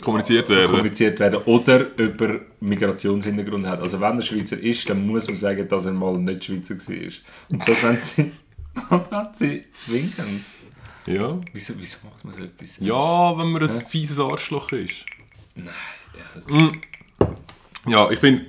Kommuniziert 0.00 0.48
werden. 0.48 0.70
kommuniziert 0.70 1.18
werden 1.20 1.40
oder 1.46 1.96
über 1.98 2.40
Migrationshintergrund 2.60 3.66
hat. 3.66 3.80
Also 3.80 4.00
wenn 4.00 4.16
er 4.18 4.22
Schweizer 4.22 4.58
ist, 4.58 4.88
dann 4.90 5.06
muss 5.06 5.26
man 5.26 5.36
sagen, 5.36 5.66
dass 5.68 5.86
er 5.86 5.92
mal 5.92 6.18
nicht 6.18 6.44
Schweizer 6.44 6.76
war. 6.76 7.12
Und 7.50 7.68
das 7.68 7.82
wollen 7.82 7.98
sie, 7.98 8.32
das 8.90 9.10
wollen 9.10 9.28
sie 9.34 9.64
zwingend. 9.72 10.44
Ja. 11.06 11.40
Wieso, 11.52 11.74
wieso 11.78 11.98
macht 12.04 12.24
man 12.24 12.34
so 12.34 12.42
etwas? 12.42 12.78
Ja, 12.80 13.38
wenn 13.38 13.52
man 13.52 13.62
ein 13.62 13.80
fieses 13.86 14.18
Arschloch 14.18 14.72
ist. 14.72 15.06
Nein. 15.54 15.68
Ja. 16.50 16.72
Ja, 17.88 18.10
ich 18.10 18.18
finde. 18.18 18.46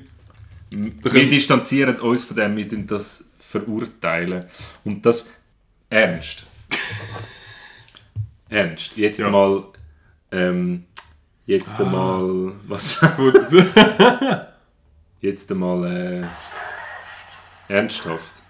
Wir 0.70 1.28
distanzieren 1.30 1.98
uns 2.00 2.26
von 2.26 2.36
dem, 2.36 2.58
wir 2.58 2.66
das 2.68 3.24
verurteilen. 3.40 4.46
Und 4.84 5.06
das 5.06 5.30
ernst. 5.90 6.46
ernst. 8.50 8.98
Jetzt 8.98 9.20
Ja. 9.20 9.30
mal. 9.30 9.64
Ähm, 10.32 10.84
jetzt 11.48 11.80
mal. 11.80 12.54
Was? 12.68 13.02
jetzt 15.22 15.50
mal. 15.50 15.86
Äh, 15.86 17.74
ernsthaft. 17.74 18.42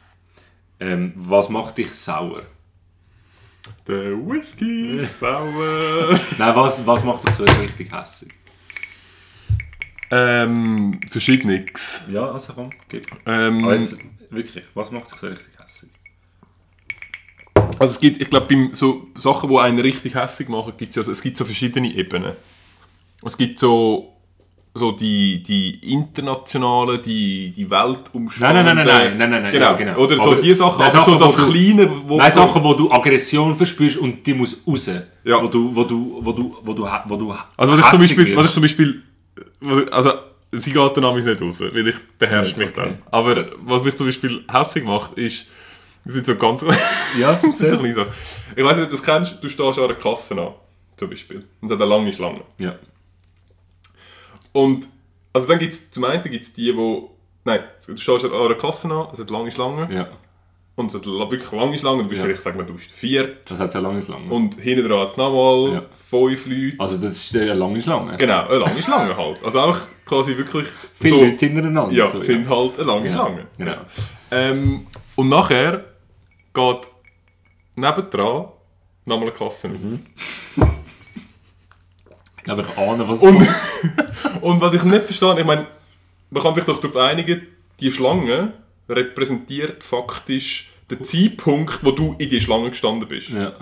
Ähm, 0.80 1.14
was 1.16 1.50
macht 1.50 1.78
dich 1.78 1.96
sauer? 1.96 2.44
Der 3.88 4.12
Whisky 4.12 4.96
ist 4.98 5.20
sauer. 5.22 6.20
Nein, 6.38 6.56
was, 6.56 6.86
was 6.86 7.04
macht 7.04 7.28
dich 7.28 7.36
so 7.36 7.46
richtig 7.46 7.92
hässig? 7.92 8.34
ähm, 10.10 11.00
Verschiedenes. 11.10 12.02
Ja, 12.12 12.32
also 12.32 12.54
komm, 12.54 12.70
gib. 12.88 13.06
Ähm, 13.26 13.64
Aber 13.66 13.76
jetzt, 13.76 13.98
wirklich, 14.30 14.64
was 14.74 14.92
macht 14.92 15.12
dich 15.12 15.20
so 15.20 15.28
richtig 15.28 15.50
hässig? 15.60 15.90
Also 17.80 17.94
es 17.94 18.00
gibt, 18.00 18.22
ich 18.22 18.30
glaube, 18.30 18.48
bei 18.48 18.70
so 18.74 19.08
Sachen, 19.16 19.50
die 19.50 19.58
einen 19.58 19.80
richtig 19.80 20.16
hässlich 20.16 20.48
machen, 20.48 20.74
gibt's 20.78 20.96
ja, 20.96 21.02
also 21.02 21.12
es 21.12 21.22
gibt 21.22 21.38
so 21.38 21.46
verschiedene 21.46 21.94
Ebenen. 21.94 22.34
Es 23.26 23.36
gibt 23.38 23.60
so, 23.60 24.14
so 24.74 24.92
die, 24.92 25.42
die 25.44 25.92
internationale, 25.92 27.00
die, 27.02 27.52
die 27.52 27.70
Weltumspannende... 27.70 28.76
Nein, 28.76 28.86
nein, 28.86 28.86
nein, 28.88 29.18
nein, 29.18 29.18
nein, 29.18 29.30
nein, 29.32 29.42
nein, 29.44 29.52
Genau, 29.52 29.66
ja, 29.66 29.74
genau. 29.74 29.98
oder 29.98 30.18
so 30.18 30.32
Aber- 30.32 30.36
die 30.42 30.54
Sachen, 30.54 30.80
Nein, 30.80 30.92
aber 30.96 31.04
so 31.04 31.12
Sachen, 31.12 31.20
das 31.20 31.38
wo 31.40 31.46
du- 31.46 31.52
Kleine, 31.52 31.92
wo 32.06 32.18
Nein, 32.18 32.32
so, 32.32 32.42
Sachen, 32.42 32.64
wo 32.64 32.74
du 32.74 32.92
Aggression 32.92 33.56
verspürst 33.56 33.98
und 33.98 34.26
die 34.26 34.34
muss 34.34 34.58
raus. 34.68 34.90
Ja. 35.24 35.42
Wo 35.42 35.48
du, 35.48 35.76
wo 35.76 35.84
du, 35.84 36.20
wo 36.22 36.32
du, 36.32 36.56
wo 36.64 36.74
du, 36.74 36.88
wo 37.06 37.16
du 37.16 37.34
Also 37.58 37.74
was 37.74 37.80
ich 37.80 37.86
zum 37.90 38.00
Beispiel, 38.00 38.36
was 38.38 38.46
ich 38.46 38.52
zum 38.52 38.62
Beispiel, 38.62 39.04
was 39.62 39.80
ich, 39.80 39.94
also 39.94 40.12
sie 40.52 40.72
geht 40.72 40.98
dann 40.98 41.04
nämlich 41.04 41.26
nicht 41.26 41.42
raus, 41.42 41.60
weil 41.60 41.88
ich 41.88 41.96
beherrsche 42.20 42.52
Ja, 42.52 42.58
mich 42.60 42.70
okay. 42.70 42.76
dann. 42.82 42.98
Aber 43.12 43.46
was 43.66 43.84
mich 43.84 43.98
zum 43.98 44.06
Beispiel 44.08 44.44
hässlich 44.52 44.84
macht, 44.84 45.14
ist, 45.18 45.46
das 46.06 46.14
sind 46.16 46.26
so 46.26 46.36
ganz, 46.36 46.62
Ja, 47.20 47.32
das 47.32 47.42
sind 47.42 47.58
so 47.58 47.78
kleine 47.78 47.94
Sachen. 47.96 48.12
Ich 48.56 48.64
weiß 48.64 48.76
nicht, 48.76 48.84
ob 48.86 48.90
du 48.92 48.96
das 48.96 49.04
kennst, 49.04 49.44
du 49.44 49.50
stehst 49.50 49.80
an 49.80 49.86
einer 49.86 49.96
Kasse 49.96 50.40
an, 50.40 50.50
zum 50.96 51.10
Beispiel, 51.10 51.38
und 51.62 51.68
es 51.68 51.72
hat 51.72 51.82
eine 51.82 51.90
lange 51.90 52.12
Schlange. 52.14 52.42
ja. 52.60 52.76
Und 54.58 54.88
also 55.34 55.48
dann 55.48 55.60
gibt 55.60 55.74
es 55.74 55.92
zum 55.92 56.04
einen 56.06 56.24
gibt's 56.24 56.54
die, 56.54 56.76
wo 56.76 57.12
nein, 57.46 57.60
du 57.86 57.96
stehst 57.96 58.26
an 58.26 58.34
einer 58.34 58.56
Kasse 58.56 58.90
an, 58.90 59.08
es 59.14 59.20
hat 59.20 59.30
lange 59.30 59.52
Schlange 59.52 59.88
ja. 59.94 60.08
und 60.76 60.88
es 60.88 60.96
hat 60.96 61.06
wirklich 61.06 61.52
lange 61.52 61.78
Schlange, 61.78 62.04
du 62.04 62.10
bist 62.10 62.22
Ja. 62.22 62.26
vielleicht, 62.28 62.42
sagen 62.44 62.58
wir, 62.58 62.66
du 62.66 62.74
bist 62.74 62.90
vierte 62.92 63.38
Das 63.48 63.60
hat 63.60 63.74
ja 63.76 63.80
lange 63.80 64.02
Schlange. 64.02 64.32
und 64.34 64.60
hinten 64.60 64.88
dran 64.90 65.00
hat 65.02 65.10
es 65.12 65.18
nochmal 65.18 65.74
Ja. 65.76 65.84
fünf 65.96 66.46
Leute. 66.48 66.76
also 66.80 66.98
das 66.98 67.12
ist 67.12 67.32
ja 67.34 67.54
lange 67.54 67.80
Schlange. 67.82 68.18
Genau, 68.18 68.48
eine 68.48 68.58
lange 68.58 68.82
Schlange 68.82 69.16
halt. 69.16 69.44
Also 69.46 69.60
einfach 69.60 69.82
quasi 70.08 70.36
wirklich 70.36 70.68
Viele 70.94 71.16
so, 71.18 71.24
Leute 71.24 71.46
hintereinander. 71.46 71.94
ja, 71.96 72.08
so, 72.08 72.20
sind 72.22 72.50
halt 72.50 72.74
eine 72.80 72.84
lange 72.88 73.10
Genau. 73.10 73.14
Schlange. 73.26 73.46
Genau. 73.60 73.76
Ähm, 74.32 74.88
und 75.16 75.30
nachher 75.30 75.84
geht 76.54 76.82
nebendran 77.76 78.48
nochmal 79.06 79.28
eine 79.30 79.32
Kasse 79.38 79.68
auf. 79.70 79.80
Mhm. 79.80 80.00
Ich 82.48 82.54
glaube, 82.54 82.66
ich 82.72 82.78
ahne, 82.78 83.08
was 83.10 83.22
Und, 83.22 83.46
und 84.42 84.62
was 84.62 84.74
ich 84.74 84.84
nicht 84.84 85.04
verstehe, 85.04 85.38
ich 85.38 85.46
meine, 85.46 85.68
man 86.30 86.44
kann 86.44 86.56
sich 86.56 86.64
doch 86.64 86.80
darauf 86.80 86.96
einigen, 86.96 87.42
die 87.82 87.92
Schlange 87.92 88.54
repräsentiert 88.88 89.84
faktisch 89.84 90.72
den 90.90 91.04
Zeitpunkt, 91.04 91.80
wo 91.84 91.92
du 91.92 92.16
in 92.18 92.30
die 92.30 92.40
Schlange 92.40 92.70
gestanden 92.70 93.06
bist. 93.08 93.30
Ja. 93.30 93.54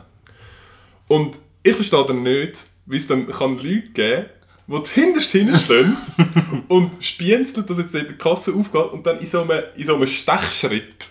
Und 1.08 1.40
ich 1.64 1.74
verstehe 1.74 2.06
dann 2.06 2.22
nicht, 2.22 2.64
wie 2.86 2.98
es 2.98 3.08
dann 3.08 3.26
kann 3.28 3.58
Leute 3.58 3.90
geben 3.94 4.26
die 4.68 4.92
hinterst 5.02 5.32
hinten 5.32 5.98
und 6.68 7.04
spienzeln, 7.04 7.66
dass 7.66 7.78
jetzt 7.78 7.94
dort 7.94 8.10
die 8.10 8.16
Kasse 8.16 8.54
aufgeht 8.54 8.92
und 8.94 9.06
dann 9.06 9.20
in 9.20 9.28
so 9.28 9.42
einem, 9.42 9.64
in 9.76 9.84
so 9.84 9.96
einem 9.96 10.08
Stechschritt 10.08 11.08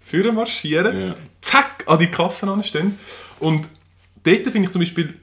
führen 0.00 0.34
marschieren, 0.34 1.08
Ja. 1.08 1.14
zack, 1.40 1.84
an 1.86 1.98
die 1.98 2.06
Kassen 2.06 2.48
anstehen. 2.48 2.98
Und 3.38 3.66
dort 4.24 4.42
finde 4.48 4.60
ich 4.66 4.70
zum 4.70 4.80
Beispiel, 4.80 5.14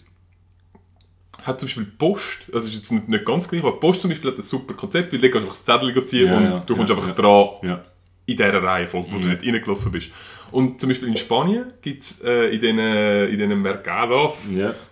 hat 1.45 1.59
zum 1.59 1.67
Beispiel 1.67 1.85
Post, 1.85 2.39
also 2.53 2.69
ist 2.69 2.75
jetzt 2.75 2.91
nicht, 2.91 3.07
nicht 3.07 3.25
ganz 3.25 3.47
gleich, 3.47 3.61
aber 3.61 3.79
Post 3.79 4.01
zum 4.01 4.09
Beispiel 4.09 4.31
hat 4.31 4.37
ein 4.37 4.41
super 4.43 4.73
Konzept, 4.73 5.13
weil 5.13 5.19
du 5.19 5.29
kannst 5.29 5.45
einfach 5.45 5.55
das 5.55 5.63
Zettel 5.63 6.05
ziehen 6.05 6.27
Ja, 6.27 6.37
und 6.37 6.45
ja, 6.45 6.59
du 6.65 6.75
kommst 6.75 6.89
ja, 6.89 6.95
einfach 6.95 7.13
dran 7.15 7.79
in 8.27 8.37
dieser 8.37 8.63
Reihenfolge, 8.63 9.07
wo 9.11 9.19
du 9.19 9.27
nicht 9.27 9.43
reingelaufen 9.43 9.91
bist. 9.91 10.09
Und 10.51 10.79
zum 10.79 10.89
Beispiel 10.89 11.07
in 11.09 11.15
Spanien 11.15 11.73
gibt 11.81 12.03
es 12.03 12.21
äh, 12.23 12.45
in 12.55 12.59
diesen 12.61 12.79
in 12.79 13.37
diesen 13.37 13.61
Mercados, 13.61 14.33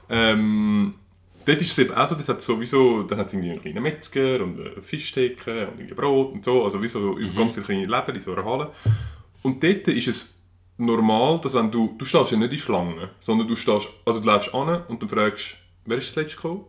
ähm, 0.09 0.93
dort 1.45 1.61
ist 1.61 1.71
es 1.71 1.79
eben 1.79 1.93
auch 1.95 2.07
so, 2.07 2.15
das 2.15 2.27
hat 2.27 2.41
sowieso, 2.41 3.03
dann 3.03 3.17
hat 3.19 3.27
es 3.27 3.33
irgendwie 3.33 3.51
einen 3.51 3.61
kleinen 3.61 3.83
Metzger 3.83 4.43
und 4.43 4.59
eine 4.59 4.81
Fischtheke 4.81 5.67
und 5.67 5.79
irgendwie 5.79 5.95
Brot 5.95 6.33
und 6.33 6.45
so, 6.45 6.63
also 6.63 6.81
wie 6.83 6.87
so 6.87 6.99
Mhm. 7.13 7.35
ganz 7.35 7.53
viele 7.53 7.65
kleine 7.65 7.85
Läden 7.85 8.15
in 8.15 8.21
so 8.21 8.33
einer 8.33 8.45
Halle. 8.45 8.69
Und 9.41 9.63
dort 9.63 9.87
ist 9.87 10.07
es 10.07 10.39
normal, 10.77 11.39
dass 11.41 11.53
wenn 11.53 11.71
du, 11.71 11.95
du 11.97 12.05
stehst 12.05 12.31
ja 12.31 12.37
nicht 12.37 12.51
in 12.53 12.59
Schlange, 12.59 13.09
sondern 13.19 13.47
du 13.47 13.55
stehst, 13.55 13.89
also 14.05 14.19
du 14.19 14.25
läufst 14.27 14.53
an 14.53 14.83
und 14.87 15.01
dann 15.01 15.09
fragst, 15.09 15.55
wer 15.85 15.97
ist 15.97 16.09
das 16.09 16.15
letzte 16.15 16.35
gekommen? 16.37 16.65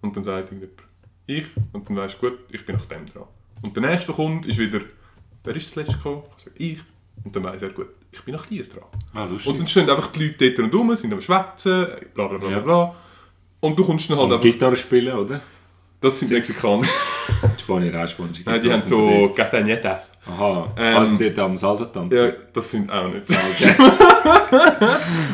Und 0.00 0.16
dann 0.16 0.24
sagt 0.24 0.52
irgendjemand, 0.52 0.80
ich, 1.26 1.44
und 1.72 1.88
dann 1.88 1.96
weißt 1.96 2.14
du, 2.20 2.30
gut, 2.30 2.38
ich 2.50 2.64
bin 2.64 2.76
nach 2.76 2.86
dem 2.86 3.04
dran. 3.06 3.24
Und 3.62 3.74
der 3.76 3.82
nächste, 3.90 4.12
kommt, 4.12 4.46
ist 4.46 4.58
wieder, 4.58 4.80
wer 5.44 5.56
ist 5.56 5.66
das 5.68 5.74
letzte 5.76 5.94
gekommen? 5.96 6.22
Ich 6.36 6.44
sage, 6.44 6.56
ich. 6.58 6.78
Und 7.24 7.34
dann 7.34 7.44
weiss 7.44 7.60
er, 7.62 7.70
gut, 7.70 7.88
ich 8.12 8.20
bin 8.22 8.34
nach 8.34 8.46
dir 8.46 8.64
dran. 8.64 8.84
Ah, 9.12 9.24
lustig. 9.24 9.52
Und 9.52 9.60
dann 9.60 9.68
stehen 9.68 9.90
einfach 9.90 10.12
die 10.12 10.26
Leute 10.26 10.52
dort 10.52 10.58
und 10.72 10.74
rum, 10.80 10.94
sind 10.94 11.12
am 11.12 11.20
Schwätzen, 11.20 11.86
bla 12.14 12.28
bla 12.28 12.38
bla 12.38 12.50
Ja. 12.50 12.58
bla. 12.60 12.94
Und 13.60 13.76
du 13.76 13.84
kommst 13.84 14.08
dann 14.08 14.16
halt 14.18 14.26
Und 14.26 14.32
einfach... 14.34 14.44
Gitarre 14.44 14.76
spielen, 14.76 15.16
oder? 15.16 15.40
Das 16.00 16.18
sind 16.20 16.30
Mexikaner. 16.30 16.86
Die 17.42 17.60
Spanier 17.62 18.04
auch 18.04 18.06
Spanisch. 18.08 18.42
Nein, 18.44 18.60
die 18.60 18.72
haben 18.72 18.86
so 18.86 19.32
Cataneta. 19.34 20.02
Aha, 20.28 20.72
Ähm, 20.76 20.96
also 20.96 21.16
dort 21.16 21.38
am 21.38 21.56
Salsa 21.56 21.84
tanzen. 21.86 22.16
Ja, 22.18 22.32
das 22.52 22.70
sind 22.70 22.90
auch 22.90 23.08
nicht 23.12 23.26
so. 23.26 23.34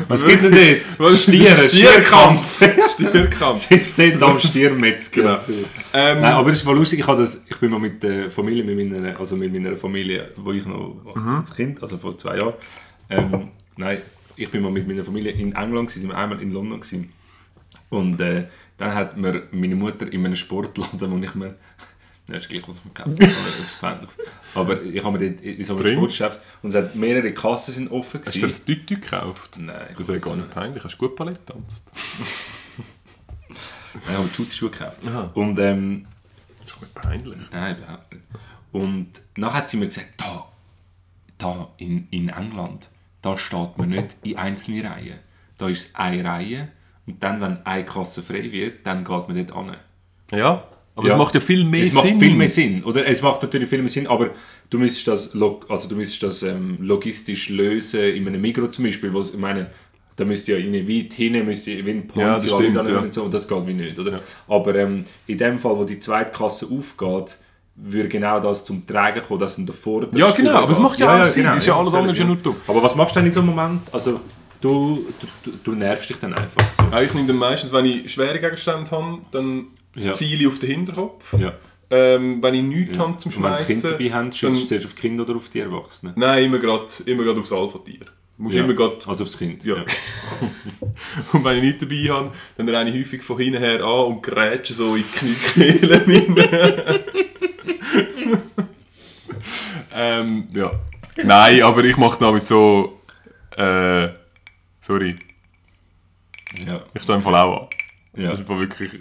Was 0.07 0.25
gibt's 0.25 0.43
denn 0.43 0.53
dort? 0.53 1.11
Das? 1.11 1.23
Stierkampf. 1.71 2.63
Stierkampf. 2.93 3.67
Sitzt 3.67 3.99
dort 3.99 4.23
am 4.23 4.39
Stiermetzger. 4.39 5.21
Genau. 5.21 5.37
Ähm, 5.93 6.21
Nein, 6.21 6.33
aber 6.33 6.49
es 6.49 6.57
ist 6.57 6.61
voll 6.63 6.75
lustig, 6.77 6.99
ich, 6.99 7.05
das, 7.05 7.43
ich 7.47 7.57
bin 7.59 7.71
mal 7.71 7.79
mit 7.79 8.01
der 8.03 8.31
Familie, 8.31 8.63
mit 8.63 8.91
meiner, 8.91 9.19
also 9.19 9.35
mit 9.35 9.53
meiner 9.53 9.75
Familie, 9.77 10.31
wo 10.37 10.51
ich 10.51 10.65
noch 10.65 10.95
als 11.37 11.53
Kind, 11.55 11.81
also 11.83 11.97
vor 11.97 12.17
zwei 12.17 12.37
Jahren, 12.37 12.53
ähm, 13.09 13.49
nein, 13.77 13.99
ich 14.35 14.49
bin 14.49 14.61
mal 14.63 14.71
mit 14.71 14.87
meiner 14.87 15.03
Familie 15.03 15.31
in 15.31 15.53
England, 15.55 15.89
gewesen, 15.89 16.01
sind 16.01 16.09
wir 16.09 16.17
einmal 16.17 16.41
in 16.41 16.51
London 16.51 16.79
gewesen. 16.79 17.11
und 17.89 18.19
äh, 18.21 18.45
dann 18.77 18.93
hat 18.93 19.17
mir 19.17 19.43
meine 19.51 19.75
Mutter 19.75 20.11
in 20.11 20.25
einem 20.25 20.35
Sportladen, 20.35 20.99
wo 21.11 21.17
ich 21.23 21.35
mir, 21.35 21.55
das 22.27 22.37
ist 22.39 22.49
gleich, 22.49 22.67
was 22.67 22.77
ich 22.79 22.85
mir 22.85 22.91
gekauft 22.91 23.81
habe, 23.81 24.07
aber 24.55 24.81
ich 24.81 25.03
habe 25.03 25.17
mir 25.19 25.29
dort 25.29 25.41
in 25.41 25.63
so 25.63 25.75
einem. 25.77 25.93
Sportgeschäft 25.93 26.39
und 26.63 26.69
es 26.69 26.75
hat 26.75 26.95
mehrere 26.95 27.31
Kassen 27.33 27.73
sind 27.73 27.91
offen 27.91 28.21
Hast 28.25 28.35
du 28.35 28.39
dir 28.39 28.47
gewesen. 28.47 28.57
das 28.59 28.65
Tütü 28.65 28.95
gekauft? 28.95 29.57
Nein, 29.59 29.95
Das 29.97 30.07
wäre 30.07 30.19
gar 30.19 30.35
nicht 30.35 30.49
peinlich. 30.49 30.83
Hast 30.83 30.93
du 30.95 30.97
gut 31.07 31.15
Ballett 31.15 31.45
tanzt? 31.45 31.83
Nein, 33.49 34.01
ich 34.09 34.17
habe 34.17 34.27
Shooty-Schuhe 34.33 34.69
gekauft. 34.71 34.99
Aha. 35.07 35.31
Und 35.33 35.59
ähm, 35.59 36.05
Das 36.61 36.71
ist 36.73 36.81
nicht 36.81 36.95
peinlich. 36.95 37.37
Nein, 37.51 37.77
überhaupt 37.77 38.11
nicht. 38.13 38.23
Und 38.71 39.21
dann 39.35 39.53
hat 39.53 39.69
sie 39.69 39.77
mir 39.77 39.85
gesagt, 39.87 40.13
da, 40.17 40.47
da 41.37 41.69
in, 41.77 42.07
in 42.11 42.29
England, 42.29 42.89
da 43.21 43.37
steht 43.37 43.77
man 43.77 43.89
nicht 43.89 44.15
in 44.23 44.37
einzelne 44.37 44.89
Reihen. 44.89 45.19
Da 45.57 45.69
ist 45.69 45.87
es 45.89 45.95
eine 45.95 46.23
Reihe 46.27 46.69
und 47.05 47.23
dann, 47.23 47.39
wenn 47.39 47.65
eine 47.65 47.85
Kasse 47.85 48.21
frei 48.21 48.51
wird, 48.51 48.85
dann 48.85 49.05
geht 49.05 49.27
man 49.29 49.37
dort 49.37 49.51
an. 49.53 49.77
Ja, 50.31 50.67
aber 50.95 51.07
Ja. 51.07 51.13
es 51.13 51.19
macht 51.19 51.33
ja 51.35 51.39
viel 51.41 51.63
mehr 51.65 51.83
es 51.83 51.89
Sinn. 51.89 51.95
macht 51.97 52.07
viel 52.23 52.33
mehr 52.35 52.49
Sinn, 52.49 52.83
oder? 52.83 53.05
Es 53.07 53.21
macht 53.21 53.41
natürlich 53.41 53.69
viel 53.69 53.79
mehr 53.79 53.89
Sinn, 53.89 54.07
aber 54.07 54.29
du 54.69 54.77
müsstest 54.79 55.07
das, 55.07 55.33
log 55.33 55.65
also 55.69 55.89
du 55.89 55.95
müsstest 55.95 56.23
das 56.23 56.43
ähm, 56.43 56.77
logistisch 56.79 57.49
lösen, 57.49 58.01
in 58.01 58.27
einem 58.27 58.41
Mikro 58.41 58.67
zum 58.67 58.85
Beispiel, 58.85 59.13
wo 59.13 59.19
es- 59.19 59.33
ich 59.33 59.39
meine, 59.39 59.67
da 60.15 60.23
müsst 60.23 60.47
ihr 60.47 60.57
ja 60.59 60.65
in 60.65 60.87
weit 60.87 61.13
hin, 61.13 61.45
müsst 61.45 61.67
ihr 61.67 61.85
wie 61.85 61.91
ein 61.91 62.09
Ja, 62.15 62.35
das 62.35 62.43
Ponzi 62.43 62.49
alle 62.55 62.63
stimmt, 62.63 62.75
dann 62.77 62.87
ja. 62.87 62.99
und 62.99 63.13
so, 63.13 63.23
und 63.23 63.33
das 63.33 63.47
geht 63.47 63.67
wie 63.67 63.73
nicht, 63.73 63.99
oder? 63.99 64.21
Aber 64.47 64.73
ähm, 64.75 65.03
in 65.27 65.37
dem 65.37 65.59
Fall, 65.59 65.75
wo 65.77 65.83
die 65.83 65.99
zweite 65.99 66.31
Kasse 66.31 66.67
aufgeht, 66.71 67.37
würde 67.77 68.07
genau 68.07 68.39
das 68.39 68.63
zum 68.63 68.87
Tragen 68.87 69.21
kommen, 69.21 69.41
dass 69.41 69.57
ein 69.57 69.65
davor... 69.65 70.07
Ja, 70.13 70.31
genau, 70.31 70.51
aber 70.51 70.71
es 70.71 70.79
macht 70.79 70.97
ja 70.97 71.19
auch 71.19 71.25
Sinn. 71.25 71.45
Ist 71.57 71.65
ja 71.67 71.77
alles 71.77 71.93
andere 71.93 72.15
ja 72.15 72.23
nur 72.23 72.37
dumm. 72.37 72.55
Aber 72.67 72.81
was 72.81 72.95
machst 72.95 73.13
du 73.17 73.19
denn 73.19 73.27
in 73.27 73.33
so 73.33 73.41
einem 73.41 73.49
Moment? 73.49 73.81
Also, 73.91 74.21
du, 74.61 75.05
du, 75.19 75.27
du, 75.43 75.57
du 75.61 75.71
nervst 75.73 76.09
dich 76.09 76.15
dann 76.15 76.33
einfach 76.33 76.71
so. 76.71 76.83
Ja, 76.89 77.01
ich 77.01 77.13
nehme 77.13 77.27
dann 77.27 77.35
meistens, 77.35 77.73
wenn 77.73 77.85
ich 77.85 78.09
schwere 78.13 78.39
Gegenstände 78.39 78.89
habe, 78.91 79.17
dann 79.33 79.65
Ja. 79.95 80.13
ziele 80.13 80.47
auf 80.47 80.59
den 80.59 80.69
Hinterkopf. 80.71 81.33
Ja. 81.39 81.53
Ähm, 81.89 82.41
wenn 82.41 82.53
ich 82.55 82.61
nichts 82.63 82.97
Ja. 82.97 83.03
habe 83.07 83.17
zum 83.17 83.31
Und 83.31 83.37
wenn 83.37 83.43
du 83.43 83.49
das 83.57 83.65
Kind 83.67 83.81
Schmeißen, 83.81 83.97
dabei 83.97 84.13
hast, 84.27 84.37
schießt 84.37 84.61
du 84.63 84.67
zuerst 84.67 84.85
auf 84.87 84.95
Kinder 84.95 85.23
oder 85.23 85.35
auf 85.35 85.49
die 85.49 85.59
Erwachsenen? 85.59 86.13
Nein, 86.17 86.45
immer 86.45 86.59
gerade 86.59 86.87
immer 87.05 87.23
grad 87.23 87.37
aufs 87.37 87.51
Alpha-Tier. 87.53 88.05
Musst 88.37 88.55
Ja. 88.55 88.63
immer 88.65 88.73
grad, 88.73 89.07
Also 89.07 89.23
aufs 89.23 89.37
Kind. 89.37 89.63
Ja. 89.63 89.75
Und 91.31 91.45
wenn 91.45 91.57
ich 91.57 91.63
nichts 91.63 91.79
dabei 91.81 92.09
habe, 92.13 92.31
dann 92.57 92.67
renne 92.69 92.89
ich 92.89 92.97
häufig 93.05 93.23
von 93.23 93.37
hinten 93.37 93.59
her 93.59 93.81
an 93.83 94.05
und 94.07 94.21
grätsche 94.23 94.73
so 94.73 94.95
in 94.95 95.03
die 95.23 95.33
Kniekehlen 95.63 96.35
ähm, 99.93 100.47
ja. 100.53 100.71
Nein, 101.23 101.61
aber 101.63 101.83
ich 101.85 101.95
mache 101.97 102.19
damals 102.19 102.47
so... 102.47 102.99
Äh, 103.55 104.09
sorry, 104.81 105.15
Ja. 106.65 106.81
ich 106.93 107.03
stehe 107.03 107.17
im 107.17 107.23
Fall 107.23 107.35
auch 107.35 107.61
an. 107.61 107.67
Ja. 108.21 108.31
Das 108.31 108.39
ist 108.39 108.49
wirklich... 108.49 108.91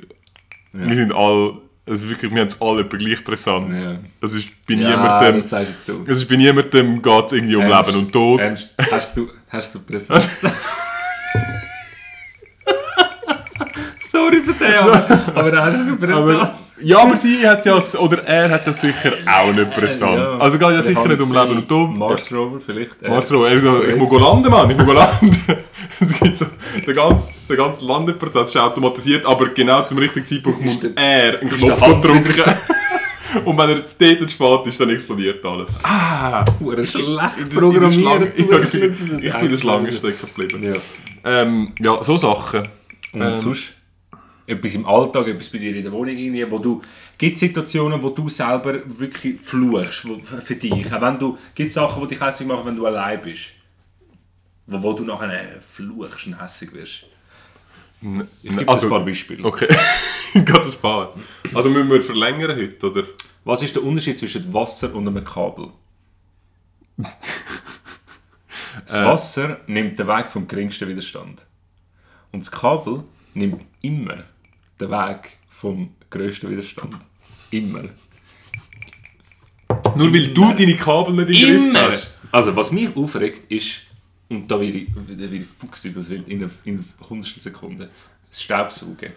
Ja. 0.74 0.88
Wir 0.88 0.96
sind 0.96 1.12
alle... 1.12 1.62
Also 1.86 2.08
wirklich, 2.08 2.32
wir 2.32 2.40
haben 2.40 2.48
es 2.48 2.60
alle 2.62 2.82
gleich 2.86 3.22
brisant. 3.22 3.70
Ja. 3.70 3.98
Das 4.20 4.32
ist 4.32 4.48
bei 4.66 4.74
Ja, 4.74 4.90
niemandem... 4.96 5.36
das 5.36 5.50
sagst 5.50 5.72
jetzt 5.72 5.88
du. 5.88 6.02
Es 6.06 6.16
ist 6.16 6.28
bei 6.28 6.36
niemandem 6.36 7.02
geht 7.02 7.26
es 7.26 7.32
irgendwie 7.32 7.56
um 7.56 7.62
Ernst? 7.62 7.92
Leben 7.92 8.06
und 8.06 8.12
Tod. 8.12 8.40
Ernst, 8.40 8.74
hast 8.90 9.16
du, 9.18 9.28
hast 9.48 9.74
du 9.74 9.80
präsent? 9.80 10.26
Sorry 14.14 14.42
für 14.42 14.52
den, 14.52 14.74
aber, 14.78 15.32
aber 15.34 15.50
da 15.50 15.66
hast 15.66 15.88
du 15.88 15.96
präsent. 15.96 16.18
Aber, 16.18 16.54
ja, 16.80 16.98
aber 16.98 17.16
sie 17.16 17.46
hat 17.48 17.64
ja, 17.66 17.80
oder 17.98 18.24
er 18.24 18.50
hat 18.50 18.66
ja 18.66 18.72
sicher 18.72 19.12
auch 19.26 19.52
nicht 19.52 19.70
präsent. 19.72 20.16
Ja. 20.18 20.38
Also 20.38 20.58
geht 20.58 20.68
ja 20.70 20.82
sicher 20.82 21.08
nicht 21.08 21.20
um 21.20 21.32
Leben 21.32 21.56
und 21.58 21.68
Tod. 21.68 21.90
Mars 21.96 22.30
Rover 22.32 22.60
vielleicht. 22.64 23.02
äh, 23.02 23.08
Mars 23.08 23.30
Rover, 23.32 23.48
er 23.50 23.58
so, 23.60 23.82
ich 23.84 23.96
muss 23.96 24.08
go 24.08 24.18
landen, 24.18 24.50
Mann, 24.50 24.70
ich 24.70 24.76
muss 24.76 24.86
go 24.86 24.92
landen. 24.92 25.36
Es 26.00 26.18
gibt 26.18 26.38
so, 26.38 26.46
der 26.86 26.94
ganze, 26.94 27.28
der 27.48 27.56
ganze 27.56 27.84
Landeprozess 27.84 28.48
ist 28.50 28.56
automatisiert, 28.56 29.24
aber 29.26 29.48
genau 29.50 29.82
zum 29.82 29.98
richtigen 29.98 30.26
Zeitpunkt 30.26 30.60
muss 30.64 30.80
der- 30.80 30.90
er 30.96 31.40
einen 31.40 31.48
ist 31.50 31.58
Knopf 31.58 31.80
drücken. 32.00 32.42
Und 33.44 33.58
wenn 33.58 33.68
er 33.70 33.76
dort 33.98 34.30
spät 34.30 34.66
ist, 34.66 34.80
dann 34.80 34.90
explodiert 34.90 35.44
alles. 35.44 35.70
Ah, 35.82 36.44
Hure 36.60 36.86
schlecht 36.86 37.50
programmiert. 37.54 38.32
Ich, 38.36 38.44
ich 38.74 38.80
bin 38.80 39.42
in 39.44 39.50
der 39.50 39.58
Schlange 39.58 39.92
stecken 39.92 40.28
geblieben. 40.34 40.62
Ja. 40.74 41.40
Ähm, 41.42 41.72
ja, 41.80 42.02
so 42.02 42.16
Sachen. 42.16 42.68
Und 43.12 43.22
Ähm. 43.22 43.38
sonst? 43.38 43.73
Etwas 44.46 44.74
im 44.74 44.84
Alltag, 44.86 45.28
etwas 45.28 45.48
bei 45.48 45.58
dir 45.58 45.74
in 45.74 45.82
der 45.84 45.92
Wohnung, 45.92 46.16
irgendwie, 46.16 46.50
wo 46.50 46.58
du... 46.58 46.82
Gibt 47.16 47.34
es 47.34 47.40
Situationen, 47.40 48.02
wo 48.02 48.10
du 48.10 48.28
selber 48.28 48.80
wirklich 48.86 49.40
fluchst, 49.40 50.06
wo, 50.06 50.18
für 50.18 50.54
dich? 50.56 50.92
Auch 50.92 51.00
wenn 51.00 51.18
du... 51.18 51.38
Gibt 51.54 51.68
es 51.68 51.74
Sachen, 51.74 52.02
die 52.02 52.08
dich 52.14 52.20
hässlich 52.20 52.46
machen, 52.48 52.66
wenn 52.66 52.76
du 52.76 52.84
allein 52.86 53.22
bist? 53.22 53.52
Wo, 54.66 54.82
wo 54.82 54.92
du 54.92 55.04
nachher 55.04 55.60
fluchst 55.66 56.26
und 56.26 56.40
hässlich 56.40 56.72
wirst? 56.74 57.06
Ich 58.42 58.50
gebe 58.50 58.68
Also- 58.68 58.86
ein 58.86 58.90
paar 58.90 59.04
Beispiele. 59.04 59.42
Okay, 59.44 59.68
geht 60.34 60.56
das 60.58 60.76
paar. 60.76 61.14
Also 61.54 61.70
müssen 61.70 61.88
wir 61.90 62.02
verlängern 62.02 62.54
heute, 62.54 62.90
oder? 62.90 63.04
Was 63.44 63.62
ist 63.62 63.74
der 63.76 63.82
Unterschied 63.82 64.18
zwischen 64.18 64.52
Wasser 64.52 64.94
und 64.94 65.08
einem 65.08 65.24
Kabel? 65.24 65.68
Das 68.86 68.96
Äh. 68.96 69.04
Wasser 69.04 69.60
nimmt 69.66 69.98
den 69.98 70.06
Weg 70.06 70.28
vom 70.30 70.46
geringsten 70.46 70.88
Widerstand. 70.88 71.46
Und 72.32 72.40
das 72.40 72.50
Kabel 72.50 73.04
nimmt 73.32 73.62
immer 73.80 74.24
den 74.80 74.90
Weg 74.90 75.38
vom 75.48 75.94
grössten 76.10 76.50
Widerstand. 76.50 76.96
Immer. 77.50 77.84
Nur 79.96 80.12
weil 80.12 80.28
du 80.28 80.52
deine 80.52 80.76
Kabel 80.76 81.24
nicht 81.24 81.42
im 81.42 81.48
Griff 81.48 81.68
Immer! 81.70 81.90
hast. 81.90 82.10
Also, 82.32 82.56
was 82.56 82.72
mich 82.72 82.94
aufregt, 82.96 83.50
ist, 83.50 83.82
und 84.28 84.50
da 84.50 84.60
werde 84.60 84.78
ich, 84.78 84.88
da 84.92 85.06
werde 85.06 85.36
ich 85.36 85.46
fuchs 85.46 85.82
das 85.82 86.08
will, 86.10 86.24
in 86.26 86.42
einer, 86.42 86.50
in 86.64 86.78
einer 86.78 87.08
hundertstel 87.08 87.42
Sekunde, 87.42 87.90
das 88.28 88.42
Staubsaugen. 88.42 89.12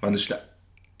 Wenn 0.00 0.12
das 0.12 0.22
Staub... 0.22 0.40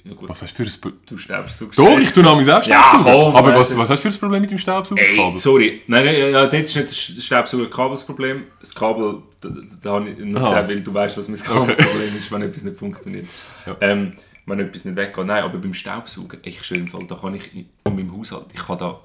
Ja 0.04 0.14
gut, 0.14 0.28
Was 0.28 0.40
hast 0.42 0.58
du 0.58 0.64
für 0.64 0.70
ein 0.70 0.80
Problem? 0.80 1.00
du 1.06 1.18
Staubsaugst... 1.18 1.78
Doch, 1.78 1.98
ich 1.98 2.10
tue 2.12 2.22
nämlich 2.22 2.46
selbst 2.46 2.68
Ja, 2.68 2.80
Staubsaugen. 2.82 3.32
komm, 3.32 3.36
Aber 3.36 3.54
was, 3.56 3.76
was 3.76 3.90
hast 3.90 4.04
du 4.04 4.10
für 4.10 4.16
ein 4.16 4.20
Problem 4.20 4.40
mit 4.42 4.50
dem 4.50 4.56
Ey, 4.56 4.62
Staubsaugerkabel? 4.62 5.36
sorry. 5.38 5.82
Nein, 5.86 6.04
nein, 6.04 6.14
ja, 6.14 6.28
ja, 6.28 6.46
dort 6.46 6.54
ist 6.54 6.76
nicht 6.76 6.88
das 6.88 7.24
Staubsauger-Kabel 7.24 7.90
das 7.90 8.06
Problem. 8.06 8.44
Das 8.60 8.74
Kabel, 8.74 9.22
da, 9.40 9.48
da 9.82 9.90
habe 9.94 10.10
ich 10.10 10.18
nur 10.18 10.40
Aha. 10.40 10.48
gesagt, 10.50 10.68
weil 10.68 10.80
du 10.80 10.94
weißt, 10.94 11.16
was 11.18 11.28
mein 11.28 11.38
Kabelproblem 11.38 12.16
ist, 12.16 12.30
wenn 12.32 12.42
etwas 12.42 12.62
nicht 12.62 12.78
funktioniert. 12.78 13.26
Ja. 13.66 13.76
Ähm, 13.80 14.12
wenn 14.46 14.60
etwas 14.60 14.84
nicht 14.84 14.96
weggeht. 14.96 15.26
Nein, 15.26 15.42
aber 15.42 15.58
beim 15.58 15.74
Staubsauger, 15.74 16.38
ich 16.42 16.62
schwöre 16.62 16.80
im 16.80 16.88
Fall, 16.88 17.06
da 17.06 17.16
kann 17.16 17.34
ich 17.34 17.52
in, 17.54 17.66
in 17.84 17.94
meinem 17.96 18.16
Haushalt, 18.16 18.46
ich 18.54 18.64
kann 18.64 18.78
da 18.78 19.00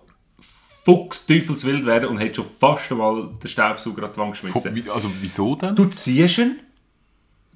fuchs 0.86 1.26
teufelswild 1.26 1.86
werden 1.86 2.10
und 2.10 2.18
hätte 2.20 2.36
schon 2.36 2.46
fast 2.60 2.92
einmal 2.92 3.30
den 3.42 3.48
Staubsauger 3.48 4.04
an 4.04 4.10
die 4.14 4.18
Wand 4.20 4.32
geschmissen. 4.34 4.76
Wie- 4.76 4.90
Also 4.90 5.10
wieso 5.22 5.56
denn? 5.56 5.76
Du 5.76 5.86
ziehst 5.86 6.38
ihn, 6.38 6.60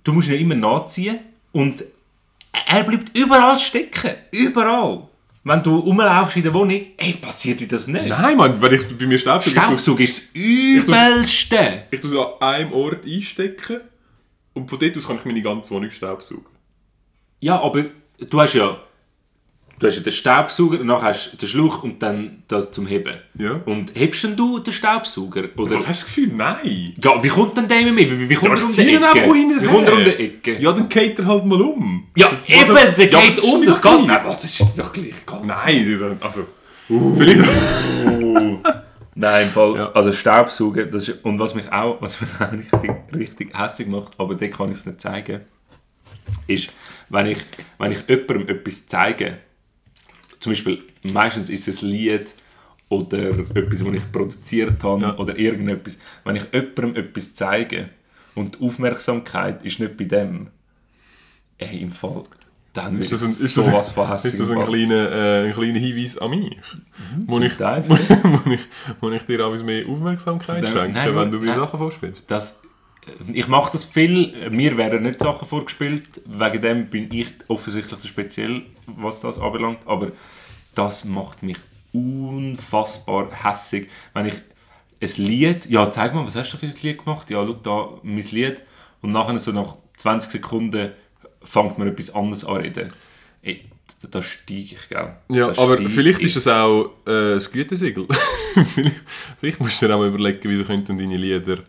du 0.03 0.11
musst 0.13 0.27
ihn 0.29 0.39
immer 0.39 0.55
nachziehen 0.55 1.19
und 1.51 1.83
er 2.65 2.83
bleibt 2.83 3.17
überall 3.17 3.59
stecken. 3.59 4.15
Überall. 4.31 5.07
Wenn 5.43 5.63
du 5.63 5.77
rumlaufst 5.77 6.35
in 6.35 6.43
der 6.43 6.53
Wohnung, 6.53 6.81
ey, 6.97 7.13
passiert 7.13 7.61
dir 7.61 7.67
das 7.67 7.87
nicht. 7.87 8.07
Nein, 8.07 8.35
Mann, 8.35 8.61
wenn 8.61 8.73
ich 8.73 8.97
bei 8.97 9.05
mir 9.05 9.17
Staubsauger... 9.17 9.61
Staubsauger 9.61 10.03
ist 10.03 10.17
das 10.17 10.25
Übelste. 10.33 11.83
Ich 11.89 12.01
tue 12.01 12.09
es 12.09 12.17
an 12.17 12.33
einem 12.41 12.73
Ort 12.73 13.05
einstecken 13.05 13.79
und 14.53 14.69
von 14.69 14.77
dort 14.77 14.97
aus 14.97 15.07
kann 15.07 15.17
ich 15.17 15.25
meine 15.25 15.41
ganze 15.41 15.71
Wohnung 15.71 15.89
staubsaugen. 15.89 16.45
Ja, 17.39 17.61
aber 17.61 17.85
du 18.19 18.41
hast 18.41 18.55
ja, 18.55 18.77
du 19.79 19.87
hast 19.87 19.95
ja 19.97 20.01
den 20.03 20.11
Staubsauger, 20.13 20.77
dann 20.79 21.01
hast 21.01 21.33
du 21.33 21.37
den 21.37 21.47
Schlauch 21.49 21.83
und 21.83 22.01
dann 22.01 22.43
das 22.47 22.71
zum 22.71 22.87
Heben. 22.87 23.13
Ja. 23.37 23.61
Und 23.65 23.91
hebst 23.95 24.23
denn 24.23 24.35
du 24.35 24.59
den 24.59 24.73
Staubsauger? 24.73 25.43
Oder? 25.57 25.75
Was 25.75 25.87
hast 25.87 26.01
du 26.01 26.05
das 26.05 26.05
Gefühl? 26.05 26.33
Nein! 26.35 26.93
Ja, 27.03 27.21
wie 27.23 27.27
kommt 27.27 27.55
denn 27.57 27.67
der 27.67 27.91
mit? 27.91 28.19
Wie, 28.19 28.29
wie 28.29 28.35
kommt 28.35 28.51
Ja, 28.53 28.57
er 28.59 28.65
um 28.65 28.71
die 28.73 28.81
Ecke? 28.81 29.61
Wie 29.61 29.65
kommt 29.67 29.87
er 29.87 29.93
um 29.93 30.03
die 30.03 30.11
Ecke? 30.11 30.59
Ja, 30.59 30.71
dann 30.71 30.89
geht 30.89 31.19
er 31.19 31.25
halt 31.25 31.45
mal 31.45 31.61
um. 31.61 32.07
Ja, 32.15 32.29
Das 32.29 32.49
eben, 32.49 32.73
der 32.73 33.09
Ja, 33.09 33.19
geht 33.21 33.37
das 33.37 33.45
ist 33.45 33.53
um, 33.53 33.59
mir 33.59 33.65
das 33.67 33.81
geht. 33.81 33.91
gleich. 33.91 34.07
Nein, 34.07 34.21
was 34.25 34.43
ist 34.43 34.61
doch 34.77 34.93
gleich 34.93 35.25
ganz. 35.25 35.47
Nein, 35.47 35.99
das- 35.99 36.21
also... 36.21 36.47
Vielleicht... 36.87 37.41
Nein, 39.19 39.47
im 39.47 39.49
Fall, 39.51 39.75
Ja. 39.75 39.91
also 39.93 40.11
Staubsaugen, 40.11 40.91
das 40.91 41.07
ist, 41.09 41.25
und 41.25 41.39
was 41.39 41.55
mich 41.55 41.71
auch, 41.71 41.99
was 42.01 42.21
mich 42.21 42.29
auch 42.39 42.51
richtig, 42.51 42.91
richtig 43.15 43.57
hässlich 43.57 43.87
macht, 43.87 44.11
aber 44.19 44.35
da 44.35 44.47
kann 44.47 44.71
ich 44.71 44.77
es 44.77 44.85
nicht 44.85 45.01
zeigen, 45.01 45.41
ist, 46.45 46.69
wenn 47.09 47.25
ich, 47.25 47.39
wenn 47.79 47.91
ich 47.93 48.03
jemandem 48.07 48.47
etwas 48.47 48.85
zeige, 48.85 49.37
zum 50.39 50.51
Beispiel, 50.51 50.83
meistens 51.03 51.49
ist 51.49 51.67
es 51.67 51.81
ein 51.81 51.89
Lied 51.89 52.35
oder 52.89 53.29
etwas, 53.55 53.79
das 53.83 53.93
ich 53.93 54.11
produziert 54.11 54.83
habe 54.83 55.01
Ja. 55.01 55.17
oder 55.17 55.37
irgendetwas, 55.37 55.97
wenn 56.23 56.35
ich 56.37 56.45
jemandem 56.53 56.95
etwas 56.95 57.33
zeige 57.33 57.89
und 58.35 58.59
die 58.59 58.65
Aufmerksamkeit 58.65 59.63
ist 59.65 59.79
nicht 59.79 59.97
bei 59.97 60.05
dem, 60.05 60.47
ey, 61.57 61.81
im 61.81 61.91
Fall, 61.91 62.23
dann 62.73 63.01
Ist 63.01 63.11
das 63.11 63.23
ein, 63.23 63.29
ist 63.29 63.53
sowas 63.55 63.89
von 63.91 64.07
hässlich. 64.07 64.33
ist 64.33 64.39
das 64.39 64.51
ein, 64.51 64.63
kleiner, 64.63 65.11
äh, 65.11 65.45
ein 65.47 65.51
kleiner 65.53 65.79
Hinweis 65.79 66.17
an 66.19 66.29
mich? 66.29 66.55
Wo 67.25 67.39
ich, 67.39 67.53
Teil 67.57 67.83
wo, 67.87 67.95
wo 67.95 68.51
ich, 68.51 68.61
wo 69.01 69.09
ich 69.09 69.23
dir 69.23 69.45
auch 69.45 69.63
mehr 69.63 69.87
Aufmerksamkeit 69.89 70.61
dem- 70.61 70.67
schenke, 70.67 70.93
Nein, 70.93 71.15
wenn 71.15 71.31
du 71.31 71.39
mir. 71.39 71.55
Sachen 71.55 71.79
vorspielst? 71.79 72.21
das, 72.27 72.59
ich 73.33 73.47
mache 73.47 73.71
das 73.71 73.83
viel, 73.85 74.49
mir 74.49 74.77
werden 74.77 75.03
nicht 75.03 75.19
Sachen 75.19 75.47
vorgespielt, 75.47 76.21
wegen 76.25 76.61
dem 76.61 76.87
bin 76.87 77.11
ich 77.11 77.27
offensichtlich 77.47 77.99
so 77.99 78.07
speziell, 78.07 78.63
was 78.85 79.19
das 79.19 79.37
anbelangt, 79.37 79.79
aber 79.85 80.11
das 80.75 81.05
macht 81.05 81.43
mich 81.43 81.57
unfassbar 81.93 83.29
hässig, 83.43 83.89
wenn 84.13 84.27
ich 84.27 84.35
ein 85.01 85.23
Lied, 85.25 85.65
ja 85.69 85.89
zeig 85.91 86.13
mal, 86.13 86.25
was 86.25 86.35
hast 86.35 86.51
du 86.53 86.57
für 86.57 86.65
ein 86.65 86.73
Lied 86.81 87.03
gemacht? 87.03 87.29
Ja, 87.29 87.45
schau 87.45 87.53
da, 87.53 87.89
mein 88.03 88.23
Lied 88.31 88.61
und 89.01 89.11
nachher 89.11 89.37
so 89.39 89.51
nach 89.51 89.75
20 89.97 90.31
Sekunden 90.31 90.91
fängt 91.43 91.77
man 91.77 91.87
etwas 91.87 92.13
anderes 92.13 92.43
an 92.45 92.57
reden. 92.57 92.93
Ey, 93.41 93.65
da, 94.01 94.07
da 94.09 94.21
steige 94.23 94.75
ich, 94.75 94.89
gell? 94.89 95.15
Ja, 95.29 95.51
Da 95.51 95.61
aber 95.61 95.77
vielleicht 95.89 96.19
ich. 96.19 96.27
ist 96.27 96.37
das 96.37 96.47
auch 96.47 96.91
äh, 97.05 97.35
das 97.35 97.51
Gütesiegel. 97.51 98.07
vielleicht, 98.73 98.95
vielleicht 99.39 99.59
musst 99.59 99.81
du 99.81 99.87
dir 99.87 99.95
auch 99.95 99.99
mal 99.99 100.07
überlegen, 100.09 100.39
wieso 100.43 100.63
könnten 100.63 100.97
deine 100.97 101.17
Lieder 101.17 101.59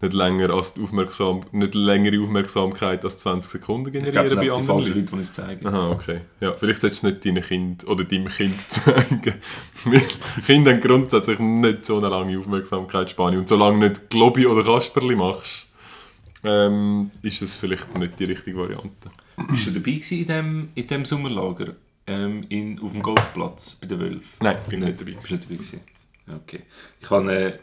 nicht 0.00 0.12
länger 0.12 0.50
als 0.50 0.74
die 0.74 0.82
Aufmerksam 0.82 1.42
nicht 1.52 1.74
längere 1.74 2.22
Aufmerksamkeit 2.22 3.02
als 3.02 3.18
20 3.18 3.50
Sekunden 3.50 3.88
Ich 3.88 3.92
generieren 3.94 4.24
es 4.24 4.30
sind 4.30 4.40
bei 4.40 4.50
anderen 4.50 4.66
falschen 4.66 4.88
Leuten. 4.88 5.00
Leute, 5.00 5.16
die 5.16 5.20
es 5.22 5.32
zeigen. 5.32 5.66
Aha, 5.66 5.90
okay. 5.90 6.20
Ja, 6.40 6.52
vielleicht 6.52 6.82
solltest 6.82 7.02
du 7.02 7.06
nicht 7.08 7.24
deinem 7.24 7.42
Kind 7.42 7.86
oder 7.86 8.04
deinem 8.04 8.28
Kind 8.28 8.60
zeigen. 8.70 9.34
Kinder 10.44 10.72
haben 10.72 10.80
grundsätzlich 10.80 11.38
nicht 11.38 11.86
so 11.86 11.96
eine 11.96 12.08
lange 12.08 12.38
Aufmerksamkeitsspanne. 12.38 13.38
Und 13.38 13.48
solange 13.48 13.80
du 13.80 13.88
nicht 13.88 14.10
Globi 14.10 14.46
oder 14.46 14.62
Kasperli 14.62 15.16
machst, 15.16 15.72
ähm, 16.44 17.10
ist 17.22 17.40
es 17.40 17.56
vielleicht 17.56 17.96
nicht 17.96 18.20
die 18.20 18.24
richtige 18.24 18.58
Variante. 18.58 19.10
Bist 19.50 19.66
du 19.66 19.70
dabei 19.70 20.00
in 20.10 20.26
dem, 20.26 20.68
in 20.74 20.86
dem 20.86 21.04
Sommerlager 21.06 21.74
ähm, 22.06 22.44
in, 22.50 22.78
auf 22.80 22.92
dem 22.92 23.02
Golfplatz 23.02 23.76
bei 23.76 23.86
den 23.86 23.98
Wölfen? 23.98 24.38
Nein, 24.40 24.58
bin 24.68 24.80
nicht 24.80 25.00
dabei. 25.00 25.12
Bist 25.12 25.30
du 25.30 25.34
nicht 25.34 25.44
dabei 25.44 25.54
gewesen? 25.56 25.80
Okay. 26.34 26.62
Ich 27.00 27.08
habe, 27.10 27.32
äh, 27.32 27.58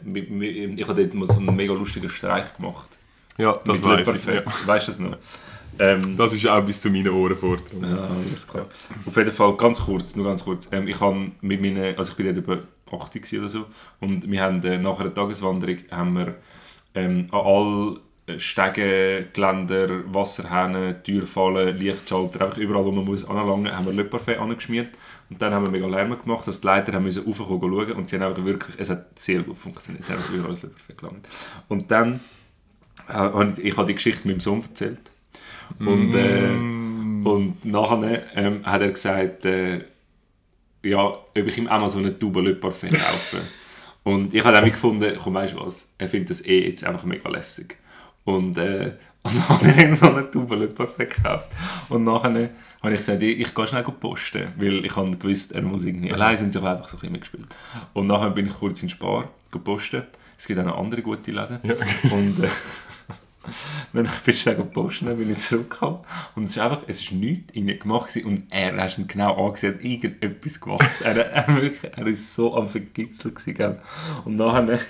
ich 0.76 0.88
habe 0.88 1.02
dort 1.02 1.14
mal 1.14 1.26
so 1.26 1.34
einen 1.38 1.54
mega 1.54 1.74
lustigen 1.74 2.08
Streich 2.08 2.56
gemacht. 2.56 2.88
Ja, 3.36 3.60
das 3.64 3.78
Mit 3.78 3.84
weiß 3.84 4.00
ich. 4.00 4.06
Leberfell. 4.06 4.44
Ja. 4.46 4.66
Weißt 4.66 4.88
du 4.88 4.92
das 4.92 4.98
noch? 5.00 5.16
Ähm, 5.78 6.16
Das 6.16 6.32
ist 6.32 6.46
auch 6.46 6.64
bis 6.64 6.80
zu 6.80 6.88
meinen 6.88 7.08
Ohren 7.08 7.36
vordrungen. 7.36 7.90
ja, 7.90 8.08
alles 8.30 8.46
klar. 8.46 8.66
Auf 9.06 9.16
jeden 9.16 9.32
Fall, 9.32 9.56
ganz 9.56 9.80
kurz, 9.80 10.14
nur 10.16 10.24
ganz 10.26 10.44
kurz. 10.44 10.68
Ähm, 10.70 10.86
ich 10.86 11.00
habe 11.00 11.32
mit 11.40 11.60
meinen, 11.60 11.96
also 11.96 12.12
ich 12.12 12.16
bin 12.16 12.26
dort 12.26 12.36
über 12.38 12.62
80 12.90 13.22
gewesen 13.22 13.38
oder 13.40 13.48
so, 13.48 13.64
und 14.00 14.30
wir 14.30 14.40
haben 14.40 14.62
äh, 14.62 14.78
nach 14.78 15.00
einer 15.00 15.12
Tageswanderung 15.12 15.78
haben 15.90 16.14
wir 16.16 16.34
ähm, 16.94 17.26
an 17.32 17.40
all 17.40 17.96
äh, 18.26 18.40
Stege, 18.40 19.26
Geländer, 19.32 20.12
Wasserhähne, 20.12 21.02
Türfallen, 21.02 21.76
Lichtschalter, 21.76 22.46
einfach 22.46 22.58
überall, 22.58 22.84
wo 22.84 22.92
man 22.92 23.04
muss 23.04 23.28
anlangen, 23.28 23.76
haben 23.76 23.86
wir 23.86 23.92
Le 23.92 24.04
Parfait 24.04 24.38
angeschmiert. 24.38 24.96
Und 25.28 25.42
dann 25.42 25.52
haben 25.52 25.66
wir 25.66 25.70
mega 25.70 25.86
Lärm 25.86 26.18
gemacht, 26.18 26.46
dass 26.46 26.60
die 26.60 26.66
Leiter 26.66 26.92
haben 26.92 27.04
müssen 27.04 27.24
raufkommen 27.24 27.60
schauen 27.60 27.92
und 27.92 28.08
sie 28.08 28.16
haben 28.16 28.22
einfach 28.22 28.44
wirklich, 28.44 28.76
es 28.78 28.88
hat 28.88 29.18
sehr 29.18 29.42
gut 29.42 29.58
funktioniert, 29.58 30.04
es 30.04 30.10
hat 30.10 30.16
einfach 30.16 30.32
überall 30.32 30.54
das 30.54 30.62
Le 30.62 30.68
Parfait 30.70 30.98
gelangt. 30.98 31.28
Und 31.68 31.90
dann, 31.90 32.20
äh, 33.08 33.12
habe 33.12 33.54
ich, 33.60 33.76
habe 33.76 33.86
die 33.88 33.94
Geschichte 33.94 34.26
meinem 34.26 34.40
Sohn 34.40 34.62
erzählt. 34.62 35.10
Und, 35.78 36.14
äh, 36.14 36.48
und 37.28 37.64
nachher 37.64 38.22
ähm, 38.36 38.64
hat 38.64 38.82
er 38.82 38.90
gesagt, 38.90 39.44
äh, 39.44 39.80
ja, 40.82 41.00
ob 41.04 41.36
ich 41.36 41.58
ihm 41.58 41.68
auch 41.68 41.80
mal 41.80 41.90
so 41.90 41.98
eine 41.98 42.18
Tube 42.18 42.40
Le 42.40 42.54
Parfait 42.54 42.90
kaufe. 42.90 43.42
und 44.02 44.32
ich 44.34 44.44
habe 44.44 44.54
dann 44.54 44.70
gefunden, 44.70 45.18
komm, 45.22 45.34
weißt 45.34 45.54
du 45.54 45.60
was, 45.60 45.90
er 45.98 46.08
findet 46.08 46.30
das 46.30 46.44
eh 46.44 46.68
jetzt 46.68 46.84
einfach 46.84 47.04
mega 47.04 47.28
lässig. 47.28 47.78
Und, 48.24 48.58
äh, 48.58 48.92
und 49.22 49.34
dann 49.34 49.48
habe 49.48 49.70
ich 49.70 49.98
so 49.98 50.10
eine 50.10 50.30
Tube 50.30 50.74
Parfait 50.74 51.10
gekauft. 51.10 51.48
Und 51.88 52.04
nachher 52.04 52.50
habe 52.82 52.92
ich 52.92 52.98
gesagt, 52.98 53.22
ich, 53.22 53.40
ich 53.40 53.54
gehe 53.54 53.66
schnell 53.66 53.82
posten, 53.82 54.48
weil 54.56 54.84
ich 54.84 54.96
habe 54.96 55.16
gewusst, 55.16 55.52
er 55.52 55.62
muss 55.62 55.84
irgendwie, 55.84 56.12
allein 56.12 56.36
sind 56.36 56.52
sie 56.52 56.60
auch 56.60 56.64
einfach 56.64 56.88
so 56.88 56.96
ein 56.96 57.00
bisschen 57.00 57.20
gespielt. 57.20 57.56
Und 57.94 58.06
nachher 58.06 58.30
bin 58.30 58.46
ich 58.46 58.54
kurz 58.54 58.82
in 58.82 58.88
Spar 58.88 59.30
posten. 59.62 60.02
Es 60.36 60.46
gibt 60.46 60.58
auch 60.60 60.64
noch 60.64 60.78
andere 60.78 61.00
gute 61.00 61.30
Läden. 61.30 61.60
Ja. 61.62 61.74
Und 62.10 62.42
äh, 62.42 62.48
dann 63.92 64.04
bin 64.24 64.34
ich 64.34 64.44
dann 64.44 64.70
posten, 64.70 65.06
dann 65.06 65.16
bin 65.16 65.30
ich 65.30 65.38
zurückgekommen. 65.38 66.00
Und 66.34 66.44
es 66.44 66.50
ist 66.50 66.58
einfach, 66.58 66.82
es 66.86 67.00
ist 67.00 67.12
nichts 67.12 67.54
in 67.54 67.68
ihm 67.68 67.78
gemacht 67.78 68.08
gewesen. 68.08 68.26
und 68.26 68.44
er 68.50 68.76
hast 68.76 68.98
ihn 68.98 69.06
genau 69.06 69.46
angesehen, 69.46 69.74
hat 69.74 69.84
irgendetwas 69.84 70.60
gemacht. 70.60 70.90
er, 71.02 71.16
er, 71.16 71.54
wirklich, 71.54 71.92
er 71.96 72.06
ist 72.06 72.34
so 72.34 72.56
am 72.56 72.68
Vergitzeln 72.68 73.34
gewesen, 73.34 73.54
gell. 73.54 73.80
Und 74.24 74.36
nachher 74.36 74.80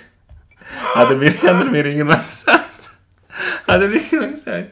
hat 0.95 1.09
er 1.09 1.15
mir, 1.15 1.31
hat 1.31 1.43
er 1.43 1.65
mir 1.65 1.85
irgendwann 1.85 2.25
gesagt, 2.25 2.74
hat 3.67 3.81
er 3.81 3.87
mir 3.87 3.95
irgendwann 3.95 4.31
gesagt, 4.31 4.69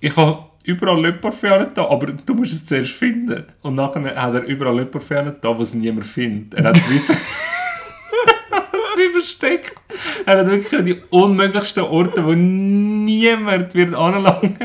ich 0.00 0.16
habe 0.16 0.44
überall 0.64 1.12
Parfait 1.14 1.68
da, 1.74 1.88
aber 1.88 2.06
du 2.06 2.34
musst 2.34 2.52
es 2.52 2.66
zuerst 2.66 2.92
finden. 2.92 3.44
Und 3.62 3.76
nachher 3.76 4.14
hat 4.20 4.34
er 4.34 4.42
überall 4.44 4.84
Parfait 4.86 5.32
da, 5.40 5.58
was 5.58 5.74
niemand 5.74 6.06
findet. 6.06 6.54
Er 6.54 6.64
hat 6.64 6.76
es 6.78 6.88
wie, 6.90 7.00
er 8.52 8.98
wie 8.98 9.10
versteckt. 9.12 9.72
Er 10.26 10.38
hat 10.38 10.46
wirklich 10.46 10.78
an 10.78 10.86
die 10.86 11.02
unmöglichsten 11.10 11.84
Orte, 11.84 12.24
wo 12.24 12.32
niemand 12.32 13.74
wird 13.74 13.94
anlangen. 13.94 14.56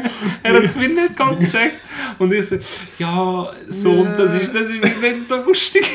Er 0.43 0.53
hat 0.53 0.63
es 0.63 0.79
wie 0.79 0.87
nicht 0.87 1.15
ganz 1.15 1.41
gecheckt. 1.45 1.75
Und 2.17 2.33
ich 2.33 2.47
so, 2.47 2.57
ja, 2.97 3.49
so, 3.67 4.07
das 4.17 4.35
ist, 4.35 4.55
das 4.55 4.69
ist 4.69 4.83
nicht 4.83 5.27
so 5.27 5.35
lustig. 5.43 5.89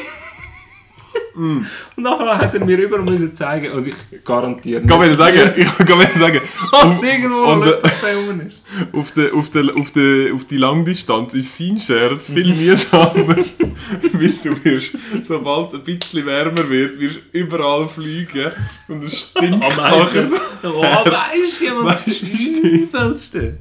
Und 1.36 1.66
nachher 1.96 2.38
hat 2.38 2.54
er 2.54 2.64
mir 2.64 2.78
überall 2.78 3.02
müssen 3.02 3.34
zeigen 3.34 3.72
und 3.72 3.86
ich 3.86 3.94
garantiere 4.24 4.80
Ich 4.84 4.88
kann 4.88 5.00
mir 5.00 5.16
sagen, 5.16 5.52
ich 5.56 5.76
kann 5.76 5.98
mir 5.98 6.08
sagen, 6.18 6.40
dass 6.70 7.02
irgendwo 7.02 7.44
und, 7.44 7.62
äh, 7.62 7.80
rum 8.28 8.40
ist. 8.46 8.62
auf, 8.92 9.10
der, 9.12 9.34
auf, 9.34 9.50
der, 9.50 9.76
auf, 9.76 9.90
der, 9.90 10.34
auf 10.34 10.44
die 10.44 10.56
Langdistanz 10.56 11.34
ist 11.34 11.56
sein 11.56 11.78
Scherz 11.78 12.26
viel 12.26 12.54
mühsamer, 12.54 13.14
weil 14.12 14.34
du 14.42 14.64
wirst, 14.64 14.96
sobald 15.22 15.68
es 15.68 15.74
ein 15.74 15.82
bisschen 15.82 16.26
wärmer 16.26 16.68
wird, 16.70 17.00
wirst 17.00 17.20
überall 17.32 17.88
fliegen 17.88 18.52
und 18.88 19.04
es 19.04 19.22
stinkt 19.22 19.60
nachher 19.76 20.26
so. 20.26 20.36
Oh, 20.62 20.82
weißt 20.82 21.60
du, 21.60 21.64
jemand 21.64 22.06
wie 22.06 22.68
Übelste. 22.82 23.58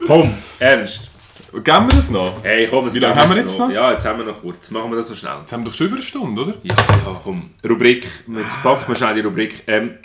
Komm, 0.06 0.34
ernst. 0.58 1.11
Geben 1.52 1.64
wir 1.90 1.96
das 1.96 2.08
noch? 2.10 2.42
Hey, 2.42 2.66
komm, 2.66 2.92
Wie 2.92 2.98
lange 2.98 3.14
haben 3.14 3.30
wir 3.30 3.42
jetzt 3.42 3.58
noch? 3.58 3.70
Ja, 3.70 3.92
jetzt 3.92 4.06
haben 4.06 4.18
wir 4.18 4.24
noch 4.24 4.40
kurz. 4.40 4.70
Machen 4.70 4.90
wir 4.90 4.96
das 4.96 5.08
so 5.08 5.14
schnell. 5.14 5.36
Jetzt 5.40 5.52
haben 5.52 5.62
wir 5.64 5.70
doch 5.70 5.76
schon 5.76 5.86
über 5.88 5.96
eine 5.96 6.04
Stunde, 6.04 6.42
oder? 6.42 6.54
Ja, 6.62 6.74
ja, 6.74 7.20
komm. 7.22 7.50
Rubrik. 7.68 8.08
Jetzt 8.38 8.62
packen 8.62 8.88
wir 8.88 8.94
schnell 8.96 9.14
die 9.16 9.20
Rubrik. 9.20 9.62
Ähm, 9.66 9.98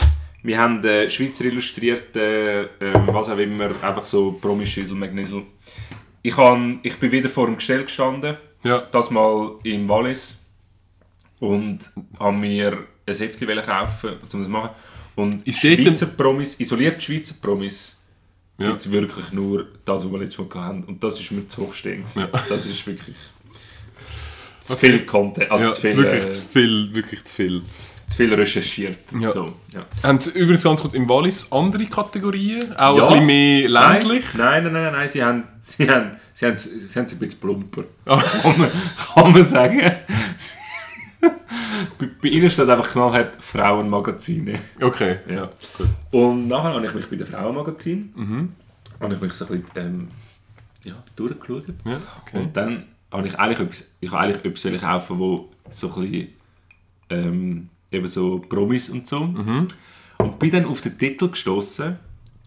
wir 0.43 0.59
haben 0.59 0.83
äh, 0.83 1.09
Schweizer 1.09 1.45
illustrierte, 1.45 2.69
ähm, 2.81 3.03
was 3.07 3.29
auch 3.29 3.37
immer, 3.37 3.65
einfach 3.81 4.03
so 4.03 4.33
Promischissel, 4.33 4.95
Magnisel. 4.95 5.43
Ich, 6.21 6.35
han, 6.35 6.79
ich 6.83 6.97
bin 6.97 7.11
wieder 7.11 7.29
vor 7.29 7.45
dem 7.45 7.55
Gestell 7.55 7.83
gestanden, 7.83 8.35
Ja. 8.63 8.79
das 8.91 9.09
mal 9.09 9.51
im 9.63 9.87
Wallis. 9.87 10.43
Und 11.39 11.79
habe 12.19 12.35
mir 12.35 12.77
ein 13.07 13.15
Heftchen 13.15 13.47
kaufen, 13.61 14.09
um 14.13 14.19
das 14.21 14.31
zu 14.31 14.37
machen. 14.39 14.71
Und 15.15 15.47
Ist 15.47 15.63
dort 15.63 15.75
Schweizer 15.79 16.07
Promis, 16.07 16.59
isoliert 16.59 17.01
Schweizer 17.01 17.35
Promis, 17.41 17.96
Ja. 18.59 18.67
gibt 18.69 18.79
es 18.79 18.91
wirklich 18.91 19.31
nur 19.31 19.65
das, 19.85 20.03
was 20.03 20.11
wir 20.11 20.19
letztes 20.19 20.39
Mal 20.53 20.63
hatten. 20.65 20.83
Und 20.83 21.03
das 21.03 21.19
ist 21.19 21.31
mir 21.31 21.47
zu 21.47 21.61
hochstehend. 21.67 22.05
gewesen. 22.05 22.27
Ja. 22.33 22.43
Das 22.49 22.65
ist 22.65 22.85
wirklich 22.87 23.15
zu 24.61 24.75
viel 24.75 25.05
Content, 25.05 25.49
also 25.51 25.65
ja 25.65 25.71
zu, 25.73 25.81
viel, 25.81 25.97
wirklich 25.97 26.25
äh, 26.25 26.29
zu 26.31 26.45
viel, 26.47 26.89
wirklich 26.93 27.23
zu 27.23 27.35
viel. 27.35 27.61
zu 28.07 28.17
viel 28.17 28.33
recherchiert. 28.33 28.97
Ja. 29.19 29.29
So, 29.31 29.53
ja. 29.73 29.85
Haben 30.03 30.19
Sie 30.19 30.31
übrigens 30.31 30.63
ganz 30.63 30.81
kurz 30.81 30.93
im 30.93 31.07
Wallis 31.07 31.47
andere 31.51 31.85
Kategorien? 31.85 32.75
Auch 32.75 32.97
Ja. 32.97 33.03
ein 33.07 33.09
bisschen 33.11 33.25
mehr 33.27 33.69
ländlich? 33.69 34.25
Nein, 34.33 34.63
nein, 34.63 34.73
nein, 34.73 34.83
nein, 34.83 34.93
nein, 34.93 35.07
sie 35.07 35.23
haben, 35.23 35.43
sie 35.61 35.89
haben, 35.89 36.17
sie 36.33 36.45
haben, 36.47 36.57
sie 36.57 36.71
haben 36.99 37.05
es 37.05 37.13
ein 37.13 37.19
bisschen 37.19 37.39
plumper. 37.39 37.83
Ah. 38.05 38.17
Kann, 38.41 38.59
man, 38.59 38.71
kann 39.13 39.31
man 39.33 39.43
sagen. 39.43 39.81
bei, 41.97 42.09
bei 42.21 42.29
ihnen 42.29 42.49
steht 42.49 42.69
einfach 42.69 42.87
knallhart 42.89 43.41
Frauenmagazine. 43.43 44.59
Okay, 44.81 45.19
ja. 45.29 45.49
Gut. 45.77 45.87
Und 46.11 46.47
nachher 46.47 46.73
habe 46.73 46.85
ich 46.85 46.93
mich 46.93 47.07
bei 47.09 47.15
den 47.15 47.27
Frauenmagazin, 47.27 48.11
Mhm. 48.15 48.53
habe 48.99 49.13
ich 49.15 49.21
mich 49.21 49.33
so 49.33 49.45
ein 49.45 49.61
bisschen 49.61 49.85
ähm, 49.85 50.07
ja, 50.83 50.93
durchgeschaut. 51.15 51.65
Ja, 51.85 51.99
okay. 52.21 52.37
Und 52.39 52.55
dann 52.55 52.85
habe 53.11 53.27
ich 53.27 53.35
eigentlich 53.39 53.59
etwas, 53.59 53.87
ich 53.99 54.11
habe 54.11 54.21
eigentlich 54.21 54.45
etwas 54.45 54.81
kaufen, 54.81 55.19
wo 55.19 55.49
so 55.69 55.93
ein 55.95 56.01
bisschen, 56.11 56.27
ähm, 57.09 57.69
eben 57.91 58.07
so 58.07 58.39
Promis 58.39 58.89
und 58.89 59.07
so. 59.07 59.19
Mhm. 59.21 59.67
Und 60.19 60.39
bin 60.39 60.51
dann 60.51 60.65
auf 60.65 60.81
den 60.81 60.97
Titel 60.97 61.29
gestoßen 61.29 61.97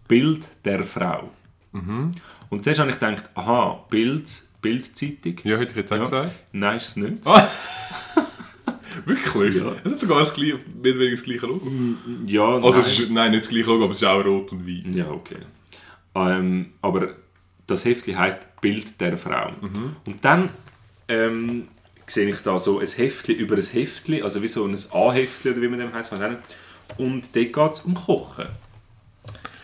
Bild 0.07 0.49
der 0.65 0.83
Frau. 0.83 1.29
Mhm. 1.71 2.11
Und 2.49 2.63
zuerst 2.63 2.79
habe 2.81 2.91
ich 2.91 2.99
gedacht, 2.99 3.29
aha, 3.33 3.85
Bild, 3.89 4.43
Bildzeitung. 4.61 5.35
Ja, 5.43 5.57
hätte 5.57 5.71
ich 5.71 5.77
jetzt 5.77 5.91
auch 5.93 5.97
Ja. 5.97 6.03
gesagt. 6.03 6.33
Nein, 6.51 6.77
ist 6.77 6.87
es 6.89 6.95
nicht. 6.97 7.25
Ah. 7.25 7.47
Wirklich? 9.05 9.55
Ja. 9.55 9.75
Es 9.83 9.91
hat 9.93 9.99
sogar 9.99 10.19
das 10.19 10.33
gleiche, 10.33 10.59
mehr 10.81 10.91
oder 10.93 10.99
weniger 11.01 11.15
das 11.15 11.23
gleiche 11.23 11.45
Logo. 11.47 11.71
Ja, 12.25 12.43
Also, 12.57 12.69
nein. 12.69 12.79
es 12.79 12.99
ist, 12.99 13.09
nein, 13.11 13.31
nicht 13.31 13.43
das 13.43 13.49
gleiche 13.49 13.67
Logo, 13.69 13.83
aber 13.83 13.91
es 13.91 13.97
ist 13.97 14.03
auch 14.05 14.23
rot 14.25 14.51
und 14.51 14.67
weiß. 14.67 14.95
Ja, 14.95 15.09
okay. 15.11 15.37
Ähm, 16.15 16.71
aber 16.81 17.15
das 17.67 17.85
Heftchen 17.85 18.17
heißt 18.17 18.59
Bild 18.61 18.99
der 18.99 19.17
Frau. 19.17 19.51
Mhm. 19.61 19.95
Und 20.05 20.23
dann 20.25 20.49
ähm, 21.07 21.67
sehe 22.05 22.29
ich 22.29 22.39
da 22.39 22.59
so 22.59 22.79
ein 22.79 22.87
Heftchen 22.87 23.35
über 23.35 23.55
ein 23.55 23.63
Heftchen, 23.63 24.23
also 24.23 24.41
wie 24.43 24.47
so 24.47 24.65
ein 24.65 24.75
A-Heftchen 24.91 25.53
oder 25.53 25.61
wie 25.61 25.67
man 25.69 25.79
dem 25.79 25.93
heißt. 25.93 26.11
Und 26.97 27.29
dort 27.33 27.53
geht 27.53 27.57
es 27.71 27.79
um 27.81 27.93
Kochen. 27.95 28.47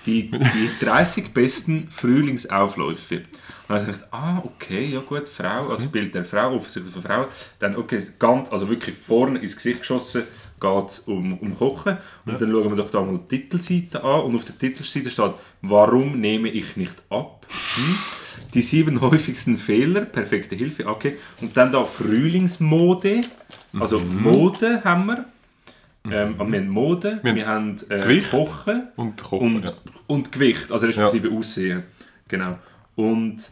Die, 0.05 0.31
die 0.31 0.69
30 0.85 1.33
besten 1.33 1.89
Frühlingsaufläufe. 1.89 3.23
Und 3.67 3.75
dann 3.75 3.79
habe 3.81 3.91
ich 3.91 3.97
gedacht, 3.97 4.13
ah, 4.13 4.41
okay, 4.45 4.85
ja 4.85 4.99
gut, 5.01 5.27
Frau, 5.27 5.63
Mhm. 5.65 5.71
also 5.71 5.87
Bild 5.89 6.13
der 6.15 6.23
Frau, 6.25 6.55
offensichtlich 6.55 6.93
von 6.93 7.03
Frau. 7.03 7.25
Dann, 7.59 7.75
okay, 7.75 8.01
ganz, 8.17 8.49
also 8.51 8.69
wirklich 8.69 8.95
vorne 8.95 9.39
ins 9.39 9.55
Gesicht 9.55 9.79
geschossen, 9.79 10.23
geht 10.59 10.87
es 10.87 10.99
um, 10.99 11.37
um 11.39 11.57
Kochen. 11.57 11.97
Und 12.25 12.41
dann 12.41 12.51
schauen 12.51 12.69
wir 12.69 12.77
doch 12.77 12.89
da 12.89 13.01
mal 13.01 13.19
die 13.29 13.37
Titelseite 13.41 14.03
an. 14.03 14.21
Und 14.21 14.35
auf 14.35 14.45
der 14.45 14.57
Titelseite 14.57 15.09
steht, 15.11 15.33
warum 15.61 16.19
nehme 16.19 16.49
ich 16.49 16.77
nicht 16.77 16.95
ab? 17.09 17.45
Hm? 17.75 17.95
Die 18.53 18.61
sieben 18.61 19.01
häufigsten 19.01 19.57
Fehler, 19.57 20.01
perfekte 20.01 20.55
Hilfe, 20.55 20.87
okay. 20.87 21.17
Und 21.41 21.57
dann 21.57 21.71
da 21.71 21.83
Frühlingsmode, 21.85 23.21
also 23.79 23.99
Mode 23.99 24.83
haben 24.83 25.05
wir. 25.07 25.25
Ähm, 26.09 26.35
wir 26.37 26.45
haben 26.59 26.69
Mode, 26.69 27.19
wir, 27.21 27.35
Wir 27.35 27.47
haben 27.47 27.75
äh, 27.89 27.99
Gewicht. 27.99 28.31
Kochen 28.31 28.87
Und 28.95 29.21
Kochen, 29.21 29.55
und, 29.57 29.65
ja. 29.65 29.75
und 30.07 30.31
Gewicht, 30.31 30.71
also 30.71 30.85
respektive 30.85 31.31
Aussehen. 31.31 31.83
Genau. 32.29 32.57
Und 32.95 33.49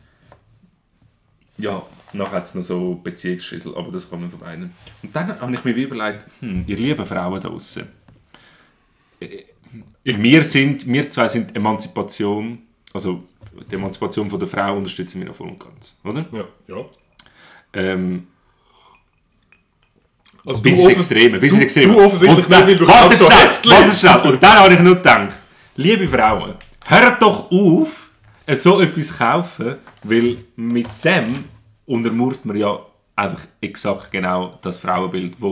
ja, 1.58 1.82
nachher 2.14 2.32
hat 2.38 2.46
es 2.46 2.56
noch 2.56 2.62
so 2.64 2.96
Beziehungsschüssel, 3.04 3.76
aber 3.76 3.92
das 3.92 4.10
kann 4.10 4.22
man 4.22 4.30
vermeiden. 4.30 4.74
Und 5.04 5.16
dann 5.16 5.40
habe 5.40 5.54
ich 5.54 5.64
mir 5.64 5.72
überlegt, 5.76 6.26
hm, 6.40 6.64
ihr 6.68 6.78
lieben 6.78 7.06
Frauen 7.06 7.40
da 7.42 7.48
draußen. 7.50 7.88
Äh, 9.20 9.44
Wir, 10.04 10.44
sind, 10.44 10.86
wir 10.88 11.10
zwei 11.10 11.28
sind 11.28 11.56
Emanzipation, 11.56 12.60
also 12.94 13.24
die 13.72 13.76
Emanzipation 13.76 14.30
von 14.30 14.40
der 14.40 14.48
Frau 14.48 14.78
unterstützen 14.78 15.20
wir 15.20 15.28
noch 15.28 15.36
voll 15.36 15.48
und 15.50 15.60
ganz, 15.60 15.96
oder? 16.04 16.26
Ja. 16.32 16.46
ja. 16.76 16.86
Ähm, 17.74 18.28
Also 20.46 20.62
bis 20.62 20.78
ins 20.78 20.90
Extreme, 20.90 21.40
bis 21.40 21.54
ins 21.54 21.62
Extreme. 21.64 21.94
du 21.94 22.06
offensichtlich 22.06 22.46
dann- 22.48 22.68
nicht, 22.68 22.80
weil 22.80 22.88
du 22.88 22.94
Warte 22.94 23.18
schnell, 23.18 23.50
warte 23.74 23.96
schnell. 23.96 24.34
Und 24.34 24.44
dann 24.44 24.60
habe 24.60 24.74
ich 24.74 24.80
nur 24.80 24.96
gedacht, 24.96 25.34
liebe 25.76 26.08
Frauen, 26.08 26.54
hört 26.86 27.22
doch 27.22 27.50
auf, 27.52 28.05
so 28.54 28.82
etwas 28.82 29.18
kaufen, 29.18 29.78
weil 30.04 30.38
mit 30.56 30.88
dem 31.04 31.46
untermauert 31.86 32.46
man 32.46 32.58
ja 32.58 32.80
einfach 33.16 33.46
exakt 33.62 34.12
genau 34.12 34.60
das 34.62 34.78
Frauenbild, 34.78 35.36
das 35.42 35.52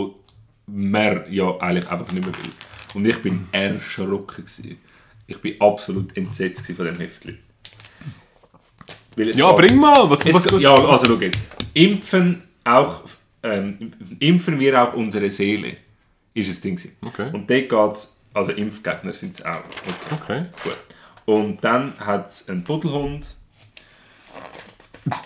man 0.67 1.23
ja 1.31 1.57
eigentlich 1.57 1.89
einfach 1.89 2.11
nicht 2.11 2.25
mehr 2.25 2.35
will. 2.35 2.51
Und 2.93 3.05
ich 3.05 3.21
bin 3.21 3.47
erschrocken. 3.51 4.45
Gewesen. 4.45 4.77
Ich 5.25 5.37
bin 5.39 5.59
absolut 5.61 6.15
entsetzt 6.17 6.65
von 6.71 6.85
dem 6.85 6.97
Heftchen. 6.97 7.39
Ja, 9.15 9.25
geht- 9.51 9.57
bring 9.57 9.77
mal! 9.79 10.09
Was, 10.09 10.25
was, 10.33 10.43
geht- 10.43 10.61
ja, 10.61 10.73
also 10.75 11.05
schau 11.05 11.15
jetzt. 11.21 11.43
Impfen, 11.73 12.43
auch, 12.63 13.03
ähm, 13.43 13.91
impfen 14.19 14.59
wir 14.59 14.81
auch 14.83 14.93
unsere 14.93 15.29
Seele, 15.29 15.77
ist 16.33 16.49
das 16.49 16.61
Ding. 16.61 16.79
Okay. 17.01 17.29
Und 17.31 17.49
dort 17.49 17.69
geht 17.69 17.91
es, 17.95 18.17
also 18.33 18.51
Impfgegner 18.51 19.13
sind 19.13 19.35
es 19.35 19.45
auch. 19.45 19.61
Okay. 19.87 20.15
Okay. 20.23 20.45
Gut. 20.63 20.77
Und 21.25 21.63
dann 21.63 21.93
hat 21.99 22.29
es 22.29 22.49
einen 22.49 22.63
Buddelhund, 22.63 23.35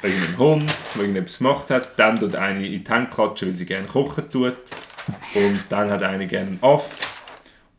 irgendeinen 0.02 0.38
Hund, 0.38 0.76
der 0.96 1.02
irgendetwas 1.02 1.38
gemacht 1.38 1.70
hat. 1.70 1.98
Dann 2.00 2.20
tut 2.20 2.36
eine 2.36 2.66
in 2.66 2.84
die 2.84 2.90
Hände 2.90 3.10
klatschen, 3.10 3.50
weil 3.50 3.56
sie 3.56 3.66
gerne 3.66 3.88
kochen 3.88 4.30
tut. 4.30 4.56
Und 5.34 5.60
dann 5.70 5.90
hat 5.90 6.04
eine 6.04 6.28
gerne 6.28 6.48
einen 6.52 6.60
Aff. 6.64 6.86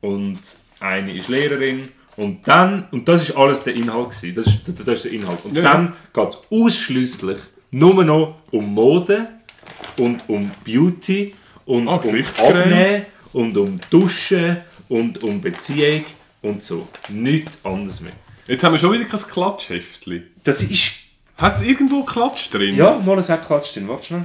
Und 0.01 0.41
eine 0.81 1.13
ist 1.13 1.29
Lehrerin. 1.29 1.89
Und 2.17 2.47
dann, 2.49 2.89
und 2.91 3.07
das 3.09 3.23
ist 3.29 3.37
alles 3.37 3.63
der 3.63 3.75
Inhalt 3.75 4.11
gewesen. 4.11 4.35
Das 4.35 4.47
ist, 4.47 4.61
das, 4.67 4.89
ist 4.89 5.05
der 5.05 5.13
Inhalt. 5.13 5.45
Und 5.45 5.57
Ja. 5.57 5.63
dann 5.63 5.93
geht 6.13 6.29
es 6.29 6.39
ausschließlich 6.51 7.39
nur 7.71 8.03
noch 8.05 8.39
um 8.51 8.75
Mode 8.75 9.29
und 9.97 10.29
um 10.29 10.51
Beauty 10.65 11.35
und 11.67 11.87
Ah, 11.89 11.97
um. 11.97 12.25
Abnehmen 12.39 13.07
und 13.33 13.57
um 13.57 13.79
Duschen 13.91 14.59
und 14.89 15.23
um 15.23 15.41
Beziehung 15.41 16.05
und 16.43 16.63
so. 16.63 16.89
Nichts 17.09 17.59
anderes 17.65 18.01
mehr. 18.01 18.13
Jetzt 18.47 18.65
haben 18.65 18.73
wir 18.73 18.79
schon 18.79 18.93
wieder 18.93 19.05
kein 19.05 19.21
Klatschheftli. 19.21 20.23
Das 20.45 20.63
ist. 20.63 20.93
Hat 21.37 21.57
es 21.57 21.63
irgendwo 21.63 22.03
Klatsch 22.05 22.51
drin? 22.53 22.75
Ja, 22.77 22.99
mal 22.99 23.19
es 23.19 23.29
hat 23.29 23.47
Klatsch 23.47 23.75
drin. 23.75 23.87
Warte 23.89 24.07
schnell. 24.07 24.25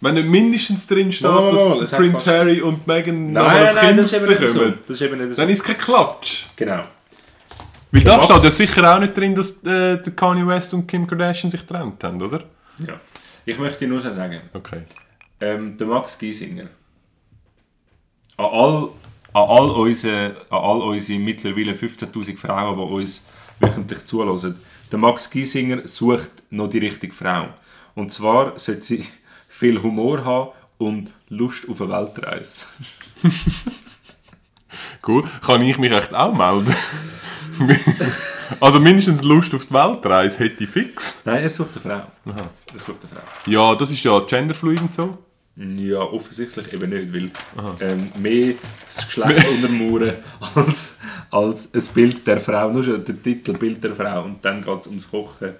Wenn 0.00 0.14
nicht 0.14 0.26
mindestens 0.26 0.86
drin 0.86 1.12
steht, 1.12 1.30
Mal, 1.30 1.52
mal, 1.52 1.68
mal, 1.68 1.78
dass 1.78 1.90
Prince. 1.92 2.26
Harry 2.30 2.60
und 2.60 2.86
Meghan 2.86 3.32
noch 3.32 3.46
Nein, 3.46 3.56
ein 3.68 3.74
nein, 3.74 3.86
Kind 3.86 3.98
das 4.00 4.12
nicht 4.12 4.20
so. 4.20 4.26
bekommen, 4.58 4.78
Das 4.86 4.96
ist 4.96 5.02
eben 5.02 5.18
nicht 5.18 5.34
so. 5.36 5.42
dann 5.42 5.48
ist 5.50 5.58
es 5.60 5.64
kein 5.64 5.76
Klatsch. 5.78 6.44
Genau. 6.56 6.82
Weil 7.92 8.02
da 8.02 8.20
steht 8.22 8.42
ja 8.42 8.50
sicher 8.50 8.94
auch 8.94 8.98
nicht 8.98 9.16
drin, 9.16 9.34
dass 9.34 9.62
äh, 9.64 9.98
Kanye 10.16 10.46
West 10.46 10.74
und 10.74 10.86
Kim 10.88 11.06
Kardashian 11.06 11.48
sich 11.50 11.60
getrennt 11.60 12.02
haben, 12.02 12.20
oder? 12.20 12.42
Ja. 12.86 13.00
Ich 13.46 13.56
möchte 13.58 13.86
nur 13.86 14.00
schon 14.00 14.10
sagen, 14.12 14.40
Okay. 14.52 14.82
ähm, 15.40 15.76
der 15.78 15.86
Max 15.86 16.18
Giesinger, 16.18 16.64
an 18.36 18.44
all, 18.50 18.88
an 19.34 19.48
all 19.48 19.70
unsere, 19.70 20.36
an 20.48 20.58
all 20.58 20.80
unsere 20.82 21.18
mittlerweile 21.18 21.72
15'000 21.72 22.38
Frauen, 22.38 22.76
die 22.76 22.94
uns 22.94 23.26
wöchentlich 23.60 24.04
zuhören, 24.04 24.56
der 24.90 24.98
Max 24.98 25.28
Giesinger 25.28 25.86
sucht 25.86 26.30
noch 26.50 26.70
die 26.70 26.78
richtige 26.78 27.12
Frau. 27.12 27.48
Und 27.94 28.12
zwar 28.12 28.58
sollte 28.58 28.80
sie 28.80 29.06
viel 29.48 29.82
Humor 29.82 30.24
haben 30.24 30.50
und 30.78 31.10
Lust 31.28 31.68
auf 31.68 31.80
eine 31.82 31.92
Weltreise. 31.92 32.62
Cool. 35.06 35.22
Kann 35.44 35.62
ich 35.62 35.78
mich 35.78 35.92
echt 35.92 36.14
auch 36.14 36.34
melden? 36.34 36.74
also 38.60 38.80
mindestens 38.80 39.22
Lust 39.22 39.54
auf 39.54 39.66
die 39.66 39.74
Weltreise 39.74 40.38
hätte 40.38 40.64
ich 40.64 40.70
fix. 40.70 41.16
Nein, 41.24 41.42
er 41.42 41.50
sucht 41.50 41.70
eine 41.74 41.80
Frau. 41.80 42.32
Er 42.72 42.80
sucht 42.80 42.98
eine 43.02 43.12
Frau. 43.12 43.50
Ja, 43.50 43.74
das 43.74 43.90
ist 43.90 44.02
ja 44.02 44.18
genderfluid 44.20 44.80
und 44.80 44.94
so. 44.94 45.18
Ja, 45.56 46.00
offensichtlich 46.00 46.72
eben 46.72 46.90
nicht, 46.90 47.12
weil 47.14 47.30
ähm, 47.80 48.10
mehr 48.20 48.54
das 48.88 49.06
Geschlecht 49.06 49.46
untermauern 49.48 50.16
als, 50.54 50.98
als 51.30 51.72
ein 51.72 51.94
Bild 51.94 52.26
der 52.26 52.40
Frau, 52.40 52.72
nur 52.72 52.82
schon 52.82 53.04
der 53.04 53.22
Titel 53.22 53.52
Bild 53.52 53.84
der 53.84 53.94
Frau. 53.94 54.24
Und 54.24 54.44
dann 54.44 54.64
geht 54.64 54.80
es 54.80 54.88
ums 54.88 55.08
Kochen 55.08 55.54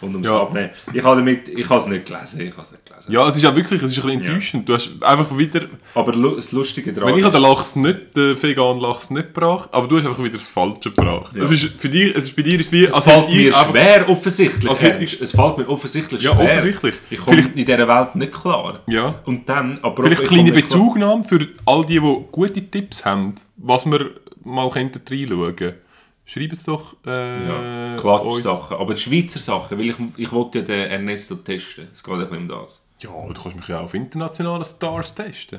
und 0.00 0.10
ums 0.12 0.26
Ja. 0.28 0.40
Abnehmen. 0.40 0.70
Ich 0.92 1.02
habe 1.02 1.16
damit, 1.16 1.48
ich 1.48 1.68
habe 1.68 1.80
es 1.80 1.86
nicht 1.86 2.06
gelesen, 2.06 2.40
ich 2.40 2.52
habe 2.52 2.62
es 2.62 2.72
nicht 2.72 2.86
gelesen. 2.86 3.12
Ja, 3.12 3.28
es 3.28 3.36
ist 3.36 3.42
ja 3.42 3.54
wirklich, 3.54 3.82
es 3.82 3.90
ist 3.92 3.98
ein 3.98 4.04
bisschen 4.06 4.20
enttäuschend. 4.26 4.68
Du 4.68 4.74
hast 4.74 4.90
einfach 5.02 5.36
wieder... 5.36 5.62
Aber 5.94 6.12
das 6.12 6.52
Lustige 6.52 6.92
daran 6.92 7.10
Wenn 7.10 7.18
ich 7.18 7.24
habe 7.24 7.32
den 7.38 7.42
Lachs 7.42 7.76
nicht, 7.76 8.16
den 8.16 8.42
veganen 8.42 8.80
Lachs 8.80 9.10
nicht 9.10 9.34
gebracht, 9.34 9.68
aber 9.72 9.88
du 9.88 9.98
hast 9.98 10.06
einfach 10.06 10.22
wieder 10.22 10.34
das 10.34 10.48
Falsche 10.48 10.90
gebracht. 10.90 11.34
Ja. 11.36 11.42
Es 11.44 11.50
ist 11.52 11.70
für 11.78 11.88
dich, 11.88 12.14
es 12.14 12.24
ist 12.24 12.36
bei 12.36 12.42
dir 12.42 12.58
ist 12.60 12.72
wie, 12.72 12.84
es 12.84 12.94
als 12.94 13.04
fällt 13.04 13.28
mir 13.30 13.52
schwer 13.52 14.08
offensichtlich. 14.08 14.70
als 14.70 14.82
hätte 14.82 15.04
ich- 15.04 15.20
es 15.20 15.32
fällt 15.32 15.58
mir 15.58 15.68
offensichtlich 15.68 16.22
Ja, 16.22 16.34
schwer. 16.34 16.44
offensichtlich. 16.44 16.94
Ich 17.10 17.18
komme 17.18 17.36
Vielleicht- 17.38 17.56
in 17.58 17.64
dieser 17.66 17.88
Welt 17.88 18.14
nicht 18.16 18.32
klar. 18.32 18.80
Ja. 18.86 19.14
Und 19.24 19.48
dann, 19.48 19.78
aber 19.82 20.02
Vielleicht 20.02 20.22
ich 20.22 20.28
kleine 20.28 20.52
Bezugnahme 20.52 21.24
für 21.24 21.46
all 21.66 21.84
die, 21.84 22.00
die 22.00 22.16
gute 22.32 22.62
Tipps 22.70 23.04
haben, 23.04 23.34
was 23.56 23.84
wir 23.86 24.10
mal 24.44 24.66
reinschauen 24.68 25.54
könnten. 25.56 25.74
Schreib 26.32 26.52
es 26.52 26.62
doch 26.62 26.94
äh, 27.04 27.46
Ja. 27.48 27.96
Quatsch-Sachen. 27.96 28.76
Aber 28.76 28.94
die 28.94 29.00
Schweizer 29.00 29.40
Sachen, 29.40 29.76
weil 29.76 29.86
ich, 29.90 29.96
ich 30.16 30.30
wollte 30.30 30.60
ja 30.60 30.64
den 30.64 30.88
Ernesto 30.90 31.34
testen. 31.34 31.88
Es 31.92 32.04
geht 32.04 32.14
ein 32.14 32.20
bisschen 32.20 32.36
um 32.36 32.48
das. 32.48 32.80
Ja, 33.00 33.10
du 33.10 33.42
kannst 33.42 33.56
mich 33.56 33.66
ja 33.66 33.80
auf 33.80 33.94
internationalen 33.94 34.64
Stars 34.64 35.12
testen. 35.12 35.58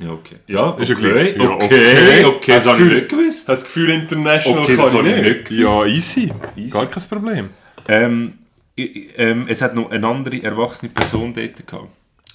Ja, 0.00 0.10
okay. 0.10 0.36
Ja, 0.48 0.70
okay. 0.70 0.82
Ist 0.82 0.88
ja 0.88 0.96
okay, 0.96 1.12
gleich. 1.12 1.36
Ja, 1.36 1.50
okay, 1.50 2.24
okay. 2.24 2.52
Das 2.52 2.64
Das 2.64 2.74
habe 2.74 2.82
ich 2.86 2.92
nicht 2.94 3.08
gewusst. 3.10 3.38
Hast 3.38 3.48
du 3.48 3.52
das 3.52 3.62
Gefühl, 3.62 3.90
international 3.90 4.62
Okay, 4.64 4.76
das 4.76 4.90
kann 4.90 5.06
ich 5.06 5.12
ich 5.12 5.22
nicht? 5.22 5.28
nicht 5.36 5.44
gewusst. 5.48 5.84
ja, 5.86 5.86
easy. 5.86 6.32
Easy. 6.56 6.70
Gar 6.70 6.86
kein 6.86 7.02
Problem. 7.04 7.50
Ähm, 7.86 8.38
ähm, 8.76 9.44
es 9.48 9.62
hat 9.62 9.74
noch 9.76 9.88
eine 9.90 10.04
andere 10.04 10.42
erwachsene 10.42 10.90
Person 10.90 11.32
dort 11.32 11.64
gehabt. 11.64 11.88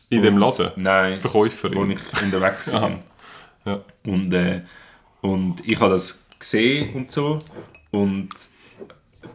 In 0.10 0.22
dem 0.22 0.38
Laden? 0.38 0.72
Nein, 0.77 1.18
wo 1.18 1.27
Verkäuferin? 1.27 1.91
ich 1.91 2.22
unterwegs 2.23 2.65
bin. 2.72 2.99
Ja. 3.65 3.81
Und, 4.06 4.34
äh, 4.34 4.61
und 5.19 5.68
ich 5.68 5.77
habe 5.81 5.91
das 5.91 6.26
gesehen 6.39 6.93
und 6.93 7.11
so 7.11 7.39
und 7.91 8.30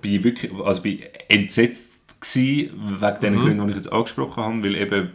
bin 0.00 0.24
wirklich, 0.24 0.52
also 0.64 0.82
bin 0.82 1.00
entsetzt 1.28 1.90
gsi 2.20 2.70
wegen 2.72 3.20
den 3.20 3.34
Mhm. 3.34 3.40
Gründen, 3.40 3.64
die 3.64 3.70
ich 3.70 3.76
jetzt 3.76 3.92
angesprochen 3.92 4.42
habe, 4.42 4.62
weil 4.62 4.76
eben 4.76 5.10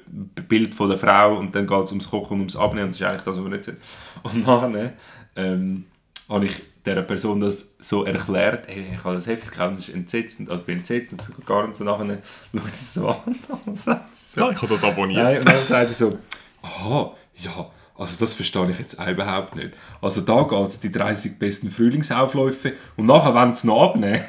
Bild 0.47 0.75
von 0.75 0.89
der 0.89 0.97
Frau 0.97 1.37
und 1.37 1.55
dann 1.55 1.65
geht 1.65 1.83
es 1.83 1.91
ums 1.91 2.09
Kochen 2.09 2.33
und 2.33 2.39
ums 2.39 2.55
Abnehmen, 2.55 2.89
das 2.89 2.97
ist 2.97 3.03
eigentlich 3.03 3.21
das, 3.23 3.37
was 3.37 3.43
wir 3.43 3.49
nicht 3.49 3.63
sehen. 3.63 3.77
Und 4.23 4.45
nachher 4.45 4.93
ähm, 5.35 5.85
habe 6.27 6.45
ich 6.45 6.55
dieser 6.85 7.01
Person 7.03 7.39
das 7.39 7.73
so 7.79 8.03
erklärt, 8.03 8.67
hey, 8.67 8.85
ich 8.93 9.03
habe 9.03 9.15
das 9.15 9.27
Heft 9.27 9.49
gekauft, 9.51 9.77
das 9.77 9.87
ist 9.87 9.95
entsetzend, 9.95 10.49
also 10.49 10.61
ich 10.61 10.65
bin 10.65 10.77
entsetzt, 10.79 11.13
und 11.13 11.21
so 11.21 11.31
gar 11.45 11.65
nicht 11.65 11.77
so 11.77 11.83
nachher 11.85 12.17
schaut 12.53 12.75
sie 12.75 12.99
so 12.99 13.07
an 13.09 13.35
und 13.65 13.77
sagt 13.77 14.15
sie 14.15 14.25
so, 14.35 14.41
Ja, 14.41 14.51
ich 14.51 14.61
habe 14.61 14.73
das 14.73 14.83
abonniert. 14.83 15.23
Nein, 15.23 15.37
und 15.39 15.47
dann 15.47 15.63
sagt 15.63 15.87
er 15.87 15.93
so, 15.93 16.17
aha, 16.61 17.13
ja, 17.35 17.71
also 17.97 18.15
das 18.19 18.33
verstehe 18.33 18.69
ich 18.71 18.79
jetzt 18.79 18.99
auch 18.99 19.07
überhaupt 19.07 19.55
nicht. 19.55 19.71
Also 20.01 20.21
da 20.21 20.43
geht 20.43 20.67
es 20.69 20.79
die 20.79 20.91
30 20.91 21.39
besten 21.39 21.71
Frühlingsaufläufe 21.71 22.73
und 22.95 23.05
nachher 23.07 23.33
wollen 23.33 23.53
sie 23.55 23.67
noch 23.67 23.89
abnehmen. 23.89 24.23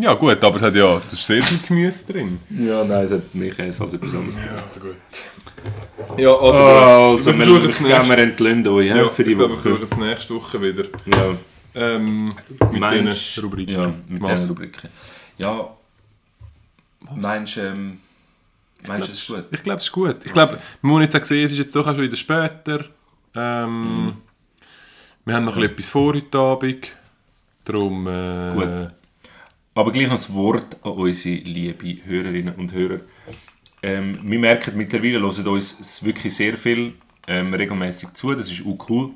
Ja 0.00 0.14
gut, 0.14 0.42
aber 0.44 0.56
es 0.56 0.62
hat 0.62 0.76
ja 0.76 0.94
das 0.94 1.12
ist 1.12 1.26
sehr 1.26 1.42
viel 1.42 1.58
Gemüse 1.66 2.12
drin. 2.12 2.38
Ja, 2.50 2.84
nein, 2.84 3.04
es 3.04 3.10
hat 3.10 3.34
mich 3.34 3.58
als 3.58 3.80
etwas 3.80 4.14
anderes 4.14 4.36
drin. 4.36 4.48
also 4.62 4.80
gut. 4.80 4.96
Ja, 6.16 6.30
also, 6.30 6.52
Also, 6.52 7.36
wir 7.38 7.46
wir, 7.46 7.70
es 7.70 7.80
nächste, 7.80 8.08
wir 8.08 8.18
entlöhnen 8.18 8.66
euch 8.68 8.86
ja, 8.86 8.96
ja, 8.98 9.08
für 9.10 9.24
die 9.24 9.32
ich 9.32 9.36
glaube, 9.36 9.54
wir 9.54 9.56
Woche. 9.56 9.62
versuchen 9.70 9.88
es 9.90 9.98
nächste 9.98 10.34
Woche 10.36 10.62
wieder. 10.62 10.84
Ja, 11.06 11.34
Ähm, 11.74 12.24
mit 12.70 12.80
meinst, 12.80 13.36
diesen 13.36 13.44
Rubriken. 13.44 13.74
Ja, 13.74 13.92
mit 14.06 14.22
Was? 14.22 14.30
diesen 14.40 14.48
Rubriken. 14.50 14.88
Ja, 15.36 15.68
meinst 17.16 17.56
du, 17.56 17.60
ähm, 17.60 17.98
meinst 18.86 19.08
du, 19.08 19.12
es 19.12 19.18
ist 19.18 19.26
gut? 19.28 19.44
Ich 19.50 19.62
glaube, 19.62 19.78
es 19.78 19.84
ist 19.84 19.92
gut. 19.92 20.16
Ich 20.24 20.32
glaube, 20.32 20.58
wir 20.80 20.90
müssen 20.90 21.02
jetzt 21.02 21.16
auch 21.16 21.24
sehen, 21.24 21.44
es 21.44 21.52
ist 21.52 21.58
jetzt 21.58 21.76
doch 21.76 21.86
auch 21.86 21.94
schon 21.94 22.04
wieder 22.04 22.16
später. 22.16 22.84
Ähm, 23.34 24.04
Mhm. 24.06 24.16
Wir 25.24 25.34
haben 25.34 25.44
noch 25.44 25.56
etwas 25.58 25.88
vor 25.88 26.14
heute 26.14 26.38
Abend. 26.38 26.92
Darum... 27.64 28.06
Äh, 28.06 28.54
Gut. 28.54 28.88
Aber 29.74 29.92
gleich 29.92 30.06
noch 30.08 30.14
das 30.14 30.32
Wort 30.32 30.76
an 30.82 30.92
unsere 30.92 31.36
liebe 31.44 31.98
Hörerinnen 32.04 32.54
und 32.56 32.72
Hörer. 32.72 33.00
Ähm, 33.82 34.18
wir 34.24 34.38
merken 34.38 34.76
mittlerweile, 34.76 35.20
hören 35.20 35.46
uns 35.46 36.04
wirklich 36.04 36.34
sehr 36.34 36.56
viel 36.58 36.94
ähm, 37.28 37.54
regelmäßig 37.54 38.12
zu, 38.14 38.34
das 38.34 38.50
ist 38.50 38.66
auch 38.66 38.88
cool. 38.88 39.10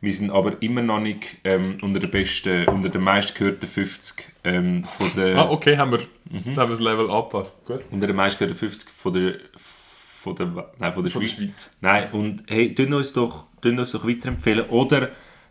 Wir 0.00 0.12
sind 0.12 0.30
aber 0.30 0.60
immer 0.62 0.82
noch 0.82 1.00
nicht 1.00 1.36
ähm, 1.44 1.78
unter 1.82 1.98
den 2.00 2.10
besten, 2.10 2.68
unter 2.68 2.88
den 2.90 3.02
meistgehörten 3.02 3.66
50 3.68 4.26
ähm, 4.44 4.84
von 4.84 5.10
der, 5.16 5.36
Ah, 5.38 5.50
okay, 5.50 5.76
haben 5.76 5.92
wir, 5.92 6.00
Mhm. 6.30 6.56
haben 6.56 6.68
wir 6.70 6.76
das 6.76 6.80
Level 6.80 7.10
angepasst. 7.10 7.64
Gut. 7.66 7.80
unter 7.90 8.06
den 8.06 8.16
meistgehörten 8.16 8.56
50 8.58 8.90
von 8.90 9.12
der, 9.12 9.34
von 9.56 10.34
der, 10.36 10.46
nein, 10.78 10.92
von 10.92 11.02
der 11.02 11.12
Von 11.12 11.22
der 11.22 11.28
Schweiz. 11.28 11.38
Schweiz. 11.38 11.70
Nein, 11.80 12.08
und 12.12 12.42
hey, 12.48 12.74
tun 12.74 12.92
uns 12.92 13.12
doch, 13.12 13.46
tun 13.62 13.78
uns 13.78 13.92
doch 13.92 14.06
weiterempfehlen 14.06 14.66
oder 14.66 15.10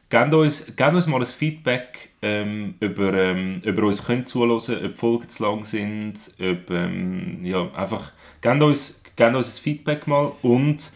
gebt 0.09 0.33
uns, 0.33 0.65
gebt 0.75 0.93
uns 0.93 1.07
mal 1.07 1.19
ein 1.21 1.25
Feedback 1.25 2.11
ähm, 2.21 2.75
über, 2.79 3.13
ähm, 3.13 3.61
über 3.63 3.83
uns 3.83 4.05
könnt 4.05 4.27
zuhören, 4.27 4.85
ob 4.85 4.97
Folgen 4.97 5.27
zu 5.29 5.43
lang 5.43 5.65
sind, 5.65 6.13
ob, 6.39 6.69
ähm, 6.69 7.43
ja, 7.43 7.67
einfach, 7.73 8.11
gebt 8.41 8.61
uns, 8.61 9.01
gebt 9.15 9.35
uns 9.35 9.57
ein 9.57 9.61
Feedback 9.63 10.05
mal 10.07 10.31
und 10.43 10.91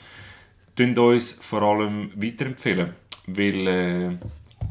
tun 0.76 0.98
uns 0.98 1.32
vor 1.42 1.62
allem 1.64 2.12
weiterempfehlen, 2.16 2.94
weil 3.36 3.68
äh, 3.68 4.10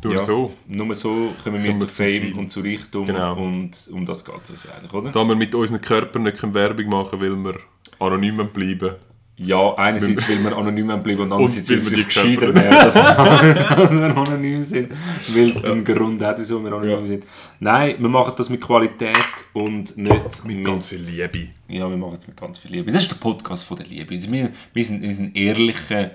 Nur 0.05 0.13
ja, 0.15 0.19
so. 0.21 0.53
nur 0.67 0.95
so 0.95 1.35
kommen 1.43 1.63
wir 1.65 1.73
zu 1.73 1.79
wir 1.79 1.79
zum 1.79 1.89
Fame 1.89 2.39
und 2.39 2.51
zu 2.51 2.61
Reichtum 2.61 3.07
Genau. 3.07 3.37
und 3.37 3.89
um 3.93 4.07
das 4.07 4.25
geht 4.25 4.35
es 4.45 4.51
uns 4.51 4.65
ja 4.65 4.73
eigentlich, 4.75 4.93
oder? 4.93 5.11
Da 5.11 5.25
wir 5.25 5.35
mit 5.35 5.55
unseren 5.55 5.81
Körpern 5.81 6.23
nicht 6.25 6.55
Werbung 6.55 6.87
machen 6.89 7.19
können, 7.19 7.45
weil 7.45 7.55
wir 7.55 7.61
anonym 7.99 8.49
bleiben. 8.53 8.95
Ja, 9.41 9.73
einerseits 9.77 10.27
will 10.27 10.41
man 10.41 10.53
anonym 10.53 10.89
bleiben 11.01 11.21
und 11.21 11.31
andererseits 11.33 11.69
will 11.69 11.77
man 11.77 11.85
sich 11.87 12.05
gescheiter 12.07 12.53
werden, 12.53 12.71
dass 12.73 12.97
wir, 12.97 14.17
anonym 14.17 14.65
sind, 14.65 14.91
weil 15.29 15.51
es 15.51 15.65
einen 15.65 15.85
Grund 15.85 16.21
hat, 16.23 16.39
wieso 16.41 16.61
wir 16.63 16.73
anonym 16.73 16.91
Ja. 17.01 17.07
sind. 17.07 17.25
Nein, 17.61 17.95
wir 18.01 18.09
machen 18.09 18.33
das 18.37 18.51
mit 18.51 18.61
Qualität 18.61 19.15
und 19.53 19.97
nicht 19.97 20.45
Mit 20.45 20.65
ganz 20.65 20.89
viel 20.89 20.99
Liebe. 20.99 21.49
Ja, 21.69 21.89
wir 21.89 21.97
machen 21.97 22.17
es 22.19 22.27
mit 22.27 22.37
ganz 22.37 22.59
viel 22.59 22.73
Liebe. 22.73 22.91
Das 22.91 23.03
ist 23.03 23.13
der 23.13 23.17
Podcast 23.17 23.65
von 23.65 23.77
der 23.77 23.87
Liebe. 23.87 24.11
Wir, 24.11 24.51
wir, 24.75 24.85
sind, 24.85 25.03
wir 25.03 25.11
sind 25.15 25.37
ehrliche 25.37 26.11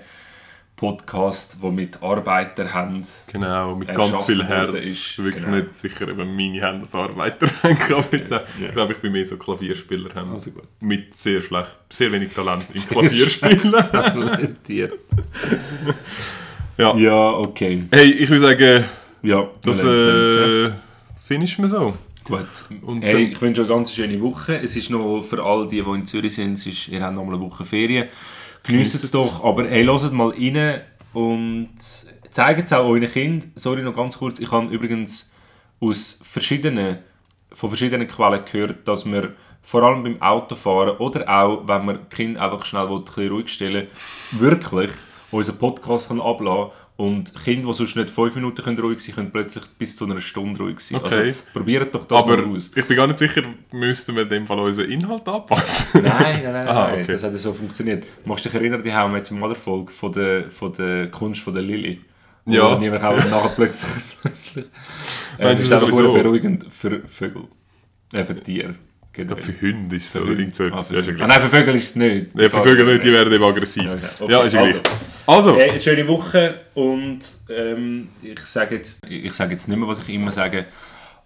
Podcast, 0.76 1.56
der 1.62 1.70
mit 1.70 2.02
Arbeitern 2.02 2.74
haben. 2.74 3.02
Genau, 3.28 3.76
mit 3.76 3.94
ganz 3.94 4.20
viel 4.22 4.44
Herz. 4.44 4.74
ist. 4.74 5.18
Wirklich 5.22 5.44
Genau. 5.44 5.56
nicht 5.58 5.76
sicher, 5.76 6.08
eben 6.08 6.36
meine 6.36 6.60
Hände 6.60 6.80
als 6.82 6.94
Arbeiter 6.94 7.46
jetzt, 8.10 8.30
äh, 8.32 8.34
Ja. 8.34 8.42
Ich 8.66 8.72
glaube, 8.72 8.92
ich 8.92 8.98
bin 8.98 9.12
mehr 9.12 9.24
so 9.26 9.36
Klavierspieler 9.36 10.14
haben. 10.14 10.32
Also 10.32 10.50
gut. 10.50 10.64
Mit 10.80 11.16
sehr 11.16 11.40
schlecht, 11.40 11.78
sehr 11.90 12.10
wenig 12.12 12.32
Talent 12.32 12.66
im 12.72 12.80
Klavierspielen. 12.80 13.72
Talentiert. 13.72 14.94
ja. 16.78 16.96
ja, 16.96 17.30
okay. 17.30 17.84
Hey, 17.92 18.10
ich 18.12 18.28
würde 18.28 18.40
sagen, 18.40 18.84
Ja, 19.22 19.48
das 19.62 19.82
äh, 19.84 20.72
finishen 21.22 21.64
wir 21.64 21.68
so. 21.68 21.94
Gut. 22.24 22.46
Und 22.82 23.02
hey, 23.02 23.32
ich 23.32 23.40
wünsche 23.40 23.62
euch 23.62 23.68
eine 23.68 23.76
ganz 23.76 23.92
schöne 23.92 24.20
Woche. 24.20 24.56
Es 24.58 24.74
ist 24.76 24.90
noch 24.90 25.22
für 25.22 25.42
all 25.44 25.68
die, 25.68 25.82
die 25.82 25.90
in 25.90 26.06
Zürich 26.06 26.34
sind, 26.34 26.52
es 26.54 26.66
ist, 26.66 26.88
ihr 26.88 27.02
habt 27.02 27.14
noch 27.14 27.24
mal 27.24 27.34
eine 27.34 27.40
Woche 27.42 27.64
Ferien. 27.64 28.08
Genießt 28.64 29.02
es 29.02 29.10
doch. 29.10 29.44
Aber 29.44 29.68
hey, 29.68 29.84
hört 29.84 30.12
mal 30.12 30.30
rein 30.30 30.80
und 31.12 31.74
zeigt 32.30 32.66
es 32.66 32.72
auch 32.72 32.86
euren 32.86 33.10
Kindern. 33.10 33.52
Sorry, 33.54 33.82
noch 33.82 33.94
ganz 33.94 34.18
kurz. 34.18 34.40
Ich 34.40 34.50
habe 34.50 34.66
übrigens 34.74 35.30
aus 35.80 36.20
verschiedenen, 36.24 36.98
von 37.52 37.68
verschiedenen 37.70 38.08
Quellen 38.08 38.44
gehört, 38.50 38.88
dass 38.88 39.04
wir 39.04 39.34
vor 39.62 39.82
allem 39.82 40.02
beim 40.02 40.20
Autofahren 40.20 40.96
oder 40.98 41.28
auch, 41.28 41.66
wenn 41.66 41.84
man 41.84 42.08
Kinder 42.08 42.42
einfach 42.42 42.64
schnell 42.64 42.88
will, 42.88 43.04
ein 43.16 43.28
ruhig 43.28 43.48
stellen 43.48 43.88
wirklich 44.32 44.90
unseren 45.30 45.58
Podcast 45.58 46.08
kann 46.08 46.20
ablassen 46.20 46.70
und 46.96 47.34
Kinder, 47.44 47.66
die 47.66 47.74
sonst 47.74 47.96
nicht 47.96 48.10
fünf 48.10 48.36
Minuten 48.36 48.62
können 48.62 48.78
ruhig 48.78 49.00
sein 49.00 49.16
können, 49.16 49.30
plötzlich 49.32 49.64
bis 49.78 49.96
zu 49.96 50.04
einer 50.04 50.20
Stunde 50.20 50.62
ruhig 50.62 50.78
sein. 50.78 50.98
Okay. 50.98 51.28
Also 51.28 51.42
probiert 51.52 51.92
doch 51.92 52.06
das 52.06 52.18
Aber 52.18 52.36
mal 52.36 52.54
aus. 52.54 52.70
ich 52.74 52.84
bin 52.84 52.96
gar 52.96 53.08
nicht 53.08 53.18
sicher, 53.18 53.42
müssten 53.72 54.14
wir 54.14 54.22
in 54.22 54.28
dem 54.28 54.46
Fall 54.46 54.60
unseren 54.60 54.90
Inhalt 54.90 55.26
anpassen. 55.26 56.02
Nein, 56.04 56.42
nein, 56.44 56.52
nein, 56.52 56.68
Aha, 56.68 56.88
nein. 56.88 57.02
okay. 57.02 57.12
das 57.12 57.24
hat 57.24 57.36
so 57.36 57.52
funktioniert. 57.52 58.04
Magst 58.24 58.44
du 58.44 58.48
dich 58.48 58.60
erinnern, 58.60 58.82
die 58.82 58.92
haben 58.92 59.12
wir 59.12 59.24
zum 59.24 59.42
anderen 59.42 59.60
Folge 59.60 59.90
von 59.90 60.12
der, 60.12 60.50
von 60.50 60.72
der 60.72 61.10
Kunst 61.10 61.40
von 61.40 61.52
der 61.52 61.62
Lilly? 61.62 62.00
Ja. 62.46 62.66
Und 62.66 62.82
dann 62.84 63.02
auch 63.02 63.16
nachher 63.16 63.52
plötzlich... 63.56 64.04
plötzlich 64.22 64.66
äh, 65.38 65.54
das 65.54 65.62
ist 65.62 65.72
einfach 65.72 65.88
beruhigend 65.88 66.66
für 66.70 67.00
Vögel. 67.08 67.48
Äh, 68.12 68.24
für 68.24 68.40
Tiere. 68.40 68.76
Ich 69.16 69.26
glaube, 69.26 69.42
für 69.42 69.60
Hunde 69.60 69.94
ist 69.94 70.06
es 70.06 70.12
so 70.12 70.24
irgend 70.24 70.54
so 70.56 70.64
für, 70.64 70.70
Ja, 70.70 70.80
ist 70.80 70.90
ja 70.92 71.14
ah, 71.20 71.26
nein, 71.28 71.40
für 71.40 71.48
Vögel 71.48 71.76
ist 71.76 71.84
es 71.90 71.96
nicht. 71.96 72.26
Ja, 72.34 72.48
für 72.48 72.62
Vögel 72.62 72.84
nicht, 72.86 73.04
die 73.04 73.12
werden 73.12 73.32
eben 73.32 73.44
aggressiv. 73.44 73.84
Okay, 73.84 74.08
okay. 74.18 74.32
Ja, 74.32 74.42
ist. 74.42 74.56
Also. 74.56 74.80
Also, 75.26 75.56
Hey, 75.56 75.70
eine 75.70 75.80
schöne 75.80 76.08
Woche 76.08 76.62
und 76.74 77.20
ähm, 77.48 78.08
ich 78.22 78.40
sage 78.40 78.74
jetzt, 78.76 79.06
ich 79.08 79.32
sage 79.32 79.52
jetzt 79.52 79.68
nicht 79.68 79.78
mehr, 79.78 79.88
was 79.88 80.00
ich 80.00 80.08
immer 80.14 80.32
sage, 80.32 80.66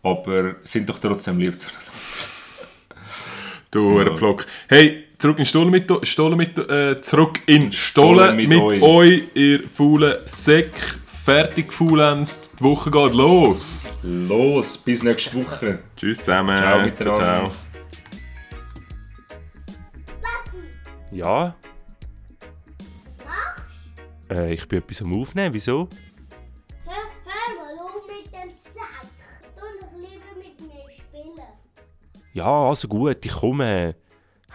aber 0.03 0.57
sind 0.65 0.89
doch 0.89 0.99
trotzdem 0.99 1.39
lieb 1.39 1.59
zueinander. 1.59 1.91
du 3.71 4.01
Ja. 4.01 4.15
Pflock. 4.15 4.47
Hey, 4.69 5.05
zurück 5.19 5.39
in 5.39 5.47
Stolen 5.47 5.71
mit, 5.71 5.91
Stolen 6.07 6.37
mit, 6.37 6.59
äh, 6.59 7.01
zurück 7.01 7.41
in 7.47 7.73
Stolen 7.73 8.37
mit 8.37 8.49
mit, 8.51 8.61
euch. 8.61 8.83
euch, 8.83 9.23
ihr 9.35 9.63
faulen 9.69 10.19
Säck. 10.27 10.73
Fertig 11.25 11.69
gefaulenzt, 11.69 12.53
die 12.59 12.65
Woche 12.65 12.91
geht 12.91 13.13
los. 13.13 13.87
Los, 14.03 14.79
bis 14.79 15.03
nächste 15.03 15.37
Woche. 15.37 15.81
Tschüss 15.95 16.19
zusammen. 16.19 16.57
Ciao 16.57 16.81
miteinander. 16.81 17.35
ciao. 17.51 17.53
Ja? 21.19 21.57
Äh, 24.31 24.55
ich 24.55 24.69
bin 24.69 24.79
etwas 24.79 25.03
am 25.03 25.21
Aufnehmen, 25.21 25.53
wieso? 25.53 25.89
Hör, 26.85 26.95
hör 27.25 27.57
mal 27.57 27.85
auf 27.85 28.07
mit 28.07 28.33
dem 28.33 28.55
Sack. 28.55 29.09
Du 29.57 29.63
doch 29.81 29.93
lieber 29.97 30.33
mit 30.37 30.61
mir 30.61 30.89
spielen. 30.93 31.41
Ja, 32.35 32.69
also 32.69 32.87
gut, 32.87 33.27
ich 33.27 33.33
komme. 33.33 33.97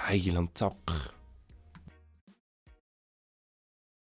Heil 0.07 0.37
am 0.37 0.55
Zack. 0.55 1.12